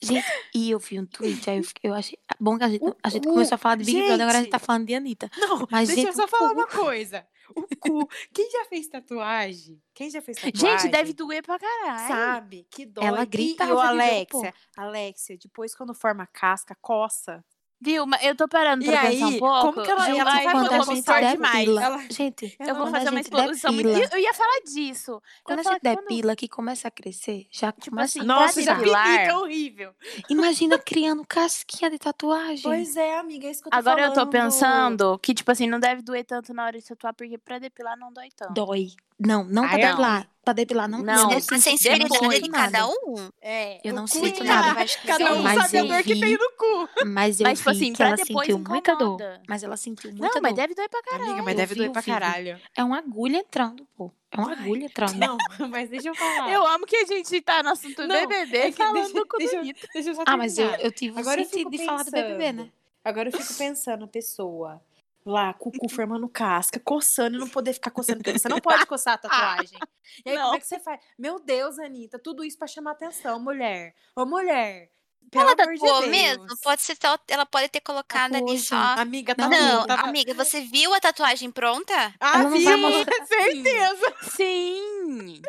Gente, 0.03 0.25
e 0.55 0.71
eu 0.71 0.79
vi 0.79 0.99
um 0.99 1.05
tweet, 1.05 1.51
aí 1.51 1.59
eu, 1.59 1.63
fiquei- 1.65 1.91
eu 1.91 1.95
achei 1.95 2.19
bom 2.41 2.57
que 2.57 2.65
a 2.65 2.69
gente, 2.71 2.83
O 2.83 2.97
a 3.03 3.11
gente 3.11 3.29
começou 3.29 3.55
a 3.57 3.59
falar 3.59 3.75
de 3.77 3.85
Big 3.85 3.99
Brother, 3.99 4.23
agora 4.23 4.39
a 4.39 4.41
gente 4.41 4.51
tá 4.51 4.59
falando 4.59 4.87
de 4.87 4.95
Anitta. 4.95 5.31
Não, 5.37 5.69
Mas, 5.71 5.89
deixa 5.89 6.01
eu 6.01 6.07
gente, 6.07 6.17
só 6.17 6.25
o 6.25 6.29
falar 6.29 6.53
uma 6.53 6.67
coisa. 6.67 7.27
O 7.55 7.63
cu. 7.79 8.09
Quem 8.33 8.51
já 8.51 8.65
fez 8.65 8.89
tatuagem? 8.89 9.83
Quem 9.93 10.09
já 10.09 10.23
fez 10.23 10.39
tatuagem? 10.39 10.79
Gente, 10.79 10.89
deve 10.91 11.13
doer 11.13 11.43
pra 11.43 11.59
caralho. 11.59 12.09
Sabe? 12.09 12.67
Que 12.71 12.87
dói. 12.87 13.05
Ela 13.05 13.25
E- 13.25 13.27
gritava 13.27 13.71
E, 13.71 13.75
o 13.75 13.79
Alexia, 13.79 14.55
Alexia, 14.75 15.37
depois 15.37 15.75
quando 15.75 15.93
forma 15.93 16.23
a 16.23 16.27
casca, 16.29 16.75
coça. 16.81 17.45
Viu? 17.83 18.07
Mas 18.07 18.23
eu 18.23 18.37
tô 18.37 18.47
parando 18.47 18.85
E 18.85 18.87
pra 18.87 19.01
aí, 19.01 19.19
pensar 19.19 19.27
um 19.29 19.39
pouco. 19.39 19.73
como 19.73 19.83
que 19.83 19.91
ela- 19.91 20.11
eu, 20.11 20.17
ela 20.19 20.31
ai, 20.33 20.45
vai 20.45 20.53
poder 20.55 20.77
vou 20.77 20.85
gente 20.95 21.07
depila. 21.07 21.83
Ela- 21.83 22.05
gente, 22.11 22.57
Eu 22.61 22.75
vou 22.75 22.87
fazer 22.89 23.09
uma 23.09 23.17
gente 23.23 23.33
exposição 23.33 23.73
muito. 23.73 23.87
depila, 23.89 24.09
Eu, 24.13 24.19
ia 24.19 24.35
falar 24.35 24.61
disso. 24.67 25.23
quando 25.43 25.61
a 25.61 25.63
gente 25.63 25.81
que 25.81 25.81
quando- 25.89 25.99
depila, 26.01 26.37
que 26.37 26.49
começa 26.49 26.89
a 26.89 26.91
crescer, 26.91 27.47
já 27.51 27.73
Tipo 27.73 27.91
começa 27.91 28.19
assim, 28.19 28.21
a 28.21 28.25
Nossa, 28.35 28.63
depilar. 28.63 29.21
é 29.21 29.35
horrível. 29.35 29.93
Imagina 30.29 30.79
criando 30.79 31.25
casquinha 31.27 31.91
de 31.91 31.99
tatuagem. 31.99 32.63
Pois 32.63 32.97
é, 32.97 33.19
amiga, 33.19 33.47
é 33.47 33.51
isso 33.51 33.63
que 33.63 33.69
eu 33.69 33.73
tô 33.73 33.79
Agora 33.79 34.03
eu 34.03 34.09
tô 34.09 34.15
falando. 34.17 34.31
pensando 34.31 35.19
que, 35.19 35.33
tipo 35.33 35.51
assim, 35.51 35.67
não 35.67 35.81
deve 35.81 36.03
doer 36.03 36.25
tanto 36.25 36.53
na 36.53 36.67
hora 36.67 36.79
de 36.79 36.85
tatuar, 36.87 37.15
porque 37.15 37.39
pra 37.39 37.59
depilar 37.59 37.97
não 37.99 38.13
dói 38.13 38.29
tanto. 38.37 38.53
Dói. 38.53 38.89
Não, 39.21 39.45
não 39.45 39.63
pra 39.65 39.73
Ai, 39.77 39.83
não. 39.83 39.89
depilar. 39.91 40.27
Pra 40.43 40.55
depilar 40.55 40.89
não. 40.89 41.03
Não, 41.03 41.13
É 41.13 41.17
não 41.17 41.31
a 41.31 41.35
eu 41.35 41.41
sensibilidade 41.43 42.09
não 42.23 42.29
de 42.31 42.49
cada 42.49 42.89
um. 42.89 43.29
É, 43.43 43.79
Eu 43.87 43.93
não 43.93 44.07
sinto 44.07 44.43
nada. 44.43 44.87
Cada 45.07 45.35
um 45.35 45.43
Mas 45.43 45.55
sabe 45.63 45.79
a 45.79 45.85
dor 45.85 46.03
que 46.03 46.15
vi- 46.15 46.21
tem 46.21 46.33
no 46.33 46.51
cu. 46.57 46.89
Mas 47.07 47.39
eu 47.41 47.45
Mas, 47.47 47.59
tipo 47.59 47.71
vi 47.71 47.77
assim, 47.77 47.91
que 47.93 47.97
pra 47.99 48.07
ela 48.09 48.17
depois 48.17 48.47
sentiu 48.47 48.59
muita 48.59 48.97
dor. 48.97 49.05
incomoda. 49.15 49.43
Mas 49.47 49.63
ela 49.63 49.77
sentiu 49.77 50.11
muita 50.11 50.25
Não, 50.27 50.33
dor. 50.33 50.41
mas 50.43 50.55
deve 50.55 50.75
doer 50.75 50.89
pra 50.89 51.03
caralho. 51.03 51.25
Amiga, 51.29 51.43
mas 51.43 51.57
deve 51.57 51.75
vi 51.75 51.81
doer 51.81 51.91
pra 51.93 52.03
caralho. 52.03 52.59
É 52.75 52.83
uma 52.83 52.99
agulha 52.99 53.37
entrando, 53.37 53.87
pô. 53.95 54.11
É 54.33 54.37
uma 54.41 54.53
agulha 54.53 54.85
entrando. 54.87 55.15
Não, 55.19 55.37
mas 55.71 55.91
deixa 55.91 56.09
eu 56.09 56.15
falar. 56.15 56.51
Eu 56.51 56.67
amo 56.67 56.87
que 56.87 56.97
a 56.97 57.05
gente 57.05 57.39
tá 57.43 57.63
no 57.63 57.69
assunto 57.71 58.07
Não, 58.07 58.27
BBB 58.27 58.57
é 58.57 58.71
que 58.71 58.79
falando 58.79 58.95
deixa, 59.13 59.27
com 59.27 59.37
deixa, 59.39 59.57
eu- 59.57 59.63
deixa 59.93 60.09
eu 60.11 60.15
só 60.15 60.23
Ah, 60.27 60.37
mas 60.39 60.57
eu, 60.57 60.71
eu 60.71 60.91
tive 60.91 61.17
o 61.17 61.21
Agora 61.21 61.39
eu 61.39 61.45
sentido 61.45 61.71
fico 61.71 61.83
de 61.83 61.85
falar 61.85 62.03
do 62.03 62.11
BBB, 62.11 62.45
né? 62.53 62.63
pensando. 62.63 62.73
Agora 63.05 63.29
eu 63.29 63.33
fico 63.33 63.55
pensando, 63.55 64.09
pessoa 64.09 64.81
lá 65.25 65.53
com 65.55 65.69
o 65.69 65.73
cu 65.73 65.89
formando 65.89 66.29
casca, 66.29 66.81
coçando 66.81 67.37
e 67.37 67.41
não 67.41 67.49
poder 67.49 67.73
ficar 67.75 67.91
coçando, 67.91 68.19
porque 68.23 68.39
você 68.39 68.49
não 68.49 68.59
pode 68.61 68.85
coçar 68.87 69.15
a 69.15 69.19
tatuagem. 69.19 69.79
E 70.25 70.31
aí, 70.31 70.37
Não. 70.37 70.45
como 70.45 70.57
é 70.57 70.61
que 70.61 70.67
você 70.67 70.79
faz? 70.81 71.01
Meu 71.19 71.39
Deus, 71.39 71.79
Anitta, 71.79 72.19
tudo 72.19 72.45
isso 72.45 72.59
pra 72.59 72.67
chamar 72.67 72.93
atenção, 72.93 73.39
mulher. 73.39 73.95
Ô, 74.17 74.25
mulher. 74.25 74.91
Pelo 75.31 75.45
Ela 75.45 75.53
amor 75.63 75.75
de 75.75 75.81
tatuou 75.81 76.01
Deus. 76.01 76.11
mesmo? 76.11 76.47
Pode 76.63 76.83
ser 76.83 76.97
só, 77.01 77.17
ela 77.29 77.47
pode 77.47 77.69
ter 77.69 77.81
colocado 77.81 78.35
ali 78.35 78.59
só. 78.59 78.75
Amiga, 78.75 79.35
tá 79.35 79.49
Não, 79.49 79.87
tava... 79.87 80.09
amiga, 80.09 80.35
você 80.35 80.63
viu 80.63 80.93
a 80.93 80.99
tatuagem 80.99 81.53
pronta? 81.53 81.95
Ah, 82.19 82.41
Ela 82.41 82.43
não 82.45 82.51
vi, 82.51 82.65
vai 82.65 82.77
mostrar- 82.77 83.27
certeza. 83.27 84.15
Sim! 84.33 85.43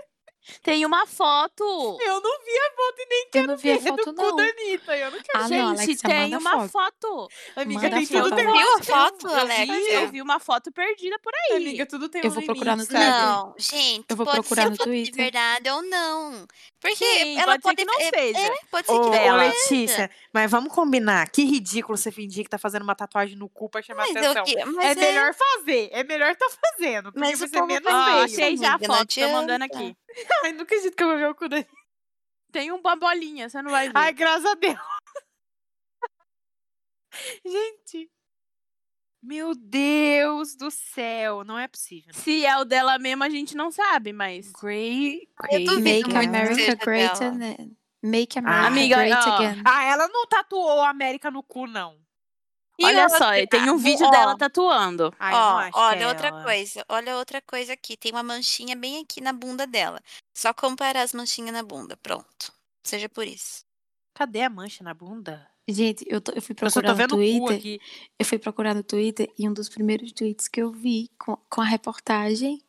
Tem 0.64 0.86
uma 0.86 1.06
foto! 1.06 1.64
Eu 2.02 2.20
não 2.22 2.39
vi 2.44 2.58
a 2.58 2.72
foto 2.76 2.96
e 3.00 3.06
nem 3.08 3.28
Eu 3.34 3.48
não 3.48 3.58
vi 3.58 3.72
a 3.72 3.80
foto, 3.80 4.06
do 4.06 4.14
não. 4.14 4.30
cu 4.32 4.36
da 4.38 4.44
Anitta. 4.44 4.98
Eu 4.98 5.12
não 5.12 5.20
quero. 5.22 5.38
Ah, 5.38 5.39
não, 5.42 5.48
Gente, 5.50 5.62
Alexia, 5.84 6.10
tem 6.10 6.36
uma 6.36 6.52
foto. 6.68 6.70
foto. 6.72 7.30
Amiga, 7.56 7.82
manda 7.82 7.96
tem 7.96 8.06
foto, 8.06 8.24
tudo 8.24 8.36
tem 8.36 8.48
Alex. 8.48 8.62
Viu 8.62 8.72
a 8.72 8.76
um- 8.76 8.84
foto, 8.84 9.28
eu 9.28 9.34
vi, 9.34 9.39
Alexia? 9.54 9.94
Eu 9.94 10.10
vi 10.10 10.22
uma 10.22 10.39
foto 10.39 10.72
perdida 10.72 11.20
por 11.20 11.32
aí. 11.36 11.58
Amiga, 11.58 11.86
tudo 11.86 12.10
tem 12.10 12.22
Eu 12.24 12.32
vou 12.32 12.44
procurar 12.44 12.76
no 12.76 12.86
Twitter. 12.86 13.08
Não, 13.10 13.56
gente, 13.58 14.06
Eu 14.10 14.16
vou 14.18 14.26
pode 14.26 14.39
procurar 14.39 14.64
ser 14.64 14.70
no 14.72 14.76
foto 14.78 14.89
de 14.89 14.92
Twitter. 15.04 15.16
verdade 15.24 15.70
ou 15.70 15.82
não. 15.84 16.48
Porque 16.82 16.96
Sim, 16.96 17.38
ela 17.40 17.60
pode 17.60 17.64
ser 17.64 17.76
que 17.76 17.86
não 17.86 18.00
é, 18.02 18.10
seja. 18.10 18.40
É, 18.40 18.58
pode 18.72 18.88
ser 18.88 18.94
Ô, 18.94 19.02
que 19.02 19.08
ô, 19.08 19.12
não 19.12 19.52
seja. 19.52 19.58
Letícia, 19.72 20.12
mas 20.34 20.50
vamos 20.50 20.74
combinar. 20.74 21.30
Que 21.30 21.44
ridículo 21.44 21.96
você 21.96 22.12
fingir 22.12 22.44
que 22.44 22.50
tá 22.50 22.58
fazendo 22.58 22.82
uma 22.82 22.96
tatuagem 22.96 23.38
no 23.38 23.48
cu 23.48 23.70
pra 23.70 23.84
chamar 23.84 24.08
Mas 24.08 24.18
atenção. 24.18 24.38
eu, 24.38 24.44
que- 24.44 24.58
É 24.58 24.66
mas 24.66 24.98
melhor 24.98 25.34
fazer. 25.36 25.90
É 25.92 26.04
melhor 26.04 26.36
tá 26.36 26.50
fazendo. 26.50 27.12
Porque 27.14 27.20
Mas 27.20 27.38
ser 27.38 27.50
povo 27.50 27.68
menos 27.68 27.88
feio. 27.88 28.26
isso, 28.26 28.42
achei 28.42 28.58
já 28.58 28.74
a 28.76 28.80
foto, 28.80 29.14
tô 29.14 29.30
mandando 29.30 29.64
aqui. 29.64 29.96
Ai, 30.44 30.54
não 30.54 30.64
acredito 30.64 30.96
que 30.96 31.04
eu 31.04 31.08
vou 31.08 31.18
ver 31.18 31.30
o 31.30 31.36
cu 31.36 31.48
da 31.48 31.64
Tem 32.52 32.72
uma 32.72 32.96
bolinha, 32.96 33.48
você 33.48 33.62
não 33.62 33.70
vai 33.70 33.86
ver. 33.88 33.94
Ai, 33.96 34.12
graças 34.12 34.46
a 34.46 34.56
Deus. 34.56 34.76
Gente. 37.46 38.10
Meu 39.22 39.53
Deus 39.53 40.55
do 40.55 40.72
céu. 40.72 41.43
Não 41.43 41.59
é 41.59 41.67
possível. 41.67 42.13
Se 42.13 42.45
é 42.45 42.57
o 42.57 42.65
dela 42.65 42.97
mesmo, 42.97 43.24
a 43.24 43.30
gente 43.30 43.55
não 43.55 43.72
sabe, 43.72 44.11
mas. 44.11 44.51
Grey. 44.51 45.28
Duvido 45.51 45.80
Make 45.82 46.15
America 46.15 46.76
Great 46.84 47.19
dela. 47.19 47.36
again. 47.36 47.78
Make 48.01 48.39
America 48.39 48.67
Amiga, 48.67 48.95
Great 48.95 49.13
ó, 49.28 49.36
again. 49.36 49.61
Ah, 49.63 49.84
ela 49.84 50.07
não 50.07 50.26
tatuou 50.26 50.82
a 50.82 50.89
América 50.89 51.30
no 51.30 51.43
cu, 51.43 51.67
não. 51.67 51.95
E 52.80 52.86
Olha 52.86 53.03
outra- 53.03 53.17
só, 53.19 53.32
tem 53.47 53.69
um 53.69 53.76
ah, 53.76 53.78
vídeo 53.78 54.07
ó, 54.07 54.09
dela 54.09 54.36
tatuando. 54.36 55.13
Ai, 55.19 55.72
que 55.72 55.78
olha 55.78 56.03
é 56.03 56.07
outra 56.07 56.30
ela. 56.30 56.43
coisa, 56.43 56.86
olha 56.89 57.15
outra 57.17 57.39
coisa 57.39 57.74
aqui. 57.74 57.95
Tem 57.95 58.11
uma 58.11 58.24
manchinha 58.24 58.76
bem 58.76 59.03
aqui 59.03 59.22
na 59.22 59.32
bunda 59.32 59.67
dela. 59.67 60.01
Só 60.34 60.51
comparar 60.51 61.01
as 61.01 61.13
manchinhas 61.13 61.53
na 61.53 61.61
bunda, 61.61 61.95
pronto. 61.95 62.51
Seja 62.84 63.07
por 63.07 63.28
isso. 63.28 63.63
Cadê 64.15 64.41
a 64.41 64.49
mancha 64.49 64.84
na 64.84 64.95
bunda? 64.95 65.47
Gente, 65.70 66.03
eu, 66.07 66.20
tô- 66.20 66.32
eu 66.34 66.41
fui 66.41 66.53
Eu 66.53 66.57
procurar 66.57 66.95
tô 66.95 67.01
no 67.01 67.07
Twitter. 67.07 67.57
aqui. 67.57 67.80
Eu 68.20 68.26
fui 68.26 68.39
procurar 68.39 68.74
no 68.76 68.84
Twitter 68.84 69.32
e 69.38 69.47
um 69.47 69.53
dos 69.53 69.70
primeiros 69.70 70.12
tweets 70.12 70.47
que 70.47 70.62
eu 70.62 70.72
vi 70.72 71.09
com, 71.20 71.38
com 71.49 71.62
a 71.62 71.66
reportagem 71.66 72.62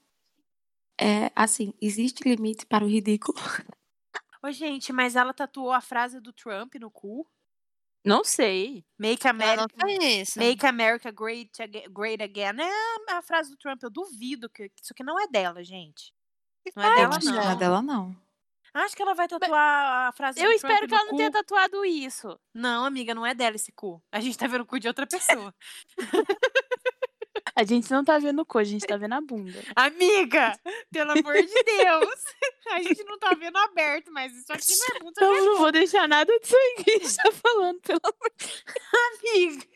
é 1.01 1.31
assim: 1.35 1.73
existe 1.81 2.23
limite 2.29 2.67
para 2.67 2.85
o 2.85 2.89
ridículo. 2.89 3.39
Ô, 4.43 4.51
gente, 4.51 4.93
mas 4.93 5.17
ela 5.17 5.33
tatuou 5.33 5.73
a 5.73 5.81
frase 5.81 6.21
do 6.21 6.33
Trump 6.33 6.75
no 6.77 6.91
cu? 6.91 7.27
Não 8.05 8.25
sei. 8.25 8.85
Make 8.99 9.27
America, 9.29 9.87
make 10.37 10.67
America 10.67 11.11
great, 11.13 11.51
great 11.91 12.21
again. 12.23 12.61
É 12.61 13.13
a, 13.13 13.23
frase 13.23 13.51
do 13.51 13.57
Trump. 13.57 13.81
Eu 13.83 13.91
duvido 13.91 14.51
que 14.51 14.65
isso 14.83 14.93
aqui 14.93 15.05
não 15.05 15.19
é 15.21 15.29
dela, 15.29 15.63
gente. 15.63 16.13
Não 16.75 16.83
é 16.83 16.89
Eu 16.89 16.95
dela, 16.97 17.19
que 17.19 17.25
não. 17.27 17.33
não 17.35 17.51
é 17.51 17.57
dela, 17.57 17.83
não. 17.83 18.17
Acho 18.75 18.97
que 18.97 19.03
ela 19.03 19.15
vai 19.15 19.29
tatuar 19.29 20.09
a 20.09 20.13
frase 20.13 20.41
Eu 20.41 20.47
do 20.47 20.53
espero 20.53 20.79
Trump 20.79 20.89
que 20.89 20.95
ela 20.95 21.05
não 21.05 21.17
tenha 21.17 21.31
tatuado 21.31 21.85
isso. 21.85 22.39
Não, 22.55 22.85
amiga, 22.85 23.15
não 23.15 23.27
é 23.27 23.35
dela 23.35 23.57
esse 23.57 23.71
cu. 23.73 24.03
A 24.11 24.19
gente 24.21 24.39
tá 24.39 24.47
vendo 24.47 24.63
o 24.63 24.67
cu 24.67 24.79
de 24.79 24.89
outra 24.89 25.07
pessoa. 25.07 25.55
A 27.55 27.65
gente 27.65 27.91
não 27.91 28.03
tá 28.03 28.19
vendo 28.19 28.41
o 28.41 28.47
cu, 28.47 28.59
a 28.59 28.65
gente 28.65 28.87
tá 28.87 28.97
vendo 28.97 29.13
a 29.13 29.21
bunda. 29.21 29.59
amiga, 29.77 30.59
pelo 30.91 31.13
amor 31.13 31.35
de 31.35 31.63
Deus. 31.65 32.25
A 32.71 32.83
gente 32.83 33.05
não 33.05 33.19
tá 33.19 33.35
vendo 33.35 33.59
aberto, 33.59 34.11
mas 34.11 34.33
isso 34.35 34.51
aqui 34.51 34.75
não 34.75 34.97
é 34.97 35.03
muito 35.03 35.21
Eu 35.21 35.45
não 35.45 35.59
vou 35.59 35.71
deixar 35.71 36.09
nada 36.09 36.33
disso 36.39 36.57
aí 36.57 36.83
que 36.83 36.91
a 36.91 36.99
gente 36.99 37.17
tá 37.17 37.31
falando, 37.33 37.81
pelo 37.81 38.01
amor 38.03 38.33
amiga. 39.19 39.67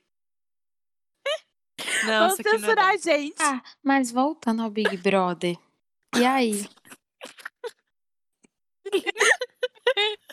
Não, 2.04 2.28
Vamos 2.28 2.40
aqui 2.40 2.44
não 2.44 2.54
é 2.54 2.58
censurar 2.58 2.94
a 2.94 2.96
gente. 2.96 3.42
Ah, 3.42 3.62
mas 3.82 4.10
voltando 4.10 4.62
ao 4.62 4.70
Big 4.70 4.96
Brother. 4.96 5.56
E 6.16 6.24
aí? 6.24 6.66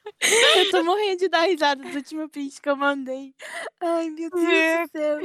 Eu 0.56 0.72
tô 0.72 0.84
morrendo 0.84 1.20
de 1.20 1.30
dar 1.30 1.48
risada 1.48 1.82
do 1.82 1.96
último 1.96 2.28
print 2.30 2.62
que 2.62 2.70
eu 2.70 2.76
mandei. 2.76 3.34
Ai, 3.80 4.10
meu 4.10 4.30
Deus 4.30 4.44
do 4.44 4.92
céu. 4.92 5.20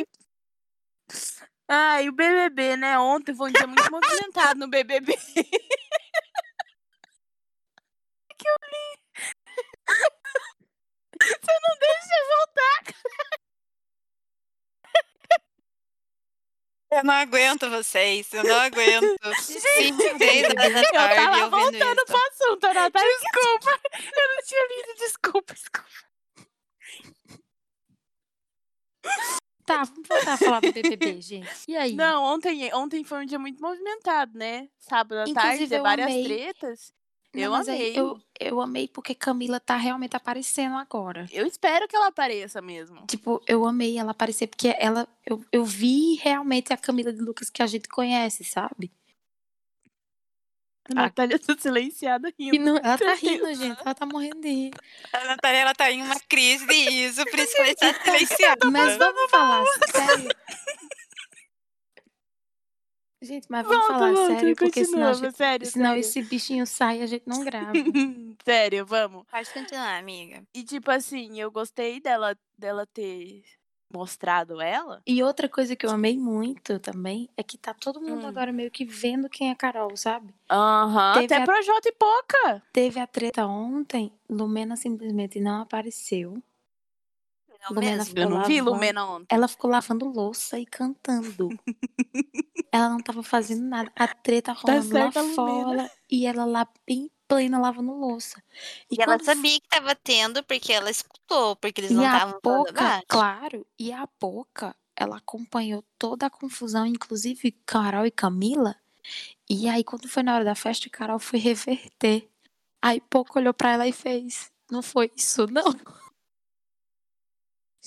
Ai, 1.67 2.09
o 2.09 2.13
BBB, 2.13 2.77
né? 2.77 2.99
Ontem 2.99 3.35
foi 3.35 3.51
um 3.51 3.53
dia 3.53 3.67
muito 3.67 3.91
movimentado 3.91 4.61
no 4.61 4.69
BBB. 4.69 5.17
que 8.39 8.49
eu 8.49 8.55
li. 8.71 8.99
Você 11.21 11.53
não 11.63 11.79
deixa 11.81 12.15
eu 12.15 12.27
voltar. 12.37 12.79
Eu 16.91 17.05
não 17.05 17.13
aguento 17.15 17.69
vocês, 17.69 18.33
eu 18.33 18.43
não 18.45 18.57
aguento. 18.57 19.17
Da 19.21 19.31
Eu 20.71 21.17
tava 21.17 21.51
voltando 21.51 22.05
pro 22.07 22.17
assunto, 22.17 22.73
Natália. 22.73 23.19
Desculpa. 23.21 23.81
Eu 23.95 24.35
não 24.35 24.43
tinha 24.47 24.69
lido, 24.69 24.99
desculpa, 24.99 25.55
desculpa. 25.55 26.09
Tá, 29.67 29.85
vamos 29.85 30.09
voltar 30.09 30.33
a 30.33 30.37
falar 30.39 30.61
do 30.61 30.73
BBB, 30.73 31.21
gente. 31.21 31.51
E 31.69 31.77
aí? 31.77 31.95
Não, 31.95 32.25
ontem, 32.25 32.73
ontem 32.73 33.05
foi 33.05 33.23
um 33.23 33.27
dia 33.27 33.39
muito 33.39 33.61
movimentado, 33.61 34.37
né? 34.39 34.67
Sábado 34.79 35.19
à 35.19 35.29
Inclusive, 35.29 35.69
tarde, 35.69 35.83
várias 35.83 36.07
amei. 36.09 36.25
tretas. 36.25 36.93
Eu 37.41 37.55
amei. 37.55 37.93
eu, 37.99 38.21
eu 38.39 38.61
amei 38.61 38.89
porque 38.89 39.15
Camila 39.15 39.59
tá 39.61 39.77
realmente 39.77 40.17
aparecendo 40.17 40.77
agora. 40.77 41.27
Eu 41.33 41.47
espero 41.47 41.87
que 41.89 41.97
ela 41.97 42.09
apareça 42.09 42.61
mesmo. 42.61 43.05
Tipo, 43.07 43.43
eu 43.47 43.65
amei 43.67 43.99
ela 43.99 44.11
aparecer 44.13 44.47
porque 44.47 44.75
ela. 44.79 45.07
Eu, 45.27 45.45
eu 45.53 45.65
vi 45.65 46.15
realmente 46.17 46.73
a 46.73 46.77
Camila 46.77 47.13
de 47.13 47.21
Lucas 47.21 47.51
que 47.51 47.63
a 47.63 47.67
gente 47.67 47.89
conhece, 47.89 48.45
sabe? 48.45 48.91
A 50.91 50.95
Natália 50.95 51.39
tá 51.39 51.55
silenciada 51.59 52.33
E 52.39 52.51
rindo. 52.51 52.65
não, 52.65 52.77
ela 52.79 52.97
tá 52.97 53.13
rindo, 53.13 53.47
gente. 53.55 53.79
Ela 53.79 53.95
tá 53.95 54.07
morrendo 54.07 54.41
de 54.41 54.49
rir. 54.49 54.71
A 55.13 55.25
Natália, 55.27 55.59
ela 55.59 55.75
tá 55.75 55.91
em 55.93 56.01
uma 56.03 56.19
crise 56.21 56.67
de 56.67 56.89
riso, 56.89 57.23
por 57.27 57.39
isso 57.39 57.55
que 57.55 57.61
ela 57.61 57.71
está 57.71 57.93
silenciada. 58.05 58.71
Mas 58.71 58.97
vamos 58.97 59.31
falar 59.31 59.65
sério. 59.91 60.31
Gente, 63.21 63.47
mas 63.51 63.67
vamos 63.67 63.79
Volta, 63.79 63.95
falar 63.95 64.13
volta, 64.13 64.35
sério, 64.35 64.57
porque 64.57 64.85
senão, 64.85 65.09
a 65.09 65.13
gente- 65.13 65.37
sério, 65.37 65.67
senão 65.67 65.87
sério. 65.91 66.01
esse 66.01 66.23
bichinho 66.23 66.67
sai 66.67 67.01
e 67.01 67.03
a 67.03 67.07
gente 67.07 67.25
não 67.27 67.43
grava. 67.45 67.73
sério, 68.45 68.87
vamos. 68.87 69.25
Pode 69.29 69.51
continuar, 69.53 69.99
amiga. 69.99 70.43
E 70.55 70.63
tipo 70.63 70.89
assim, 70.91 71.41
eu 71.41 71.51
gostei 71.51 72.01
dela, 72.01 72.37
dela 72.57 72.87
ter 72.87 73.43
mostrado 73.93 74.61
ela. 74.61 75.03
E 75.07 75.21
outra 75.23 75.49
coisa 75.49 75.75
que 75.75 75.85
eu 75.85 75.91
amei 75.91 76.17
muito 76.17 76.79
também 76.79 77.29
é 77.37 77.43
que 77.43 77.57
tá 77.59 77.75
todo 77.75 78.01
mundo 78.01 78.25
Hum. 78.25 78.29
agora 78.29 78.53
meio 78.53 78.71
que 78.71 78.85
vendo 78.85 79.29
quem 79.29 79.51
é 79.51 79.55
Carol, 79.55 79.97
sabe? 79.97 80.33
Aham. 80.49 81.15
Teve 81.15 81.25
Até 81.25 81.37
a- 81.43 81.45
Projota 81.45 81.89
e 81.89 81.93
Poca. 81.93 82.63
Teve 82.73 83.01
a 83.01 83.07
treta 83.07 83.47
ontem, 83.47 84.13
Lumena 84.31 84.77
simplesmente 84.77 85.41
não 85.41 85.63
apareceu. 85.63 86.41
Lumena 87.71 88.05
mesmo? 88.05 88.19
Eu 88.19 88.31
não 88.31 88.45
vi 88.45 88.61
Lumena 88.61 89.05
ontem. 89.07 89.27
Ela 89.35 89.49
ficou 89.49 89.71
lavando 89.71 90.09
louça 90.09 90.59
e 90.59 90.67
cantando. 90.67 91.49
ela 92.73 92.89
não 92.89 92.99
tava 92.99 93.23
fazendo 93.23 93.63
nada. 93.63 93.91
A 93.97 94.09
treta 94.09 94.53
rolando 94.53 94.95
lá 94.95 95.13
certa, 95.13 95.23
Lumena. 95.23 95.35
fora 95.35 95.91
e 96.11 96.27
ela 96.27 96.45
lá 96.45 96.67
bem 96.87 97.11
plena 97.27 97.59
lavando 97.59 97.93
louça. 97.93 98.43
E 98.91 99.01
ela 99.01 99.15
quando 99.15 99.25
sabia 99.25 99.61
que 99.61 99.69
tava 99.69 99.95
tendo, 99.95 100.43
porque 100.45 100.73
ela 100.73 100.91
escutou, 100.91 101.57
porque 101.57 101.81
eles 101.81 101.91
E 101.91 101.95
não 101.95 102.05
estavam 102.05 102.41
baixo. 102.43 103.05
claro, 103.07 103.67
e 103.79 103.93
a 103.93 104.07
Poca, 104.07 104.75
ela 104.97 105.19
acompanhou 105.19 105.85
toda 105.99 106.27
a 106.27 106.31
confusão, 106.31 106.87
inclusive 106.87 107.53
Carol 107.67 108.07
e 108.07 108.11
Camila. 108.11 108.75
E 109.49 109.69
aí, 109.69 109.85
quando 109.85 110.09
foi 110.09 110.23
na 110.23 110.35
hora 110.35 110.45
da 110.45 110.55
festa, 110.55 110.89
Carol 110.91 111.19
foi 111.19 111.39
reverter. 111.39 112.29
Aí 112.81 113.01
Poca 113.01 113.39
olhou 113.39 113.55
pra 113.55 113.73
ela 113.73 113.87
e 113.87 113.93
fez: 113.93 114.51
Não 114.71 114.83
foi 114.83 115.11
isso, 115.17 115.47
não. 115.51 115.75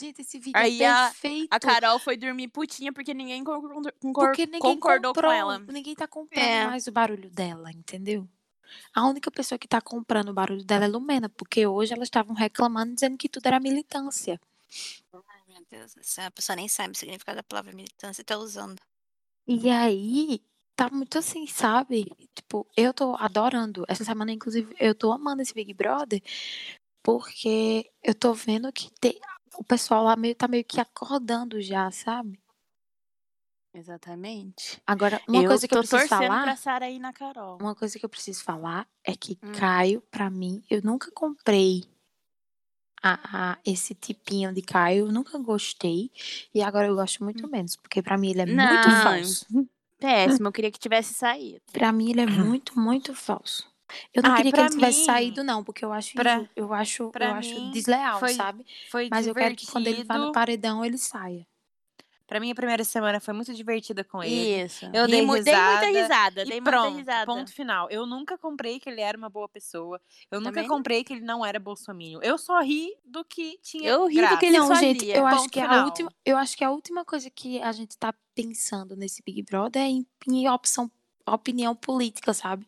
Gente, 0.02 0.22
esse 0.22 0.40
vídeo 0.40 0.58
Aí 0.58 0.82
é 0.82 0.88
a- 0.90 1.06
perfeito. 1.10 1.48
A 1.52 1.60
Carol 1.60 2.00
foi 2.00 2.18
dormir 2.18 2.48
putinha 2.48 2.92
porque 2.92 3.14
ninguém 3.14 3.44
concor- 3.44 3.94
Porque 4.02 4.46
ninguém 4.46 4.60
concordou 4.60 5.14
comprou, 5.14 5.32
com 5.32 5.38
ela. 5.38 5.60
Ninguém 5.60 5.94
tá 5.96 6.08
comprando 6.08 6.44
É. 6.44 6.66
mais 6.66 6.88
o 6.88 6.92
barulho 6.92 7.30
dela, 7.30 7.72
entendeu? 7.72 8.28
A 8.96 9.06
única 9.06 9.30
pessoa 9.30 9.60
que 9.60 9.68
tá 9.68 9.80
comprando 9.82 10.30
o 10.30 10.34
barulho 10.34 10.64
dela 10.64 10.86
é 10.86 10.88
Lumena, 10.88 11.30
porque 11.30 11.68
hoje 11.68 11.94
elas 11.94 12.08
estavam 12.08 12.34
reclamando, 12.34 12.94
dizendo 12.96 13.18
que 13.18 13.30
tudo 13.30 13.46
era 13.46 13.60
militância. 13.60 14.40
Ai, 15.14 15.42
meu 15.48 15.64
Deus 15.70 15.94
a 16.18 16.32
pessoa 16.32 16.56
nem 16.56 16.68
sabe 16.68 16.94
o 16.94 16.98
significado 16.98 17.36
da 17.36 17.44
palavra 17.44 17.74
militância 17.74 18.22
e 18.22 18.26
tá 18.26 18.38
usando. 18.38 18.80
E 19.46 19.70
aí, 19.70 20.42
tá 20.76 20.90
muito 20.90 21.18
assim, 21.20 21.46
sabe? 21.46 22.06
Tipo, 22.34 22.66
eu 22.76 22.94
tô 22.94 23.16
adorando. 23.18 23.84
Essa 23.88 24.04
semana, 24.06 24.32
inclusive, 24.32 24.74
eu 24.80 24.96
tô 24.96 25.12
amando 25.12 25.42
esse 25.42 25.54
Big 25.54 25.74
Brother, 25.74 26.22
porque 27.04 27.92
eu 28.04 28.16
tô 28.16 28.34
vendo 28.34 28.72
que 28.72 28.90
tem- 29.00 29.20
o 29.58 29.64
pessoal 29.64 30.04
lá 30.04 30.16
meio, 30.16 30.36
tá 30.36 30.48
meio 30.48 30.64
que 30.64 30.80
acordando 30.80 31.62
já, 31.62 31.90
sabe? 31.92 32.40
Exatamente. 33.74 34.82
Agora, 34.86 35.22
uma 35.28 35.42
eu 35.44 35.48
coisa 35.48 35.68
que 35.68 35.74
eu 35.74 35.80
preciso 35.80 36.08
falar. 36.08 36.42
pra 36.44 36.56
Sara 36.58 36.90
ir 36.90 37.00
na 37.00 37.14
Carol. 37.14 37.58
Uma 37.62 37.74
coisa 37.74 37.98
que 37.98 38.04
eu 38.06 38.10
preciso 38.10 38.44
falar 38.44 38.86
é 39.04 39.16
que 39.16 39.38
Hum. 39.42 39.52
Caio, 39.54 40.02
pra 40.12 40.30
mim, 40.30 40.62
eu 40.70 40.82
nunca 40.84 41.10
comprei 41.12 41.86
a, 43.02 43.52
a- 43.54 43.58
esse 43.66 43.96
tipinho 43.96 44.54
de 44.54 44.62
Caio, 44.62 45.08
eu 45.08 45.12
nunca 45.12 45.38
gostei. 45.40 46.12
E 46.54 46.62
agora 46.62 46.88
eu 46.88 46.96
gosto 46.96 47.24
muito 47.24 47.48
menos, 47.50 47.78
porque 47.78 48.02
pra 48.02 48.18
mim 48.18 48.32
ele 48.32 48.42
é 48.42 48.46
muito 48.46 48.90
Não. 48.90 49.04
falso. 49.04 49.46
Péssimo, 49.98 50.48
eu 50.48 50.52
queria 50.52 50.72
que 50.72 50.80
tivesse 50.80 51.14
saído. 51.14 51.62
Pra 51.72 51.94
mim 51.94 52.10
ele 52.10 52.22
é 52.22 52.26
muito, 52.28 52.78
muito 52.78 53.16
falso. 53.16 53.71
Eu 54.14 54.24
não 54.24 54.32
Ai, 54.32 54.38
queria 54.38 54.52
que 54.52 54.60
ele 54.60 54.70
tivesse 54.70 55.00
mim- 55.00 55.06
saído, 55.06 55.44
não, 55.44 55.64
porque 55.64 55.84
eu 55.86 55.92
acho, 55.94 56.14
pra- 56.14 56.46
eu 56.56 56.74
acho, 56.74 57.04
eu 57.04 57.10
pra 57.12 57.34
acho 57.36 57.54
mim, 57.56 57.72
desleal, 57.72 58.20
foi 58.20 58.34
sabe? 58.34 58.66
Foi 58.90 59.08
Mas 59.12 59.28
eu 59.28 59.34
quero 59.36 59.56
que 59.56 59.66
quando 59.68 59.88
ele 59.88 60.04
vá 60.04 60.16
no 60.16 60.20
divertido. 60.28 60.32
paredão, 60.34 60.86
ele 60.86 60.98
saia. 60.98 61.46
Pra 62.28 62.40
mim, 62.40 62.50
a 62.50 62.56
primeira 62.56 62.82
semana 62.86 63.20
foi 63.20 63.34
muito 63.34 63.54
divertida 63.54 64.06
com 64.06 64.24
ele. 64.24 64.64
Isso. 64.64 64.86
Eu 64.94 65.06
dei 65.06 65.22
mu- 65.22 65.34
dei 65.44 65.54
muita 65.54 65.86
risada 65.88 65.88
risada. 65.92 66.42
E 66.44 66.46
Dei 66.46 66.62
pronto, 66.62 66.94
muita 66.94 66.98
risada. 67.12 67.26
ponto 67.26 67.52
final. 67.54 67.90
Eu 67.90 68.06
nunca 68.06 68.38
comprei 68.38 68.80
que 68.80 68.90
ele 68.90 69.02
era 69.02 69.18
uma 69.18 69.28
boa 69.30 69.50
pessoa. 69.50 70.00
Eu 70.32 70.40
nunca 70.40 70.52
Também 70.54 70.70
não. 70.70 70.78
comprei 70.78 71.04
que 71.04 71.12
ele 71.12 71.26
não 71.26 71.46
era 71.46 71.60
bolsominion. 71.60 72.22
Eu 72.24 72.38
só 72.38 72.58
ri 72.62 72.96
do 73.04 73.26
que 73.26 73.60
tinha 73.62 73.90
Eu 73.90 74.06
ri 74.08 74.16
do 74.16 74.22
graça. 74.22 74.38
que 74.38 74.46
ele 74.46 74.58
não, 74.58 74.68
fazia. 74.70 74.88
gente, 74.94 75.10
eu 75.10 75.28
acho 75.28 75.38
Ponto 75.40 75.50
que 75.52 75.60
a 75.60 75.64
final. 75.68 75.86
última, 75.86 76.14
eu 76.26 76.38
acho 76.38 76.56
que 76.58 76.64
a 76.64 76.72
última 76.72 77.04
coisa 77.04 77.30
que 77.30 77.62
a 77.62 77.72
gente 77.74 77.98
tá 77.98 78.14
pensando 78.34 78.96
nesse 78.96 79.22
Big 79.22 79.44
Brother 79.44 79.82
é 79.82 79.88
em, 79.90 80.08
em 80.30 80.48
opção, 80.48 80.90
opinião 81.26 81.76
política, 81.76 82.34
sabe? 82.34 82.66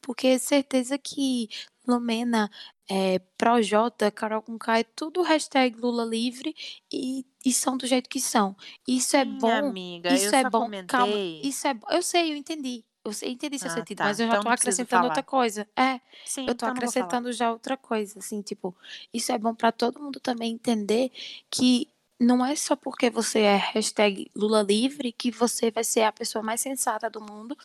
Porque 0.00 0.38
certeza 0.38 0.98
que 0.98 1.48
Lumena, 1.86 2.50
é, 2.88 3.18
Projota, 3.38 4.10
Carol 4.10 4.42
com 4.42 4.58
é 4.70 4.82
tudo 4.82 5.22
hashtag 5.22 5.78
Lula 5.80 6.04
livre 6.04 6.54
e, 6.92 7.24
e 7.44 7.52
são 7.52 7.76
do 7.76 7.86
jeito 7.86 8.08
que 8.08 8.20
são. 8.20 8.56
Isso 8.86 9.16
é 9.16 9.24
bom. 9.24 9.50
amiga. 9.50 10.12
Isso 10.12 10.34
eu 10.34 10.38
é 10.38 10.50
bom. 10.50 10.62
comentei. 10.62 10.86
Calma. 10.86 11.16
Isso 11.16 11.66
é 11.66 11.74
bom. 11.74 11.86
Eu 11.90 12.02
sei, 12.02 12.32
eu 12.32 12.36
entendi. 12.36 12.84
Eu 13.04 13.12
sei, 13.12 13.30
entendi 13.30 13.56
seu 13.56 13.70
Ah, 13.70 13.74
sentido, 13.74 13.98
tá. 13.98 14.04
mas 14.04 14.18
eu 14.18 14.26
já 14.26 14.32
Então 14.32 14.42
tô 14.42 14.48
acrescentando 14.48 15.02
falar. 15.02 15.04
outra 15.04 15.22
coisa. 15.22 15.68
É, 15.76 16.00
Sim, 16.24 16.40
eu 16.40 16.46
tô 16.48 16.66
então 16.66 16.70
acrescentando 16.70 17.32
já 17.32 17.52
outra 17.52 17.76
coisa, 17.76 18.18
assim, 18.18 18.42
tipo, 18.42 18.74
isso 19.14 19.30
é 19.30 19.38
bom 19.38 19.54
pra 19.54 19.70
todo 19.70 20.02
mundo 20.02 20.18
também 20.18 20.52
entender 20.52 21.12
que 21.48 21.88
não 22.18 22.44
é 22.44 22.56
só 22.56 22.74
porque 22.74 23.08
você 23.08 23.40
é 23.42 23.54
hashtag 23.56 24.28
Lula 24.34 24.60
livre 24.62 25.12
que 25.12 25.30
você 25.30 25.70
vai 25.70 25.84
ser 25.84 26.02
a 26.02 26.10
pessoa 26.10 26.42
mais 26.42 26.60
sensata 26.60 27.08
do 27.08 27.20
mundo, 27.20 27.56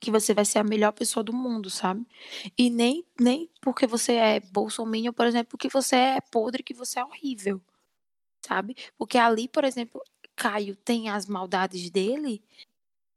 que 0.00 0.10
você 0.10 0.32
vai 0.34 0.44
ser 0.44 0.58
a 0.58 0.64
melhor 0.64 0.92
pessoa 0.92 1.22
do 1.22 1.32
mundo, 1.32 1.70
sabe? 1.70 2.06
E 2.56 2.70
nem, 2.70 3.04
nem 3.18 3.50
porque 3.60 3.86
você 3.86 4.12
é 4.14 4.40
bolsominion, 4.40 5.12
por 5.12 5.26
exemplo, 5.26 5.58
que 5.58 5.68
você 5.68 5.96
é 5.96 6.20
podre, 6.20 6.62
que 6.62 6.74
você 6.74 7.00
é 7.00 7.04
horrível, 7.04 7.60
sabe? 8.46 8.76
Porque 8.96 9.18
ali, 9.18 9.48
por 9.48 9.64
exemplo, 9.64 10.02
Caio 10.36 10.76
tem 10.76 11.08
as 11.08 11.26
maldades 11.26 11.90
dele, 11.90 12.42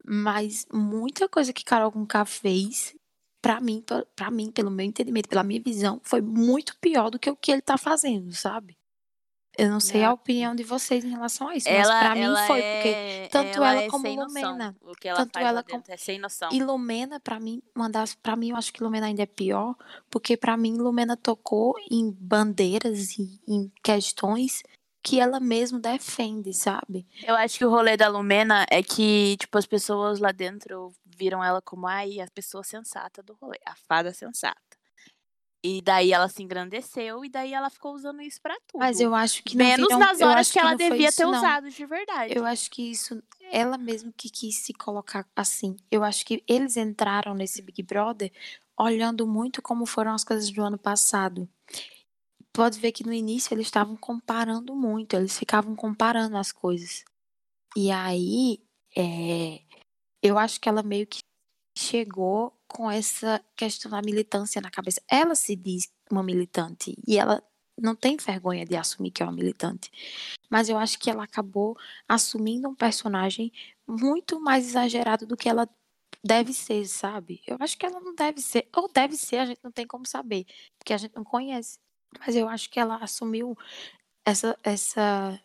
mas 0.04 0.66
muita 0.74 1.30
coisa 1.30 1.54
que 1.54 1.64
Carol 1.64 1.92
Conká 1.92 2.26
fez, 2.26 2.96
pra 3.42 3.60
mim, 3.62 3.84
pra 4.16 4.32
mim, 4.32 4.52
pelo 4.52 4.72
meu 4.72 4.86
entendimento, 4.86 5.30
pela 5.30 5.44
minha 5.44 5.62
visão, 5.62 6.00
foi 6.04 6.22
muito 6.22 6.78
pior 6.80 7.10
do 7.10 7.20
que 7.20 7.30
o 7.30 7.36
que 7.36 7.52
ele 7.52 7.62
tá 7.62 7.78
fazendo, 7.78 8.34
sabe? 8.34 8.78
Eu 9.58 9.70
não 9.70 9.80
sei 9.82 10.02
a 10.04 10.08
Não. 10.08 10.14
opinião 10.14 10.56
de 10.56 10.64
vocês 10.64 11.04
em 11.04 11.10
relação 11.10 11.50
a 11.50 11.56
isso, 11.56 11.68
mas 11.70 11.86
Ela, 11.88 12.00
pra 12.00 12.16
mim 12.16 12.22
foi, 12.48 12.62
porque 12.62 12.88
é, 12.88 13.28
tanto 13.30 13.58
ela 13.58 13.72
ela 13.74 13.82
é 13.82 13.90
como 13.90 14.06
sem 14.08 14.16
noção. 14.16 14.52
Lumena. 14.52 14.76
O 14.82 14.94
que 14.94 15.08
ela 15.10 15.18
Tanto 15.20 15.34
faz 15.34 15.46
ela 15.46 15.64
como- 15.64 15.84
é 15.90 15.98
sem 15.98 16.20
noção. 16.20 16.50
E 16.54 16.64
Lumena, 16.64 17.20
pra 17.20 17.38
mim, 17.40 17.62
uma 17.76 17.90
das, 17.90 18.16
pra 18.16 18.36
mim, 18.38 18.52
eu 18.52 18.56
acho 18.56 18.72
que 18.72 18.82
Lumena 18.82 19.08
ainda 19.08 19.24
é 19.24 19.26
pior, 19.26 19.76
porque 20.10 20.38
pra 20.38 20.56
mim 20.56 20.78
Lumena 20.78 21.18
tocou 21.18 21.76
em 21.92 22.10
bandeiras 22.12 23.18
e 23.20 23.42
em 23.48 23.70
questões 23.84 24.64
que 25.04 25.20
ela 25.20 25.40
mesma 25.40 25.80
defende, 25.80 26.54
sabe? 26.54 27.06
Eu 27.24 27.36
acho 27.36 27.58
que 27.58 27.66
o 27.66 27.70
rolê 27.70 27.98
da 27.98 28.08
Lumena 28.08 28.66
é 28.70 28.82
que, 28.82 29.36
tipo, 29.38 29.58
as 29.58 29.66
pessoas 29.66 30.20
lá 30.20 30.32
dentro 30.32 30.94
viram 31.06 31.44
ela 31.44 31.62
como 31.62 31.88
ai, 31.88 32.20
a 32.22 32.28
pessoa 32.34 32.64
sensata 32.64 33.22
do 33.22 33.34
rolê, 33.42 33.60
a 33.66 33.76
fada 33.76 34.14
sensata. 34.14 34.71
E 35.64 35.80
daí 35.82 36.12
ela 36.12 36.28
se 36.28 36.42
engrandeceu 36.42 37.24
e 37.24 37.30
daí 37.30 37.54
ela 37.54 37.70
ficou 37.70 37.94
usando 37.94 38.20
isso 38.22 38.42
pra 38.42 38.56
tudo. 38.68 38.80
Mas 38.80 39.00
eu 39.00 39.14
acho 39.14 39.44
que 39.44 39.56
Menos 39.56 39.88
viram- 39.88 40.00
nas 40.00 40.20
horas 40.20 40.38
acho 40.48 40.54
que, 40.54 40.60
ela 40.60 40.74
devia 40.74 41.08
isso, 41.10 41.18
ter 41.18 41.24
não. 41.26 41.38
usado 41.38 41.70
de 41.70 41.86
verdade. 41.86 42.34
Eu 42.36 42.44
acho 42.46 42.72
que 42.72 42.90
isso, 42.90 43.22
ela 43.52 43.78
mesma 43.78 44.12
que 44.18 44.30
quis 44.30 44.56
se 44.58 44.74
colocar 44.74 45.28
assim. 45.36 45.78
Eu 45.92 46.04
acho 46.04 46.26
que 46.26 46.44
eles 46.48 46.78
entraram 46.78 47.36
nesse 47.36 47.62
Big 47.62 47.84
Brother 47.84 48.32
olhando 48.76 49.28
muito 49.28 49.62
como 49.62 49.86
foram 49.86 50.14
as 50.16 50.24
coisas 50.24 50.50
do 50.50 50.64
ano 50.64 50.80
passado. 50.80 51.48
Pode 52.52 52.80
ver 52.80 52.92
que 52.92 53.06
no 53.06 53.14
início 53.14 53.54
eles 53.54 53.68
estavam 53.68 53.96
comparando 53.96 54.76
muito, 54.76 55.16
eles 55.16 55.38
ficavam 55.38 55.76
comparando 55.76 56.36
as 56.38 56.52
coisas. 56.52 57.06
E 57.78 57.92
aí, 57.92 58.60
é, 58.98 59.62
eu 60.24 60.38
acho 60.40 60.60
que 60.60 60.68
ela 60.68 60.82
meio 60.84 61.06
que 61.08 61.22
chegou 61.78 62.52
com 62.74 62.90
essa 62.90 63.44
questão 63.56 63.92
da 63.92 64.02
militância 64.02 64.62
na 64.62 64.72
cabeça. 64.72 65.02
Ela 65.10 65.36
se 65.36 65.56
diz 65.56 65.84
uma 66.10 66.24
militante 66.24 66.96
e 67.08 67.18
ela 67.18 67.44
não 67.78 67.96
tem 67.96 68.18
vergonha 68.18 68.66
de 68.66 68.76
assumir 68.76 69.12
que 69.12 69.24
é 69.24 69.26
uma 69.26 69.32
militante. 69.32 69.92
Mas 70.50 70.70
eu 70.70 70.78
acho 70.78 71.00
que 71.00 71.10
ela 71.10 71.24
acabou 71.24 71.78
assumindo 72.08 72.70
um 72.70 72.76
personagem 72.76 73.52
muito 73.88 74.40
mais 74.40 74.68
exagerado 74.68 75.26
do 75.26 75.38
que 75.38 75.50
ela 75.50 75.68
deve 76.24 76.54
ser, 76.54 76.86
sabe? 76.86 77.42
Eu 77.48 77.58
acho 77.60 77.78
que 77.78 77.86
ela 77.86 78.00
não 78.00 78.14
deve 78.16 78.42
ser, 78.42 78.68
ou 78.76 78.90
deve 78.92 79.18
ser, 79.18 79.38
a 79.38 79.46
gente 79.46 79.60
não 79.64 79.72
tem 79.72 79.88
como 79.88 80.06
saber, 80.06 80.46
porque 80.78 80.94
a 80.94 80.98
gente 80.98 81.16
não 81.16 81.24
conhece. 81.24 81.80
Mas 82.20 82.36
eu 82.36 82.48
acho 82.48 82.70
que 82.70 82.80
ela 82.80 82.98
assumiu 82.98 83.58
essa 84.26 84.58
essa 84.64 85.40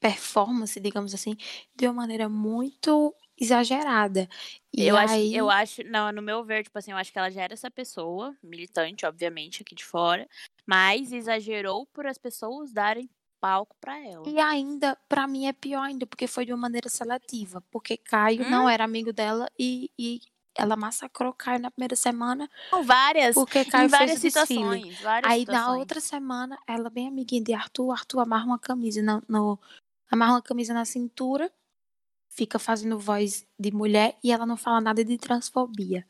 performance, 0.00 0.78
digamos 0.80 1.14
assim, 1.14 1.36
de 1.74 1.86
uma 1.86 1.94
maneira 1.94 2.28
muito 2.28 3.14
exagerada. 3.38 4.28
E 4.72 4.86
eu 4.86 4.96
acho, 4.96 5.14
aí, 5.14 5.34
eu 5.34 5.48
acho, 5.50 5.82
não, 5.84 6.10
no 6.12 6.20
meu 6.22 6.44
ver, 6.44 6.64
tipo 6.64 6.78
assim, 6.78 6.90
eu 6.92 6.96
acho 6.96 7.12
que 7.12 7.18
ela 7.18 7.30
já 7.30 7.42
era 7.42 7.54
essa 7.54 7.70
pessoa, 7.70 8.34
militante, 8.42 9.06
obviamente, 9.06 9.62
aqui 9.62 9.74
de 9.74 9.84
fora, 9.84 10.28
mas 10.66 11.12
exagerou 11.12 11.86
por 11.86 12.06
as 12.06 12.18
pessoas 12.18 12.72
darem 12.72 13.08
palco 13.40 13.76
pra 13.80 13.98
ela. 13.98 14.28
E 14.28 14.38
ainda, 14.40 14.96
pra 15.08 15.26
mim, 15.26 15.46
é 15.46 15.52
pior 15.52 15.82
ainda, 15.82 16.06
porque 16.06 16.26
foi 16.26 16.44
de 16.44 16.52
uma 16.52 16.58
maneira 16.62 16.88
seletiva. 16.88 17.62
Porque 17.70 17.96
Caio 17.96 18.48
não 18.50 18.68
era 18.68 18.84
amigo 18.84 19.12
dela 19.12 19.48
e, 19.58 19.90
e 19.98 20.20
ela 20.54 20.74
massacrou 20.76 21.32
Caio 21.32 21.60
na 21.60 21.70
primeira 21.70 21.94
semana, 21.94 22.50
São 22.70 22.82
várias, 22.82 23.34
porque 23.34 23.60
em 23.60 23.64
Caio 23.66 23.88
várias 23.88 24.18
fez 24.20 24.32
situações, 24.32 24.98
várias 25.00 25.32
Aí 25.32 25.40
na 25.40 25.58
situações. 25.58 25.78
outra 25.78 26.00
semana, 26.00 26.58
ela 26.66 26.88
bem 26.90 27.08
amiguinha 27.08 27.42
de 27.42 27.52
Arthur, 27.52 27.92
Arthur 27.92 28.20
amarra 28.20 28.46
uma 28.46 28.58
camisa 28.58 29.02
no, 29.02 29.22
no- 29.28 29.58
amarra 30.10 30.32
uma 30.32 30.42
camisa 30.42 30.72
na 30.74 30.84
cintura, 30.86 31.52
fica 32.36 32.58
fazendo 32.58 32.98
voz 32.98 33.46
de 33.58 33.72
mulher 33.72 34.16
e 34.22 34.30
ela 34.30 34.44
não 34.44 34.56
fala 34.56 34.80
nada 34.80 35.02
de 35.02 35.16
transfobia. 35.16 36.06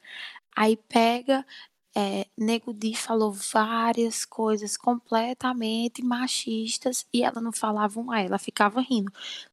Aí 0.55 0.77
pega, 0.77 1.47
é, 1.95 2.27
Nego 2.37 2.74
Di 2.74 2.97
falou 2.97 3.33
várias 3.33 4.24
coisas 4.24 4.77
completamente 4.77 6.03
machistas 6.03 7.07
e 7.14 7.22
ela 7.22 7.41
não 7.41 7.53
falava 7.53 8.01
uma, 8.01 8.20
ela 8.20 8.39
ficava 8.39 8.81
rindo. 8.81 9.12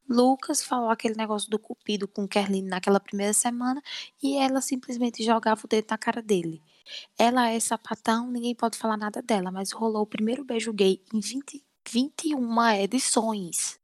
Lucas 0.09 0.63
falou 0.63 0.89
aquele 0.89 1.15
negócio 1.15 1.49
do 1.49 1.59
cupido 1.59 2.07
com 2.07 2.27
Kerline 2.27 2.67
naquela 2.67 2.99
primeira 2.99 3.33
semana 3.33 3.81
e 4.21 4.35
ela 4.35 4.59
simplesmente 4.59 5.23
jogava 5.23 5.61
o 5.63 5.67
dedo 5.67 5.85
na 5.91 5.97
cara 5.97 6.21
dele. 6.21 6.61
Ela 7.17 7.49
é 7.49 7.59
sapatão, 7.59 8.29
ninguém 8.29 8.55
pode 8.55 8.77
falar 8.77 8.97
nada 8.97 9.21
dela, 9.21 9.51
mas 9.51 9.71
rolou 9.71 10.01
o 10.01 10.07
primeiro 10.07 10.43
beijo 10.43 10.73
gay 10.73 11.01
em 11.13 11.19
20, 11.19 11.63
21 11.87 12.61
edições. 12.81 13.82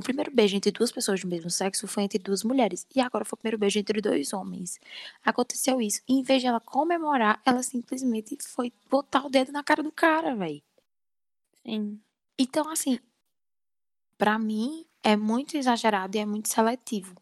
O 0.00 0.02
primeiro 0.02 0.34
beijo 0.34 0.56
entre 0.56 0.70
duas 0.70 0.90
pessoas 0.90 1.20
do 1.20 1.28
mesmo 1.28 1.50
sexo 1.50 1.86
foi 1.86 2.04
entre 2.04 2.18
duas 2.18 2.42
mulheres. 2.42 2.86
E 2.96 3.02
agora 3.02 3.22
foi 3.22 3.36
o 3.36 3.38
primeiro 3.38 3.58
beijo 3.58 3.78
entre 3.78 4.00
dois 4.00 4.32
homens. 4.32 4.80
Aconteceu 5.22 5.78
isso. 5.78 6.00
E 6.08 6.14
em 6.14 6.22
vez 6.22 6.40
de 6.40 6.48
ela 6.48 6.58
comemorar, 6.58 7.38
ela 7.44 7.62
simplesmente 7.62 8.34
foi 8.40 8.72
botar 8.88 9.26
o 9.26 9.28
dedo 9.28 9.52
na 9.52 9.62
cara 9.62 9.82
do 9.82 9.92
cara, 9.92 10.34
velho. 10.34 10.62
Sim. 11.62 12.00
Então, 12.38 12.70
assim, 12.70 12.98
pra 14.16 14.38
mim 14.38 14.86
é 15.02 15.14
muito 15.16 15.58
exagerado 15.58 16.16
e 16.16 16.20
é 16.20 16.24
muito 16.24 16.48
seletivo. 16.48 17.14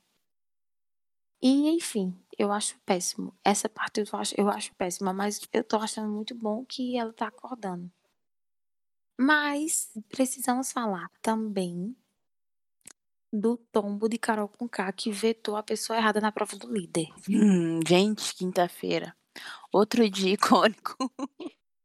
E, 1.43 1.69
enfim, 1.71 2.17
eu 2.39 2.53
acho 2.53 2.79
péssimo. 2.87 3.35
Essa 3.45 3.69
parte 3.69 4.01
eu 4.01 4.07
acho, 4.21 4.35
eu 4.39 4.49
acho 4.49 4.73
péssima, 4.77 5.13
mas 5.13 5.41
eu 5.53 5.65
tô 5.65 5.79
achando 5.79 6.13
muito 6.13 6.33
bom 6.33 6.65
que 6.65 6.97
ela 6.97 7.13
tá 7.13 7.27
acordando. 7.27 7.91
Mas 9.19 9.91
precisamos 10.09 10.71
falar 10.71 11.11
também 11.21 11.97
do 13.33 13.57
tombo 13.73 14.09
de 14.09 14.19
Carol 14.19 14.49
Conká 14.49 14.91
que 14.93 15.11
vetou 15.11 15.57
a 15.57 15.63
pessoa 15.63 15.97
errada 15.99 16.21
na 16.21 16.33
prova 16.33 16.57
do 16.57 16.73
líder. 16.73 17.09
Hum, 17.29 17.81
gente, 17.87 18.35
quinta-feira. 18.35 19.15
Outro 19.73 20.09
dia 20.09 20.33
icônico. 20.39 20.97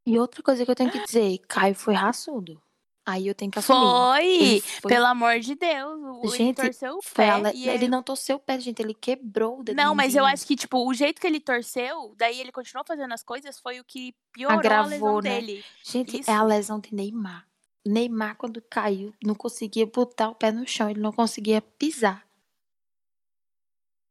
E 0.05 0.17
outra 0.19 0.41
coisa 0.43 0.65
que 0.65 0.71
eu 0.71 0.75
tenho 0.75 0.91
que 0.91 1.03
dizer, 1.03 1.37
Caio 1.47 1.75
foi 1.75 1.93
raçudo. 1.93 2.61
Aí 3.05 3.27
eu 3.27 3.35
tenho 3.35 3.51
que 3.51 3.59
assumir. 3.59 3.79
Foi! 3.81 4.25
Ele 4.25 4.61
foi- 4.61 4.89
Pelo 4.93 5.05
amor 5.07 5.37
de 5.39 5.55
Deus. 5.55 5.99
o- 6.01 6.21
Ele 6.23 6.37
Gente, 6.37 6.55
torceu 6.55 6.93
o 6.95 6.99
pé. 7.13 7.29
a 7.31 7.37
le- 7.37 7.51
e 7.53 7.63
Ele 7.67 7.71
ele- 7.71 7.87
não 7.89 8.01
torceu 8.01 8.37
o 8.37 8.39
pé, 8.39 8.57
gente, 8.61 8.81
ele 8.81 8.93
quebrou 8.93 9.59
o 9.59 9.63
dedo 9.63 9.75
Não, 9.75 9.93
mas 9.93 10.15
eu 10.15 10.25
acho 10.25 10.47
que, 10.47 10.55
tipo, 10.55 10.87
o 10.87 10.93
jeito 10.93 11.19
que 11.19 11.27
ele 11.27 11.41
torceu, 11.41 12.15
daí 12.17 12.39
ele 12.39 12.49
continuou 12.53 12.85
fazendo 12.87 13.13
as 13.13 13.21
coisas, 13.21 13.59
foi 13.59 13.81
o 13.81 13.83
que 13.83 14.15
piorou 14.31 14.55
a 14.55 14.59
Agravou, 14.59 14.89
lesão 14.89 15.15
né? 15.21 15.41
dele. 15.41 15.65
Gente, 15.83 16.21
Isso. 16.21 16.31
é 16.31 16.33
a 16.33 16.43
lesão 16.43 16.79
de 16.79 16.95
Neymar. 16.95 17.45
Neymar, 17.85 18.37
quando 18.37 18.61
caiu, 18.61 19.13
não 19.23 19.35
conseguia 19.35 19.85
botar 19.85 20.29
o 20.29 20.35
pé 20.35 20.51
no 20.51 20.65
chão, 20.67 20.89
ele 20.89 21.01
não 21.01 21.11
conseguia 21.11 21.61
pisar. 21.61 22.25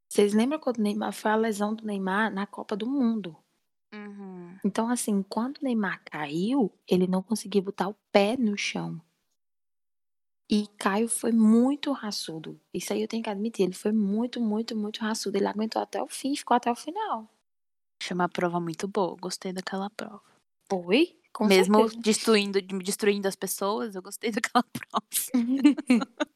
Vocês 0.08 0.34
lembram 0.34 0.58
quando 0.58 0.78
o 0.78 0.82
Neymar 0.82 1.12
foi 1.12 1.30
a 1.30 1.36
lesão 1.36 1.74
do 1.74 1.86
Neymar 1.86 2.30
na 2.32 2.46
Copa 2.46 2.76
do 2.76 2.86
Mundo? 2.86 3.34
Uhum. 3.94 4.58
Então, 4.62 4.90
assim, 4.90 5.22
quando 5.22 5.58
o 5.58 5.64
Neymar 5.64 6.02
caiu, 6.04 6.70
ele 6.86 7.06
não 7.06 7.22
conseguia 7.22 7.62
botar 7.62 7.88
o 7.88 7.96
pé 8.12 8.36
no 8.36 8.56
chão. 8.56 9.00
E 10.50 10.66
Caio 10.76 11.08
foi 11.08 11.32
muito 11.32 11.92
raçudo. 11.92 12.60
Isso 12.74 12.92
aí 12.92 13.00
eu 13.00 13.08
tenho 13.08 13.22
que 13.22 13.30
admitir. 13.30 13.64
Ele 13.64 13.72
foi 13.72 13.90
muito, 13.90 14.38
muito, 14.38 14.76
muito 14.76 15.00
raçudo. 15.00 15.38
Ele 15.38 15.46
aguentou 15.46 15.80
até 15.80 16.02
o 16.02 16.08
fim, 16.08 16.36
ficou 16.36 16.54
até 16.54 16.70
o 16.70 16.76
final. 16.76 17.26
Achei 18.02 18.14
uma 18.14 18.28
prova 18.28 18.60
muito 18.60 18.86
boa. 18.86 19.16
Gostei 19.18 19.50
daquela 19.50 19.88
prova. 19.88 20.20
Foi? 20.68 21.16
Com 21.32 21.46
Mesmo 21.46 21.78
certeza. 21.78 22.02
destruindo, 22.02 22.60
destruindo 22.60 23.26
as 23.26 23.36
pessoas, 23.36 23.94
eu 23.94 24.02
gostei 24.02 24.30
daquela 24.32 24.62
prova. 24.64 25.06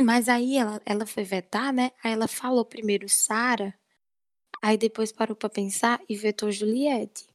Mas 0.00 0.28
aí 0.28 0.56
ela, 0.56 0.80
ela 0.86 1.06
foi 1.06 1.22
vetar, 1.22 1.72
né? 1.72 1.90
Aí 2.02 2.12
ela 2.12 2.26
falou 2.26 2.64
primeiro 2.64 3.08
Sara, 3.08 3.74
aí 4.62 4.78
depois 4.78 5.12
parou 5.12 5.36
pra 5.36 5.50
pensar 5.50 6.00
e 6.08 6.16
vetou 6.16 6.50
Juliette. 6.50 7.26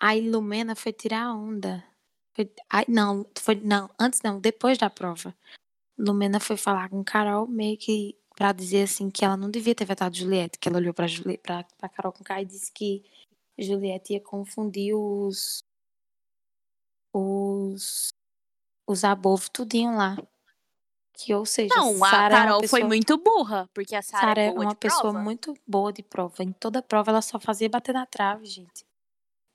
Aí 0.00 0.28
Lumena 0.28 0.74
foi 0.74 0.92
tirar 0.92 1.32
onda. 1.34 1.84
Foi, 2.34 2.50
aí, 2.70 2.84
não, 2.88 3.26
foi, 3.38 3.56
não, 3.56 3.90
antes 3.98 4.22
não, 4.22 4.40
depois 4.40 4.78
da 4.78 4.90
prova. 4.90 5.34
Lumena 5.96 6.38
foi 6.40 6.56
falar 6.56 6.88
com 6.88 7.02
Carol 7.02 7.46
meio 7.48 7.76
que 7.76 8.16
pra 8.36 8.52
dizer 8.52 8.82
assim 8.84 9.10
que 9.10 9.24
ela 9.24 9.36
não 9.36 9.50
devia 9.50 9.74
ter 9.74 9.84
vetado 9.84 10.16
Juliette, 10.16 10.58
que 10.58 10.68
ela 10.68 10.78
olhou 10.78 10.94
pra, 10.94 11.08
Juli, 11.08 11.38
pra, 11.38 11.64
pra 11.76 11.88
Carol 11.88 12.12
com 12.12 12.22
K 12.22 12.40
e 12.40 12.44
disse 12.44 12.70
que 12.70 13.04
Juliette 13.58 14.14
ia 14.14 14.20
confundir 14.20 14.94
os 14.94 15.62
os 17.12 18.12
os 18.86 19.04
abovos 19.04 19.48
tudinho 19.50 19.94
lá. 19.96 20.16
Que, 21.12 21.34
ou 21.34 21.44
seja, 21.44 21.74
Não, 21.74 22.02
a 22.04 22.10
Sara 22.10 22.34
é 22.34 22.38
Carol 22.38 22.58
foi 22.60 22.62
pessoa- 22.80 22.86
muito 22.86 23.18
burra, 23.18 23.68
porque 23.74 23.94
a 23.96 24.02
Sara 24.02 24.40
é 24.40 24.46
é 24.46 24.50
uma 24.52 24.74
pessoa 24.74 25.02
prova. 25.10 25.20
muito 25.20 25.52
boa 25.66 25.92
de 25.92 26.02
prova. 26.02 26.44
Em 26.44 26.52
toda 26.52 26.80
prova 26.80 27.10
ela 27.10 27.20
só 27.20 27.40
fazia 27.40 27.68
bater 27.68 27.92
na 27.92 28.06
trave, 28.06 28.46
gente. 28.46 28.86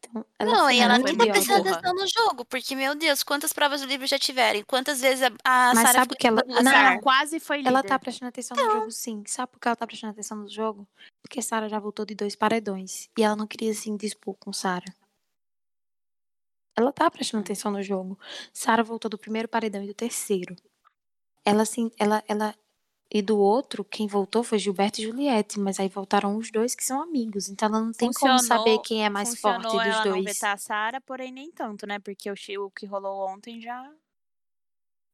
Então, 0.05 0.25
ela 0.37 0.51
Não, 0.51 0.69
e 0.71 0.79
ela 0.79 1.01
tá 1.01 1.09
idiota. 1.09 1.31
prestando 1.31 1.63
Porra. 1.63 1.75
atenção 1.77 1.95
no 1.95 2.07
jogo, 2.07 2.45
porque, 2.45 2.75
meu 2.75 2.93
Deus, 2.93 3.23
quantas 3.23 3.53
provas 3.53 3.81
do 3.81 3.87
livro 3.87 4.05
já 4.05 4.19
tiveram? 4.19 4.59
E 4.59 4.63
Quantas 4.63 4.99
vezes 5.01 5.23
a, 5.23 5.27
a 5.43 5.73
Mas 5.73 5.79
Sarah 5.87 5.99
sabe 5.99 6.15
que 6.15 6.27
ela- 6.27 6.41
tipo, 6.41 6.53
A 6.53 6.61
Não. 6.63 6.71
Sara 6.71 6.99
quase 7.01 7.39
foi 7.39 7.57
líder. 7.57 7.69
Ela 7.69 7.83
tá 7.83 7.97
prestando 7.97 8.29
atenção 8.29 8.57
no 8.57 8.63
jogo, 8.63 8.91
sim. 8.91 9.23
Sabe 9.25 9.51
por 9.51 9.59
que 9.59 9.67
ela 9.67 9.75
tá 9.75 9.87
prestando 9.87 10.11
atenção 10.11 10.37
no 10.37 10.49
jogo? 10.49 10.87
Porque 11.21 11.41
Sara 11.41 11.69
já 11.69 11.79
voltou 11.79 12.05
de 12.05 12.13
dois 12.15 12.35
paredões. 12.35 13.09
E 13.17 13.23
ela 13.23 13.35
não 13.35 13.47
queria 13.47 13.73
se 13.73 13.89
indispor 13.89 14.35
com 14.35 14.51
Sara. 14.51 14.85
Ela 16.75 16.91
tá 16.91 17.09
prestando 17.09 17.41
atenção 17.41 17.71
no 17.71 17.81
jogo. 17.83 18.17
Sara 18.51 18.83
voltou 18.83 19.09
do 19.09 19.17
primeiro 19.17 19.47
paredão 19.47 19.83
e 19.83 19.87
do 19.87 19.93
terceiro. 19.93 20.55
Ela 21.45 21.65
sim, 21.65 21.91
ela, 21.99 22.23
ela. 22.27 22.55
E 23.13 23.21
do 23.21 23.37
outro, 23.37 23.85
quem 23.85 24.07
voltou 24.07 24.43
foi 24.43 24.57
Gilberto 24.57 24.99
e 24.99 25.03
Juliette. 25.03 25.59
Mas 25.59 25.79
aí 25.79 25.87
voltaram 25.87 26.35
os 26.35 26.49
dois 26.49 26.73
que 26.73 26.83
são 26.83 26.99
amigos. 26.99 27.47
Então 27.47 27.69
ela 27.69 27.79
não 27.79 27.91
tem 27.91 28.11
como 28.11 28.39
saber 28.39 28.79
quem 28.79 29.05
é 29.05 29.09
mais 29.09 29.29
funcionou 29.29 29.61
forte 29.61 29.87
dos 29.87 29.95
ela 29.95 30.05
não 30.05 30.11
dois. 30.13 30.25
vetar 30.25 30.53
a 30.53 30.57
Sara, 30.57 30.99
porém 30.99 31.31
nem 31.31 31.51
tanto, 31.51 31.85
né? 31.85 31.99
Porque 31.99 32.31
o, 32.31 32.71
que 32.71 32.85
rolou 32.87 33.29
ontem 33.29 33.61
já 33.61 33.87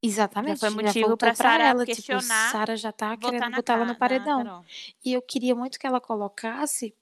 Exatamente. 0.01 0.59
foi 0.59 0.69
motivo 0.69 1.17
pra 1.17 1.35
Sara 1.35 1.63
ela. 1.65 1.85
questionar, 1.85 2.21
Tipo, 2.21 2.51
Sara 2.57 2.77
já 2.77 2.91
tá 2.91 3.17
querendo 3.17 3.51
botar 3.51 3.73
ela 3.73 3.85
no 3.85 3.91
na 3.91 3.99
paredão. 3.99 4.63
E 5.03 5.11
eu 5.11 5.21
queria 5.21 5.53
muito 5.53 5.77
que 5.77 5.85
ela 5.85 5.99
colocasse, 5.99 6.95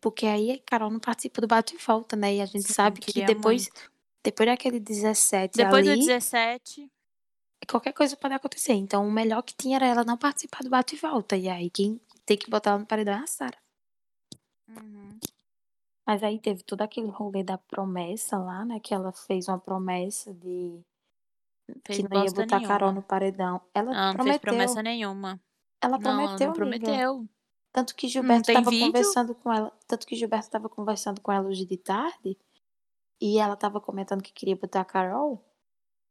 porque 0.00 0.26
aí 0.26 0.50
a 0.50 0.58
Carol 0.58 0.90
não 0.90 0.98
participa 0.98 1.40
do 1.40 1.46
bate 1.46 1.76
e 1.76 1.78
volta, 1.78 2.16
né? 2.16 2.34
E 2.34 2.40
a 2.40 2.46
gente 2.46 2.66
Sim, 2.66 2.72
sabe 2.74 3.00
que 3.00 3.24
depois, 3.24 3.70
muito. 3.70 3.92
depois 4.24 4.48
daquele 4.48 4.80
17 4.80 5.56
Depois 5.56 5.86
ali, 5.86 6.00
do 6.00 6.06
17, 6.06 6.90
qualquer 7.66 7.92
coisa 7.92 8.16
pode 8.16 8.34
acontecer. 8.34 8.72
Então 8.74 9.06
o 9.06 9.10
melhor 9.12 9.42
que 9.42 9.54
tinha 9.54 9.76
era 9.76 9.86
ela 9.86 10.04
não 10.04 10.16
participar 10.16 10.62
do 10.62 10.70
bate 10.70 10.94
e 10.96 10.98
volta. 10.98 11.36
E 11.36 11.48
aí 11.48 11.70
quem 11.70 12.00
tem 12.24 12.36
que 12.36 12.50
botar 12.50 12.70
ela 12.70 12.78
no 12.80 12.86
paredão 12.86 13.14
é 13.14 13.22
a 13.22 13.26
Sara. 13.26 13.58
uhum. 14.68 15.18
Mas 16.06 16.22
aí 16.22 16.38
teve 16.38 16.62
todo 16.62 16.82
aquele 16.82 17.08
rolê 17.08 17.42
da 17.42 17.58
promessa 17.58 18.38
lá, 18.38 18.64
né? 18.64 18.78
Que 18.78 18.94
ela 18.94 19.12
fez 19.12 19.48
uma 19.48 19.58
promessa 19.58 20.32
de 20.32 20.80
fez 21.84 21.98
que 21.98 22.08
não 22.08 22.24
ia 22.24 22.30
botar 22.30 22.58
a 22.58 22.60
Carol 22.60 22.90
nenhuma. 22.90 22.92
no 22.92 23.02
paredão. 23.02 23.60
Ela 23.74 23.90
Ela 23.90 24.14
não 24.14 24.24
fez 24.24 24.38
prometeu. 24.38 24.40
promessa 24.40 24.82
nenhuma. 24.82 25.40
Ela 25.82 25.98
Não, 25.98 26.10
ela 26.10 26.16
prometeu, 26.22 26.46
não 26.46 26.54
prometeu. 26.54 27.28
Tanto 27.72 27.94
que 27.96 28.08
Gilberto 28.08 28.50
estava 28.50 28.70
conversando 28.70 29.34
com 29.34 29.52
ela. 29.52 29.72
Tanto 29.86 30.06
que 30.06 30.14
Gilberto 30.16 30.46
estava 30.46 30.68
conversando 30.68 31.20
com 31.20 31.32
ela 31.32 31.48
hoje 31.48 31.66
de 31.66 31.76
tarde. 31.76 32.38
E 33.20 33.38
ela 33.38 33.54
estava 33.54 33.80
comentando 33.80 34.22
que 34.22 34.32
queria 34.32 34.56
botar 34.56 34.82
a 34.82 34.84
Carol. 34.84 35.44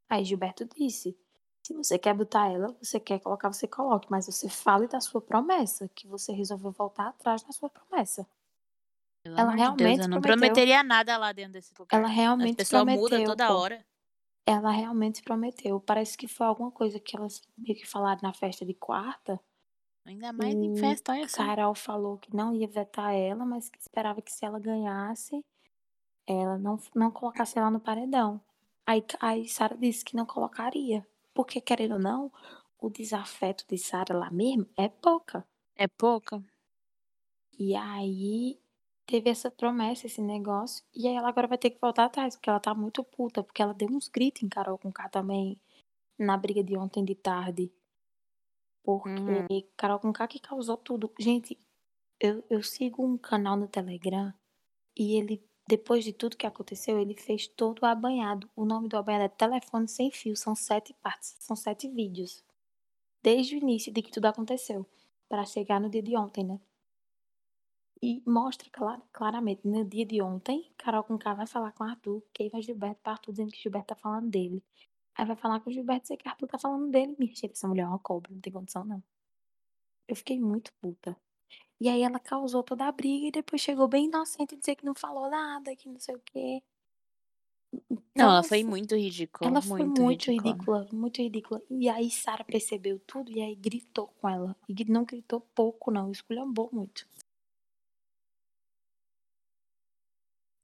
Aí 0.10 0.24
Gilberto 0.26 0.66
disse: 0.78 1.18
se 1.66 1.74
você 1.74 1.98
quer 1.98 2.14
botar 2.14 2.48
ela, 2.48 2.76
você 2.80 3.00
quer 3.00 3.20
colocar, 3.20 3.52
você 3.52 3.68
coloque. 3.68 4.06
Mas 4.12 4.28
você 4.28 4.48
fale 4.48 4.88
da 4.88 5.02
sua 5.02 5.20
promessa. 5.20 5.90
Que 5.96 6.08
você 6.08 6.32
resolveu 6.32 6.72
voltar 6.72 7.08
atrás 7.08 7.44
na 7.44 7.52
sua 7.52 7.72
promessa. 7.72 8.28
Pelo 9.24 9.36
Ela 9.36 9.50
de 9.50 9.58
Deus, 9.58 9.68
realmente 9.68 10.02
eu 10.02 10.08
não 10.08 10.22
prometeu. 10.22 10.38
prometeria 10.38 10.84
nada 10.84 11.18
lá 11.18 11.32
dentro 11.32 11.54
desse 11.54 11.74
lugar. 11.78 11.98
Ela 11.98 12.08
realmente 12.08 12.58
pessoas 12.58 12.84
prometeu. 12.84 13.02
mudam 13.02 13.24
toda 13.24 13.52
hora. 13.52 13.84
Ela 14.46 14.70
realmente 14.70 15.24
prometeu. 15.24 15.80
Parece 15.80 16.16
que 16.16 16.28
foi 16.28 16.46
alguma 16.46 16.70
coisa 16.70 17.00
que 17.00 17.18
elas 17.18 17.42
meio 17.58 17.76
que 17.76 17.88
falaram 17.88 18.20
na 18.22 18.32
festa 18.32 18.64
de 18.64 18.76
quarta. 18.76 19.40
Ainda 20.06 20.32
mais 20.32 20.54
em 20.54 20.76
festa, 20.76 21.14
olha 21.14 21.28
só. 21.28 21.38
Carol 21.38 21.74
falou 21.74 22.20
que 22.20 22.36
não 22.36 22.54
ia 22.54 22.68
vetar 22.68 23.12
ela, 23.12 23.44
mas 23.44 23.70
que 23.70 23.80
esperava 23.80 24.22
que 24.22 24.32
se 24.32 24.46
ela 24.46 24.60
ganhasse, 24.60 25.44
ela 26.28 26.60
não, 26.60 26.80
não 26.94 27.10
colocasse 27.10 27.58
ela 27.58 27.72
no 27.72 27.80
paredão. 27.80 28.40
Aí, 28.86 29.04
aí 29.20 29.50
Sara 29.50 29.76
disse 29.76 30.06
que 30.06 30.16
não 30.16 30.28
colocaria. 30.28 31.04
Porque, 31.36 31.62
querendo 31.62 31.96
ou 31.96 32.00
não, 32.00 32.32
o 32.80 32.90
desafeto 32.90 33.66
de 33.68 33.78
Sara 33.78 34.18
lá 34.18 34.32
mesmo 34.32 34.66
é 34.76 34.88
pouca. 34.88 35.46
É 35.76 35.88
pouca? 35.88 36.42
E 37.60 37.76
aí 37.76 38.58
teve 39.06 39.30
essa 39.30 39.52
promessa, 39.52 40.08
esse 40.08 40.22
negócio. 40.22 40.84
E 40.96 41.08
aí 41.08 41.16
ela 41.16 41.30
agora 41.30 41.48
vai 41.48 41.58
ter 41.58 41.70
que 41.70 41.80
voltar 41.80 42.06
atrás, 42.06 42.36
porque 42.36 42.50
ela 42.50 42.60
tá 42.60 42.74
muito 42.74 43.04
puta. 43.04 43.44
Porque 43.44 43.62
ela 43.62 43.74
deu 43.74 43.90
uns 43.90 44.08
gritos 44.08 44.42
em 44.42 44.50
Carol 44.50 44.78
com 44.78 44.92
K 44.92 45.10
também 45.10 45.60
na 46.18 46.38
briga 46.38 46.64
de 46.64 46.78
ontem 46.78 47.04
de 47.04 47.14
tarde. 47.14 47.72
Porque 48.82 49.10
Uhum. 49.10 49.64
Carol 49.76 50.00
com 50.00 50.14
K 50.14 50.28
que 50.28 50.40
causou 50.40 50.78
tudo. 50.78 51.12
Gente, 51.20 51.60
eu, 52.20 52.44
eu 52.50 52.64
sigo 52.64 53.06
um 53.06 53.18
canal 53.18 53.58
no 53.58 53.68
Telegram 53.68 54.34
e 54.96 55.18
ele, 55.18 55.44
depois 55.68 56.04
de 56.04 56.14
tudo 56.14 56.38
que 56.38 56.46
aconteceu, 56.46 57.00
ele 57.00 57.16
fez 57.16 57.48
todo 57.48 57.80
o 57.82 57.86
abanhado. 57.86 58.50
O 58.56 58.66
nome 58.66 58.88
do 58.88 58.98
abanhado 58.98 59.26
é 59.26 59.30
Telefone 59.30 59.88
Sem 59.88 60.12
Fio. 60.12 60.36
São 60.36 60.56
sete 60.56 60.94
partes, 61.02 61.36
são 61.40 61.56
sete 61.56 61.88
vídeos. 61.90 62.44
Desde 63.24 63.56
o 63.56 63.58
início 63.58 63.92
de 63.92 64.02
que 64.02 64.12
tudo 64.12 64.26
aconteceu. 64.26 64.86
Pra 65.28 65.44
chegar 65.44 65.82
no 65.82 65.90
dia 65.90 66.04
de 66.04 66.16
ontem, 66.16 66.44
né? 66.44 66.60
E 68.02 68.22
mostra 68.28 68.70
clara- 68.70 69.02
claramente, 69.12 69.68
no 69.68 69.84
dia 69.84 70.06
de 70.06 70.22
ontem, 70.22 70.72
Carol 70.78 71.04
com 71.04 71.18
K 71.18 71.34
vai 71.34 71.48
falar 71.48 71.72
com 71.72 71.84
Arthur, 71.84 72.22
quem 72.32 72.50
vai 72.50 72.62
Gilberto 72.62 73.02
pra 73.02 73.14
Arthur 73.14 73.32
dizendo 73.32 73.52
que 73.52 73.58
Gilberto 73.60 73.88
tá 73.88 73.96
falando 73.96 74.30
dele. 74.30 74.62
Aí 75.16 75.26
vai 75.26 75.36
falar 75.36 75.60
com 75.62 75.70
o 75.70 75.74
Gilberto 75.74 76.04
dizer 76.04 76.18
que 76.18 76.28
Arthur 76.28 76.48
tá 76.48 76.60
falando 76.60 76.92
dele. 76.92 77.16
Minha 77.18 77.34
gente, 77.34 77.54
essa 77.54 77.68
mulher 77.68 77.84
é 77.84 77.88
uma 77.88 77.98
cobra, 77.98 78.32
não 78.32 78.40
tem 78.40 78.54
condição, 78.54 78.84
não. 78.86 79.02
Eu 80.08 80.16
fiquei 80.16 80.40
muito 80.40 80.72
puta. 80.74 81.18
E 81.80 81.90
aí 81.90 82.02
ela 82.02 82.20
causou 82.20 82.64
toda 82.64 82.86
a 82.86 82.92
briga 82.92 83.28
e 83.28 83.32
depois 83.32 83.62
chegou 83.62 83.88
bem 83.88 84.06
inocente 84.06 84.56
dizer 84.56 84.76
que 84.76 84.86
não 84.86 84.96
falou 84.96 85.30
nada, 85.30 85.76
que 85.76 85.90
não 85.90 86.00
sei 86.00 86.16
o 86.16 86.22
quê. 86.24 86.64
Não, 88.16 88.26
ela 88.26 88.36
Nossa, 88.38 88.50
foi 88.50 88.64
muito 88.64 88.96
ridícula. 88.96 89.50
ela 89.50 89.62
foi 89.62 89.84
muito, 89.84 90.02
muito 90.02 90.32
ridícula. 90.32 90.54
ridícula, 90.54 90.88
muito 90.94 91.22
ridícula. 91.22 91.62
E 91.70 91.90
aí 91.90 92.10
Sara 92.10 92.44
percebeu 92.44 93.00
tudo 93.00 93.30
e 93.32 93.42
aí 93.42 93.56
gritou 93.56 94.08
com 94.08 94.30
ela. 94.30 94.56
E 94.70 94.86
não 94.86 95.04
gritou 95.04 95.42
pouco, 95.54 95.92
não, 95.92 96.12
esculhambou 96.12 96.70
muito. 96.72 97.06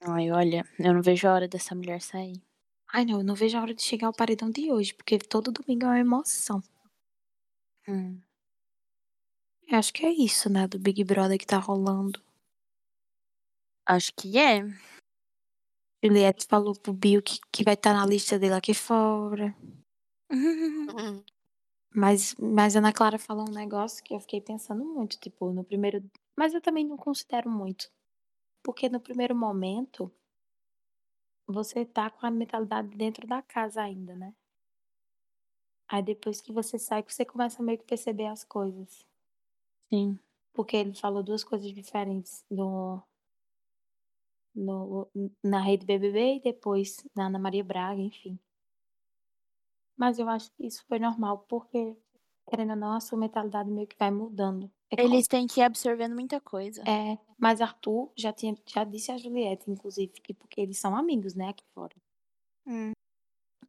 Ai, 0.04 0.32
olha, 0.32 0.66
eu 0.80 0.94
não 0.94 1.02
vejo 1.02 1.28
a 1.28 1.34
hora 1.34 1.48
dessa 1.48 1.76
mulher 1.76 2.02
sair. 2.02 2.42
Ai, 2.92 3.06
não, 3.06 3.20
eu 3.20 3.24
não 3.24 3.36
vejo 3.36 3.58
a 3.58 3.62
hora 3.62 3.74
de 3.74 3.82
chegar 3.82 4.08
ao 4.08 4.14
paredão 4.14 4.50
de 4.50 4.72
hoje, 4.72 4.94
porque 4.94 5.20
todo 5.20 5.52
domingo 5.52 5.86
é 5.86 5.90
uma 5.90 6.00
emoção. 6.00 6.64
Hum. 7.88 8.20
Acho 9.72 9.94
que 9.94 10.06
é 10.06 10.12
isso, 10.12 10.50
né, 10.50 10.68
do 10.68 10.78
Big 10.78 11.02
Brother 11.04 11.38
que 11.38 11.46
tá 11.46 11.58
rolando. 11.58 12.22
Acho 13.86 14.14
que 14.14 14.38
é. 14.38 14.64
Juliette 16.04 16.46
falou 16.46 16.74
pro 16.74 16.92
Bill 16.92 17.22
que, 17.22 17.40
que 17.52 17.64
vai 17.64 17.76
estar 17.76 17.94
na 17.94 18.06
lista 18.06 18.38
dele 18.38 18.56
aqui 18.56 18.74
fora. 18.74 19.56
Mas, 21.94 22.36
mas 22.36 22.74
a 22.74 22.80
Ana 22.80 22.94
Clara 22.94 23.20
falou 23.20 23.50
um 23.50 23.54
negócio 23.54 24.02
que 24.02 24.14
eu 24.14 24.20
fiquei 24.22 24.40
pensando 24.40 24.86
muito, 24.86 25.20
tipo, 25.20 25.52
no 25.52 25.62
primeiro. 25.62 26.02
Mas 26.38 26.54
eu 26.54 26.62
também 26.62 26.86
não 26.86 26.96
considero 26.96 27.50
muito. 27.50 27.92
Porque 28.64 28.88
no 28.88 28.98
primeiro 28.98 29.36
momento, 29.36 30.10
você 31.46 31.84
tá 31.84 32.10
com 32.10 32.26
a 32.26 32.32
mentalidade 32.32 32.96
dentro 32.96 33.28
da 33.28 33.42
casa 33.42 33.82
ainda, 33.82 34.16
né? 34.16 34.34
Aí 35.86 36.02
depois 36.02 36.40
que 36.40 36.54
você 36.54 36.80
sai, 36.80 37.04
você 37.06 37.26
começa 37.26 37.62
a 37.62 37.66
meio 37.66 37.78
que 37.78 37.84
perceber 37.84 38.28
as 38.28 38.46
coisas. 38.46 39.06
Sim. 39.92 40.18
Porque 40.54 40.78
ele 40.78 40.94
falou 40.94 41.24
duas 41.24 41.44
coisas 41.44 41.72
diferentes 41.72 42.46
no, 42.50 43.02
no, 44.56 45.10
na 45.44 45.60
rede 45.62 45.86
BBB 45.86 46.36
e 46.36 46.42
depois 46.42 46.98
na 47.16 47.28
Ana 47.28 47.40
Maria 47.40 47.64
Braga, 47.64 48.02
enfim. 48.02 48.38
Mas 49.98 50.18
eu 50.20 50.28
acho 50.30 50.52
que 50.54 50.66
isso 50.66 50.84
foi 50.88 50.98
normal, 51.00 51.46
porque, 51.48 51.96
querendo 52.50 52.72
ou 52.72 52.76
não, 52.76 52.94
a 52.94 53.00
sua 53.00 53.18
mentalidade 53.18 53.70
meio 53.70 53.88
que 53.88 53.98
vai 53.98 54.10
mudando. 54.12 54.70
É 54.90 54.96
como- 54.96 55.14
Eles 55.14 55.28
têm 55.28 55.48
que 55.48 55.60
ir 55.60 55.64
absorvendo 55.64 56.16
muita 56.16 56.42
coisa. 56.42 56.82
É, 56.90 57.18
mas 57.38 57.62
Arthur 57.62 58.12
já, 58.16 58.34
tinha, 58.34 58.56
já 58.66 58.84
disse 58.84 59.12
a 59.12 59.18
Juliette, 59.18 59.70
inclusive, 59.70 60.12
que 60.22 60.34
porque 60.34 60.60
eles 60.60 60.78
são 60.80 60.96
amigos, 60.96 61.36
né, 61.36 61.50
aqui 61.50 61.64
fora. 61.74 61.96
Hum. 62.66 62.92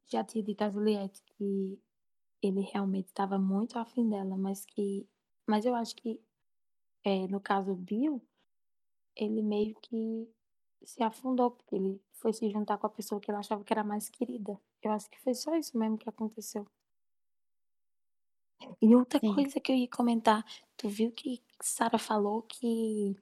Já 0.07 0.24
tinha 0.24 0.43
dito 0.43 0.62
a 0.62 0.70
Juliette 0.70 1.23
que 1.23 1.78
ele 2.43 2.61
realmente 2.61 3.07
estava 3.07 3.39
muito 3.39 3.78
afim 3.78 4.09
dela, 4.09 4.36
mas 4.36 4.65
que. 4.65 5.07
Mas 5.53 5.66
eu 5.66 5.74
acho 5.74 5.95
que, 5.97 6.19
é, 7.05 7.27
no 7.27 7.39
caso 7.39 7.74
Bill, 7.74 8.23
ele 9.15 9.43
meio 9.43 9.74
que 9.83 10.27
se 10.83 11.03
afundou, 11.03 11.51
porque 11.51 11.77
ele 11.77 12.01
foi 12.15 12.33
se 12.33 12.49
juntar 12.49 12.79
com 12.79 12.87
a 12.87 12.89
pessoa 12.89 13.20
que 13.20 13.31
ele 13.31 13.37
achava 13.37 13.62
que 13.62 13.70
era 13.70 13.85
mais 13.85 14.09
querida. 14.09 14.59
Eu 14.83 14.93
acho 14.93 15.11
que 15.11 15.20
foi 15.20 15.35
só 15.35 15.55
isso 15.55 15.77
mesmo 15.77 15.99
que 15.99 16.09
aconteceu. 16.09 16.66
E 18.81 18.97
outra 18.97 19.20
Sim. 19.20 19.35
coisa 19.35 19.61
que 19.61 19.70
eu 19.70 19.77
ia 19.77 19.89
comentar, 19.89 20.43
tu 20.74 20.89
viu 20.89 21.12
que 21.12 21.43
Sara 21.61 21.99
falou 21.99 22.41
que 22.41 23.15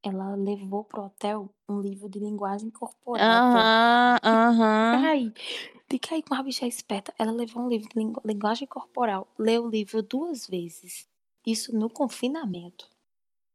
ela 0.00 0.36
levou 0.36 0.84
pro 0.84 1.06
hotel 1.06 1.52
um 1.68 1.80
livro 1.80 2.08
de 2.08 2.20
linguagem 2.20 2.70
corporal. 2.70 3.18
pô. 3.18 3.58
Aham, 3.58 4.18
aham. 4.22 5.04
Ai, 5.08 5.32
fica 5.90 6.14
aí 6.14 6.22
com 6.22 6.34
a 6.34 6.42
bicha 6.44 6.68
esperta. 6.68 7.12
Ela 7.18 7.32
levou 7.32 7.64
um 7.64 7.68
livro 7.68 7.88
de 7.88 7.98
lingu- 7.98 8.22
linguagem 8.24 8.68
corporal, 8.68 9.26
leu 9.36 9.64
o 9.64 9.68
livro 9.68 10.04
duas 10.04 10.46
vezes. 10.46 11.08
Isso 11.46 11.74
no 11.74 11.88
confinamento. 11.88 12.88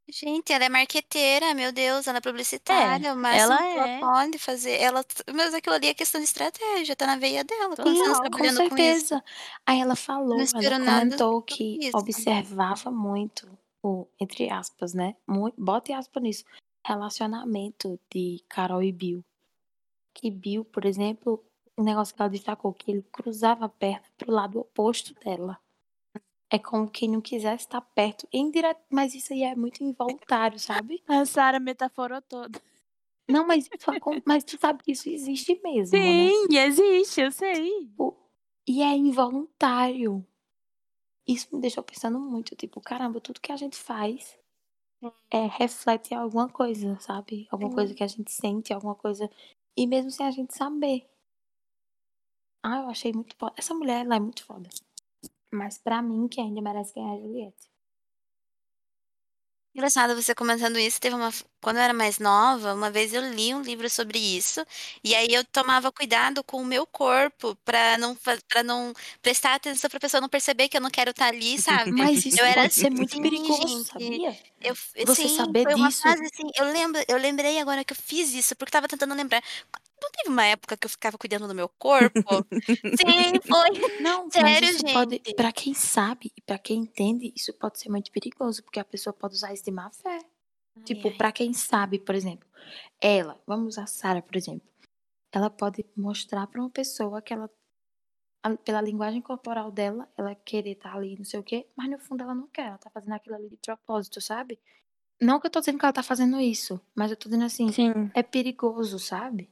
Gente, 0.09 0.51
ela 0.51 0.65
é 0.65 0.69
marqueteira, 0.69 1.53
meu 1.53 1.71
Deus, 1.71 2.07
ela 2.07 2.17
é 2.17 2.21
publicitária, 2.21 3.15
mas 3.15 3.41
ela 3.41 3.65
é. 3.65 3.99
pode 3.99 4.37
fazer. 4.37 4.73
Ela, 4.73 5.03
mas 5.33 5.53
aquilo 5.53 5.75
ali 5.75 5.87
é 5.87 5.93
questão 5.93 6.19
de 6.19 6.25
estratégia, 6.25 6.95
tá 6.95 7.07
na 7.07 7.15
veia 7.15 7.43
dela. 7.43 7.73
Anos 7.77 7.99
Não, 7.99 8.15
com 8.15 8.29
trabalhando 8.29 8.57
com 8.57 8.75
certeza. 8.75 9.23
Aí 9.65 9.79
ela 9.79 9.95
falou, 9.95 10.37
ela 10.39 10.69
comentou 10.69 11.41
que 11.41 11.79
isso. 11.81 11.97
observava 11.97 12.91
muito 12.91 13.47
o, 13.81 14.05
entre 14.19 14.49
aspas, 14.49 14.93
né? 14.93 15.15
Muito, 15.25 15.55
bota 15.57 15.97
aspas 15.97 16.21
nisso. 16.21 16.43
Relacionamento 16.85 17.97
de 18.13 18.43
Carol 18.49 18.83
e 18.83 18.91
Bill. 18.91 19.23
Que 20.13 20.29
Bill, 20.29 20.65
por 20.65 20.85
exemplo, 20.85 21.41
o 21.77 21.83
negócio 21.83 22.13
que 22.13 22.21
ela 22.21 22.29
destacou, 22.29 22.73
que 22.73 22.91
ele 22.91 23.05
cruzava 23.09 23.65
a 23.65 23.69
perna 23.69 24.03
pro 24.17 24.31
lado 24.31 24.59
oposto 24.59 25.15
dela. 25.23 25.57
É 26.53 26.59
como 26.59 26.87
quem 26.87 27.09
não 27.09 27.19
quisesse 27.19 27.63
estar 27.63 27.81
perto. 27.81 28.27
Indireto, 28.31 28.79
mas 28.87 29.15
isso 29.15 29.33
aí 29.33 29.41
é 29.41 29.55
muito 29.55 29.83
involuntário, 29.83 30.59
sabe? 30.59 31.01
A 31.09 31.25
Sara 31.25 31.59
metaforou 31.59 32.21
toda. 32.21 32.61
Não, 33.27 33.47
mas, 33.47 33.65
isso 33.65 34.21
mas 34.23 34.43
tu 34.43 34.59
sabe 34.59 34.83
que 34.83 34.91
isso 34.91 35.09
existe 35.09 35.59
mesmo, 35.63 35.97
né? 35.97 36.29
Sim, 36.29 36.55
existe, 36.55 37.21
eu 37.21 37.31
sei. 37.31 37.79
Tipo, 37.79 38.15
E 38.67 38.83
é 38.83 38.95
involuntário. 38.95 40.23
Isso 41.27 41.47
me 41.51 41.59
deixou 41.59 41.83
pensando 41.83 42.19
muito, 42.19 42.55
tipo, 42.55 42.79
caramba, 42.79 43.19
tudo 43.19 43.41
que 43.41 43.51
a 43.51 43.57
gente 43.57 43.75
faz 43.75 44.37
é, 45.31 45.47
reflete 45.47 46.13
alguma 46.13 46.47
coisa, 46.47 46.99
sabe? 46.99 47.47
Alguma 47.49 47.73
coisa 47.73 47.95
que 47.95 48.03
a 48.03 48.07
gente 48.07 48.31
sente, 48.31 48.71
alguma 48.71 48.93
coisa. 48.93 49.27
E 49.75 49.87
mesmo 49.87 50.11
sem 50.11 50.27
a 50.27 50.29
gente 50.31 50.55
saber. 50.55 51.09
Ah, 52.61 52.81
eu 52.81 52.89
achei 52.89 53.11
muito 53.11 53.35
foda. 53.37 53.55
Essa 53.57 53.73
mulher, 53.73 54.05
ela 54.05 54.17
é 54.17 54.19
muito 54.19 54.45
foda. 54.45 54.69
Mas 55.53 55.77
pra 55.77 56.01
mim, 56.01 56.27
quem 56.27 56.45
ainda 56.47 56.61
merece 56.61 56.93
ganhar 56.95 57.13
é 57.13 57.17
a 57.17 57.21
Juliette. 57.21 57.67
Engraçado 59.75 60.15
você 60.15 60.35
comentando 60.35 60.77
isso. 60.77 61.01
Teve 61.01 61.15
uma. 61.15 61.31
Quando 61.59 61.77
eu 61.77 61.81
era 61.81 61.93
mais 61.93 62.19
nova, 62.19 62.75
uma 62.75 62.91
vez 62.91 63.11
eu 63.11 63.21
li 63.33 63.55
um 63.55 63.61
livro 63.61 63.89
sobre 63.89 64.19
isso. 64.19 64.63
E 65.03 65.15
aí 65.15 65.27
eu 65.31 65.43
tomava 65.45 65.91
cuidado 65.91 66.43
com 66.43 66.61
o 66.61 66.65
meu 66.65 66.85
corpo 66.85 67.55
pra 67.65 67.97
não, 67.97 68.15
para 68.47 68.61
não 68.63 68.93
prestar 69.21 69.55
atenção 69.55 69.89
pra 69.89 69.99
pessoa 69.99 70.21
não 70.21 70.29
perceber 70.29 70.69
que 70.69 70.77
eu 70.77 70.81
não 70.81 70.91
quero 70.91 71.09
estar 71.09 71.27
ali, 71.27 71.57
sabe? 71.57 71.91
Mas 71.97 72.23
isso 72.23 72.39
Eu 72.39 72.45
era 72.45 72.61
pode 72.61 72.73
ser 72.75 72.91
muito 72.91 73.13
assim, 73.13 73.21
perigoso, 73.21 73.83
sabia? 73.85 74.37
Eu, 74.61 74.75
Você 75.05 75.27
sim, 75.27 75.27
saber 75.27 75.63
foi 75.63 75.73
uma 75.73 75.89
disso. 75.89 76.07
assim. 76.07 76.49
Eu 76.55 76.65
lembro, 76.71 77.03
eu 77.07 77.17
lembrei 77.17 77.59
agora 77.59 77.83
que 77.83 77.93
eu 77.93 77.97
fiz 77.97 78.31
isso, 78.33 78.55
porque 78.55 78.69
eu 78.69 78.73
tava 78.73 78.87
tentando 78.87 79.15
lembrar. 79.15 79.41
Não 80.03 80.11
teve 80.11 80.29
uma 80.29 80.43
época 80.45 80.75
que 80.75 80.85
eu 80.85 80.89
ficava 80.89 81.17
cuidando 81.17 81.47
do 81.47 81.55
meu 81.55 81.69
corpo? 81.69 82.45
Sim, 82.99 83.39
foi. 83.47 84.01
Não, 84.01 84.29
Sério, 84.29 84.69
isso 84.69 84.83
pode, 84.91 85.11
gente. 85.15 85.33
pra 85.33 85.53
quem 85.53 85.73
sabe 85.73 86.29
e 86.35 86.41
pra 86.41 86.59
quem 86.59 86.81
entende, 86.81 87.31
isso 87.33 87.53
pode 87.53 87.79
ser 87.79 87.89
muito 87.89 88.11
perigoso, 88.11 88.61
porque 88.63 88.81
a 88.81 88.83
pessoa 88.83 89.13
pode 89.13 89.35
usar 89.35 89.53
isso 89.53 89.63
de 89.63 89.71
má 89.71 89.89
fé. 89.91 90.19
Tipo, 90.83 91.07
ai. 91.07 91.13
pra 91.13 91.31
quem 91.31 91.53
sabe, 91.53 91.99
por 91.99 92.15
exemplo, 92.15 92.45
ela, 92.99 93.41
vamos 93.47 93.75
usar 93.75 93.83
a 93.83 93.87
Sara, 93.87 94.21
por 94.21 94.35
exemplo. 94.35 94.67
Ela 95.31 95.49
pode 95.49 95.85
mostrar 95.95 96.45
pra 96.47 96.59
uma 96.59 96.69
pessoa 96.69 97.21
que 97.21 97.33
ela, 97.33 97.49
pela 98.65 98.81
linguagem 98.81 99.21
corporal 99.21 99.71
dela, 99.71 100.11
ela 100.17 100.35
querer 100.35 100.71
estar 100.71 100.93
ali, 100.93 101.15
não 101.17 101.23
sei 101.23 101.39
o 101.39 101.43
quê, 101.43 101.65
mas 101.77 101.89
no 101.89 101.97
fundo 101.97 102.23
ela 102.23 102.35
não 102.35 102.47
quer, 102.47 102.67
ela 102.67 102.77
tá 102.77 102.89
fazendo 102.89 103.13
aquilo 103.13 103.35
ali 103.35 103.47
de 103.47 103.57
propósito, 103.57 104.19
sabe? 104.19 104.59
Não 105.21 105.39
que 105.39 105.47
eu 105.47 105.51
tô 105.51 105.61
dizendo 105.61 105.79
que 105.79 105.85
ela 105.85 105.93
tá 105.93 106.03
fazendo 106.03 106.41
isso, 106.41 106.81
mas 106.93 107.09
eu 107.09 107.15
tô 107.15 107.29
dizendo 107.29 107.45
assim, 107.45 107.71
Sim, 107.71 108.11
é 108.13 108.21
perigoso, 108.21 108.99
sabe? 108.99 109.49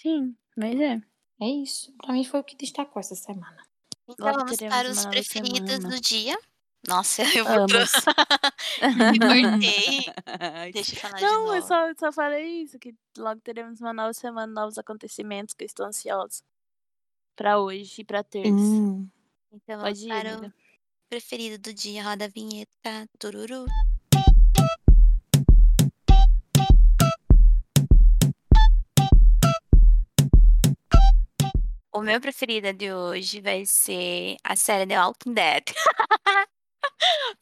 Sim, 0.00 0.36
mas 0.56 0.78
é. 0.80 1.00
É 1.40 1.46
isso. 1.46 1.92
Pra 2.02 2.12
mim 2.12 2.24
foi 2.24 2.40
o 2.40 2.44
que 2.44 2.56
destacou 2.56 3.00
essa 3.00 3.14
semana. 3.14 3.62
Então 4.08 4.26
Logo 4.26 4.38
vamos 4.40 4.56
teremos 4.56 4.76
para 4.76 4.90
os 4.90 5.06
preferidos 5.06 5.70
semana. 5.70 5.88
do 5.88 6.00
dia. 6.00 6.38
Nossa, 6.86 7.22
eu 7.36 7.44
vou 7.44 7.66
pro... 7.66 7.78
Me 9.10 9.18
cortei. 9.18 10.04
Deixa 10.72 10.94
eu 10.94 11.00
falar 11.00 11.16
de 11.16 11.22
Não, 11.24 11.46
eu 11.48 11.54
novo. 11.54 11.66
só, 11.66 11.92
só 11.98 12.12
falei 12.12 12.62
isso, 12.62 12.78
que 12.78 12.94
logo 13.16 13.40
teremos 13.40 13.80
uma 13.80 13.92
nova 13.92 14.12
semana, 14.12 14.46
novos 14.52 14.78
acontecimentos 14.78 15.54
que 15.54 15.64
eu 15.64 15.66
estou 15.66 15.86
ansiosa. 15.86 16.42
Pra 17.36 17.58
hoje 17.58 18.02
e 18.02 18.04
pra 18.04 18.22
terça. 18.22 18.50
Hum. 18.52 19.08
Então 19.52 19.78
vamos 19.78 19.98
Pode 19.98 20.04
ir, 20.04 20.08
para 20.08 20.46
o 20.48 20.52
preferido 21.08 21.58
do 21.58 21.72
dia. 21.74 22.02
Roda 22.04 22.26
a 22.26 22.28
vinheta. 22.28 23.08
Tururu. 23.18 23.66
O 31.92 32.00
meu 32.02 32.20
preferido 32.20 32.72
de 32.72 32.92
hoje 32.92 33.40
vai 33.40 33.64
ser 33.66 34.36
a 34.44 34.54
série 34.56 34.86
The 34.86 34.98
Walking 35.00 35.34
Dead. 35.34 35.64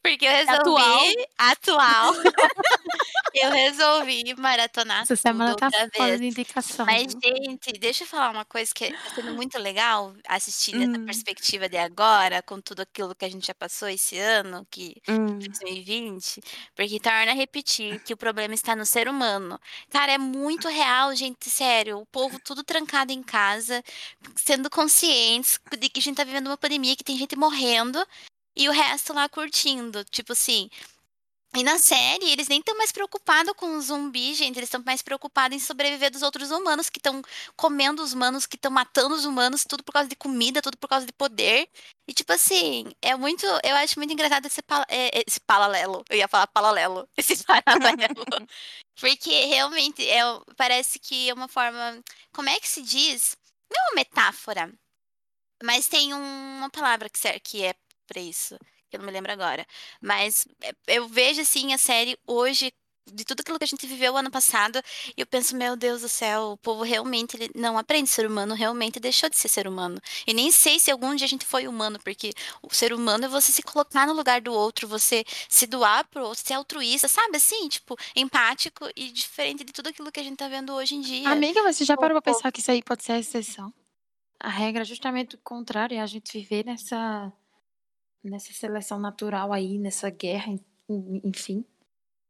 Porque 0.03 0.25
eu 0.25 0.31
resolvi. 0.31 1.15
Atual. 1.37 2.13
eu 3.33 3.51
resolvi 3.51 4.33
maratonar 4.37 5.03
Essa 5.03 5.15
semana 5.15 5.55
tá 5.55 5.69
vez. 5.69 6.19
de 6.19 6.27
indicação. 6.27 6.85
Mas, 6.85 7.11
gente, 7.23 7.71
deixa 7.73 8.03
eu 8.03 8.07
falar 8.07 8.31
uma 8.31 8.45
coisa 8.45 8.71
que 8.73 8.91
tá 8.91 9.09
sendo 9.15 9.33
muito 9.33 9.57
legal 9.57 10.13
assistir 10.27 10.77
dessa 10.77 10.97
Hum. 10.99 11.05
perspectiva 11.05 11.69
de 11.69 11.77
agora, 11.77 12.41
com 12.41 12.59
tudo 12.59 12.81
aquilo 12.81 13.13
que 13.15 13.25
a 13.25 13.29
gente 13.29 13.45
já 13.47 13.53
passou 13.53 13.87
esse 13.87 14.17
ano, 14.17 14.65
que 14.69 14.95
Hum. 15.07 15.37
2020, 15.39 16.41
porque 16.75 16.99
torna 16.99 17.31
a 17.31 17.35
repetir 17.35 17.99
que 18.03 18.13
o 18.13 18.17
problema 18.17 18.53
está 18.53 18.75
no 18.75 18.85
ser 18.85 19.07
humano. 19.07 19.59
Cara, 19.89 20.13
é 20.13 20.17
muito 20.17 20.67
real, 20.67 21.15
gente, 21.15 21.49
sério. 21.49 21.99
O 21.99 22.05
povo 22.05 22.39
tudo 22.43 22.63
trancado 22.63 23.11
em 23.11 23.21
casa, 23.21 23.83
sendo 24.35 24.69
conscientes 24.69 25.59
de 25.77 25.89
que 25.89 25.99
a 25.99 26.03
gente 26.03 26.17
tá 26.17 26.23
vivendo 26.23 26.47
uma 26.47 26.57
pandemia, 26.57 26.95
que 26.95 27.03
tem 27.03 27.17
gente 27.17 27.35
morrendo 27.35 28.03
e 28.59 28.69
o 28.69 28.73
resto 28.73 29.13
lá 29.13 29.29
curtindo. 29.29 30.05
Tipo 30.05 30.33
assim, 30.33 30.69
E 31.55 31.63
na 31.63 31.79
série, 31.79 32.29
eles 32.31 32.47
nem 32.47 32.59
estão 32.59 32.77
mais 32.77 32.91
preocupados 32.91 33.53
com 33.55 33.75
o 33.77 33.81
zumbi, 33.81 34.35
gente. 34.35 34.57
Eles 34.57 34.67
estão 34.69 34.83
mais 34.85 35.01
preocupados 35.01 35.55
em 35.57 35.59
sobreviver 35.59 36.11
dos 36.11 36.21
outros 36.21 36.51
humanos 36.51 36.89
que 36.89 36.99
estão 36.99 37.23
comendo 37.57 38.03
os 38.03 38.13
humanos, 38.13 38.45
que 38.45 38.55
estão 38.55 38.71
matando 38.71 39.15
os 39.15 39.25
humanos, 39.25 39.65
tudo 39.67 39.83
por 39.83 39.91
causa 39.93 40.07
de 40.09 40.15
comida, 40.15 40.61
tudo 40.61 40.77
por 40.77 40.87
causa 40.87 41.07
de 41.07 41.13
poder. 41.13 41.67
E, 42.07 42.13
tipo 42.13 42.31
assim, 42.33 42.91
é 43.01 43.15
muito. 43.15 43.45
Eu 43.63 43.75
acho 43.77 43.99
muito 43.99 44.13
engraçado 44.13 44.45
esse, 44.47 44.61
pa- 44.61 44.85
é, 44.89 45.23
esse 45.27 45.39
paralelo. 45.39 46.05
Eu 46.09 46.17
ia 46.17 46.27
falar 46.27 46.47
paralelo. 46.47 47.09
Esse 47.17 47.43
paralelo. 47.43 48.25
Porque 48.99 49.45
realmente 49.45 50.07
é, 50.07 50.21
parece 50.57 50.99
que 50.99 51.29
é 51.29 51.33
uma 51.33 51.47
forma. 51.47 52.03
Como 52.33 52.49
é 52.49 52.59
que 52.59 52.67
se 52.69 52.81
diz? 52.81 53.35
Não 53.71 53.77
é 53.79 53.89
uma 53.89 53.95
metáfora. 53.95 54.73
Mas 55.63 55.87
tem 55.87 56.13
um- 56.13 56.57
uma 56.57 56.69
palavra 56.69 57.09
que 57.09 57.63
é 57.63 57.73
pra 58.09 58.21
isso. 58.21 58.57
Que 58.89 58.97
eu 58.97 58.99
não 58.99 59.05
me 59.05 59.13
lembro 59.13 59.31
agora. 59.31 59.65
Mas 60.01 60.47
é, 60.61 60.73
eu 60.87 61.07
vejo, 61.07 61.41
assim, 61.41 61.73
a 61.73 61.77
série 61.77 62.17
hoje, 62.25 62.73
de 63.11 63.23
tudo 63.23 63.41
aquilo 63.41 63.57
que 63.57 63.63
a 63.63 63.67
gente 63.67 63.85
viveu 63.85 64.17
ano 64.17 64.31
passado, 64.31 64.81
e 65.15 65.21
eu 65.21 65.27
penso, 65.27 65.55
meu 65.55 65.75
Deus 65.75 66.01
do 66.01 66.09
céu, 66.09 66.51
o 66.53 66.57
povo 66.57 66.83
realmente 66.83 67.37
ele 67.37 67.51
não 67.55 67.77
aprende 67.77 68.09
ser 68.09 68.25
humano, 68.25 68.55
realmente 68.55 68.99
deixou 68.99 69.29
de 69.29 69.37
ser 69.37 69.47
ser 69.47 69.67
humano. 69.67 70.01
E 70.25 70.33
nem 70.33 70.51
sei 70.51 70.79
se 70.79 70.91
algum 70.91 71.15
dia 71.15 71.25
a 71.25 71.29
gente 71.29 71.45
foi 71.45 71.67
humano, 71.67 71.99
porque 72.03 72.31
o 72.63 72.73
ser 72.73 72.91
humano 72.91 73.25
é 73.25 73.27
você 73.27 73.51
se 73.51 73.61
colocar 73.61 74.07
no 74.07 74.13
lugar 74.13 74.41
do 74.41 74.53
outro, 74.53 74.87
você 74.87 75.23
se 75.47 75.67
doar 75.67 76.07
pro 76.07 76.23
outro, 76.23 76.43
ser 76.43 76.53
altruísta, 76.53 77.07
sabe? 77.07 77.37
Assim, 77.37 77.67
tipo, 77.69 77.95
empático 78.15 78.89
e 78.95 79.11
diferente 79.11 79.63
de 79.63 79.71
tudo 79.71 79.89
aquilo 79.89 80.11
que 80.11 80.19
a 80.19 80.23
gente 80.23 80.37
tá 80.37 80.47
vendo 80.47 80.73
hoje 80.73 80.95
em 80.95 81.01
dia. 81.01 81.29
Amiga, 81.29 81.61
você 81.61 81.85
já 81.85 81.95
parou 81.95 82.21
pra 82.21 82.33
pensar 82.33 82.51
que 82.51 82.59
isso 82.59 82.71
aí 82.71 82.81
pode 82.81 83.03
ser 83.03 83.13
a 83.13 83.19
exceção? 83.19 83.73
A 84.39 84.49
regra 84.49 84.83
é 84.83 84.85
justamente 84.85 85.35
o 85.35 85.39
contrário, 85.39 85.97
é 85.97 85.99
a 85.99 86.05
gente 86.05 86.31
viver 86.39 86.63
nessa, 86.63 87.31
nessa 88.23 88.51
seleção 88.53 88.99
natural 88.99 89.51
aí, 89.53 89.77
nessa 89.77 90.09
guerra, 90.09 90.51
en- 90.51 90.59
en- 90.89 91.21
enfim. 91.23 91.65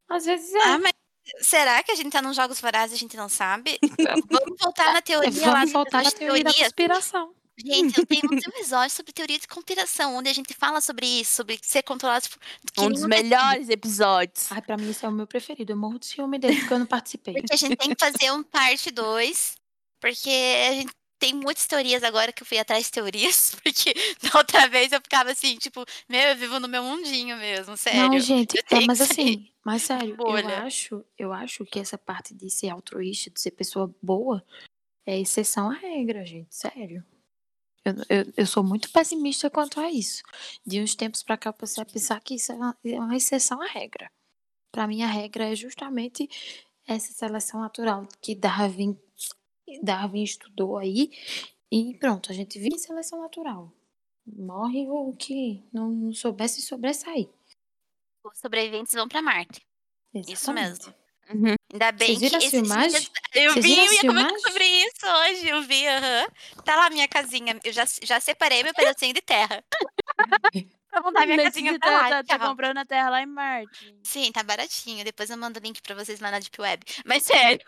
Às 0.08 0.24
vezes 0.24 0.52
é. 0.54 0.62
Ah, 0.62 0.78
mas 0.78 0.92
será 1.40 1.82
que 1.82 1.92
a 1.92 1.94
gente 1.94 2.10
tá 2.12 2.20
nos 2.22 2.36
Jogos 2.36 2.60
Vorazes 2.60 2.92
e 2.92 2.96
a 2.96 2.98
gente 2.98 3.16
não 3.16 3.28
sabe? 3.28 3.78
Vamos 4.30 4.58
voltar 4.60 4.92
na 4.92 5.02
teoria 5.02 5.46
lá 5.46 5.54
Vamos 5.60 5.72
voltar 5.72 6.02
na 6.02 6.10
teoria 6.10 6.44
da 6.44 6.52
conspiração. 6.52 7.34
Gente, 7.62 7.98
eu 7.98 8.06
tenho 8.06 8.22
uns 8.32 8.42
episódios 8.46 8.94
sobre 8.94 9.12
teoria 9.12 9.38
de 9.38 9.46
conspiração, 9.46 10.16
onde 10.16 10.30
a 10.30 10.32
gente 10.32 10.54
fala 10.54 10.80
sobre 10.80 11.04
isso, 11.06 11.34
sobre 11.34 11.58
ser 11.62 11.82
controlado 11.82 12.26
por 12.74 12.84
Um 12.84 12.90
dos 12.90 13.04
melhores 13.04 13.68
episódios. 13.68 14.50
Ai, 14.50 14.62
pra 14.62 14.78
mim 14.78 14.88
esse 14.88 15.04
é 15.04 15.08
o 15.08 15.12
meu 15.12 15.26
preferido. 15.26 15.70
Eu 15.72 15.76
morro 15.76 15.98
de 15.98 16.06
ciúme 16.06 16.38
dele 16.38 16.56
porque 16.58 16.72
eu 16.72 16.78
não 16.78 16.86
participei. 16.86 17.34
Porque 17.34 17.52
a 17.52 17.56
gente 17.56 17.76
tem 17.76 17.94
que 17.94 18.00
fazer 18.02 18.30
um 18.32 18.42
parte 18.42 18.90
2, 18.90 19.56
porque 20.00 20.30
a 20.70 20.72
gente 20.72 20.92
tem 21.20 21.34
muitas 21.34 21.66
teorias 21.66 22.02
agora 22.02 22.32
que 22.32 22.42
eu 22.42 22.46
fui 22.46 22.58
atrás 22.58 22.86
de 22.86 22.90
teorias, 22.90 23.54
porque 23.62 23.94
da 24.22 24.38
outra 24.38 24.66
vez 24.68 24.90
eu 24.90 25.00
ficava 25.00 25.30
assim, 25.30 25.56
tipo, 25.56 25.84
meu, 26.08 26.30
eu 26.30 26.36
vivo 26.36 26.58
no 26.58 26.66
meu 26.66 26.82
mundinho 26.82 27.36
mesmo, 27.36 27.76
sério. 27.76 28.08
Não, 28.10 28.18
gente, 28.18 28.56
eu 28.56 28.78
é, 28.78 28.86
mas 28.86 29.00
assim, 29.02 29.48
mas 29.62 29.82
sério, 29.82 30.12
eu 30.12 30.16
bolha. 30.16 30.62
acho, 30.62 31.04
eu 31.18 31.32
acho 31.32 31.64
que 31.66 31.78
essa 31.78 31.98
parte 31.98 32.34
de 32.34 32.50
ser 32.50 32.70
altruísta, 32.70 33.30
de 33.30 33.38
ser 33.38 33.50
pessoa 33.50 33.94
boa, 34.02 34.42
é 35.06 35.18
exceção 35.20 35.70
à 35.70 35.74
regra, 35.74 36.24
gente, 36.24 36.52
sério. 36.54 37.04
Eu, 37.84 37.94
eu, 38.08 38.32
eu 38.36 38.46
sou 38.46 38.64
muito 38.64 38.90
pessimista 38.90 39.50
quanto 39.50 39.78
a 39.78 39.90
isso. 39.90 40.22
De 40.66 40.80
uns 40.80 40.94
tempos 40.94 41.22
pra 41.22 41.36
cá, 41.36 41.50
eu 41.50 41.54
passei 41.54 41.82
a 41.82 41.86
pensar 41.86 42.20
que 42.20 42.34
isso 42.34 42.52
é 42.52 42.54
uma, 42.54 42.78
é 42.84 42.98
uma 42.98 43.16
exceção 43.16 43.60
à 43.60 43.66
regra. 43.66 44.10
Pra 44.72 44.86
mim, 44.86 45.02
a 45.02 45.06
regra 45.06 45.50
é 45.50 45.56
justamente 45.56 46.28
essa 46.86 47.12
seleção 47.12 47.60
natural 47.60 48.06
que 48.20 48.34
Darwin, 48.34 48.98
Darwin 49.82 50.22
estudou 50.22 50.76
aí. 50.78 51.10
E 51.70 51.94
pronto, 51.98 52.30
a 52.32 52.34
gente 52.34 52.58
vive 52.58 52.74
em 52.74 52.78
seleção 52.78 53.20
natural. 53.20 53.72
Morre 54.26 54.86
o 54.88 55.12
que 55.18 55.64
não, 55.72 55.88
não 55.90 56.12
soubesse 56.12 56.60
sobressair. 56.62 57.28
Os 58.24 58.38
sobreviventes 58.38 58.92
vão 58.94 59.08
pra 59.08 59.22
Marte. 59.22 59.60
Isso 60.14 60.32
Exatamente. 60.32 60.68
mesmo. 60.86 60.94
Uhum. 61.32 61.54
Ainda 61.72 61.92
bem 61.92 62.08
Vocês 62.08 62.20
viram 62.20 62.38
que 62.40 62.50
filmagens? 62.50 62.92
dias- 63.04 63.12
Eu 63.34 63.52
Vocês 63.52 63.64
vi, 63.64 63.78
eu 63.78 63.92
ia 63.92 64.00
comentar 64.00 64.40
sobre 64.40 64.64
isso 64.66 65.06
hoje, 65.06 65.48
eu 65.48 65.62
vi, 65.62 65.86
aham. 65.86 66.26
Tá 66.64 66.74
lá 66.76 66.90
minha 66.90 67.06
casinha, 67.06 67.58
eu 67.62 67.72
já, 67.72 67.84
já 68.02 68.18
separei 68.18 68.64
meu 68.64 68.74
pedacinho 68.74 69.14
de 69.14 69.22
terra. 69.22 69.62
pra 70.90 71.00
montar 71.02 71.24
minha 71.26 71.40
casinha 71.40 71.78
pra 71.78 71.88
tá, 71.88 71.96
lá, 72.02 72.08
tá, 72.24 72.24
tá 72.38 72.48
comprando 72.48 72.78
a 72.78 72.84
terra 72.84 73.10
lá 73.10 73.22
em 73.22 73.26
Marte. 73.26 73.96
Sim, 74.02 74.32
tá 74.32 74.42
baratinho. 74.42 75.04
Depois 75.04 75.30
eu 75.30 75.38
mando 75.38 75.60
o 75.60 75.62
link 75.62 75.80
pra 75.80 75.94
vocês 75.94 76.18
lá 76.18 76.32
na 76.32 76.40
Deep 76.40 76.60
Web. 76.60 76.84
Mas 77.06 77.22
sério. 77.22 77.64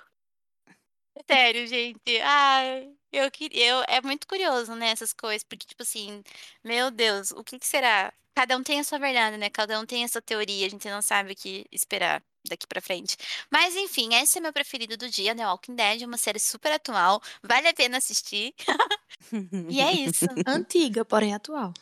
Sério, 1.30 1.66
gente. 1.66 2.20
Ai, 2.22 2.90
eu 3.12 3.30
queria. 3.30 3.66
Eu, 3.66 3.84
é 3.88 4.00
muito 4.00 4.26
curioso, 4.26 4.74
né, 4.74 4.88
essas 4.90 5.12
coisas. 5.12 5.44
Porque, 5.44 5.66
tipo 5.66 5.82
assim, 5.82 6.22
meu 6.64 6.90
Deus, 6.90 7.30
o 7.32 7.44
que, 7.44 7.58
que 7.58 7.66
será? 7.66 8.12
Cada 8.34 8.56
um 8.56 8.62
tem 8.62 8.80
a 8.80 8.84
sua 8.84 8.98
verdade, 8.98 9.36
né? 9.36 9.50
Cada 9.50 9.78
um 9.78 9.84
tem 9.84 10.04
a 10.04 10.08
sua 10.08 10.22
teoria. 10.22 10.66
A 10.66 10.70
gente 10.70 10.88
não 10.88 11.02
sabe 11.02 11.32
o 11.32 11.36
que 11.36 11.66
esperar 11.70 12.22
daqui 12.48 12.66
pra 12.66 12.80
frente. 12.80 13.16
Mas, 13.50 13.76
enfim, 13.76 14.14
esse 14.14 14.38
é 14.38 14.40
meu 14.40 14.52
preferido 14.52 14.96
do 14.96 15.08
dia, 15.08 15.34
The 15.36 15.46
Walking 15.46 15.74
Dead. 15.76 16.02
Uma 16.02 16.16
série 16.16 16.38
super 16.40 16.72
atual. 16.72 17.20
Vale 17.42 17.68
a 17.68 17.74
pena 17.74 17.98
assistir. 17.98 18.54
E 19.68 19.80
é 19.80 19.92
isso. 19.92 20.24
Antiga, 20.46 21.04
porém 21.04 21.34
atual. 21.34 21.74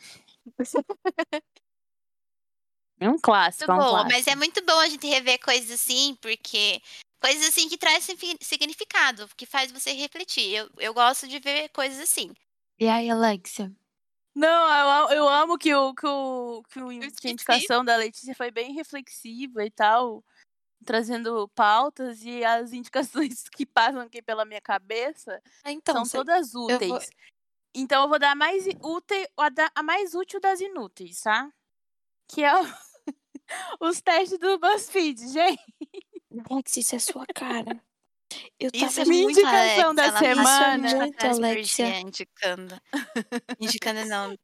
É 2.99 3.09
um 3.09 3.17
clássico, 3.17 3.71
é 3.71 3.73
um 3.73 3.77
Muito 3.77 3.89
bom, 3.89 3.89
clássico. 3.89 4.11
mas 4.11 4.27
é 4.27 4.35
muito 4.35 4.63
bom 4.65 4.79
a 4.79 4.87
gente 4.89 5.07
rever 5.07 5.39
coisas 5.39 5.71
assim, 5.71 6.15
porque 6.21 6.81
coisas 7.21 7.47
assim 7.47 7.69
que 7.69 7.77
trazem 7.77 8.17
signi- 8.17 8.37
significado, 8.41 9.29
que 9.37 9.45
faz 9.45 9.71
você 9.71 9.91
refletir. 9.93 10.55
Eu, 10.55 10.69
eu 10.77 10.93
gosto 10.93 11.27
de 11.27 11.39
ver 11.39 11.69
coisas 11.69 11.99
assim. 11.99 12.33
E 12.79 12.87
aí, 12.87 13.09
Alexia? 13.09 13.71
Não, 14.33 15.09
eu, 15.11 15.17
eu 15.17 15.29
amo 15.29 15.57
que, 15.57 15.73
o, 15.75 15.93
que, 15.93 16.07
o, 16.07 16.63
que, 16.69 16.79
o, 16.81 16.89
que 17.11 17.27
a 17.27 17.31
indicação 17.31 17.83
da 17.85 17.95
Letícia 17.97 18.33
foi 18.33 18.49
bem 18.49 18.73
reflexiva 18.73 19.63
e 19.65 19.69
tal, 19.69 20.23
trazendo 20.85 21.47
pautas 21.49 22.23
e 22.23 22.43
as 22.43 22.71
indicações 23.23 23.43
que 23.49 23.65
passam 23.65 24.01
aqui 24.01 24.21
pela 24.21 24.45
minha 24.45 24.61
cabeça 24.61 25.41
Ah, 25.63 25.71
Então, 25.71 25.95
são 25.95 26.05
cê- 26.05 26.17
todas 26.17 26.53
vou- 26.53 26.71
úteis. 26.71 27.09
Então 27.75 28.03
eu 28.03 28.09
vou 28.09 28.19
dar 28.19 28.31
a 28.31 28.35
mais 28.35 28.65
útil, 28.81 29.27
a, 29.37 29.49
da- 29.49 29.71
a 29.75 29.83
mais 29.83 30.13
útil 30.15 30.39
das 30.41 30.59
inúteis, 30.59 31.21
tá? 31.21 31.49
Que 32.27 32.43
é 32.43 32.53
o- 32.61 32.65
os 33.81 34.01
testes 34.01 34.39
do 34.39 34.57
BuzzFeed, 34.59 35.27
gente. 35.27 35.61
Alex, 36.49 36.77
isso 36.77 36.95
é 36.95 36.99
sua 36.99 37.25
cara. 37.33 37.81
Eu 38.59 38.71
Isso 38.73 38.95
tava 38.95 39.01
é 39.01 39.05
minha 39.05 39.23
muito 39.23 39.39
indicação 39.41 39.93
da 39.95 40.05
ela 40.05 40.19
semana. 40.19 40.83
passa 40.83 40.97
Muito, 40.97 41.15
atrás 41.15 41.39
por 41.39 41.45
Alexia. 41.45 41.99
Indicando. 41.99 42.81
Indicando 43.59 44.05
não. 44.05 44.35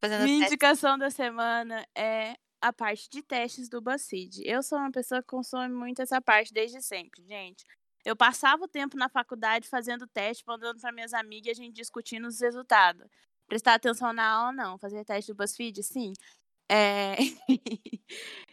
Fazendo 0.00 0.24
Minha 0.24 0.38
teste. 0.38 0.54
indicação 0.54 0.98
da 0.98 1.10
semana 1.10 1.86
é 1.96 2.36
a 2.60 2.72
parte 2.72 3.08
de 3.10 3.22
testes 3.22 3.68
do 3.68 3.80
BuzzFeed. 3.80 4.42
Eu 4.44 4.62
sou 4.62 4.78
uma 4.78 4.90
pessoa 4.92 5.22
que 5.22 5.28
consome 5.28 5.74
muito 5.74 6.00
essa 6.02 6.20
parte 6.20 6.52
desde 6.52 6.80
sempre, 6.82 7.22
gente. 7.26 7.64
Eu 8.04 8.16
passava 8.16 8.64
o 8.64 8.68
tempo 8.68 8.96
na 8.96 9.08
faculdade 9.08 9.68
fazendo 9.68 10.06
teste, 10.06 10.44
mandando 10.46 10.80
para 10.80 10.92
minhas 10.92 11.14
amigas 11.14 11.58
e 11.58 11.62
a 11.62 11.64
gente 11.64 11.74
discutindo 11.74 12.26
os 12.26 12.40
resultados. 12.40 13.06
Prestar 13.46 13.74
atenção 13.74 14.12
na 14.12 14.26
aula, 14.26 14.52
não. 14.52 14.78
Fazer 14.78 15.04
teste 15.04 15.32
do 15.32 15.36
BuzzFeed, 15.36 15.82
sim. 15.82 16.12
É... 16.70 17.16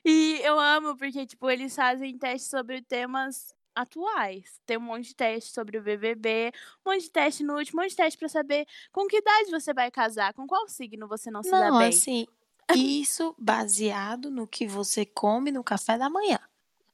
e 0.06 0.40
eu 0.44 0.60
amo 0.60 0.98
porque, 0.98 1.26
tipo, 1.26 1.50
eles 1.50 1.76
fazem 1.76 2.18
testes 2.18 2.50
sobre 2.50 2.82
temas 2.82 3.56
atuais. 3.76 4.60
Tem 4.66 4.78
um 4.78 4.82
monte 4.82 5.10
de 5.10 5.16
teste 5.16 5.54
sobre 5.54 5.78
o 5.78 5.82
BBB, 5.82 6.52
um 6.86 6.92
monte 6.92 7.04
de 7.04 7.12
teste 7.12 7.44
no 7.44 7.58
último, 7.58 7.80
um 7.80 7.84
monte 7.84 7.92
de 7.92 7.98
teste 7.98 8.18
pra 8.18 8.30
saber 8.30 8.66
com 8.92 9.08
que 9.08 9.18
idade 9.18 9.50
você 9.50 9.74
vai 9.74 9.90
casar, 9.90 10.34
com 10.34 10.46
qual 10.46 10.68
signo 10.68 11.08
você 11.08 11.32
não 11.32 11.42
se 11.42 11.52
dá 11.52 11.70
Não, 11.70 11.80
bem. 11.80 11.90
assim, 11.90 12.28
isso 12.76 13.36
baseado 13.38 14.30
no 14.30 14.48
que 14.48 14.68
você 14.68 15.06
come 15.06 15.52
no 15.52 15.64
café 15.64 15.98
da 15.98 16.10
manhã. 16.10 16.40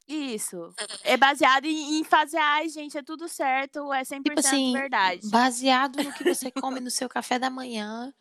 Isso. 0.08 0.74
É 1.04 1.18
baseado 1.18 1.66
em, 1.66 2.00
em 2.00 2.04
fazer, 2.04 2.38
ai, 2.38 2.70
gente, 2.70 2.98
é 2.98 3.04
tudo 3.04 3.28
certo, 3.28 3.92
é 3.92 4.04
100% 4.04 4.24
Tipo 4.24 4.40
assim, 4.40 4.72
verdade. 4.72 5.30
baseado 5.30 6.02
no 6.02 6.14
que 6.14 6.24
você 6.24 6.50
come 6.52 6.80
no 6.80 6.90
seu 6.90 7.10
café 7.10 7.38
da 7.38 7.50
manhã. 7.50 8.14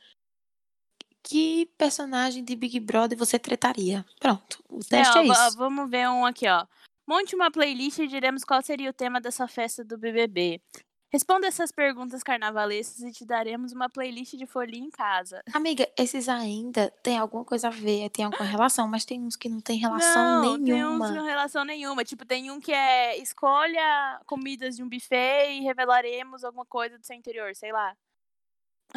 Que 1.28 1.66
personagem 1.77 2.44
de 2.44 2.55
Big 2.55 2.78
Brother 2.78 3.19
você 3.19 3.36
tretaria? 3.39 4.05
Pronto, 4.20 4.62
o 4.70 4.78
É, 4.78 4.89
teste 4.89 5.19
ó, 5.19 5.23
é, 5.23 5.27
va- 5.27 5.48
isso. 5.48 5.59
vamos 5.59 5.90
ver 5.90 6.09
um 6.09 6.24
aqui, 6.24 6.47
ó. 6.48 6.65
Monte 7.09 7.35
uma 7.35 7.51
playlist 7.51 7.98
e 7.98 8.07
diremos 8.07 8.44
qual 8.44 8.62
seria 8.62 8.90
o 8.90 8.93
tema 8.93 9.20
dessa 9.20 9.47
festa 9.48 9.85
do 9.85 9.98
BBB. 9.98 10.61
Responda 11.12 11.47
essas 11.47 11.70
perguntas 11.73 12.23
carnavalescas 12.23 13.01
e 13.01 13.12
te 13.12 13.24
daremos 13.24 13.73
uma 13.73 13.89
playlist 13.89 14.35
de 14.35 14.44
folhinha 14.47 14.86
em 14.86 14.90
casa. 14.90 15.40
Amiga, 15.53 15.89
esses 15.97 16.28
ainda 16.28 16.90
tem 17.03 17.16
alguma 17.16 17.44
coisa 17.44 17.69
a 17.69 17.70
ver, 17.70 18.11
tem 18.11 18.24
alguma 18.24 18.44
relação, 18.44 18.86
mas 18.89 19.05
tem 19.05 19.20
uns 19.23 19.36
que 19.36 19.48
não 19.48 19.61
tem 19.61 19.78
relação 19.78 20.43
não, 20.43 20.43
tem 20.43 20.51
uns 20.53 20.61
nenhuma. 20.81 21.09
que 21.09 21.15
não 21.15 21.24
relação 21.24 21.65
nenhuma. 21.65 22.05
Tipo, 22.05 22.24
tem 22.27 22.51
um 22.51 22.61
que 22.61 22.73
é 22.73 23.16
escolha 23.19 24.20
comidas 24.27 24.77
de 24.77 24.82
um 24.82 24.89
buffet 24.89 25.53
e 25.53 25.61
revelaremos 25.62 26.44
alguma 26.44 26.66
coisa 26.66 26.98
do 26.98 27.07
seu 27.07 27.16
interior, 27.16 27.55
sei 27.55 27.73
lá. 27.73 27.97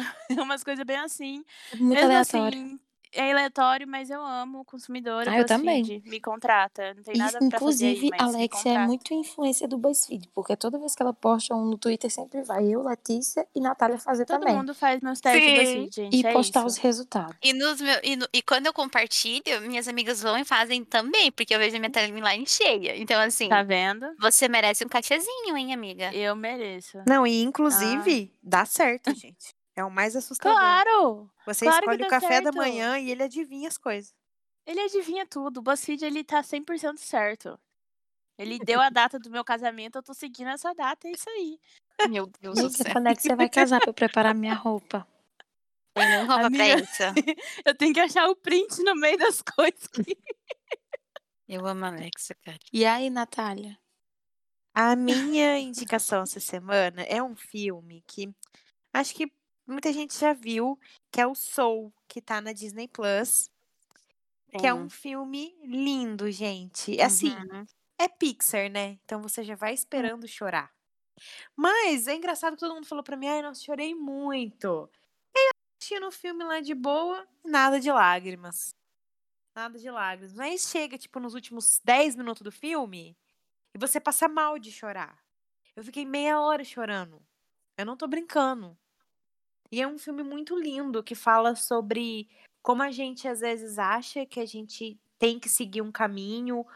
Umas 0.42 0.62
coisas 0.64 0.84
bem 0.84 0.96
assim. 0.98 1.44
Muito 1.74 1.94
Mesmo 1.94 2.04
aleatório. 2.06 2.58
assim, 2.58 2.80
é 3.12 3.32
aleatório, 3.32 3.88
mas 3.88 4.08
eu 4.08 4.24
amo 4.24 4.64
consumidora. 4.64 5.28
Ah, 5.32 5.38
eu 5.38 5.44
BuzzFeed, 5.44 6.02
Me 6.08 6.20
contrata. 6.20 6.94
Não 6.94 7.02
tem 7.02 7.16
nada 7.16 7.40
pra 7.40 7.58
fazer 7.58 7.86
aí, 7.86 7.92
inclusive, 7.96 8.10
me 8.12 8.16
Alexia 8.20 8.72
é 8.74 8.86
muito 8.86 9.12
influência 9.12 9.66
do 9.66 9.76
BuzzFeed, 9.78 10.28
porque 10.32 10.54
toda 10.56 10.78
vez 10.78 10.94
que 10.94 11.02
ela 11.02 11.12
posta 11.12 11.52
um 11.56 11.64
no 11.64 11.76
Twitter, 11.76 12.08
sempre 12.08 12.40
vai 12.44 12.64
eu, 12.68 12.84
Letícia 12.84 13.44
e 13.52 13.60
Natália 13.60 13.98
fazer 13.98 14.26
Todo 14.26 14.38
também. 14.38 14.54
mundo 14.54 14.72
faz 14.76 15.00
meus 15.00 15.20
testes 15.20 15.42
Sim. 15.44 15.54
do 15.54 15.60
BuzzFeed, 15.60 15.90
gente. 15.96 16.16
E 16.22 16.24
é 16.24 16.32
postar 16.32 16.60
isso. 16.60 16.66
os 16.68 16.76
resultados. 16.76 17.34
E, 17.42 17.52
nos 17.52 17.80
meu, 17.80 17.98
e, 18.04 18.14
no- 18.14 18.28
e 18.32 18.40
quando 18.42 18.66
eu 18.66 18.72
compartilho, 18.72 19.60
minhas 19.62 19.88
amigas 19.88 20.22
vão 20.22 20.38
e 20.38 20.44
fazem 20.44 20.84
também, 20.84 21.32
porque 21.32 21.52
eu 21.52 21.58
vejo 21.58 21.74
a 21.74 21.80
minha 21.80 21.90
timeline 21.90 22.46
cheia. 22.46 22.96
Então, 22.96 23.20
assim, 23.20 23.48
Tá 23.48 23.64
vendo? 23.64 24.06
você 24.20 24.48
merece 24.48 24.84
um 24.84 24.88
cachezinho, 24.88 25.56
hein, 25.56 25.74
amiga? 25.74 26.14
Eu 26.14 26.36
mereço. 26.36 26.98
Não, 27.08 27.26
e 27.26 27.42
inclusive, 27.42 28.32
dá 28.40 28.64
certo, 28.64 29.10
gente. 29.18 29.58
É 29.80 29.84
o 29.84 29.90
mais 29.90 30.14
assustador. 30.14 30.58
Claro! 30.58 31.30
Você 31.46 31.64
claro 31.64 31.86
que 31.86 31.90
escolhe 31.90 32.04
o 32.04 32.08
café 32.08 32.40
da 32.40 32.52
certo. 32.52 32.56
manhã 32.56 32.98
e 32.98 33.10
ele 33.10 33.22
adivinha 33.22 33.66
as 33.66 33.78
coisas. 33.78 34.14
Ele 34.66 34.78
adivinha 34.80 35.26
tudo. 35.26 35.60
O 35.60 35.62
BuzzFeed, 35.62 36.04
ele 36.04 36.22
tá 36.22 36.42
100% 36.42 36.98
certo. 36.98 37.58
Ele 38.36 38.58
deu 38.58 38.78
a 38.78 38.90
data 38.90 39.18
do 39.18 39.30
meu 39.30 39.42
casamento, 39.42 39.96
eu 39.96 40.02
tô 40.02 40.12
seguindo 40.12 40.48
essa 40.48 40.74
data, 40.74 41.08
é 41.08 41.12
isso 41.12 41.28
aí. 41.30 41.58
Meu 42.08 42.26
Deus 42.26 42.60
do 42.60 42.70
céu. 42.70 42.92
quando 42.92 43.06
é 43.08 43.14
que 43.14 43.22
você 43.22 43.34
vai 43.34 43.48
casar 43.48 43.80
pra 43.80 43.88
eu 43.88 43.94
preparar 43.94 44.34
minha 44.34 44.54
roupa? 44.54 45.06
Tem 45.94 46.06
nem 46.08 46.18
roupa 46.26 46.46
Amiga. 46.46 46.64
pra 46.64 46.82
isso. 46.82 47.02
Eu 47.64 47.74
tenho 47.74 47.92
que 47.92 48.00
achar 48.00 48.28
o 48.28 48.36
print 48.36 48.82
no 48.82 48.94
meio 48.94 49.18
das 49.18 49.42
coisas. 49.56 49.88
aqui. 49.98 50.16
Eu 51.48 51.66
amo 51.66 51.84
a 51.84 51.88
Alexa, 51.88 52.34
cara. 52.42 52.58
E 52.72 52.86
aí, 52.86 53.10
Natália? 53.10 53.76
A 54.72 54.94
minha 54.94 55.58
indicação 55.58 56.22
essa 56.22 56.38
semana 56.38 57.02
é 57.02 57.22
um 57.22 57.34
filme 57.34 58.04
que 58.06 58.32
acho 58.92 59.14
que 59.14 59.30
muita 59.70 59.92
gente 59.92 60.18
já 60.18 60.32
viu, 60.32 60.78
que 61.10 61.20
é 61.20 61.26
o 61.26 61.34
Soul, 61.34 61.92
que 62.08 62.20
tá 62.20 62.40
na 62.40 62.52
Disney 62.52 62.88
Plus. 62.88 63.50
Que 64.58 64.66
é 64.66 64.74
um 64.74 64.90
filme 64.90 65.56
lindo, 65.62 66.30
gente. 66.30 67.00
Assim, 67.00 67.30
Uhum. 67.36 67.64
é 67.98 68.08
Pixar, 68.08 68.68
né? 68.70 68.98
Então 69.04 69.22
você 69.22 69.44
já 69.44 69.54
vai 69.54 69.72
esperando 69.72 70.26
chorar. 70.26 70.72
Mas 71.54 72.06
é 72.08 72.14
engraçado 72.16 72.54
que 72.54 72.60
todo 72.60 72.74
mundo 72.74 72.86
falou 72.86 73.04
pra 73.04 73.16
mim, 73.16 73.28
ai, 73.28 73.42
nossa, 73.42 73.62
chorei 73.62 73.94
muito. 73.94 74.90
E 75.34 75.38
aí 75.38 75.44
eu 75.46 75.50
assistindo 75.78 76.06
o 76.08 76.10
filme 76.10 76.42
lá 76.42 76.60
de 76.60 76.74
boa, 76.74 77.26
nada 77.44 77.78
de 77.78 77.92
lágrimas. 77.92 78.74
Nada 79.54 79.78
de 79.78 79.90
lágrimas. 79.90 80.32
Mas 80.34 80.68
chega, 80.68 80.98
tipo, 80.98 81.20
nos 81.20 81.34
últimos 81.34 81.80
10 81.84 82.16
minutos 82.16 82.42
do 82.42 82.50
filme 82.50 83.16
e 83.74 83.78
você 83.78 84.00
passa 84.00 84.26
mal 84.28 84.58
de 84.58 84.72
chorar. 84.72 85.16
Eu 85.76 85.84
fiquei 85.84 86.04
meia 86.04 86.40
hora 86.40 86.64
chorando. 86.64 87.22
Eu 87.76 87.86
não 87.86 87.96
tô 87.96 88.08
brincando. 88.08 88.76
E 89.70 89.80
é 89.80 89.86
um 89.86 89.98
filme 89.98 90.22
muito 90.22 90.58
lindo 90.58 91.02
que 91.02 91.14
fala 91.14 91.54
sobre 91.54 92.28
como 92.62 92.82
a 92.82 92.90
gente 92.90 93.26
às 93.28 93.40
vezes 93.40 93.78
acha 93.78 94.26
que 94.26 94.40
a 94.40 94.46
gente 94.46 94.98
tem 95.18 95.38
que 95.38 95.48
seguir 95.48 95.82
um 95.82 95.92
caminho 95.92 96.66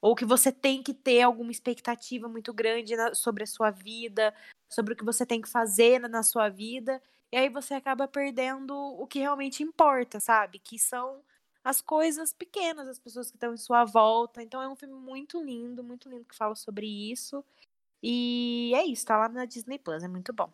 ou 0.00 0.14
que 0.14 0.24
você 0.24 0.52
tem 0.52 0.82
que 0.82 0.94
ter 0.94 1.22
alguma 1.22 1.50
expectativa 1.50 2.28
muito 2.28 2.52
grande 2.52 2.96
na- 2.96 3.14
sobre 3.14 3.44
a 3.44 3.46
sua 3.46 3.70
vida, 3.70 4.34
sobre 4.70 4.92
o 4.94 4.96
que 4.96 5.04
você 5.04 5.24
tem 5.26 5.40
que 5.40 5.48
fazer 5.48 5.98
na, 6.00 6.08
na 6.08 6.22
sua 6.22 6.48
vida, 6.48 7.02
e 7.32 7.36
aí 7.36 7.48
você 7.48 7.74
acaba 7.74 8.06
perdendo 8.06 8.74
o 8.76 9.06
que 9.06 9.18
realmente 9.18 9.62
importa, 9.62 10.20
sabe? 10.20 10.58
Que 10.58 10.78
são 10.78 11.22
as 11.64 11.80
coisas 11.80 12.32
pequenas, 12.32 12.86
as 12.88 12.98
pessoas 12.98 13.30
que 13.30 13.36
estão 13.36 13.54
em 13.54 13.56
sua 13.56 13.84
volta. 13.84 14.42
Então 14.42 14.60
é 14.62 14.68
um 14.68 14.76
filme 14.76 14.94
muito 14.94 15.42
lindo, 15.42 15.82
muito 15.82 16.08
lindo 16.08 16.24
que 16.26 16.36
fala 16.36 16.54
sobre 16.54 16.86
isso. 16.86 17.42
E 18.02 18.72
é 18.76 18.84
isso, 18.86 19.06
tá 19.06 19.18
lá 19.18 19.28
na 19.28 19.44
Disney 19.46 19.78
Plus, 19.78 20.02
é 20.04 20.08
muito 20.08 20.32
bom. 20.32 20.52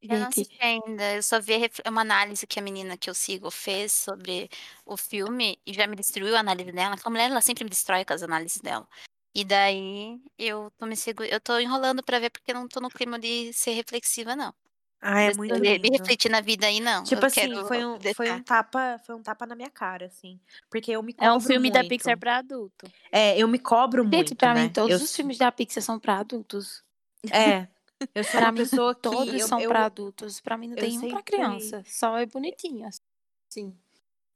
Eu 0.00 0.18
não 0.20 0.28
assisti 0.28 0.56
ainda, 0.62 1.14
eu 1.16 1.22
só 1.22 1.40
vi 1.40 1.54
uma 1.86 2.02
análise 2.02 2.46
que 2.46 2.58
a 2.58 2.62
menina 2.62 2.96
que 2.96 3.10
eu 3.10 3.14
sigo 3.14 3.50
fez 3.50 3.92
sobre 3.92 4.48
o 4.86 4.96
filme 4.96 5.58
e 5.66 5.72
já 5.72 5.86
me 5.86 5.96
destruiu 5.96 6.36
a 6.36 6.40
análise 6.40 6.70
dela. 6.70 6.94
Aquela 6.94 7.10
mulher, 7.10 7.30
ela 7.30 7.40
sempre 7.40 7.64
me 7.64 7.70
destrói 7.70 8.04
com 8.04 8.12
as 8.12 8.22
análises 8.22 8.60
dela. 8.60 8.86
E 9.34 9.44
daí 9.44 10.20
eu 10.38 10.70
tô 10.78 10.86
me 10.86 10.96
segu... 10.96 11.24
eu 11.24 11.40
tô 11.40 11.58
enrolando 11.58 12.02
pra 12.02 12.18
ver 12.18 12.30
porque 12.30 12.50
eu 12.50 12.54
não 12.54 12.68
tô 12.68 12.80
no 12.80 12.88
clima 12.88 13.18
de 13.18 13.52
ser 13.52 13.72
reflexiva, 13.72 14.36
não. 14.36 14.54
Ah, 15.00 15.20
é 15.20 15.30
De- 15.30 15.36
muito 15.36 15.54
de 15.54 15.60
me 15.60 15.78
lindo. 15.78 15.92
refletir 15.92 16.30
na 16.30 16.40
vida 16.40 16.66
aí, 16.66 16.80
não. 16.80 17.04
Tipo 17.04 17.20
eu 17.22 17.26
assim, 17.26 17.54
foi 17.66 17.84
um, 17.84 17.98
foi 18.14 18.30
um 18.32 18.42
tapa, 18.42 18.98
foi 19.04 19.14
um 19.14 19.22
tapa 19.22 19.46
na 19.46 19.54
minha 19.54 19.70
cara, 19.70 20.06
assim. 20.06 20.40
Porque 20.70 20.90
eu 20.92 21.02
me 21.02 21.14
É 21.18 21.30
um 21.30 21.34
cobro 21.34 21.46
filme 21.46 21.70
da 21.70 21.80
muito. 21.80 21.88
Pixar 21.90 22.18
pra 22.18 22.36
adulto. 22.38 22.90
É, 23.12 23.36
eu 23.38 23.46
me 23.46 23.58
cobro 23.58 24.02
gente, 24.04 24.16
muito, 24.16 24.36
pra 24.36 24.54
né? 24.54 24.64
mim, 24.64 24.72
todos 24.72 24.98
eu, 24.98 25.04
os 25.04 25.14
filmes 25.14 25.38
da 25.38 25.50
Pixar 25.52 25.82
são 25.82 25.98
pra 25.98 26.18
adultos. 26.18 26.82
É. 27.30 27.68
Eu 28.14 28.22
sou 28.24 28.40
uma 28.40 28.52
pessoa 28.52 28.94
que 28.94 29.02
todos 29.02 29.34
eu, 29.34 29.46
são 29.48 29.60
pra 29.66 29.86
adultos. 29.86 30.40
Pra 30.40 30.56
mim, 30.56 30.68
não 30.68 30.76
tem 30.76 30.96
um 30.96 31.00
sempre- 31.00 31.22
criança. 31.24 31.82
Só 31.86 32.16
é 32.18 32.26
bonitinho, 32.26 32.86
assim. 32.86 33.76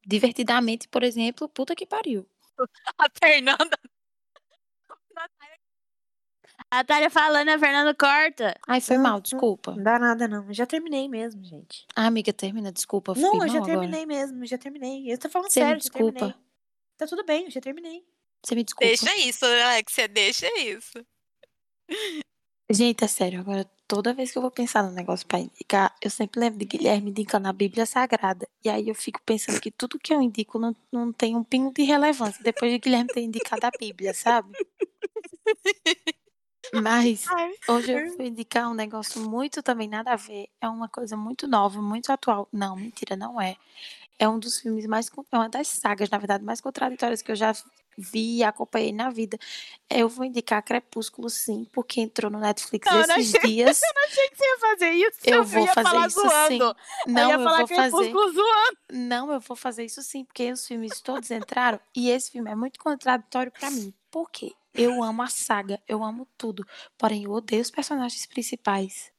Divertidamente, 0.04 0.88
por 0.88 1.02
exemplo, 1.04 1.48
puta 1.48 1.74
que 1.76 1.86
pariu. 1.86 2.26
A 2.98 3.06
Fernanda. 3.22 3.78
A 6.70 6.76
Natália 6.76 7.10
falando, 7.10 7.48
a 7.50 7.58
Fernanda 7.58 7.94
corta. 7.94 8.54
Ai, 8.66 8.80
foi 8.80 8.96
Não, 8.96 9.02
mal, 9.02 9.20
desculpa. 9.20 9.74
Não 9.76 9.82
dá 9.82 9.98
nada, 9.98 10.26
não. 10.26 10.46
Eu 10.46 10.54
já 10.54 10.64
terminei 10.66 11.08
mesmo, 11.08 11.44
gente. 11.44 11.86
Ah, 11.94 12.06
amiga, 12.06 12.32
termina, 12.32 12.72
desculpa. 12.72 13.14
Não, 13.14 13.34
eu 13.42 13.48
já 13.48 13.58
agora. 13.58 13.64
terminei 13.72 14.06
mesmo, 14.06 14.44
já 14.46 14.56
terminei. 14.56 15.12
Eu 15.12 15.18
tô 15.18 15.28
falando 15.28 15.50
Você 15.50 15.60
sério, 15.60 15.78
desculpa. 15.80 16.12
terminei. 16.18 16.40
Tá 16.96 17.06
tudo 17.06 17.24
bem, 17.24 17.44
eu 17.44 17.50
já 17.50 17.60
terminei. 17.60 18.04
Você 18.42 18.54
me 18.54 18.64
desculpa. 18.64 18.86
Deixa 18.86 19.16
isso, 19.18 19.44
Alexia, 19.44 20.08
deixa 20.08 20.46
isso. 20.60 21.04
Gente, 22.70 23.04
é 23.04 23.06
sério, 23.08 23.40
agora 23.40 23.68
toda 23.86 24.14
vez 24.14 24.32
que 24.32 24.38
eu 24.38 24.42
vou 24.42 24.50
pensar 24.50 24.82
no 24.82 24.92
negócio 24.92 25.26
pra 25.26 25.38
indicar, 25.38 25.94
eu 26.00 26.08
sempre 26.08 26.40
lembro 26.40 26.58
de 26.58 26.64
Guilherme 26.64 27.10
indicando 27.10 27.46
a 27.48 27.52
Bíblia 27.52 27.84
Sagrada. 27.84 28.48
E 28.64 28.70
aí 28.70 28.88
eu 28.88 28.94
fico 28.94 29.20
pensando 29.26 29.60
que 29.60 29.70
tudo 29.70 29.98
que 29.98 30.14
eu 30.14 30.22
indico 30.22 30.58
não, 30.58 30.74
não 30.90 31.12
tem 31.12 31.36
um 31.36 31.44
pingo 31.44 31.72
de 31.72 31.82
relevância 31.82 32.42
depois 32.42 32.72
de 32.72 32.78
Guilherme 32.78 33.08
ter 33.08 33.20
indicado 33.20 33.66
a 33.66 33.70
Bíblia, 33.78 34.14
sabe? 34.14 34.56
Mas 36.72 37.26
hoje 37.68 37.92
eu 37.92 38.16
vou 38.16 38.24
indicar 38.24 38.70
um 38.70 38.74
negócio 38.74 39.20
muito 39.20 39.62
também 39.62 39.88
nada 39.88 40.12
a 40.12 40.16
ver. 40.16 40.48
É 40.60 40.68
uma 40.68 40.88
coisa 40.88 41.16
muito 41.16 41.46
nova, 41.46 41.82
muito 41.82 42.10
atual. 42.10 42.48
Não, 42.52 42.74
mentira, 42.76 43.16
não 43.16 43.40
é. 43.40 43.56
É 44.18 44.28
um 44.28 44.38
dos 44.38 44.60
filmes 44.60 44.86
mais. 44.86 45.10
É 45.30 45.36
uma 45.36 45.48
das 45.48 45.68
sagas, 45.68 46.08
na 46.08 46.18
verdade, 46.18 46.44
mais 46.44 46.60
contraditórias 46.60 47.20
que 47.20 47.32
eu 47.32 47.36
já 47.36 47.52
vi 47.98 48.38
e 48.38 48.44
acompanhei 48.44 48.92
na 48.92 49.10
vida. 49.10 49.38
Eu 49.88 50.08
vou 50.08 50.24
indicar 50.24 50.62
Crepúsculo, 50.62 51.28
sim, 51.30 51.66
porque 51.72 52.00
entrou 52.00 52.30
no 52.30 52.38
Netflix 52.38 52.86
Não, 52.90 53.00
eu 53.00 53.06
não 53.06 53.16
esses 53.16 53.34
achei- 53.34 53.50
dias. 53.50 53.80
Achei 54.04 54.28
que 54.30 54.36
você 54.36 54.44
ia 54.44 54.58
fazer 54.58 54.90
isso. 54.90 55.18
Eu 55.24 55.44
vou 55.44 55.64
ia 55.64 55.72
fazer 55.74 56.06
isso 56.06 56.20
zoando. 56.20 56.48
sim. 56.48 56.58
eu 56.60 57.12
Não, 57.12 57.30
eu 57.32 57.38
falar 57.42 57.58
vou 57.58 57.68
fazer. 57.68 58.12
Zoando. 58.12 58.78
Não, 58.92 59.32
eu 59.32 59.40
vou 59.40 59.56
fazer 59.56 59.84
isso 59.84 60.02
sim, 60.02 60.24
porque 60.24 60.50
os 60.52 60.66
filmes 60.66 61.00
todos 61.00 61.30
entraram 61.30 61.78
e 61.94 62.10
esse 62.10 62.30
filme 62.30 62.50
é 62.50 62.54
muito 62.54 62.78
contraditório 62.80 63.52
pra 63.52 63.70
mim. 63.70 63.92
Por 64.10 64.30
quê? 64.30 64.52
Eu 64.74 65.02
amo 65.02 65.22
a 65.22 65.26
saga, 65.28 65.80
eu 65.86 66.02
amo 66.02 66.26
tudo, 66.38 66.66
porém 66.96 67.24
eu 67.24 67.30
odeio 67.32 67.60
os 67.60 67.70
personagens 67.70 68.24
principais. 68.26 69.12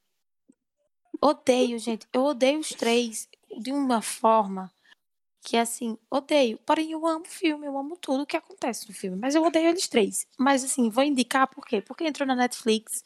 Odeio, 1.22 1.78
gente, 1.80 2.08
eu 2.12 2.24
odeio 2.24 2.60
os 2.60 2.70
três 2.70 3.30
de 3.60 3.72
uma 3.72 4.02
forma 4.02 4.72
que 5.44 5.57
assim, 5.57 5.98
odeio, 6.10 6.57
porém 6.65 6.91
eu 6.94 7.06
amo 7.06 7.26
o 7.26 7.30
filme, 7.30 7.68
eu 7.68 7.78
amo 7.78 7.98
tudo 7.98 8.26
que 8.26 8.38
acontece 8.38 8.88
no 8.88 8.95
filme, 8.95 9.18
mas 9.20 9.36
eu 9.36 9.44
odeio 9.44 9.68
eles 9.70 9.88
três. 9.90 10.26
Mas 10.40 10.64
assim, 10.64 10.90
vou 10.90 11.03
indicar 11.03 11.48
por 11.48 11.65
quê? 11.65 11.82
Porque 11.82 12.06
entrou 12.06 12.26
na 12.26 12.34
Netflix 12.36 13.03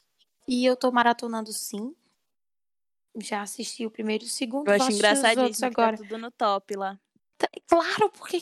e 0.48 0.64
eu 0.64 0.76
tô 0.76 0.92
maratonando 0.92 1.52
sim. 1.52 1.96
Já 3.20 3.42
assisti 3.42 3.86
o 3.88 3.90
primeiro 3.92 4.24
e 4.24 4.28
o 4.28 4.30
segundo, 4.30 4.68
Eu 4.68 4.76
acho 4.76 4.92
engraçadíssimo 4.92 5.70
que 5.70 5.76
tá 5.76 5.82
agora. 5.84 5.98
tudo 5.98 6.18
no 6.20 6.30
top 6.30 6.76
lá. 6.76 7.00
Tá- 7.38 7.50
Claro, 7.66 8.12
porque. 8.12 8.42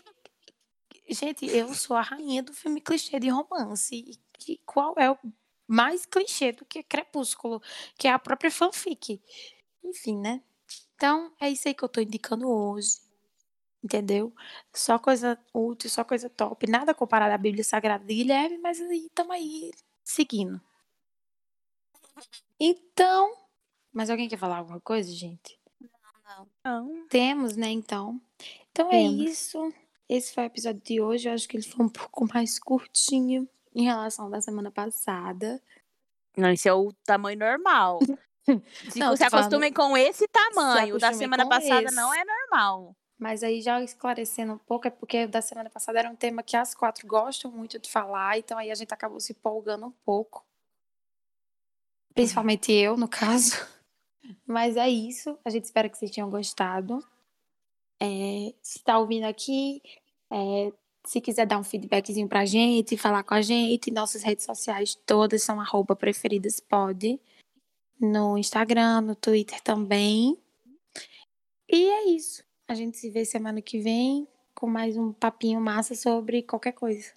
Gente, 1.07 1.45
eu 1.45 1.73
sou 1.73 1.95
a 1.95 2.01
rainha 2.01 2.43
do 2.43 2.51
filme 2.53 2.81
clichê 2.81 3.17
de 3.17 3.29
romance. 3.29 4.19
E 4.47 4.57
qual 4.65 4.93
é 4.97 5.09
o 5.09 5.17
mais 5.65 6.05
clichê 6.05 6.51
do 6.51 6.65
que 6.65 6.83
Crepúsculo? 6.83 7.61
Que 7.97 8.09
é 8.09 8.11
a 8.11 8.19
própria 8.19 8.51
fanfic. 8.51 9.21
Enfim, 9.81 10.17
né? 10.19 10.41
Então, 10.95 11.31
é 11.39 11.49
isso 11.49 11.67
aí 11.69 11.73
que 11.73 11.83
eu 11.83 11.89
tô 11.89 12.01
indicando 12.01 12.49
hoje. 12.49 13.04
Entendeu? 13.85 14.33
Só 14.73 14.97
coisa 14.97 15.37
útil, 15.53 15.91
só 15.91 16.03
coisa 16.03 16.27
top. 16.27 16.65
Nada 16.67 16.91
comparado 16.91 17.31
à 17.35 17.37
Bíblia 17.37 17.63
Sagrada 17.63 18.03
de 18.03 18.15
Guilherme, 18.15 18.57
mas 18.57 18.81
aí 18.81 19.05
estamos 19.05 19.31
aí 19.31 19.71
seguindo. 20.03 20.59
Então. 22.59 23.31
Mas 23.93 24.09
alguém 24.09 24.27
quer 24.27 24.37
falar 24.39 24.57
alguma 24.57 24.79
coisa, 24.81 25.11
gente? 25.11 25.59
Não. 26.63 27.05
Temos, 27.09 27.55
né, 27.55 27.69
então. 27.69 28.19
Então 28.71 28.87
é 28.87 28.91
Temos. 28.91 29.21
isso. 29.29 29.73
Esse 30.09 30.33
foi 30.33 30.45
o 30.45 30.47
episódio 30.47 30.81
de 30.81 30.99
hoje. 30.99 31.29
Eu 31.29 31.33
acho 31.33 31.47
que 31.47 31.57
ele 31.57 31.63
foi 31.67 31.85
um 31.85 31.89
pouco 31.89 32.27
mais 32.33 32.57
curtinho 32.57 33.47
em 33.75 33.83
relação 33.83 34.25
ao 34.25 34.31
da 34.31 34.41
semana 34.41 34.71
passada. 34.71 35.61
Não, 36.35 36.49
esse 36.49 36.67
é 36.67 36.73
o 36.73 36.91
tamanho 37.05 37.37
normal. 37.37 37.99
Se 38.91 38.99
Não, 38.99 39.15
se 39.15 39.23
tô 39.23 39.29
falando- 39.31 39.45
acostumem 39.45 39.73
com 39.73 39.97
esse 39.97 40.27
tamanho. 40.27 40.95
O 40.95 40.99
da 40.99 41.11
semana 41.13 41.47
passada 41.49 41.81
esse. 41.87 41.95
não 41.95 42.13
é 42.13 42.23
normal. 42.23 42.95
Mas 43.17 43.43
aí 43.43 43.61
já 43.61 43.81
esclarecendo 43.81 44.53
um 44.53 44.57
pouco, 44.57 44.87
é 44.87 44.91
porque 44.91 45.25
da 45.25 45.41
semana 45.41 45.69
passada 45.69 45.99
era 45.99 46.09
um 46.09 46.15
tema 46.15 46.43
que 46.43 46.57
as 46.57 46.75
quatro 46.75 47.07
gostam 47.07 47.49
muito 47.49 47.79
de 47.79 47.89
falar, 47.89 48.37
então 48.37 48.57
aí 48.57 48.69
a 48.69 48.75
gente 48.75 48.93
acabou 48.93 49.19
se 49.19 49.31
empolgando 49.31 49.85
um 49.85 49.93
pouco. 50.05 50.45
Principalmente 52.13 52.71
eu, 52.71 52.97
no 52.97 53.07
caso. 53.07 53.55
Mas 54.45 54.77
é 54.77 54.89
isso. 54.89 55.37
A 55.45 55.49
gente 55.49 55.65
espera 55.65 55.89
que 55.89 55.97
vocês 55.97 56.11
tenham 56.11 56.29
gostado. 56.29 57.03
É, 57.99 58.53
se 58.61 58.83
tá 58.83 58.97
ouvindo 58.97 59.25
aqui, 59.25 59.81
é, 60.31 60.71
se 61.05 61.21
quiser 61.21 61.45
dar 61.45 61.59
um 61.59 61.63
feedbackzinho 61.63 62.27
pra 62.27 62.45
gente, 62.45 62.97
falar 62.97 63.23
com 63.23 63.33
a 63.33 63.41
gente, 63.41 63.91
nossas 63.91 64.23
redes 64.23 64.45
sociais 64.45 64.95
todas 65.05 65.43
são 65.43 65.61
arroba 65.61 65.95
preferidaspod. 65.95 67.19
No 67.99 68.37
Instagram, 68.37 69.01
no 69.01 69.15
Twitter 69.15 69.61
também. 69.61 70.37
E 71.69 71.89
é 71.89 72.09
isso. 72.09 72.43
A 72.67 72.73
gente 72.73 72.97
se 72.97 73.09
vê 73.11 73.23
semana 73.23 73.61
que 73.61 73.79
vem 73.79 74.27
com 74.55 74.67
mais 74.67 74.97
um 74.97 75.13
papinho 75.13 75.61
massa 75.61 75.93
sobre 75.93 76.41
qualquer 76.41 76.71
coisa. 76.71 77.11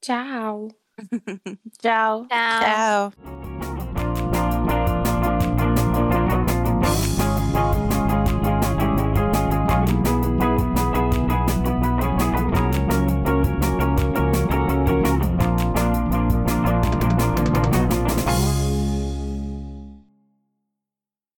Tchau! 0.00 0.68
Tchau. 1.80 2.26
Tchau. 2.28 3.10
Tchau. 3.10 3.75